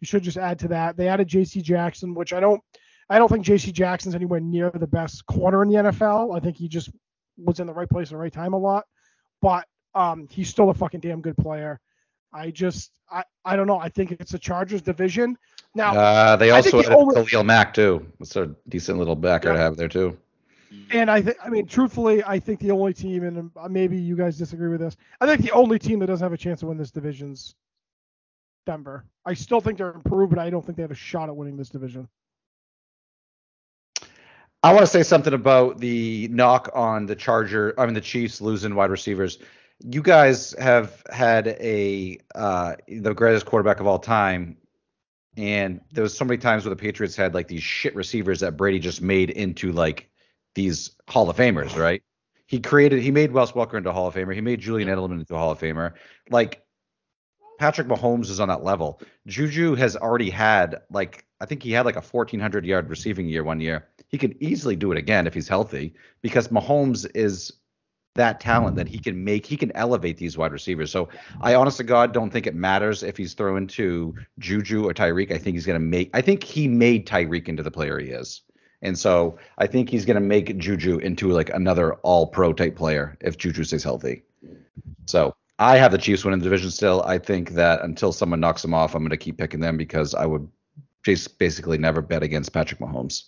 You 0.00 0.06
should 0.06 0.22
just 0.22 0.36
add 0.36 0.58
to 0.58 0.68
that. 0.68 0.98
They 0.98 1.08
added 1.08 1.28
J.C. 1.28 1.62
Jackson, 1.62 2.14
which 2.14 2.34
I 2.34 2.40
don't 2.40 2.60
I 3.08 3.18
don't 3.18 3.30
think 3.30 3.46
J.C. 3.46 3.72
Jackson's 3.72 4.14
anywhere 4.14 4.40
near 4.40 4.70
the 4.70 4.86
best 4.86 5.24
corner 5.24 5.62
in 5.62 5.70
the 5.70 5.76
NFL. 5.76 6.36
I 6.36 6.40
think 6.40 6.58
he 6.58 6.68
just 6.68 6.90
was 7.38 7.58
in 7.58 7.66
the 7.66 7.72
right 7.72 7.88
place 7.88 8.08
at 8.08 8.10
the 8.10 8.18
right 8.18 8.32
time 8.32 8.52
a 8.52 8.58
lot, 8.58 8.84
but 9.40 9.66
um, 9.94 10.28
he's 10.30 10.50
still 10.50 10.68
a 10.68 10.74
fucking 10.74 11.00
damn 11.00 11.22
good 11.22 11.38
player. 11.38 11.80
I 12.34 12.50
just 12.50 12.90
I, 13.10 13.22
I 13.44 13.56
don't 13.56 13.66
know. 13.66 13.78
I 13.78 13.88
think 13.88 14.10
it's 14.12 14.34
a 14.34 14.38
Chargers 14.38 14.82
division. 14.82 15.38
Now 15.74 15.94
Uh, 15.96 16.36
they 16.36 16.50
also 16.50 16.78
added 16.80 16.90
the 16.90 16.96
only- 16.96 17.24
Khalil 17.24 17.44
Mack 17.44 17.72
too. 17.72 18.06
It's 18.20 18.36
a 18.36 18.54
decent 18.68 18.98
little 18.98 19.16
backer 19.16 19.52
to 19.52 19.58
have 19.58 19.76
there 19.76 19.88
too. 19.88 20.18
And 20.90 21.08
I 21.08 21.22
think, 21.22 21.36
I 21.42 21.48
mean, 21.48 21.66
truthfully, 21.66 22.24
I 22.24 22.40
think 22.40 22.58
the 22.58 22.72
only 22.72 22.92
team, 22.92 23.22
and 23.22 23.50
uh, 23.56 23.68
maybe 23.68 23.96
you 23.96 24.16
guys 24.16 24.36
disagree 24.36 24.68
with 24.68 24.80
this, 24.80 24.96
I 25.20 25.26
think 25.26 25.42
the 25.42 25.52
only 25.52 25.78
team 25.78 26.00
that 26.00 26.06
doesn't 26.06 26.24
have 26.24 26.32
a 26.32 26.36
chance 26.36 26.60
to 26.60 26.66
win 26.66 26.76
this 26.76 26.90
division's 26.90 27.54
Denver. 28.66 29.04
I 29.24 29.34
still 29.34 29.60
think 29.60 29.78
they're 29.78 29.92
improved, 29.92 30.30
but 30.34 30.40
I 30.40 30.50
don't 30.50 30.64
think 30.64 30.76
they 30.76 30.82
have 30.82 30.90
a 30.90 30.96
shot 30.96 31.28
at 31.28 31.36
winning 31.36 31.56
this 31.56 31.68
division. 31.68 32.08
I 34.62 34.72
want 34.72 34.80
to 34.80 34.86
say 34.86 35.02
something 35.02 35.34
about 35.34 35.78
the 35.78 36.28
knock 36.28 36.70
on 36.74 37.06
the 37.06 37.14
Charger. 37.14 37.74
I 37.78 37.84
mean, 37.84 37.94
the 37.94 38.00
Chiefs 38.00 38.40
losing 38.40 38.74
wide 38.74 38.90
receivers. 38.90 39.38
You 39.86 40.02
guys 40.02 40.54
have 40.58 41.02
had 41.10 41.46
a 41.48 42.18
uh, 42.34 42.76
the 42.88 43.14
greatest 43.14 43.46
quarterback 43.46 43.80
of 43.80 43.86
all 43.86 43.98
time, 43.98 44.56
and 45.36 45.80
there 45.92 46.02
was 46.02 46.16
so 46.16 46.24
many 46.24 46.38
times 46.38 46.64
where 46.64 46.70
the 46.70 46.80
Patriots 46.80 47.16
had 47.16 47.34
like 47.34 47.48
these 47.48 47.62
shit 47.62 47.94
receivers 47.94 48.40
that 48.40 48.56
Brady 48.56 48.78
just 48.78 49.02
made 49.02 49.30
into 49.30 49.72
like 49.72 50.08
these 50.54 50.90
Hall 51.08 51.28
of 51.28 51.36
Famers, 51.36 51.76
right? 51.76 52.02
He 52.46 52.60
created, 52.60 53.02
he 53.02 53.10
made 53.10 53.32
Wes 53.32 53.52
Welker 53.52 53.74
into 53.74 53.90
a 53.90 53.92
Hall 53.92 54.06
of 54.06 54.14
Famer. 54.14 54.34
He 54.34 54.40
made 54.40 54.60
Julian 54.60 54.88
Edelman 54.88 55.20
into 55.20 55.34
a 55.34 55.38
Hall 55.38 55.50
of 55.50 55.58
Famer. 55.58 55.94
Like 56.30 56.64
Patrick 57.58 57.88
Mahomes 57.88 58.30
is 58.30 58.40
on 58.40 58.48
that 58.48 58.62
level. 58.62 59.00
Juju 59.26 59.74
has 59.74 59.96
already 59.96 60.30
had 60.30 60.82
like 60.90 61.24
I 61.40 61.46
think 61.46 61.62
he 61.62 61.72
had 61.72 61.84
like 61.84 61.96
a 61.96 62.00
1400 62.00 62.64
yard 62.64 62.88
receiving 62.88 63.28
year 63.28 63.44
one 63.44 63.60
year. 63.60 63.88
He 64.08 64.18
could 64.18 64.36
easily 64.40 64.76
do 64.76 64.92
it 64.92 64.98
again 64.98 65.26
if 65.26 65.34
he's 65.34 65.48
healthy 65.48 65.94
because 66.22 66.48
Mahomes 66.48 67.10
is 67.14 67.52
that 68.14 68.40
talent 68.40 68.76
that 68.76 68.88
he 68.88 68.98
can 68.98 69.22
make 69.24 69.44
he 69.44 69.56
can 69.56 69.72
elevate 69.72 70.16
these 70.16 70.38
wide 70.38 70.52
receivers. 70.52 70.90
So 70.90 71.08
I 71.40 71.54
honest 71.54 71.78
to 71.78 71.84
God 71.84 72.12
don't 72.12 72.30
think 72.30 72.46
it 72.46 72.54
matters 72.54 73.02
if 73.02 73.16
he's 73.16 73.34
throwing 73.34 73.66
to 73.68 74.14
Juju 74.38 74.88
or 74.88 74.94
Tyreek. 74.94 75.32
I 75.32 75.38
think 75.38 75.54
he's 75.54 75.66
gonna 75.66 75.78
make 75.78 76.10
I 76.14 76.20
think 76.20 76.44
he 76.44 76.68
made 76.68 77.06
Tyreek 77.06 77.48
into 77.48 77.62
the 77.62 77.70
player 77.70 77.98
he 77.98 78.08
is. 78.08 78.42
And 78.82 78.98
so 78.98 79.38
I 79.58 79.66
think 79.66 79.88
he's 79.88 80.04
gonna 80.04 80.20
make 80.20 80.56
Juju 80.58 80.98
into 80.98 81.28
like 81.30 81.50
another 81.50 81.94
all 81.96 82.26
pro 82.26 82.52
type 82.52 82.76
player 82.76 83.16
if 83.20 83.36
Juju 83.36 83.64
stays 83.64 83.82
healthy. 83.82 84.22
So 85.06 85.34
I 85.58 85.76
have 85.76 85.92
the 85.92 85.98
Chiefs 85.98 86.24
winning 86.24 86.40
the 86.40 86.44
division 86.44 86.70
still. 86.70 87.02
I 87.02 87.18
think 87.18 87.50
that 87.50 87.82
until 87.82 88.12
someone 88.12 88.40
knocks 88.40 88.62
them 88.62 88.74
off, 88.74 88.94
I'm 88.94 89.02
going 89.02 89.10
to 89.10 89.16
keep 89.16 89.38
picking 89.38 89.60
them 89.60 89.76
because 89.76 90.14
I 90.14 90.26
would 90.26 90.48
basically 91.04 91.78
never 91.78 92.02
bet 92.02 92.22
against 92.22 92.52
Patrick 92.52 92.80
Mahomes. 92.80 93.24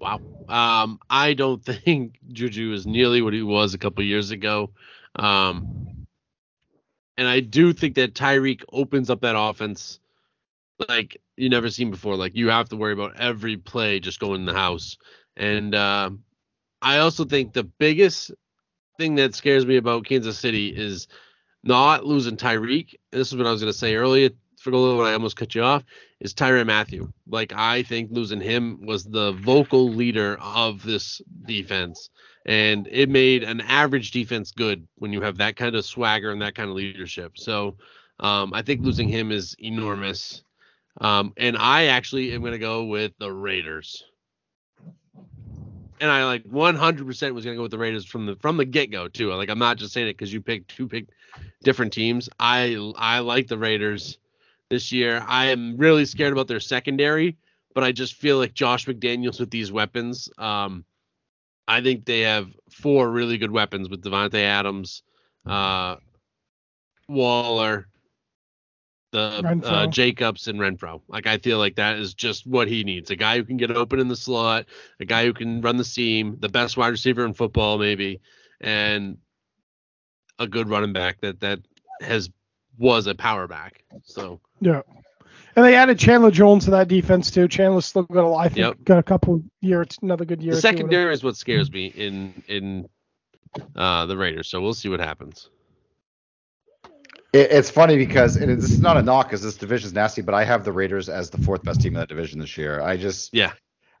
Wow. 0.00 0.20
Um, 0.48 1.00
I 1.10 1.34
don't 1.34 1.64
think 1.64 2.18
Juju 2.32 2.72
is 2.72 2.86
nearly 2.86 3.22
what 3.22 3.32
he 3.32 3.42
was 3.42 3.74
a 3.74 3.78
couple 3.78 4.04
years 4.04 4.30
ago. 4.30 4.70
Um, 5.16 6.06
and 7.16 7.26
I 7.26 7.40
do 7.40 7.72
think 7.72 7.96
that 7.96 8.14
Tyreek 8.14 8.62
opens 8.72 9.10
up 9.10 9.22
that 9.22 9.36
offense 9.36 9.98
like 10.88 11.20
you 11.36 11.48
never 11.48 11.70
seen 11.70 11.90
before. 11.90 12.16
Like 12.16 12.36
you 12.36 12.48
have 12.48 12.68
to 12.68 12.76
worry 12.76 12.92
about 12.92 13.16
every 13.16 13.56
play 13.56 13.98
just 13.98 14.20
going 14.20 14.40
in 14.40 14.46
the 14.46 14.54
house. 14.54 14.96
And 15.36 15.74
uh, 15.74 16.10
I 16.80 16.98
also 16.98 17.24
think 17.24 17.52
the 17.52 17.64
biggest 17.64 18.30
thing 18.98 19.16
that 19.16 19.34
scares 19.34 19.66
me 19.66 19.76
about 19.76 20.04
Kansas 20.04 20.38
City 20.38 20.68
is 20.68 21.08
not 21.64 22.04
losing 22.04 22.36
Tyreek. 22.36 22.94
This 23.10 23.28
is 23.28 23.36
what 23.36 23.46
I 23.46 23.50
was 23.50 23.60
going 23.60 23.72
to 23.72 23.78
say 23.78 23.96
earlier. 23.96 24.30
For 24.60 24.70
a 24.70 24.76
little, 24.76 25.04
I 25.04 25.12
almost 25.12 25.36
cut 25.36 25.54
you 25.54 25.62
off. 25.62 25.84
Is 26.20 26.34
Tyrann 26.34 26.66
Mathieu? 26.66 27.08
Like 27.28 27.52
I 27.54 27.82
think 27.84 28.10
losing 28.10 28.40
him 28.40 28.84
was 28.84 29.04
the 29.04 29.32
vocal 29.32 29.90
leader 29.90 30.36
of 30.40 30.82
this 30.82 31.22
defense, 31.46 32.10
and 32.44 32.88
it 32.90 33.08
made 33.08 33.44
an 33.44 33.60
average 33.60 34.10
defense 34.10 34.50
good 34.50 34.86
when 34.96 35.12
you 35.12 35.20
have 35.20 35.36
that 35.38 35.56
kind 35.56 35.76
of 35.76 35.84
swagger 35.84 36.30
and 36.30 36.42
that 36.42 36.54
kind 36.54 36.70
of 36.70 36.76
leadership. 36.76 37.38
So 37.38 37.76
um, 38.20 38.52
I 38.52 38.62
think 38.62 38.82
losing 38.82 39.08
him 39.08 39.30
is 39.30 39.54
enormous. 39.58 40.42
Um, 41.00 41.32
and 41.36 41.56
I 41.56 41.84
actually 41.86 42.32
am 42.32 42.40
going 42.40 42.52
to 42.52 42.58
go 42.58 42.84
with 42.84 43.12
the 43.18 43.32
Raiders. 43.32 44.04
And 46.00 46.10
I 46.10 46.24
like 46.24 46.44
100% 46.44 47.06
was 47.06 47.44
going 47.44 47.54
to 47.54 47.58
go 47.58 47.62
with 47.62 47.70
the 47.70 47.78
Raiders 47.78 48.04
from 48.04 48.26
the 48.26 48.36
from 48.36 48.56
the 48.56 48.64
get 48.64 48.90
go 48.90 49.08
too. 49.08 49.32
Like 49.34 49.48
I'm 49.48 49.58
not 49.58 49.78
just 49.78 49.92
saying 49.92 50.08
it 50.08 50.16
because 50.16 50.32
you 50.32 50.40
picked 50.40 50.68
two 50.76 50.88
picked 50.88 51.12
different 51.62 51.92
teams. 51.92 52.28
I 52.38 52.92
I 52.96 53.18
like 53.20 53.48
the 53.48 53.58
Raiders 53.58 54.18
this 54.70 54.92
year. 54.92 55.24
I 55.26 55.46
am 55.46 55.76
really 55.76 56.04
scared 56.04 56.32
about 56.32 56.48
their 56.48 56.60
secondary, 56.60 57.36
but 57.74 57.84
I 57.84 57.92
just 57.92 58.14
feel 58.14 58.38
like 58.38 58.54
Josh 58.54 58.86
McDaniels 58.86 59.40
with 59.40 59.50
these 59.50 59.72
weapons. 59.72 60.28
Um, 60.38 60.84
I 61.66 61.82
think 61.82 62.04
they 62.04 62.20
have 62.20 62.48
four 62.70 63.10
really 63.10 63.38
good 63.38 63.50
weapons 63.50 63.88
with 63.88 64.02
Davante 64.02 64.42
Adams, 64.42 65.02
uh, 65.46 65.96
Waller, 67.08 67.88
the 69.12 69.62
uh, 69.64 69.86
Jacobs, 69.86 70.48
and 70.48 70.58
Renfrow. 70.58 71.00
Like 71.08 71.26
I 71.26 71.38
feel 71.38 71.58
like 71.58 71.76
that 71.76 71.98
is 71.98 72.14
just 72.14 72.46
what 72.46 72.68
he 72.68 72.84
needs. 72.84 73.10
A 73.10 73.16
guy 73.16 73.36
who 73.36 73.44
can 73.44 73.56
get 73.56 73.70
open 73.70 74.00
in 74.00 74.08
the 74.08 74.16
slot, 74.16 74.66
a 75.00 75.04
guy 75.04 75.24
who 75.24 75.32
can 75.32 75.60
run 75.60 75.76
the 75.76 75.84
seam, 75.84 76.36
the 76.40 76.48
best 76.48 76.76
wide 76.76 76.88
receiver 76.88 77.24
in 77.24 77.32
football 77.32 77.78
maybe, 77.78 78.20
and 78.60 79.18
a 80.38 80.46
good 80.46 80.68
running 80.68 80.92
back 80.92 81.20
that 81.20 81.40
that 81.40 81.60
has 82.00 82.30
was 82.78 83.06
a 83.06 83.14
power 83.14 83.46
back. 83.46 83.84
So 84.04 84.40
Yeah. 84.60 84.82
And 85.56 85.64
they 85.64 85.74
added 85.74 85.98
Chandler 85.98 86.30
Jones 86.30 86.66
to 86.66 86.70
that 86.72 86.86
defense 86.88 87.30
too. 87.32 87.48
Chandler's 87.48 87.86
still 87.86 88.04
got 88.04 88.24
a, 88.24 88.34
I 88.34 88.48
think, 88.48 88.58
Yep. 88.58 88.84
got 88.84 88.98
a 88.98 89.02
couple 89.02 89.42
years, 89.60 89.88
another 90.02 90.24
good 90.24 90.40
year. 90.42 90.52
the 90.52 90.58
or 90.58 90.60
two 90.60 90.66
with 90.68 90.74
him. 90.74 90.78
secondary 90.78 91.14
is 91.14 91.24
what 91.24 91.36
scares 91.36 91.70
me 91.72 91.86
in 91.86 92.42
in 92.46 92.88
uh, 93.74 94.06
the 94.06 94.16
Raiders. 94.16 94.48
So 94.48 94.60
we'll 94.60 94.74
see 94.74 94.88
what 94.88 95.00
happens. 95.00 95.50
It, 97.32 97.50
it's 97.50 97.70
funny 97.70 97.96
because 97.96 98.36
and 98.36 98.50
this 98.60 98.70
is 98.70 98.80
not 98.80 98.96
a 98.96 99.02
knock 99.02 99.26
because 99.26 99.42
this 99.42 99.56
division's 99.56 99.92
nasty, 99.94 100.22
but 100.22 100.34
I 100.34 100.44
have 100.44 100.64
the 100.64 100.72
Raiders 100.72 101.08
as 101.08 101.30
the 101.30 101.38
fourth 101.38 101.62
best 101.64 101.80
team 101.80 101.94
in 101.94 102.00
that 102.00 102.08
division 102.08 102.38
this 102.38 102.56
year. 102.56 102.80
I 102.80 102.96
just 102.96 103.34
Yeah. 103.34 103.52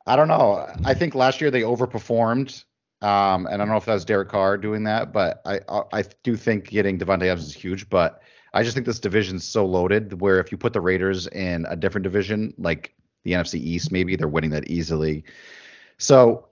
I 0.06 0.16
don't 0.16 0.28
know. 0.28 0.66
I 0.84 0.94
think 0.94 1.14
last 1.14 1.40
year 1.40 1.50
they 1.50 1.62
overperformed. 1.62 2.64
Um, 3.00 3.46
and 3.46 3.54
I 3.54 3.56
don't 3.58 3.68
know 3.68 3.76
if 3.76 3.84
that 3.84 3.94
was 3.94 4.04
Derek 4.04 4.28
Carr 4.28 4.56
doing 4.58 4.84
that, 4.84 5.12
but 5.12 5.40
I 5.44 5.60
I, 5.68 5.82
I 5.92 6.04
do 6.24 6.36
think 6.36 6.68
getting 6.68 6.98
Davante 6.98 7.24
Adams 7.24 7.46
is 7.48 7.54
huge. 7.54 7.88
But 7.88 8.22
I 8.54 8.62
just 8.62 8.74
think 8.74 8.86
this 8.86 9.00
division's 9.00 9.44
so 9.44 9.66
loaded 9.66 10.20
where 10.20 10.40
if 10.40 10.50
you 10.50 10.58
put 10.58 10.72
the 10.72 10.80
Raiders 10.80 11.26
in 11.26 11.66
a 11.68 11.76
different 11.76 12.04
division, 12.04 12.54
like 12.58 12.94
the 13.24 13.32
NFC 13.32 13.54
East, 13.54 13.92
maybe 13.92 14.16
they're 14.16 14.28
winning 14.28 14.50
that 14.50 14.68
easily. 14.70 15.24
So 15.98 16.46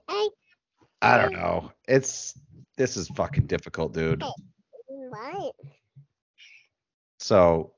I 1.01 1.17
don't 1.17 1.33
know. 1.33 1.71
It's 1.87 2.37
this 2.77 2.97
is 2.97 3.07
fucking 3.09 3.47
difficult, 3.47 3.93
dude. 3.93 4.23
Right. 4.89 5.51
So, 7.19 7.73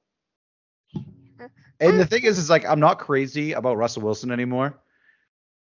and 1.79 1.99
the 1.99 2.05
thing 2.05 2.23
is, 2.23 2.37
is 2.37 2.49
like 2.49 2.65
I'm 2.65 2.79
not 2.79 2.99
crazy 2.99 3.53
about 3.53 3.77
Russell 3.77 4.01
Wilson 4.01 4.31
anymore. 4.31 4.79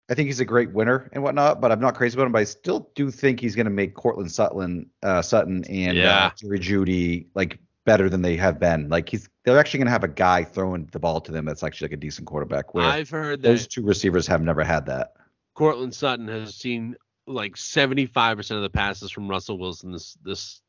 I 0.09 0.15
think 0.15 0.27
he's 0.27 0.41
a 0.41 0.45
great 0.45 0.73
winner 0.73 1.09
and 1.13 1.23
whatnot, 1.23 1.61
but 1.61 1.71
I'm 1.71 1.81
not 1.81 1.95
crazy 1.95 2.17
about 2.17 2.27
him. 2.27 2.33
But 2.33 2.41
I 2.41 2.45
still 2.45 2.91
do 2.95 3.11
think 3.11 3.39
he's 3.39 3.55
going 3.55 3.67
to 3.67 3.71
make 3.71 3.95
Courtland 3.95 4.33
Sutton, 4.33 4.91
uh, 5.03 5.23
Sutton 5.23 5.65
and 5.69 5.97
uh, 5.97 6.01
Yeah. 6.01 6.31
Jerry 6.37 6.59
Jeudy 6.59 7.27
like 7.35 7.59
better 7.85 8.09
than 8.09 8.23
they 8.23 8.37
have 8.37 8.59
been. 8.59 8.89
Like 8.89 9.09
he's 9.09 9.29
they're 9.45 9.59
actually 9.59 9.79
going 9.79 9.87
to 9.87 9.93
have 9.93 10.05
a 10.05 10.09
guy 10.09 10.45
throwing 10.45 10.89
the 10.93 10.99
ball 10.99 11.21
to 11.23 11.33
them 11.33 11.45
that's 11.45 11.63
actually 11.63 11.87
like 11.87 11.95
a 11.95 11.97
decent 11.99 12.27
quarterback. 12.27 12.75
Where 12.75 12.85
I've 12.85 13.11
heard 13.11 13.43
that 13.43 13.49
those 13.49 13.67
two 13.67 13.83
receivers 13.83 14.27
have 14.27 14.43
never 14.43 14.65
had 14.65 14.87
that. 14.87 15.15
Courtland 15.55 15.95
Sutton 15.95 16.29
has 16.29 16.55
seen 16.55 16.97
like 17.27 17.55
75% 17.55 18.51
of 18.57 18.63
the 18.63 18.71
passes 18.71 19.11
from 19.11 19.29
Russell 19.29 19.59
Wilson 19.59 19.93
this 19.93 20.17
this 20.25 20.63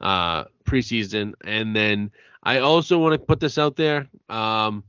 uh 0.00 0.44
preseason 0.64 1.32
and 1.44 1.74
then 1.74 2.10
I 2.42 2.58
also 2.58 2.98
want 2.98 3.12
to 3.12 3.18
put 3.18 3.40
this 3.40 3.58
out 3.58 3.76
there 3.76 4.06
um 4.28 4.84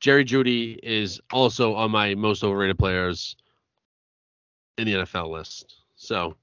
Jerry 0.00 0.24
Jeudy 0.24 0.78
is 0.82 1.20
also 1.32 1.74
on 1.74 1.90
my 1.90 2.14
most 2.14 2.44
overrated 2.44 2.78
players 2.78 3.36
in 4.78 4.86
the 4.86 4.94
NFL 4.94 5.30
list. 5.30 5.82
So, 5.96 6.36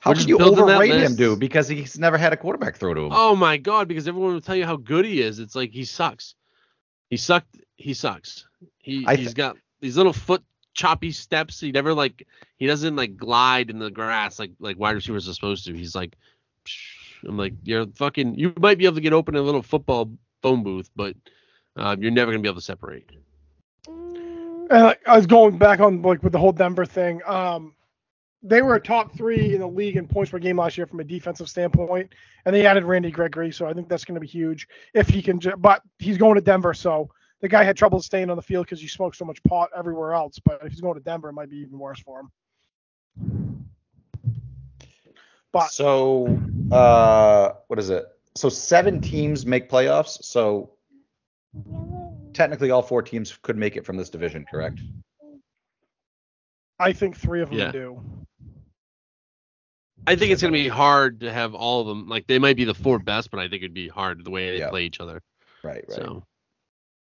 How 0.00 0.10
We're 0.10 0.14
can 0.14 0.28
just 0.28 0.28
you 0.28 0.38
overrate 0.38 0.94
him, 0.94 1.16
dude? 1.16 1.40
Because 1.40 1.66
he's 1.68 1.98
never 1.98 2.16
had 2.16 2.32
a 2.32 2.36
quarterback 2.36 2.76
throw 2.76 2.94
to 2.94 3.06
him. 3.06 3.12
oh 3.12 3.34
my 3.34 3.56
god, 3.56 3.88
because 3.88 4.06
everyone 4.06 4.32
will 4.32 4.40
tell 4.40 4.56
you 4.56 4.64
how 4.64 4.76
good 4.76 5.04
he 5.04 5.20
is. 5.20 5.38
It's 5.40 5.56
like 5.56 5.72
he 5.72 5.84
sucks. 5.84 6.34
He 7.10 7.16
sucked. 7.16 7.58
He 7.76 7.94
sucks. 7.94 8.46
He 8.78 9.04
I 9.06 9.16
he's 9.16 9.28
th- 9.28 9.36
got 9.36 9.56
these 9.80 9.96
little 9.96 10.12
foot 10.12 10.42
choppy 10.74 11.10
steps. 11.10 11.60
He 11.60 11.72
never 11.72 11.94
like 11.94 12.26
he 12.56 12.66
doesn't 12.66 12.94
like 12.94 13.16
glide 13.16 13.70
in 13.70 13.78
the 13.80 13.90
grass 13.90 14.38
like 14.38 14.52
like 14.60 14.78
wide 14.78 14.94
receivers 14.94 15.28
are 15.28 15.34
supposed 15.34 15.64
to. 15.66 15.74
He's 15.74 15.94
like, 15.94 16.16
I'm 17.26 17.36
like 17.36 17.54
you're 17.64 17.86
fucking. 17.86 18.36
You 18.36 18.52
might 18.58 18.78
be 18.78 18.84
able 18.84 18.96
to 18.96 19.00
get 19.00 19.12
open 19.12 19.34
in 19.34 19.40
a 19.40 19.44
little 19.44 19.62
football 19.62 20.10
phone 20.42 20.62
booth, 20.62 20.90
but 20.94 21.16
uh, 21.76 21.96
you're 21.98 22.12
never 22.12 22.30
gonna 22.30 22.42
be 22.42 22.48
able 22.48 22.60
to 22.60 22.64
separate. 22.64 23.10
And 23.88 24.82
like, 24.84 25.00
I 25.08 25.16
was 25.16 25.26
going 25.26 25.58
back 25.58 25.80
on 25.80 26.02
like 26.02 26.22
with 26.22 26.32
the 26.32 26.38
whole 26.38 26.52
Denver 26.52 26.86
thing. 26.86 27.20
Um, 27.26 27.74
they 28.42 28.62
were 28.62 28.74
a 28.76 28.80
top 28.80 29.12
three 29.16 29.54
in 29.54 29.60
the 29.60 29.66
league 29.66 29.96
in 29.96 30.06
points 30.06 30.30
per 30.30 30.38
game 30.38 30.58
last 30.58 30.76
year 30.78 30.86
from 30.86 31.00
a 31.00 31.04
defensive 31.04 31.48
standpoint, 31.48 32.12
and 32.44 32.54
they 32.54 32.66
added 32.66 32.84
Randy 32.84 33.10
Gregory, 33.10 33.50
so 33.52 33.66
I 33.66 33.72
think 33.74 33.88
that's 33.88 34.04
going 34.04 34.14
to 34.14 34.20
be 34.20 34.26
huge 34.28 34.68
if 34.94 35.08
he 35.08 35.20
can. 35.20 35.40
Ju- 35.40 35.56
but 35.56 35.82
he's 35.98 36.18
going 36.18 36.36
to 36.36 36.40
Denver, 36.40 36.72
so 36.74 37.10
the 37.40 37.48
guy 37.48 37.64
had 37.64 37.76
trouble 37.76 38.00
staying 38.00 38.30
on 38.30 38.36
the 38.36 38.42
field 38.42 38.66
because 38.66 38.80
he 38.80 38.88
smoked 38.88 39.16
so 39.16 39.24
much 39.24 39.42
pot 39.44 39.70
everywhere 39.76 40.12
else. 40.12 40.38
But 40.44 40.60
if 40.64 40.70
he's 40.70 40.80
going 40.80 40.94
to 40.94 41.02
Denver, 41.02 41.28
it 41.28 41.32
might 41.32 41.50
be 41.50 41.56
even 41.58 41.78
worse 41.78 42.00
for 42.00 42.20
him. 42.20 42.30
But 45.52 45.70
So, 45.70 46.38
uh, 46.70 47.52
what 47.68 47.78
is 47.78 47.90
it? 47.90 48.06
So 48.34 48.48
seven 48.48 49.00
teams 49.00 49.46
make 49.46 49.68
playoffs. 49.68 50.22
So 50.22 50.70
technically, 52.32 52.70
all 52.70 52.82
four 52.82 53.02
teams 53.02 53.36
could 53.42 53.56
make 53.56 53.76
it 53.76 53.84
from 53.84 53.96
this 53.96 54.10
division, 54.10 54.44
correct? 54.48 54.80
I 56.78 56.92
think 56.92 57.16
three 57.16 57.42
of 57.42 57.48
them 57.48 57.58
Yeah. 57.58 57.72
do. 57.72 58.00
I 60.08 60.16
think 60.16 60.32
it's 60.32 60.40
gonna 60.40 60.52
be 60.52 60.68
hard 60.68 61.20
to 61.20 61.30
have 61.32 61.54
all 61.54 61.82
of 61.82 61.86
them. 61.86 62.08
Like 62.08 62.26
they 62.26 62.38
might 62.38 62.56
be 62.56 62.64
the 62.64 62.74
four 62.74 62.98
best, 62.98 63.30
but 63.30 63.38
I 63.40 63.42
think 63.48 63.62
it'd 63.62 63.74
be 63.74 63.88
hard 63.88 64.24
the 64.24 64.30
way 64.30 64.50
they 64.52 64.58
Yeah. 64.58 64.70
play 64.70 64.84
each 64.84 65.00
other. 65.00 65.22
Right. 65.62 65.84
Right. 65.88 65.92
So 65.92 66.24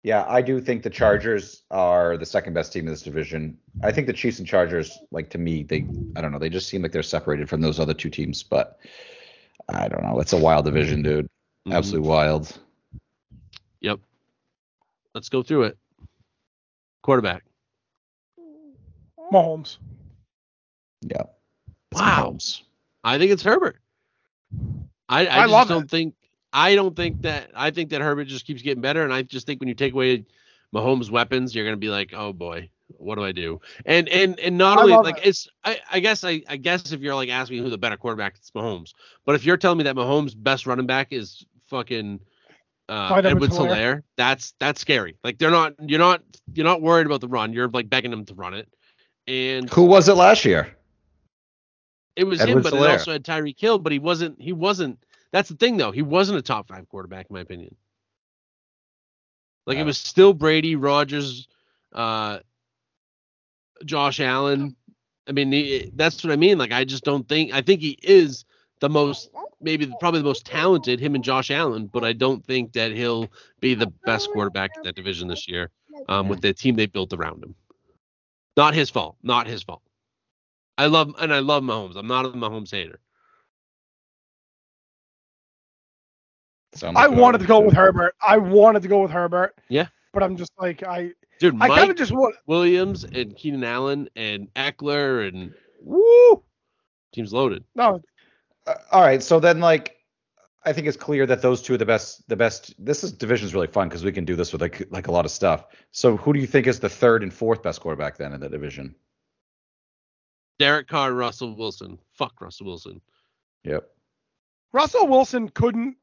Yeah, 0.05 0.25
I 0.29 0.43
do 0.43 0.61
think 0.61 0.83
the 0.83 0.91
Chargers 0.91 1.63
are 1.71 2.19
the 2.19 2.27
second 2.27 2.53
best 2.53 2.73
team 2.75 2.87
in 2.87 2.93
this 2.93 3.01
division. 3.03 3.59
I 3.83 3.91
think 3.91 4.07
the 4.07 4.13
Chiefs 4.13 4.39
and 4.39 4.47
Chargers, 4.47 4.99
like 5.11 5.31
to 5.31 5.39
me, 5.39 5.63
they 5.63 5.87
I 6.15 6.21
don't 6.21 6.31
know, 6.31 6.39
they 6.39 6.51
just 6.51 6.69
seem 6.69 6.83
like 6.83 6.93
they're 6.93 7.03
separated 7.03 7.49
from 7.49 7.61
those 7.63 7.81
other 7.81 7.95
two 7.95 8.11
teams, 8.11 8.43
but 8.43 8.79
I 9.69 9.89
don't 9.89 10.03
know. 10.03 10.21
It's 10.21 10.33
a 10.35 10.39
wild 10.39 10.67
division, 10.67 11.03
dude. 11.03 11.27
mhm. 11.67 11.73
Absolutely 11.75 12.07
wild. 12.09 12.59
Yep. 13.81 13.99
Let's 15.15 15.29
go 15.31 15.43
through 15.43 15.65
it. 15.65 15.79
Quarterback. 17.03 17.45
Mahomes. 19.33 19.79
Yeah. 21.01 21.23
It's 21.93 22.01
Wow. 22.01 22.31
Mahomes. 22.33 22.63
I 23.05 23.19
think 23.19 23.31
it's 23.31 23.43
Herbert. 23.43 23.79
I, 25.09 25.27
I, 25.27 25.39
I 25.39 25.43
just 25.43 25.53
love 25.53 25.69
don't 25.69 25.85
it. 25.85 25.91
think 25.91 26.15
I 26.53 26.75
don't 26.75 26.97
think 26.97 27.23
that 27.23 27.51
I 27.55 27.71
think 27.71 27.91
that 27.91 28.01
Herbert 28.01 28.25
just 28.25 28.47
keeps 28.47 28.63
getting 28.63 28.81
better, 28.81 29.05
and 29.05 29.13
I 29.13 29.23
just 29.23 29.47
think 29.47 29.61
when 29.61 29.69
you 29.69 29.75
take 29.75 29.93
away 29.93 30.25
Mahomes' 30.75 31.11
weapons, 31.11 31.55
you're 31.55 31.65
gonna 31.65 31.77
be 31.77 31.91
like, 31.91 32.13
oh 32.15 32.33
boy, 32.33 32.71
what 32.89 33.17
do 33.17 33.25
I 33.25 33.33
do? 33.33 33.61
And 33.85 34.09
and 34.09 34.39
and 34.41 34.57
not 34.57 34.79
I 34.79 34.83
only 34.83 34.95
like 34.97 35.19
it. 35.19 35.27
it's 35.27 35.49
I, 35.65 35.79
I 35.93 36.01
guess 36.01 36.25
I, 36.25 36.43
I 36.49 36.57
guess 36.57 36.93
if 36.93 37.01
you're 37.01 37.15
like 37.15 37.29
asking 37.29 37.63
who 37.63 37.71
the 37.71 37.79
better 37.79 37.97
quarterback, 37.97 38.37
it's 38.37 38.51
Mahomes. 38.53 38.93
But 39.27 39.35
if 39.35 39.45
you're 39.45 39.57
telling 39.57 39.79
me 39.79 39.85
that 39.85 39.97
Mahomes' 39.97 40.35
best 40.37 40.67
running 40.67 40.87
back 40.87 41.09
is 41.11 41.45
fucking 41.69 42.21
uh, 42.89 43.09
Clyde 43.09 43.27
Edwards 43.27 43.59
that's 44.17 44.55
that's 44.59 44.81
scary. 44.81 45.17
Like 45.25 45.39
they're 45.39 45.51
not 45.51 45.75
you're 45.81 45.99
not 45.99 46.23
you're 46.55 46.65
not 46.65 46.83
worried 46.83 47.07
about 47.07 47.21
the 47.21 47.29
run. 47.29 47.53
You're 47.53 47.69
like 47.69 47.89
begging 47.89 48.11
them 48.11 48.25
to 48.27 48.35
run 48.35 48.55
it. 48.55 48.69
And 49.27 49.71
Who 49.71 49.85
was 49.85 50.09
it 50.09 50.15
last 50.15 50.45
year? 50.45 50.77
It 52.17 52.25
was 52.25 52.41
him, 52.41 52.63
but 52.63 52.73
it 52.73 52.79
also 52.79 53.13
had 53.13 53.25
Tyreek 53.25 53.59
Hill, 53.59 53.79
but 53.79 53.93
he 53.93 53.99
wasn't. 53.99 54.41
He 54.41 54.53
wasn't. 54.53 54.99
That's 55.33 55.49
the 55.49 55.57
thing, 55.57 55.77
though. 55.77 55.91
He 55.91 56.03
wasn't 56.03 56.39
a 56.39 56.43
top 56.43 56.69
five 56.69 56.89
quarterback, 56.89 57.27
in 57.29 57.35
my 57.35 57.41
opinion. 57.41 57.75
Like 59.67 59.79
it 59.79 59.85
was 59.85 59.99
still 59.99 60.33
Brady, 60.35 60.77
Rodgers, 60.77 61.49
uh, 61.93 62.41
Josh 63.85 64.21
Allen. 64.21 64.77
I 65.27 65.33
mean, 65.33 65.53
he, 65.53 65.91
that's 65.95 66.23
what 66.23 66.33
I 66.33 66.37
mean. 66.37 66.59
Like 66.59 66.73
I 66.73 66.85
just 66.85 67.05
don't 67.05 67.29
think. 67.29 67.53
I 67.53 67.63
think 67.63 67.81
he 67.81 67.99
is 68.03 68.45
the 68.81 68.91
most, 68.91 69.31
maybe 69.61 69.91
probably 70.01 70.21
the 70.21 70.27
most 70.27 70.45
talented, 70.45 71.01
him 71.01 71.15
and 71.15 71.25
Josh 71.25 71.51
Allen. 71.51 71.87
But 71.87 72.05
I 72.05 72.13
don't 72.13 72.45
think 72.45 72.75
that 72.75 72.93
he'll 72.93 73.29
be 73.61 73.75
the 73.75 73.93
best 74.05 74.31
quarterback 74.31 74.71
in 74.77 74.83
that 74.83 74.95
division 74.95 75.29
this 75.29 75.49
year, 75.49 75.71
um, 76.09 76.29
with 76.29 76.43
the 76.43 76.53
team 76.53 76.77
they 76.77 76.87
built 76.87 77.13
around 77.13 77.43
him. 77.43 77.55
Not 78.57 78.75
his 78.75 78.91
fault. 78.91 79.17
Not 79.23 79.47
his 79.47 79.63
fault. 79.63 79.83
I 80.77 80.87
love 80.87 81.15
and 81.21 81.33
I 81.33 81.39
love 81.39 81.63
Mahomes. 81.63 81.97
I'm 81.97 82.07
not 82.07 82.27
a 82.27 82.31
Mahomes 82.31 82.71
hater. 82.71 83.01
Sounds 86.75 86.97
I 86.97 87.07
like 87.07 87.19
wanted 87.19 87.39
to 87.39 87.47
go 87.47 87.61
with 87.61 87.75
Herbert. 87.75 88.15
I 88.21 88.39
wanted 88.39 88.83
to 88.83 88.89
go 88.89 89.03
with 89.03 89.13
Herbert. 89.13 89.57
Yeah. 89.69 89.87
But 90.13 90.23
I'm 90.23 90.37
just 90.37 90.53
like 90.59 90.83
I 90.83 91.13
Dude, 91.41 91.55
I 91.61 91.69
kind 91.69 91.81
Mike 91.81 91.91
of 91.91 91.97
just 91.97 92.13
want 92.13 92.37
Williams 92.47 93.05
and 93.05 93.37
Keenan 93.37 93.65
Allen 93.65 94.09
and 94.17 94.53
Ekeler 94.55 95.29
and 95.29 95.55
woo, 95.81 96.43
team's 97.13 97.33
loaded. 97.33 97.65
no 97.75 98.01
Uh, 98.67 98.75
all 98.93 99.03
right, 99.03 99.23
so 99.23 99.41
then 99.41 99.61
like 99.61 99.97
I 100.65 100.73
think 100.73 100.87
it's 100.87 100.97
clear 100.97 101.27
that 101.27 101.43
those 101.43 101.61
two 101.61 101.75
are 101.75 101.79
the 101.79 101.85
best. 101.85 102.27
The 102.29 102.37
best. 102.37 102.75
This 102.83 103.05
is 103.05 103.13
division's 103.13 103.55
really 103.55 103.67
fun 103.67 103.89
because 103.89 104.03
we 104.03 104.13
can 104.13 104.25
do 104.25 104.35
this 104.35 104.53
with 104.53 104.63
like 104.63 104.87
like 104.91 105.09
a 105.09 105.13
lot 105.13 105.25
of 105.25 105.31
stuff. 105.31 105.67
So 105.91 106.17
who 106.17 106.33
do 106.33 106.39
you 106.39 106.47
think 106.47 106.67
is 106.67 106.81
the 106.81 106.89
third 106.89 107.23
and 107.23 107.33
fourth 107.33 107.63
best 107.63 107.81
quarterback 107.81 108.17
then 108.17 108.33
in 108.33 108.41
the 108.41 108.49
division? 108.49 108.95
Derek 110.59 110.89
Carr, 110.89 111.13
Russell 111.13 111.55
Wilson. 111.57 111.99
Fuck 112.13 112.41
Russell 112.41 112.67
Wilson. 112.67 113.01
Yep. 113.65 113.89
Russell 114.73 115.07
Wilson 115.07 115.49
couldn't 115.49 115.97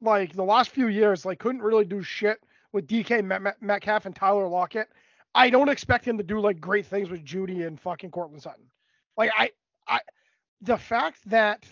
like 0.00 0.32
the 0.34 0.44
last 0.44 0.70
few 0.70 0.88
years 0.88 1.24
like 1.24 1.38
couldn't 1.38 1.62
really 1.62 1.84
do 1.84 2.02
shit 2.02 2.38
with 2.72 2.86
DK 2.86 3.24
Met- 3.24 3.42
Met- 3.42 3.62
Metcalf 3.62 4.06
and 4.06 4.14
Tyler 4.14 4.46
Lockett. 4.46 4.88
I 5.34 5.50
don't 5.50 5.68
expect 5.68 6.04
him 6.04 6.16
to 6.18 6.24
do 6.24 6.40
like 6.40 6.60
great 6.60 6.86
things 6.86 7.10
with 7.10 7.24
Jeudy 7.24 7.66
and 7.66 7.80
fucking 7.80 8.10
Courtland 8.10 8.42
Sutton. 8.42 8.64
Like 9.16 9.30
I 9.36 9.50
I 9.86 10.00
the 10.60 10.76
fact 10.76 11.18
that 11.26 11.64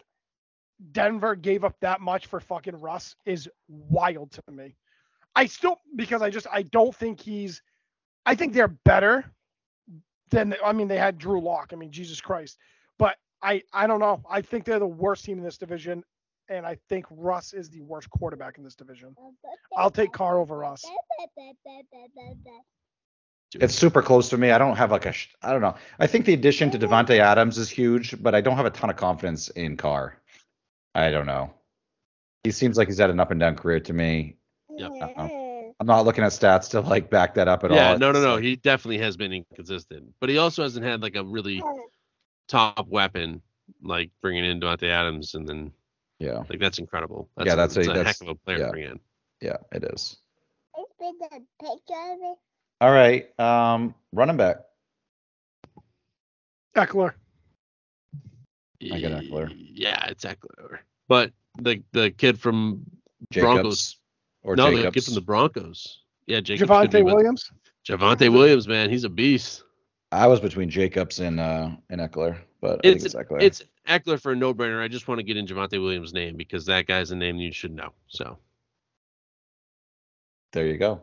Denver 0.92 1.34
gave 1.34 1.64
up 1.64 1.76
that 1.80 2.00
much 2.00 2.26
for 2.26 2.40
fucking 2.40 2.76
Russ 2.76 3.16
is 3.24 3.48
wild 3.68 4.32
to 4.32 4.42
me. 4.52 4.76
I 5.34 5.46
still 5.46 5.80
because 5.94 6.22
I 6.22 6.30
just 6.30 6.46
I 6.50 6.62
don't 6.62 6.94
think 6.94 7.20
he's 7.20 7.62
I 8.24 8.34
think 8.34 8.52
they're 8.52 8.68
better 8.68 9.24
than 10.30 10.54
I 10.64 10.72
mean 10.72 10.88
they 10.88 10.98
had 10.98 11.18
Drew 11.18 11.40
Lock. 11.40 11.70
I 11.72 11.76
mean 11.76 11.90
Jesus 11.90 12.20
Christ. 12.20 12.58
But 12.98 13.16
I 13.42 13.62
I 13.72 13.86
don't 13.86 14.00
know. 14.00 14.22
I 14.28 14.40
think 14.40 14.64
they're 14.64 14.78
the 14.78 14.86
worst 14.86 15.24
team 15.24 15.38
in 15.38 15.44
this 15.44 15.58
division 15.58 16.04
and 16.48 16.66
I 16.66 16.76
think 16.88 17.06
Russ 17.10 17.52
is 17.52 17.70
the 17.70 17.80
worst 17.82 18.08
quarterback 18.10 18.58
in 18.58 18.64
this 18.64 18.74
division. 18.74 19.14
I'll 19.76 19.90
take 19.90 20.12
Carr 20.12 20.38
over 20.38 20.58
Russ. 20.58 20.84
It's 23.54 23.74
super 23.74 24.02
close 24.02 24.28
to 24.30 24.36
me. 24.36 24.50
I 24.50 24.58
don't 24.58 24.76
have 24.76 24.90
like 24.90 25.06
a. 25.06 25.12
sh- 25.12 25.34
I 25.42 25.52
don't 25.52 25.60
know. 25.60 25.76
I 25.98 26.06
think 26.06 26.24
the 26.24 26.34
addition 26.34 26.70
to 26.72 26.78
Davante 26.78 27.18
Adams 27.18 27.58
is 27.58 27.70
huge, 27.70 28.20
but 28.22 28.34
I 28.34 28.40
don't 28.40 28.56
have 28.56 28.66
a 28.66 28.70
ton 28.70 28.90
of 28.90 28.96
confidence 28.96 29.48
in 29.50 29.76
Carr. 29.76 30.20
I 30.94 31.10
don't 31.10 31.26
know. 31.26 31.52
He 32.44 32.50
seems 32.50 32.76
like 32.76 32.88
he's 32.88 32.98
had 32.98 33.10
an 33.10 33.20
up 33.20 33.30
and 33.30 33.40
down 33.40 33.56
career 33.56 33.80
to 33.80 33.92
me. 33.92 34.36
Yep. 34.70 34.92
I'm 35.78 35.86
not 35.86 36.04
looking 36.06 36.24
at 36.24 36.32
stats 36.32 36.70
to 36.70 36.80
like 36.80 37.10
back 37.10 37.34
that 37.34 37.48
up 37.48 37.62
at 37.64 37.70
yeah, 37.70 37.88
all. 37.88 37.92
Yeah, 37.92 37.98
no, 37.98 38.12
no, 38.12 38.22
no. 38.22 38.36
He 38.38 38.56
definitely 38.56 38.98
has 38.98 39.16
been 39.16 39.32
inconsistent, 39.32 40.12
but 40.20 40.28
he 40.30 40.38
also 40.38 40.62
hasn't 40.62 40.84
had 40.86 41.02
like 41.02 41.16
a 41.16 41.24
really 41.24 41.62
top 42.48 42.88
weapon 42.88 43.42
like 43.82 44.10
bringing 44.22 44.44
in 44.44 44.60
Davante 44.60 44.88
Adams, 44.88 45.34
and 45.34 45.46
then 45.46 45.72
yeah, 46.18 46.42
like 46.48 46.60
that's 46.60 46.78
incredible. 46.78 47.28
That's 47.36 47.46
Yeah, 47.48 47.52
a, 47.54 47.56
that's 47.56 47.76
a- 47.76 47.80
that's 47.80 47.88
a 47.88 47.92
that's- 47.92 48.18
heck 48.20 48.28
of 48.28 48.34
a 48.34 48.34
player 48.36 48.58
yeah. 48.58 48.64
to 48.66 48.70
bring 48.70 48.84
in. 48.84 49.00
yeah, 49.42 49.56
it 49.72 49.84
is. 49.84 50.16
All 52.80 52.90
right, 52.92 53.38
um, 53.40 53.94
running 54.12 54.36
back. 54.36 54.56
Ekeler. 56.74 57.12
I 58.92 58.98
get 59.00 59.12
Ekeler. 59.12 59.52
Yeah, 59.56 60.06
it's 60.06 60.24
Ekeler. 60.24 60.78
But 61.08 61.32
the 61.58 61.82
the 61.92 62.10
kid 62.10 62.38
from 62.38 62.84
Jacobs 63.30 63.52
Broncos. 63.54 63.96
Or 64.46 64.54
no, 64.54 64.70
the 64.70 64.76
Jacobs. 64.76 64.94
kid 64.94 65.04
from 65.04 65.14
the 65.14 65.20
Broncos. 65.20 66.02
Yeah, 66.26 66.40
Jacobs. 66.40 66.68
could 66.68 66.90
Javonte 66.90 67.04
Williams. 67.04 67.50
Javonte 67.86 68.32
Williams, 68.32 68.68
man, 68.68 68.88
he's 68.90 69.04
a 69.04 69.08
beast. 69.08 69.64
I 70.12 70.26
was 70.28 70.38
between 70.40 70.70
Jacobs 70.70 71.18
and 71.18 71.40
uh 71.40 71.70
and 71.90 72.00
Ekeler, 72.00 72.38
but 72.60 72.80
I 72.84 72.88
It's 72.88 73.02
think 73.02 73.04
it's 73.04 73.14
Ekeler. 73.14 73.42
it's 73.42 73.62
Eckler 73.88 74.20
for 74.20 74.32
a 74.32 74.36
no 74.36 74.54
brainer. 74.54 74.80
I 74.80 74.86
just 74.88 75.08
want 75.08 75.18
to 75.18 75.24
get 75.24 75.36
in 75.36 75.46
Javonte 75.46 75.80
Williams' 75.82 76.14
name 76.14 76.36
because 76.36 76.64
that 76.66 76.86
guy's 76.86 77.10
a 77.10 77.16
name 77.16 77.36
you 77.36 77.52
should 77.52 77.72
know. 77.74 77.92
So 78.06 78.38
there 80.52 80.66
you 80.66 80.78
go. 80.78 81.02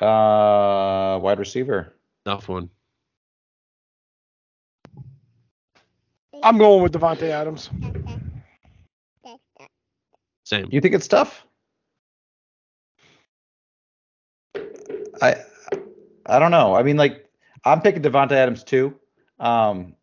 Uh, 0.00 1.18
wide 1.20 1.38
receiver. 1.38 1.94
tough 2.24 2.48
one. 2.48 2.70
I'm 6.42 6.56
going 6.56 6.82
with 6.82 6.92
Davante 6.92 7.24
Adams. 7.30 7.68
Same. 10.48 10.66
You 10.70 10.80
think 10.80 10.94
it's 10.94 11.06
tough? 11.06 11.44
I 15.20 15.36
I 16.24 16.38
don't 16.38 16.50
know. 16.50 16.74
I 16.74 16.82
mean, 16.82 16.96
like 16.96 17.28
I'm 17.66 17.82
picking 17.82 18.00
Davante 18.00 18.32
Adams 18.32 18.64
too. 18.64 18.98
Um, 19.38 19.94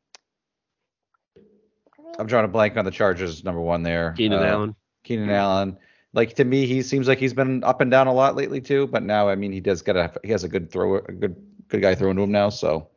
I'm 2.20 2.28
drawing 2.28 2.46
a 2.46 2.48
blank 2.48 2.78
on 2.78 2.86
the 2.86 2.92
Chargers 2.92 3.44
number 3.44 3.60
one 3.60 3.82
there. 3.82 4.12
Keenan 4.12 4.44
Uh, 4.44 4.46
Allen. 4.46 4.76
Keenan 5.04 5.32
Allen. 5.32 5.78
Like 6.14 6.36
to 6.36 6.44
me, 6.44 6.68
he 6.68 6.84
seems 6.84 7.08
like 7.08 7.18
he's 7.18 7.34
been 7.34 7.64
up 7.64 7.82
and 7.82 7.90
down 7.90 8.06
a 8.06 8.14
lot 8.14 8.36
lately 8.36 8.62
too. 8.62 8.86
But 8.86 9.02
now, 9.02 9.28
I 9.28 9.34
mean, 9.34 9.52
he 9.52 9.60
does 9.60 9.82
get 9.82 9.96
a 9.96 10.14
he 10.24 10.30
has 10.30 10.44
a 10.44 10.48
good 10.48 10.70
throw, 10.72 10.98
a 10.98 11.12
good 11.12 11.36
good 11.70 11.82
guy 11.82 11.96
throwing 11.96 12.18
to 12.18 12.22
him 12.22 12.32
now. 12.32 12.50
So 12.50 12.88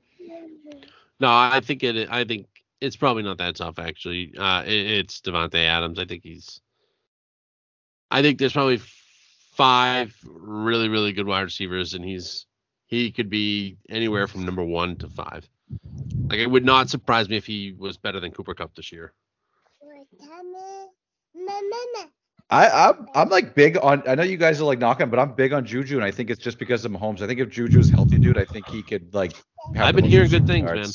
No, 1.18 1.28
I 1.28 1.60
think 1.64 1.82
it. 1.82 2.10
I 2.10 2.24
think 2.24 2.46
it's 2.82 2.96
probably 2.96 3.22
not 3.22 3.38
that 3.38 3.56
tough 3.56 3.78
actually. 3.78 4.34
Uh, 4.36 4.64
it, 4.66 4.86
it's 4.98 5.22
Davante 5.22 5.64
Adams. 5.64 5.98
I 5.98 6.04
think 6.04 6.24
he's. 6.24 6.60
I 8.10 8.22
think 8.22 8.38
there's 8.38 8.52
probably 8.52 8.80
five 9.52 10.14
really 10.24 10.88
really 10.88 11.12
good 11.12 11.26
wide 11.26 11.42
receivers, 11.42 11.94
and 11.94 12.04
he's 12.04 12.46
he 12.86 13.10
could 13.12 13.28
be 13.28 13.76
anywhere 13.88 14.26
from 14.26 14.44
number 14.44 14.64
one 14.64 14.96
to 14.96 15.08
five. 15.08 15.48
Like 16.30 16.40
it 16.40 16.46
would 16.50 16.64
not 16.64 16.90
surprise 16.90 17.28
me 17.28 17.36
if 17.36 17.46
he 17.46 17.72
was 17.76 17.96
better 17.96 18.20
than 18.20 18.32
Cooper 18.32 18.54
Kupp 18.54 18.74
this 18.74 18.92
year. 18.92 19.12
I, 22.50 22.68
I'm 22.88 23.08
I'm 23.14 23.28
like 23.28 23.54
big 23.54 23.76
on. 23.82 24.02
I 24.08 24.14
know 24.14 24.22
you 24.22 24.38
guys 24.38 24.60
are 24.60 24.64
like 24.64 24.78
knocking, 24.78 25.10
but 25.10 25.18
I'm 25.18 25.34
big 25.34 25.52
on 25.52 25.66
Juju, 25.66 25.96
and 25.96 26.04
I 26.04 26.10
think 26.10 26.30
it's 26.30 26.42
just 26.42 26.58
because 26.58 26.84
of 26.84 26.92
Mahomes. 26.92 27.20
I 27.20 27.26
think 27.26 27.40
if 27.40 27.50
Juju's 27.50 27.90
healthy, 27.90 28.18
dude, 28.18 28.38
I 28.38 28.44
think 28.46 28.68
he 28.68 28.82
could 28.82 29.14
like. 29.14 29.32
have 29.74 29.88
I've 29.88 29.96
been 29.96 30.04
hearing 30.06 30.30
good 30.30 30.46
things, 30.46 30.72
man. 30.72 30.86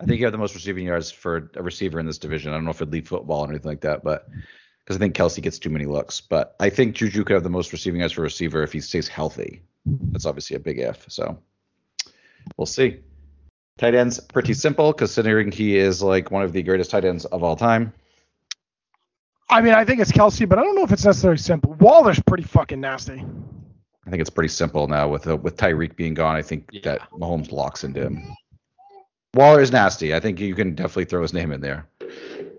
I 0.00 0.04
think 0.04 0.18
you 0.18 0.26
have 0.26 0.32
the 0.32 0.38
most 0.38 0.54
receiving 0.54 0.84
yards 0.86 1.10
for 1.10 1.50
a 1.54 1.62
receiver 1.62 2.00
in 2.00 2.06
this 2.06 2.18
division. 2.18 2.52
I 2.52 2.56
don't 2.56 2.64
know 2.64 2.70
if 2.70 2.76
it'd 2.82 2.92
lead 2.92 3.08
football 3.08 3.44
or 3.44 3.48
anything 3.48 3.70
like 3.70 3.80
that, 3.82 4.02
but 4.02 4.26
because 4.86 4.96
I 4.96 5.00
think 5.00 5.16
Kelce 5.16 5.42
gets 5.42 5.58
too 5.58 5.68
many 5.70 5.84
looks. 5.84 6.20
But 6.20 6.54
I 6.60 6.70
think 6.70 6.94
Juju 6.94 7.24
could 7.24 7.34
have 7.34 7.42
the 7.42 7.50
most 7.50 7.72
receiving 7.72 7.98
yards 8.00 8.12
for 8.14 8.20
a 8.20 8.24
receiver 8.24 8.62
if 8.62 8.72
he 8.72 8.80
stays 8.80 9.08
healthy. 9.08 9.62
That's 10.12 10.26
obviously 10.26 10.56
a 10.56 10.60
big 10.60 10.78
if. 10.78 11.04
So 11.08 11.38
we'll 12.56 12.66
see. 12.66 13.00
Tight 13.78 13.94
ends 13.94 14.20
pretty 14.20 14.54
simple 14.54 14.92
considering 14.92 15.50
he 15.52 15.76
is 15.76 16.02
like 16.02 16.30
one 16.30 16.42
of 16.44 16.52
the 16.52 16.62
greatest 16.62 16.90
tight 16.90 17.04
ends 17.04 17.24
of 17.26 17.42
all 17.42 17.56
time. 17.56 17.92
I 19.50 19.60
mean, 19.60 19.74
I 19.74 19.84
think 19.84 20.00
it's 20.00 20.10
Kelce, 20.12 20.48
but 20.48 20.58
I 20.58 20.62
don't 20.62 20.74
know 20.74 20.82
if 20.84 20.92
it's 20.92 21.04
necessarily 21.04 21.38
simple. 21.38 21.74
Waller's 21.74 22.20
pretty 22.20 22.42
fucking 22.44 22.80
nasty. 22.80 23.24
I 24.06 24.10
think 24.10 24.20
it's 24.20 24.30
pretty 24.30 24.48
simple 24.48 24.86
now 24.88 25.08
with 25.08 25.26
uh, 25.26 25.36
with 25.36 25.56
Tyreek 25.56 25.96
being 25.96 26.14
gone. 26.14 26.36
I 26.36 26.42
think 26.42 26.68
Yeah. 26.72 26.80
that 26.84 27.10
Mahomes 27.10 27.50
locks 27.52 27.82
into 27.84 28.02
him. 28.02 28.22
Waller 29.34 29.60
is 29.60 29.70
nasty. 29.72 30.14
I 30.14 30.20
think 30.20 30.40
you 30.40 30.54
can 30.54 30.74
definitely 30.74 31.04
throw 31.04 31.22
his 31.22 31.32
name 31.34 31.52
in 31.52 31.60
there. 31.60 31.86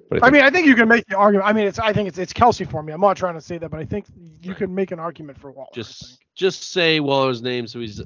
But 0.10 0.24
I 0.24 0.30
mean, 0.30 0.42
I 0.42 0.50
think 0.50 0.68
you 0.68 0.76
can 0.76 0.88
make 0.88 1.06
the 1.08 1.18
argument. 1.18 1.50
I 1.50 1.54
mean, 1.54 1.68
it's 1.68 1.80
I 1.80 1.92
think 1.92 2.08
it's 2.08 2.18
it's 2.18 2.34
Kelce 2.34 2.70
for 2.70 2.82
me. 2.82 2.94
I'm 2.94 3.02
not 3.02 3.18
trying 3.18 3.34
to 3.34 3.42
say 3.42 3.58
that, 3.58 3.70
but 3.70 3.80
I 3.80 3.86
think 3.86 4.06
you 4.42 4.56
can 4.56 4.74
make 4.74 4.92
an 4.92 5.00
argument 5.00 5.38
for 5.38 5.52
Waller. 5.52 5.70
Just 5.74 6.20
just 6.36 6.72
say 6.72 7.00
Waller's 7.00 7.42
name 7.42 7.68
so 7.68 7.80
he's 7.80 8.02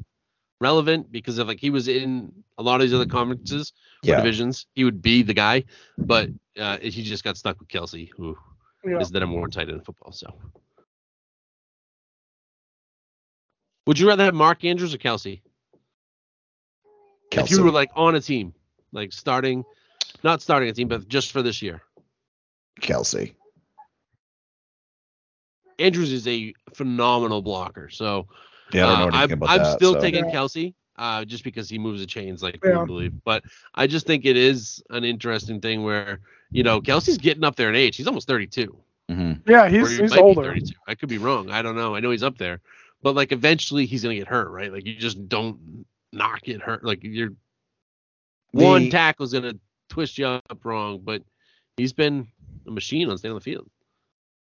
relevant 0.60 1.12
because 1.12 1.38
if 1.38 1.48
like 1.48 1.60
he 1.60 1.70
was 1.70 1.88
in 1.88 2.32
a 2.58 2.64
lot 2.64 2.76
of 2.76 2.82
these 2.82 2.94
other 2.94 3.06
conferences 3.06 3.74
or 4.04 4.10
yeah, 4.10 4.16
divisions, 4.18 4.66
he 4.74 4.84
would 4.84 5.02
be 5.02 5.22
the 5.22 5.34
guy. 5.34 5.64
But 5.98 6.30
uh, 6.60 6.78
he 6.78 7.04
just 7.04 7.24
got 7.24 7.38
stuck 7.38 7.60
with 7.60 7.68
Kelce, 7.70 8.10
who 8.18 8.32
is 8.84 8.90
Yeah. 8.90 9.04
the 9.12 9.20
number 9.20 9.40
one 9.40 9.52
tight 9.52 9.70
end 9.70 9.78
in 9.78 9.82
football. 9.82 10.12
So, 10.12 10.34
would 13.86 14.00
you 14.00 14.08
rather 14.08 14.24
have 14.24 14.34
Mark 14.34 14.64
Andrews 14.64 14.94
or 14.94 14.98
Kelce? 14.98 15.42
If 17.32 17.52
you 17.52 17.64
were 17.64 17.72
like 17.72 17.92
on 17.96 18.16
a 18.16 18.22
team, 18.22 18.54
like 18.92 19.14
starting, 19.14 19.64
not 20.24 20.42
starting 20.42 20.70
a 20.70 20.74
team, 20.74 20.88
but 20.88 21.08
just 21.08 21.32
for 21.32 21.42
this 21.42 21.62
year. 21.62 21.82
Kelce. 22.80 23.34
Andrews 25.80 26.12
is 26.12 26.28
a 26.28 26.54
phenomenal 26.74 27.42
blocker. 27.42 27.90
So 27.90 28.28
Yeah, 28.72 28.88
I 28.88 29.00
don't 29.00 29.12
know 29.12 29.18
uh, 29.18 29.22
I'm, 29.24 29.32
about 29.32 29.50
I'm 29.50 29.58
that. 29.64 29.76
still 29.78 29.94
so. 29.94 30.00
taking 30.00 30.26
Yeah. 30.26 30.32
Kelce, 30.32 30.74
uh, 30.98 31.26
just 31.26 31.44
because 31.44 31.70
he 31.70 31.80
moves 31.80 32.00
the 32.02 32.06
chains 32.06 32.44
like 32.44 32.60
Yeah. 32.64 32.80
we 32.82 32.86
believe. 32.86 33.14
But 33.24 33.44
I 33.74 33.88
just 33.88 34.06
think 34.06 34.26
it 34.26 34.38
is 34.38 34.84
an 34.90 35.04
interesting 35.04 35.60
thing 35.60 35.84
where 35.84 36.20
you 36.52 36.64
know 36.64 36.82
Kelce's 36.82 37.18
getting 37.18 37.44
up 37.44 37.56
there 37.56 37.70
in 37.70 37.76
age. 37.76 37.96
He's 37.98 38.08
almost 38.08 38.28
32. 38.28 38.76
Mhm. 39.10 39.42
Yeah, 39.48 39.68
he's 39.70 39.90
he 39.98 40.04
he's 40.04 40.16
older. 40.16 40.44
32. 40.44 40.74
I 40.88 40.96
could 40.96 41.10
be 41.10 41.18
wrong. 41.18 41.50
I 41.50 41.62
don't 41.62 41.76
know. 41.76 41.96
I 41.96 42.00
know 42.00 42.12
he's 42.12 42.24
up 42.24 42.38
there, 42.38 42.62
but 43.02 43.16
like 43.16 43.32
eventually 43.32 43.86
he's 43.86 44.04
gonna 44.04 44.16
get 44.16 44.28
hurt, 44.28 44.50
right? 44.52 44.72
Like 44.72 44.86
you 44.86 44.96
just 44.96 45.28
don't 45.28 45.86
not 46.14 46.42
get 46.44 46.62
hurt. 46.62 46.84
Like 46.86 47.00
you're 47.04 47.34
one 48.52 48.84
The- 48.84 48.92
tackle's 48.92 49.34
gonna 49.34 49.56
twist 49.90 50.18
you 50.18 50.28
up 50.28 50.60
wrong, 50.64 51.02
but 51.04 51.24
he's 51.78 51.94
been 51.94 52.28
a 52.68 52.72
machine 52.72 53.10
on 53.10 53.18
staying 53.18 53.32
on 53.32 53.36
the 53.36 53.42
field. 53.42 53.70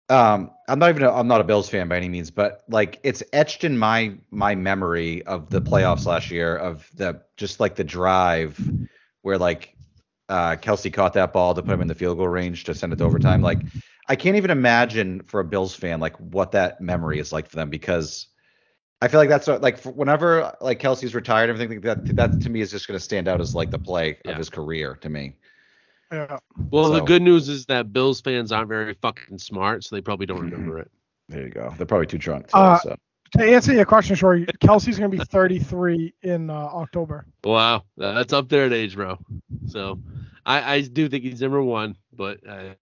Um, 0.09 0.51
I'm 0.67 0.79
not 0.79 0.89
even 0.89 1.03
a, 1.03 1.11
I'm 1.11 1.27
not 1.27 1.41
a 1.41 1.45
Bills 1.45 1.69
fan 1.69 1.87
by 1.87 1.97
any 1.97 2.09
means, 2.09 2.29
but 2.29 2.63
like 2.69 2.99
it's 3.03 3.23
etched 3.31 3.63
in 3.63 3.77
my 3.77 4.15
my 4.31 4.53
memory 4.55 5.23
of 5.23 5.49
the 5.49 5.61
playoffs 5.61 6.05
last 6.05 6.29
year 6.29 6.55
of 6.55 6.89
the 6.95 7.21
just 7.37 7.59
like 7.59 7.75
the 7.75 7.83
drive 7.85 8.71
where 9.21 9.37
like 9.37 9.75
uh 10.29 10.55
Kelce 10.57 10.91
caught 10.93 11.13
that 11.13 11.33
ball 11.33 11.53
to 11.55 11.63
put 11.63 11.73
him 11.73 11.81
in 11.81 11.87
the 11.87 11.95
field 11.95 12.17
goal 12.17 12.27
range 12.27 12.65
to 12.65 12.75
send 12.75 12.91
it 12.93 12.97
to 12.97 13.05
overtime. 13.05 13.41
Like 13.41 13.65
I 14.07 14.15
can't 14.17 14.35
even 14.35 14.51
imagine 14.51 15.21
for 15.23 15.39
a 15.39 15.45
Bills 15.45 15.73
fan 15.73 15.99
like 16.01 16.17
what 16.17 16.51
that 16.51 16.81
memory 16.81 17.19
is 17.19 17.31
like 17.31 17.47
for 17.49 17.55
them 17.55 17.69
because 17.69 18.27
I 19.01 19.07
feel 19.09 19.19
like 19.19 19.29
that's 19.29 19.47
what, 19.47 19.61
like 19.61 19.81
whenever 19.83 20.55
like 20.61 20.79
Kelce's 20.79 21.15
retired, 21.15 21.49
everything 21.49 21.69
like 21.69 21.81
that 21.83 22.15
that 22.15 22.41
to 22.41 22.49
me 22.49 22.61
is 22.61 22.71
just 22.71 22.87
going 22.87 22.97
to 22.97 23.03
stand 23.03 23.27
out 23.27 23.41
as 23.41 23.55
like 23.55 23.71
the 23.71 23.79
play 23.79 24.19
Yeah. 24.25 24.31
of 24.31 24.37
his 24.37 24.49
career 24.49 24.95
to 25.01 25.09
me. 25.09 25.35
Yeah. 26.13 26.37
Well, 26.69 26.91
the 26.91 27.01
good 27.01 27.21
news 27.23 27.49
is 27.49 27.65
that 27.65 27.91
Bills 27.91 28.21
fans 28.21 28.51
aren't 28.51 28.69
very 28.69 28.93
fucking 29.01 29.39
smart, 29.39 29.83
so 29.83 29.95
they 29.95 30.01
probably 30.01 30.27
don't 30.27 30.41
remember 30.41 30.77
it. 30.77 30.91
There 31.27 31.41
you 31.41 31.49
go. 31.49 31.73
They're 31.75 31.87
probably 31.87 32.05
too 32.05 32.19
drunk. 32.19 32.47
Too, 32.49 32.57
Uh, 32.57 32.77
so. 32.79 32.95
To 33.39 33.43
answer 33.43 33.73
your 33.73 33.85
question, 33.85 34.15
Shorty, 34.15 34.45
Kelce's 34.61 34.97
gonna 34.99 35.09
be 35.09 35.17
33 35.17 36.13
in 36.21 36.51
uh, 36.51 36.53
October. 36.53 37.25
Wow, 37.43 37.83
that's 37.97 38.31
up 38.31 38.47
there 38.47 38.67
in 38.67 38.73
age, 38.73 38.93
bro. 38.95 39.17
So 39.65 39.99
I, 40.45 40.75
I 40.75 40.81
do 40.81 41.09
think 41.09 41.23
he's 41.23 41.41
number 41.41 41.63
one, 41.63 41.97
but 42.15 42.39
uh, 42.47 42.75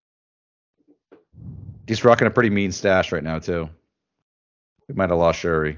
He's 1.88 2.04
rocking 2.04 2.28
a 2.28 2.32
pretty 2.32 2.50
mean 2.50 2.72
stash 2.72 3.12
right 3.14 3.24
now 3.24 3.40
too. 3.40 3.70
We 4.90 4.96
might 4.96 5.10
have 5.10 5.18
lost 5.20 5.40
Shuri. 5.40 5.78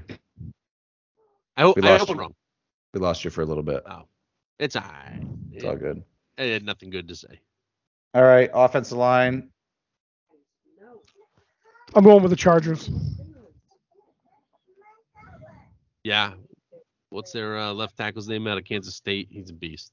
I 1.56 1.62
hope, 1.62 1.76
We 1.76 1.82
I 1.82 1.92
lost 1.92 2.00
hope 2.00 2.10
I'm 2.10 2.14
you. 2.16 2.20
wrong. 2.22 2.34
We 2.92 3.00
lost 3.00 3.24
you 3.24 3.30
for 3.30 3.42
a 3.42 3.46
little 3.46 3.62
bit. 3.62 3.84
It's 4.58 4.74
all 4.76 4.82
right. 4.82 5.20
It's 5.52 5.64
all 5.64 5.76
good. 5.76 6.02
I 6.38 6.42
had 6.44 6.64
nothing 6.64 6.90
good 6.90 7.08
to 7.08 7.16
say. 7.16 7.40
All 8.14 8.22
right, 8.22 8.50
offensive 8.52 8.98
line. 8.98 9.50
I'm 11.94 12.04
going 12.04 12.22
with 12.22 12.30
the 12.30 12.36
Chargers. 12.36 12.90
Yeah. 16.02 16.32
What's 17.10 17.30
their 17.32 17.56
uh, 17.56 17.72
left 17.72 17.96
tackle's 17.96 18.28
name 18.28 18.46
out 18.48 18.58
of 18.58 18.64
Kansas 18.64 18.96
State? 18.96 19.28
He's 19.30 19.50
a 19.50 19.52
beast. 19.52 19.92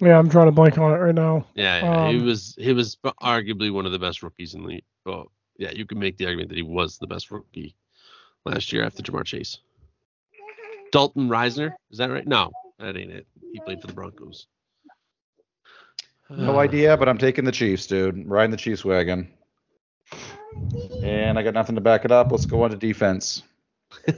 Yeah, 0.00 0.18
I'm 0.18 0.28
trying 0.28 0.46
to 0.46 0.52
blank 0.52 0.78
on 0.78 0.92
it 0.92 0.96
right 0.96 1.14
now. 1.14 1.46
Yeah, 1.54 1.82
yeah. 1.82 2.10
he 2.10 2.18
Um, 2.18 2.26
was 2.26 2.54
he 2.58 2.72
was 2.72 2.96
arguably 3.22 3.72
one 3.72 3.86
of 3.86 3.92
the 3.92 3.98
best 3.98 4.22
rookies 4.22 4.54
in 4.54 4.64
the. 4.64 4.82
Well, 5.04 5.30
yeah, 5.58 5.70
you 5.70 5.86
can 5.86 5.98
make 5.98 6.16
the 6.16 6.26
argument 6.26 6.50
that 6.50 6.56
he 6.56 6.62
was 6.62 6.98
the 6.98 7.06
best 7.06 7.30
rookie 7.30 7.74
last 8.44 8.72
year 8.72 8.84
after 8.84 9.02
Ja'Marr 9.02 9.24
Chase. 9.24 9.58
Dalton 10.92 11.28
Risner, 11.28 11.72
is 11.90 11.98
that 11.98 12.10
right? 12.10 12.26
No, 12.26 12.52
that 12.78 12.96
ain't 12.96 13.10
it. 13.12 13.26
He 13.52 13.60
played 13.60 13.80
for 13.80 13.86
the 13.88 13.92
Broncos. 13.92 14.46
No 16.30 16.56
Uh, 16.56 16.58
idea, 16.58 16.96
but 16.96 17.08
I'm 17.08 17.18
taking 17.18 17.44
the 17.44 17.52
Chiefs, 17.52 17.86
dude. 17.86 18.26
Riding 18.28 18.50
the 18.50 18.56
Chiefs 18.56 18.84
wagon. 18.84 19.32
And 21.02 21.38
I 21.38 21.42
got 21.42 21.54
nothing 21.54 21.74
to 21.76 21.80
back 21.80 22.04
it 22.04 22.10
up. 22.12 22.30
Let's 22.30 22.46
go 22.46 22.62
on 22.62 22.70
to 22.70 22.76
defense. 22.76 23.42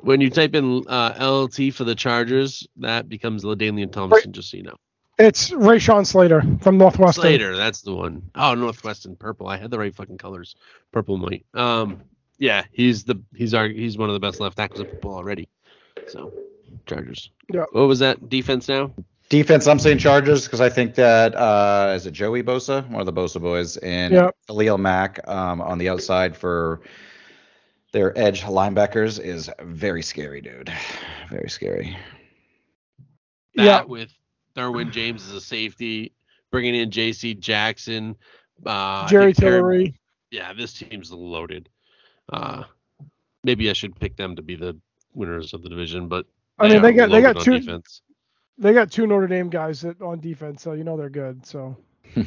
When 0.00 0.20
you 0.20 0.30
type 0.30 0.54
in 0.54 0.84
uh, 0.86 1.14
LLT 1.14 1.74
for 1.74 1.82
the 1.82 1.96
Chargers, 1.96 2.64
that 2.76 3.08
becomes 3.08 3.42
Ladanian 3.42 3.90
Thompson, 3.90 4.32
just 4.32 4.50
so 4.52 4.56
you 4.56 4.62
know. 4.62 4.76
It's 5.18 5.50
Rashawn 5.50 6.06
Slater 6.06 6.44
from 6.60 6.78
Northwestern. 6.78 7.22
Slater, 7.22 7.56
that's 7.56 7.80
the 7.80 7.92
one. 7.92 8.30
Oh, 8.36 8.54
Northwestern 8.54 9.16
purple. 9.16 9.48
I 9.48 9.56
had 9.56 9.72
the 9.72 9.80
right 9.80 9.92
fucking 9.92 10.18
colors, 10.18 10.54
purple 10.92 11.16
and 11.16 11.24
white. 11.24 11.46
Um, 11.54 12.02
yeah, 12.38 12.62
he's 12.70 13.02
the 13.02 13.20
he's 13.34 13.52
our 13.52 13.66
he's 13.66 13.98
one 13.98 14.08
of 14.08 14.12
the 14.14 14.20
best 14.20 14.38
left 14.38 14.56
tackles 14.58 14.78
in 14.78 14.86
football 14.86 15.14
already. 15.16 15.48
So, 16.06 16.32
Chargers. 16.86 17.30
Yeah. 17.52 17.64
What 17.72 17.88
was 17.88 17.98
that 18.00 18.28
defense 18.28 18.68
now? 18.68 18.92
Defense, 19.28 19.66
I'm 19.66 19.80
saying 19.80 19.98
Chargers 19.98 20.44
because 20.44 20.60
I 20.60 20.68
think 20.68 20.94
that 20.94 21.34
uh, 21.34 21.92
is 21.96 22.06
it 22.06 22.12
Joey 22.12 22.42
Bosa, 22.44 22.88
one 22.90 23.00
of 23.00 23.06
the 23.06 23.12
Bosa 23.12 23.40
boys, 23.40 23.76
and 23.78 24.14
Yeah. 24.14 24.30
Khalil 24.46 24.78
Mack 24.78 25.26
um, 25.28 25.60
on 25.60 25.78
the 25.78 25.88
outside 25.88 26.36
for 26.36 26.80
their 27.92 28.16
edge 28.16 28.42
linebackers 28.42 29.18
is 29.20 29.50
very 29.62 30.02
scary, 30.02 30.40
dude. 30.40 30.72
Very 31.30 31.48
scary. 31.50 31.96
That 33.56 33.64
Yeah. 33.64 33.82
with 33.84 34.12
Derwin 34.54 34.92
James 34.92 35.26
as 35.28 35.34
a 35.34 35.40
safety, 35.40 36.12
bringing 36.52 36.74
in 36.76 36.90
J.C. 36.90 37.34
Jackson, 37.34 38.14
uh, 38.64 39.08
Jerry 39.08 39.32
think 39.32 39.36
Terry- 39.38 39.58
Tillery. 39.60 39.94
Yeah, 40.30 40.52
this 40.52 40.72
team's 40.74 41.10
loaded. 41.12 41.68
Uh, 42.32 42.64
maybe 43.44 43.70
I 43.70 43.72
should 43.72 43.98
pick 43.98 44.16
them 44.16 44.36
to 44.36 44.42
be 44.42 44.54
the 44.56 44.78
winners 45.14 45.52
of 45.54 45.62
the 45.62 45.68
division, 45.68 46.08
but 46.08 46.26
I 46.58 46.68
mean, 46.68 46.76
are 46.76 46.80
they 46.82 46.92
got 46.92 47.10
they 47.10 47.20
got 47.22 47.38
two 47.40 47.60
defense. 47.60 48.02
they 48.58 48.72
got 48.72 48.90
two 48.90 49.06
Notre 49.06 49.26
Dame 49.26 49.50
guys 49.50 49.82
that 49.82 50.00
on 50.00 50.20
defense, 50.20 50.62
so 50.62 50.72
you 50.72 50.84
know 50.84 50.96
they're 50.96 51.10
good. 51.10 51.44
So 51.46 51.76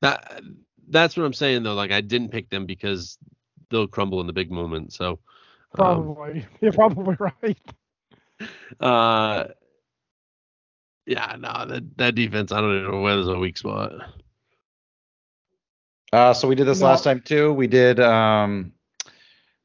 That 0.00 0.42
that's 0.88 1.16
what 1.16 1.24
I'm 1.24 1.32
saying 1.32 1.62
though. 1.62 1.74
Like 1.74 1.90
I 1.92 2.00
didn't 2.00 2.30
pick 2.30 2.48
them 2.50 2.66
because 2.66 3.18
they'll 3.70 3.86
crumble 3.88 4.20
in 4.20 4.26
the 4.26 4.32
big 4.32 4.50
moment. 4.50 4.92
So, 4.92 5.20
um, 5.74 6.14
probably 6.16 6.46
you're 6.60 6.72
probably 6.72 7.16
right. 7.18 7.58
uh, 8.80 9.44
yeah, 11.06 11.36
no, 11.38 11.66
that 11.66 11.96
that 11.98 12.14
defense. 12.14 12.52
I 12.52 12.60
don't 12.60 12.78
even 12.78 12.90
know 12.92 13.00
where 13.00 13.14
there's 13.16 13.28
a 13.28 13.38
weak 13.38 13.56
spot. 13.58 13.92
Uh, 16.12 16.32
so 16.32 16.48
we 16.48 16.54
did 16.54 16.66
this 16.66 16.80
No. 16.80 16.86
last 16.86 17.04
time 17.04 17.20
too. 17.20 17.52
We 17.52 17.66
did 17.66 18.00
um, 18.00 18.72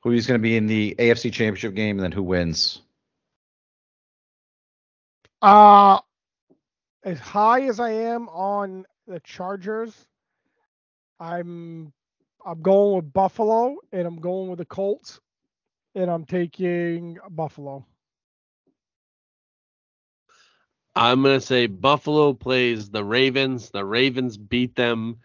who's 0.04 0.28
going 0.28 0.40
to 0.40 0.44
be 0.44 0.58
in 0.58 0.68
the 0.68 0.96
AFC 1.00 1.32
Championship 1.34 1.76
game, 1.76 1.98
and 1.98 2.04
then 2.04 2.12
who 2.14 2.24
wins. 2.24 2.82
Uh 5.42 6.00
as 7.04 7.20
high 7.20 7.64
as 7.64 7.80
I 7.80 7.92
am 7.92 8.30
on 8.30 8.86
the 9.08 9.20
Chargers, 9.22 10.08
I'm 11.20 11.94
I'm 12.46 12.62
going 12.62 12.96
with 12.98 13.14
Buffalo 13.14 13.78
and 13.92 14.08
I'm 14.08 14.18
going 14.22 14.50
with 14.50 14.60
the 14.60 14.66
Colts. 14.66 15.20
and 15.96 16.10
I'm 16.10 16.26
taking 16.26 17.18
Buffalo. 17.30 17.86
I'm 20.96 21.22
gonna 21.24 21.42
say 21.42 21.68
Buffalo 21.68 22.34
plays 22.34 22.90
the 22.90 23.04
Ravens. 23.04 23.70
The 23.72 23.86
Ravens 23.86 24.38
beat 24.38 24.76
them, 24.76 25.20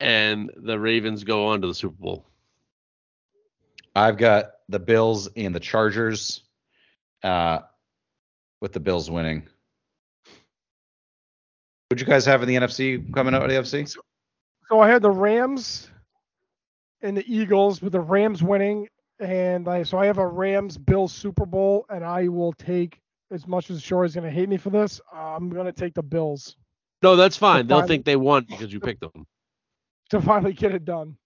and 0.00 0.50
the 0.56 0.78
Ravens 0.78 1.24
go 1.24 1.46
on 1.48 1.62
to 1.62 1.68
the 1.68 1.74
Super 1.74 1.96
Bowl. 1.96 2.26
I've 3.94 4.16
got 4.16 4.52
the 4.68 4.78
Bills 4.78 5.28
and 5.36 5.54
the 5.54 5.60
Chargers, 5.60 6.42
uh, 7.22 7.60
with 8.60 8.72
the 8.72 8.80
Bills 8.80 9.10
winning. 9.10 9.46
What'd 11.88 12.00
you 12.00 12.10
guys 12.10 12.24
have 12.26 12.42
in 12.42 12.48
the 12.48 12.56
NFC 12.56 13.12
coming 13.12 13.34
out 13.34 13.42
of 13.42 13.48
the 13.50 13.54
NFC? 13.56 13.96
So 14.68 14.80
I 14.80 14.88
had 14.88 15.02
the 15.02 15.10
Rams 15.10 15.90
and 17.02 17.16
the 17.16 17.24
Eagles 17.32 17.82
with 17.82 17.92
the 17.92 18.00
Rams 18.00 18.42
winning, 18.42 18.88
and 19.20 19.68
I 19.68 19.82
so 19.82 19.98
I 19.98 20.06
have 20.06 20.18
a 20.18 20.26
Rams 20.26 20.78
Bills 20.78 21.12
Super 21.12 21.46
Bowl, 21.46 21.84
and 21.90 22.04
I 22.04 22.28
will 22.28 22.52
take 22.54 23.00
as 23.30 23.46
much 23.46 23.70
as 23.70 23.82
Shore 23.82 24.04
is 24.04 24.14
going 24.14 24.24
to 24.24 24.30
hate 24.30 24.48
me 24.48 24.56
for 24.56 24.70
this. 24.70 25.00
I'm 25.12 25.50
going 25.50 25.66
to 25.66 25.72
take 25.72 25.94
the 25.94 26.02
Bills 26.02 26.56
No, 27.02 27.16
that's 27.16 27.36
fine. 27.36 27.66
They'll 27.66 27.80
fine. 27.80 27.88
think 27.88 28.04
they 28.06 28.16
won 28.16 28.46
because 28.48 28.72
you 28.72 28.80
picked 28.80 29.00
them. 29.00 29.26
to 30.10 30.20
finally 30.20 30.52
get 30.54 30.74
it 30.74 30.84
done. 30.84 31.16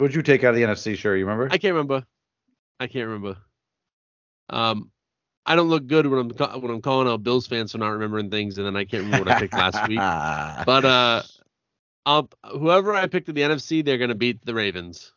What'd 0.00 0.16
you 0.16 0.22
take 0.22 0.44
out 0.44 0.54
of 0.54 0.56
the 0.56 0.62
NFC? 0.62 0.96
Sure, 0.96 1.14
you 1.14 1.26
remember? 1.26 1.52
I 1.52 1.58
can't 1.58 1.74
remember. 1.74 2.06
I 2.80 2.86
can't 2.86 3.06
remember. 3.06 3.36
Um, 4.48 4.90
I 5.44 5.56
don't 5.56 5.68
look 5.68 5.86
good 5.86 6.06
when 6.06 6.18
I'm 6.18 6.30
ca- 6.30 6.56
when 6.56 6.70
I'm 6.70 6.80
calling 6.80 7.06
out 7.06 7.22
Bills 7.22 7.46
fans 7.46 7.72
for 7.72 7.78
not 7.78 7.90
remembering 7.90 8.30
things, 8.30 8.56
and 8.56 8.66
then 8.66 8.76
I 8.76 8.86
can't 8.86 9.04
remember 9.04 9.26
what 9.26 9.36
I 9.36 9.40
picked 9.40 9.52
last 9.52 9.86
week. 9.88 9.98
But 9.98 10.84
uh, 10.86 11.22
I'll 12.06 12.30
whoever 12.50 12.94
I 12.94 13.08
picked 13.08 13.28
in 13.28 13.34
the 13.34 13.42
NFC, 13.42 13.84
they're 13.84 13.98
gonna 13.98 14.14
beat 14.14 14.42
the 14.42 14.54
Ravens. 14.54 15.12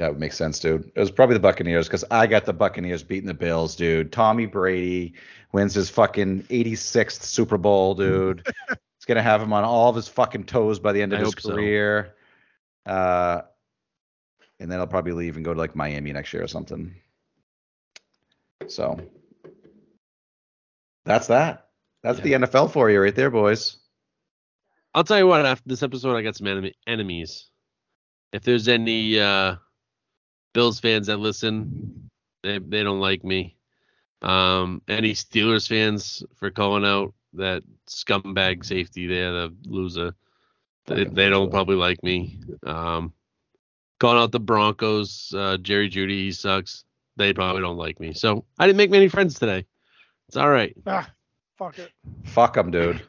That 0.00 0.10
would 0.10 0.18
make 0.18 0.32
sense, 0.32 0.58
dude. 0.58 0.90
It 0.96 0.98
was 0.98 1.12
probably 1.12 1.34
the 1.34 1.40
Buccaneers 1.40 1.86
because 1.86 2.04
I 2.10 2.26
got 2.26 2.44
the 2.44 2.52
Buccaneers 2.52 3.04
beating 3.04 3.28
the 3.28 3.34
Bills, 3.34 3.76
dude. 3.76 4.10
Tommy 4.10 4.46
Brady 4.46 5.14
wins 5.52 5.74
his 5.74 5.90
fucking 5.90 6.42
86th 6.42 7.22
Super 7.22 7.56
Bowl, 7.56 7.94
dude. 7.94 8.44
it's 8.70 9.04
gonna 9.06 9.22
have 9.22 9.40
him 9.40 9.52
on 9.52 9.62
all 9.62 9.90
of 9.90 9.94
his 9.94 10.08
fucking 10.08 10.44
toes 10.46 10.80
by 10.80 10.90
the 10.92 11.00
end 11.00 11.12
of 11.12 11.20
I 11.20 11.20
his 11.20 11.28
hope 11.34 11.40
so. 11.40 11.54
Uh, 12.88 13.42
and 14.58 14.72
then 14.72 14.80
I'll 14.80 14.86
probably 14.86 15.12
leave 15.12 15.36
and 15.36 15.44
go 15.44 15.52
to 15.52 15.60
like 15.60 15.76
Miami 15.76 16.12
next 16.12 16.32
year 16.32 16.42
or 16.42 16.48
something. 16.48 16.94
So 18.66 18.98
that's 21.04 21.26
that. 21.28 21.68
That's 22.02 22.20
the 22.20 22.32
NFL 22.32 22.72
for 22.72 22.90
you 22.90 23.00
right 23.00 23.14
there, 23.14 23.30
boys. 23.30 23.76
I'll 24.94 25.04
tell 25.04 25.18
you 25.18 25.26
what. 25.26 25.44
After 25.44 25.68
this 25.68 25.82
episode, 25.82 26.16
I 26.16 26.22
got 26.22 26.36
some 26.36 26.46
enemy, 26.46 26.74
enemies. 26.86 27.48
If 28.32 28.42
there's 28.42 28.68
any 28.68 29.20
uh, 29.20 29.56
Bills 30.54 30.80
fans 30.80 31.06
that 31.08 31.18
listen, 31.18 32.10
they 32.42 32.58
they 32.58 32.82
don't 32.82 33.00
like 33.00 33.22
me. 33.22 33.56
Um, 34.22 34.82
any 34.88 35.12
Steelers 35.12 35.68
fans 35.68 36.24
for 36.36 36.50
calling 36.50 36.84
out 36.84 37.14
that 37.34 37.62
scumbag 37.86 38.64
safety 38.64 39.06
there, 39.06 39.32
the 39.32 39.54
loser. 39.66 40.14
They, 40.88 41.04
they 41.04 41.28
don't 41.28 41.50
probably 41.50 41.76
like 41.76 42.02
me. 42.02 42.40
Um, 42.64 43.12
calling 44.00 44.22
out 44.22 44.32
the 44.32 44.40
Broncos, 44.40 45.32
uh, 45.36 45.56
Jerry 45.58 45.88
Jeudy, 45.88 46.10
he 46.10 46.32
sucks. 46.32 46.84
They 47.16 47.32
probably 47.32 47.62
don't 47.62 47.76
like 47.76 48.00
me. 48.00 48.12
So 48.14 48.44
I 48.58 48.66
didn't 48.66 48.78
make 48.78 48.90
many 48.90 49.08
friends 49.08 49.38
today. 49.38 49.66
It's 50.28 50.36
all 50.36 50.50
right. 50.50 50.74
Ah, 50.86 51.10
fuck 51.56 51.78
it. 51.78 51.90
Fuck 52.24 52.54
them, 52.54 52.70
dude. 52.70 53.02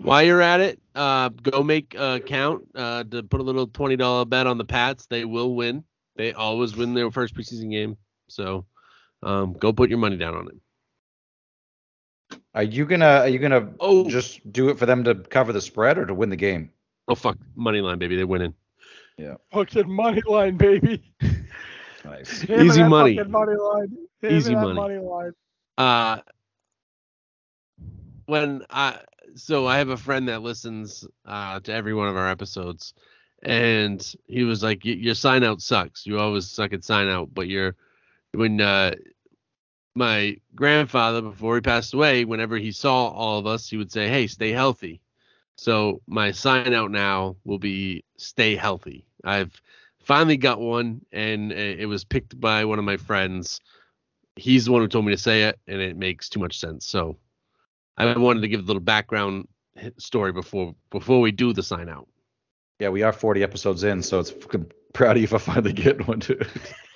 While 0.00 0.24
you're 0.24 0.42
at 0.42 0.60
it, 0.60 0.80
uh, 0.94 1.28
go 1.28 1.62
make 1.62 1.94
a 1.94 2.20
count 2.20 2.66
uh, 2.74 3.04
to 3.04 3.22
put 3.22 3.40
a 3.40 3.44
little 3.44 3.68
twenty 3.68 3.96
dollar 3.96 4.24
bet 4.24 4.46
on 4.46 4.58
the 4.58 4.64
Pats. 4.64 5.06
They 5.06 5.24
will 5.24 5.54
win. 5.54 5.84
They 6.16 6.32
always 6.32 6.76
win 6.76 6.94
their 6.94 7.10
first 7.12 7.34
preseason 7.34 7.70
game. 7.70 7.96
So 8.28 8.66
um, 9.22 9.52
go 9.52 9.72
put 9.72 9.90
your 9.90 9.98
money 9.98 10.16
down 10.16 10.34
on 10.34 10.48
it. 10.48 10.56
Are 12.54 12.62
you 12.62 12.84
gonna 12.86 13.06
are 13.20 13.28
you 13.28 13.38
gonna 13.38 13.72
Oh. 13.80 14.08
just 14.08 14.52
do 14.52 14.68
it 14.68 14.78
for 14.78 14.86
them 14.86 15.02
to 15.04 15.14
cover 15.14 15.52
the 15.52 15.60
spread 15.60 15.98
or 15.98 16.06
to 16.06 16.14
win 16.14 16.30
the 16.30 16.36
game? 16.36 16.70
Oh 17.08 17.14
fuck, 17.14 17.36
money 17.56 17.80
line, 17.80 17.98
baby. 17.98 18.16
They're 18.16 18.26
winning. 18.26 18.54
Fucking 19.52 19.90
money 19.90 20.22
line, 20.26 20.56
baby. 20.56 21.02
Nice. 22.04 22.40
Him 22.42 22.66
Easy 22.66 22.82
money. 22.82 23.16
fucking 23.16 23.30
money 23.32 23.54
line. 23.56 23.96
Him 24.20 24.32
Easy 24.36 24.54
money. 24.54 24.74
money 24.74 24.98
line. 24.98 25.32
Uh, 25.78 26.20
when 28.26 28.62
I 28.70 28.98
so 29.36 29.66
I 29.66 29.78
have 29.78 29.88
a 29.88 29.96
friend 29.96 30.28
that 30.28 30.42
listens 30.42 31.04
uh, 31.26 31.60
to 31.60 31.72
every 31.72 31.94
one 31.94 32.08
of 32.08 32.16
our 32.16 32.28
episodes, 32.28 32.94
and 33.42 34.14
he 34.26 34.44
was 34.44 34.62
like, 34.62 34.84
"Your 34.84 35.14
sign 35.14 35.42
out 35.44 35.60
sucks. 35.60 36.06
You 36.06 36.18
always 36.18 36.46
suck 36.48 36.72
at 36.72 36.84
sign 36.84 37.08
out, 37.08 37.30
but 37.34 37.48
you're 37.48 37.74
when 38.32 38.60
uh, 38.60 38.94
my 39.94 40.36
grandfather 40.54 41.22
before 41.22 41.54
he 41.56 41.60
passed 41.60 41.94
away, 41.94 42.24
whenever 42.24 42.56
he 42.56 42.72
saw 42.72 43.08
all 43.08 43.38
of 43.38 43.46
us, 43.46 43.68
he 43.68 43.76
would 43.76 43.92
say, 43.92 44.08
"Hey, 44.08 44.26
stay 44.26 44.50
healthy." 44.50 45.00
So 45.56 46.00
my 46.06 46.32
sign 46.32 46.74
out 46.74 46.90
now 46.90 47.36
will 47.44 47.58
be 47.58 48.04
"Stay 48.16 48.56
healthy." 48.56 49.06
I've 49.24 49.60
finally 50.00 50.36
got 50.36 50.60
one, 50.60 51.04
and 51.12 51.52
it 51.52 51.86
was 51.86 52.04
picked 52.04 52.38
by 52.40 52.64
one 52.64 52.78
of 52.78 52.84
my 52.84 52.96
friends 52.96 53.60
he's 54.36 54.64
the 54.64 54.72
one 54.72 54.82
who 54.82 54.88
told 54.88 55.04
me 55.04 55.12
to 55.12 55.20
say 55.20 55.44
it, 55.44 55.58
and 55.66 55.80
it 55.80 55.96
makes 55.96 56.28
too 56.28 56.40
much 56.40 56.58
sense. 56.58 56.86
So 56.86 57.16
I 57.96 58.16
wanted 58.16 58.40
to 58.40 58.48
give 58.48 58.60
a 58.60 58.64
little 58.64 58.80
background 58.80 59.48
story 59.98 60.32
before 60.32 60.74
before 60.90 61.20
we 61.20 61.32
do 61.32 61.52
the 61.52 61.62
sign 61.62 61.88
out. 61.88 62.08
Yeah, 62.80 62.88
we 62.88 63.02
are 63.02 63.12
40 63.12 63.42
episodes 63.42 63.84
in, 63.84 64.02
so 64.02 64.18
it's 64.18 64.32
proud 64.92 65.16
of 65.16 65.22
you 65.22 65.28
for 65.28 65.38
finally 65.38 65.72
getting 65.72 66.06
one, 66.06 66.18
dude. 66.18 66.46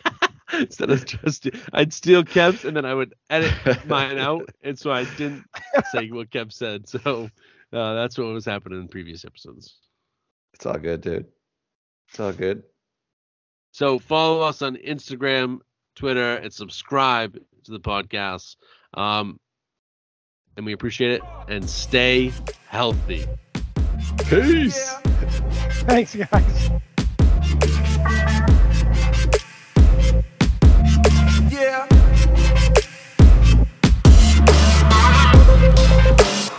Instead 0.53 0.91
of 0.91 1.05
just, 1.05 1.49
I'd 1.73 1.93
steal 1.93 2.25
Kev's 2.25 2.65
and 2.65 2.77
then 2.77 2.85
I 2.85 2.95
would 2.95 3.15
edit 3.29 3.53
mine 3.87 4.19
out, 4.19 4.49
and 4.62 4.79
so 4.79 4.91
I 4.91 5.05
didn't 5.16 5.45
say 5.93 6.11
what 6.11 6.31
Kev 6.31 6.53
said. 6.53 6.89
So 6.89 7.29
uh, 7.73 7.95
that's 7.95 8.16
what 8.16 8.29
was 8.29 8.47
happening 8.47 8.81
in 8.81 8.89
previous 8.89 9.25
episodes. 9.25 9.77
It's 10.55 10.65
all 10.65 10.79
good, 10.79 11.03
dude. 11.03 11.27
It's 12.09 12.19
all 12.19 12.33
good. 12.33 12.62
So 13.73 13.99
follow 13.99 14.41
us 14.41 14.62
on 14.62 14.77
Instagram, 14.77 15.59
Twitter, 15.95 16.37
and 16.37 16.53
subscribe 16.53 17.39
to 17.65 17.70
the 17.70 17.81
podcast. 17.81 18.57
Um, 18.95 19.39
and 20.57 20.65
we 20.65 20.73
appreciate 20.73 21.12
it. 21.12 21.23
And 21.49 21.69
stay 21.69 22.33
healthy. 22.66 23.27
Peace. 24.29 24.93
Thanks, 25.85 26.16
guys. 26.16 26.70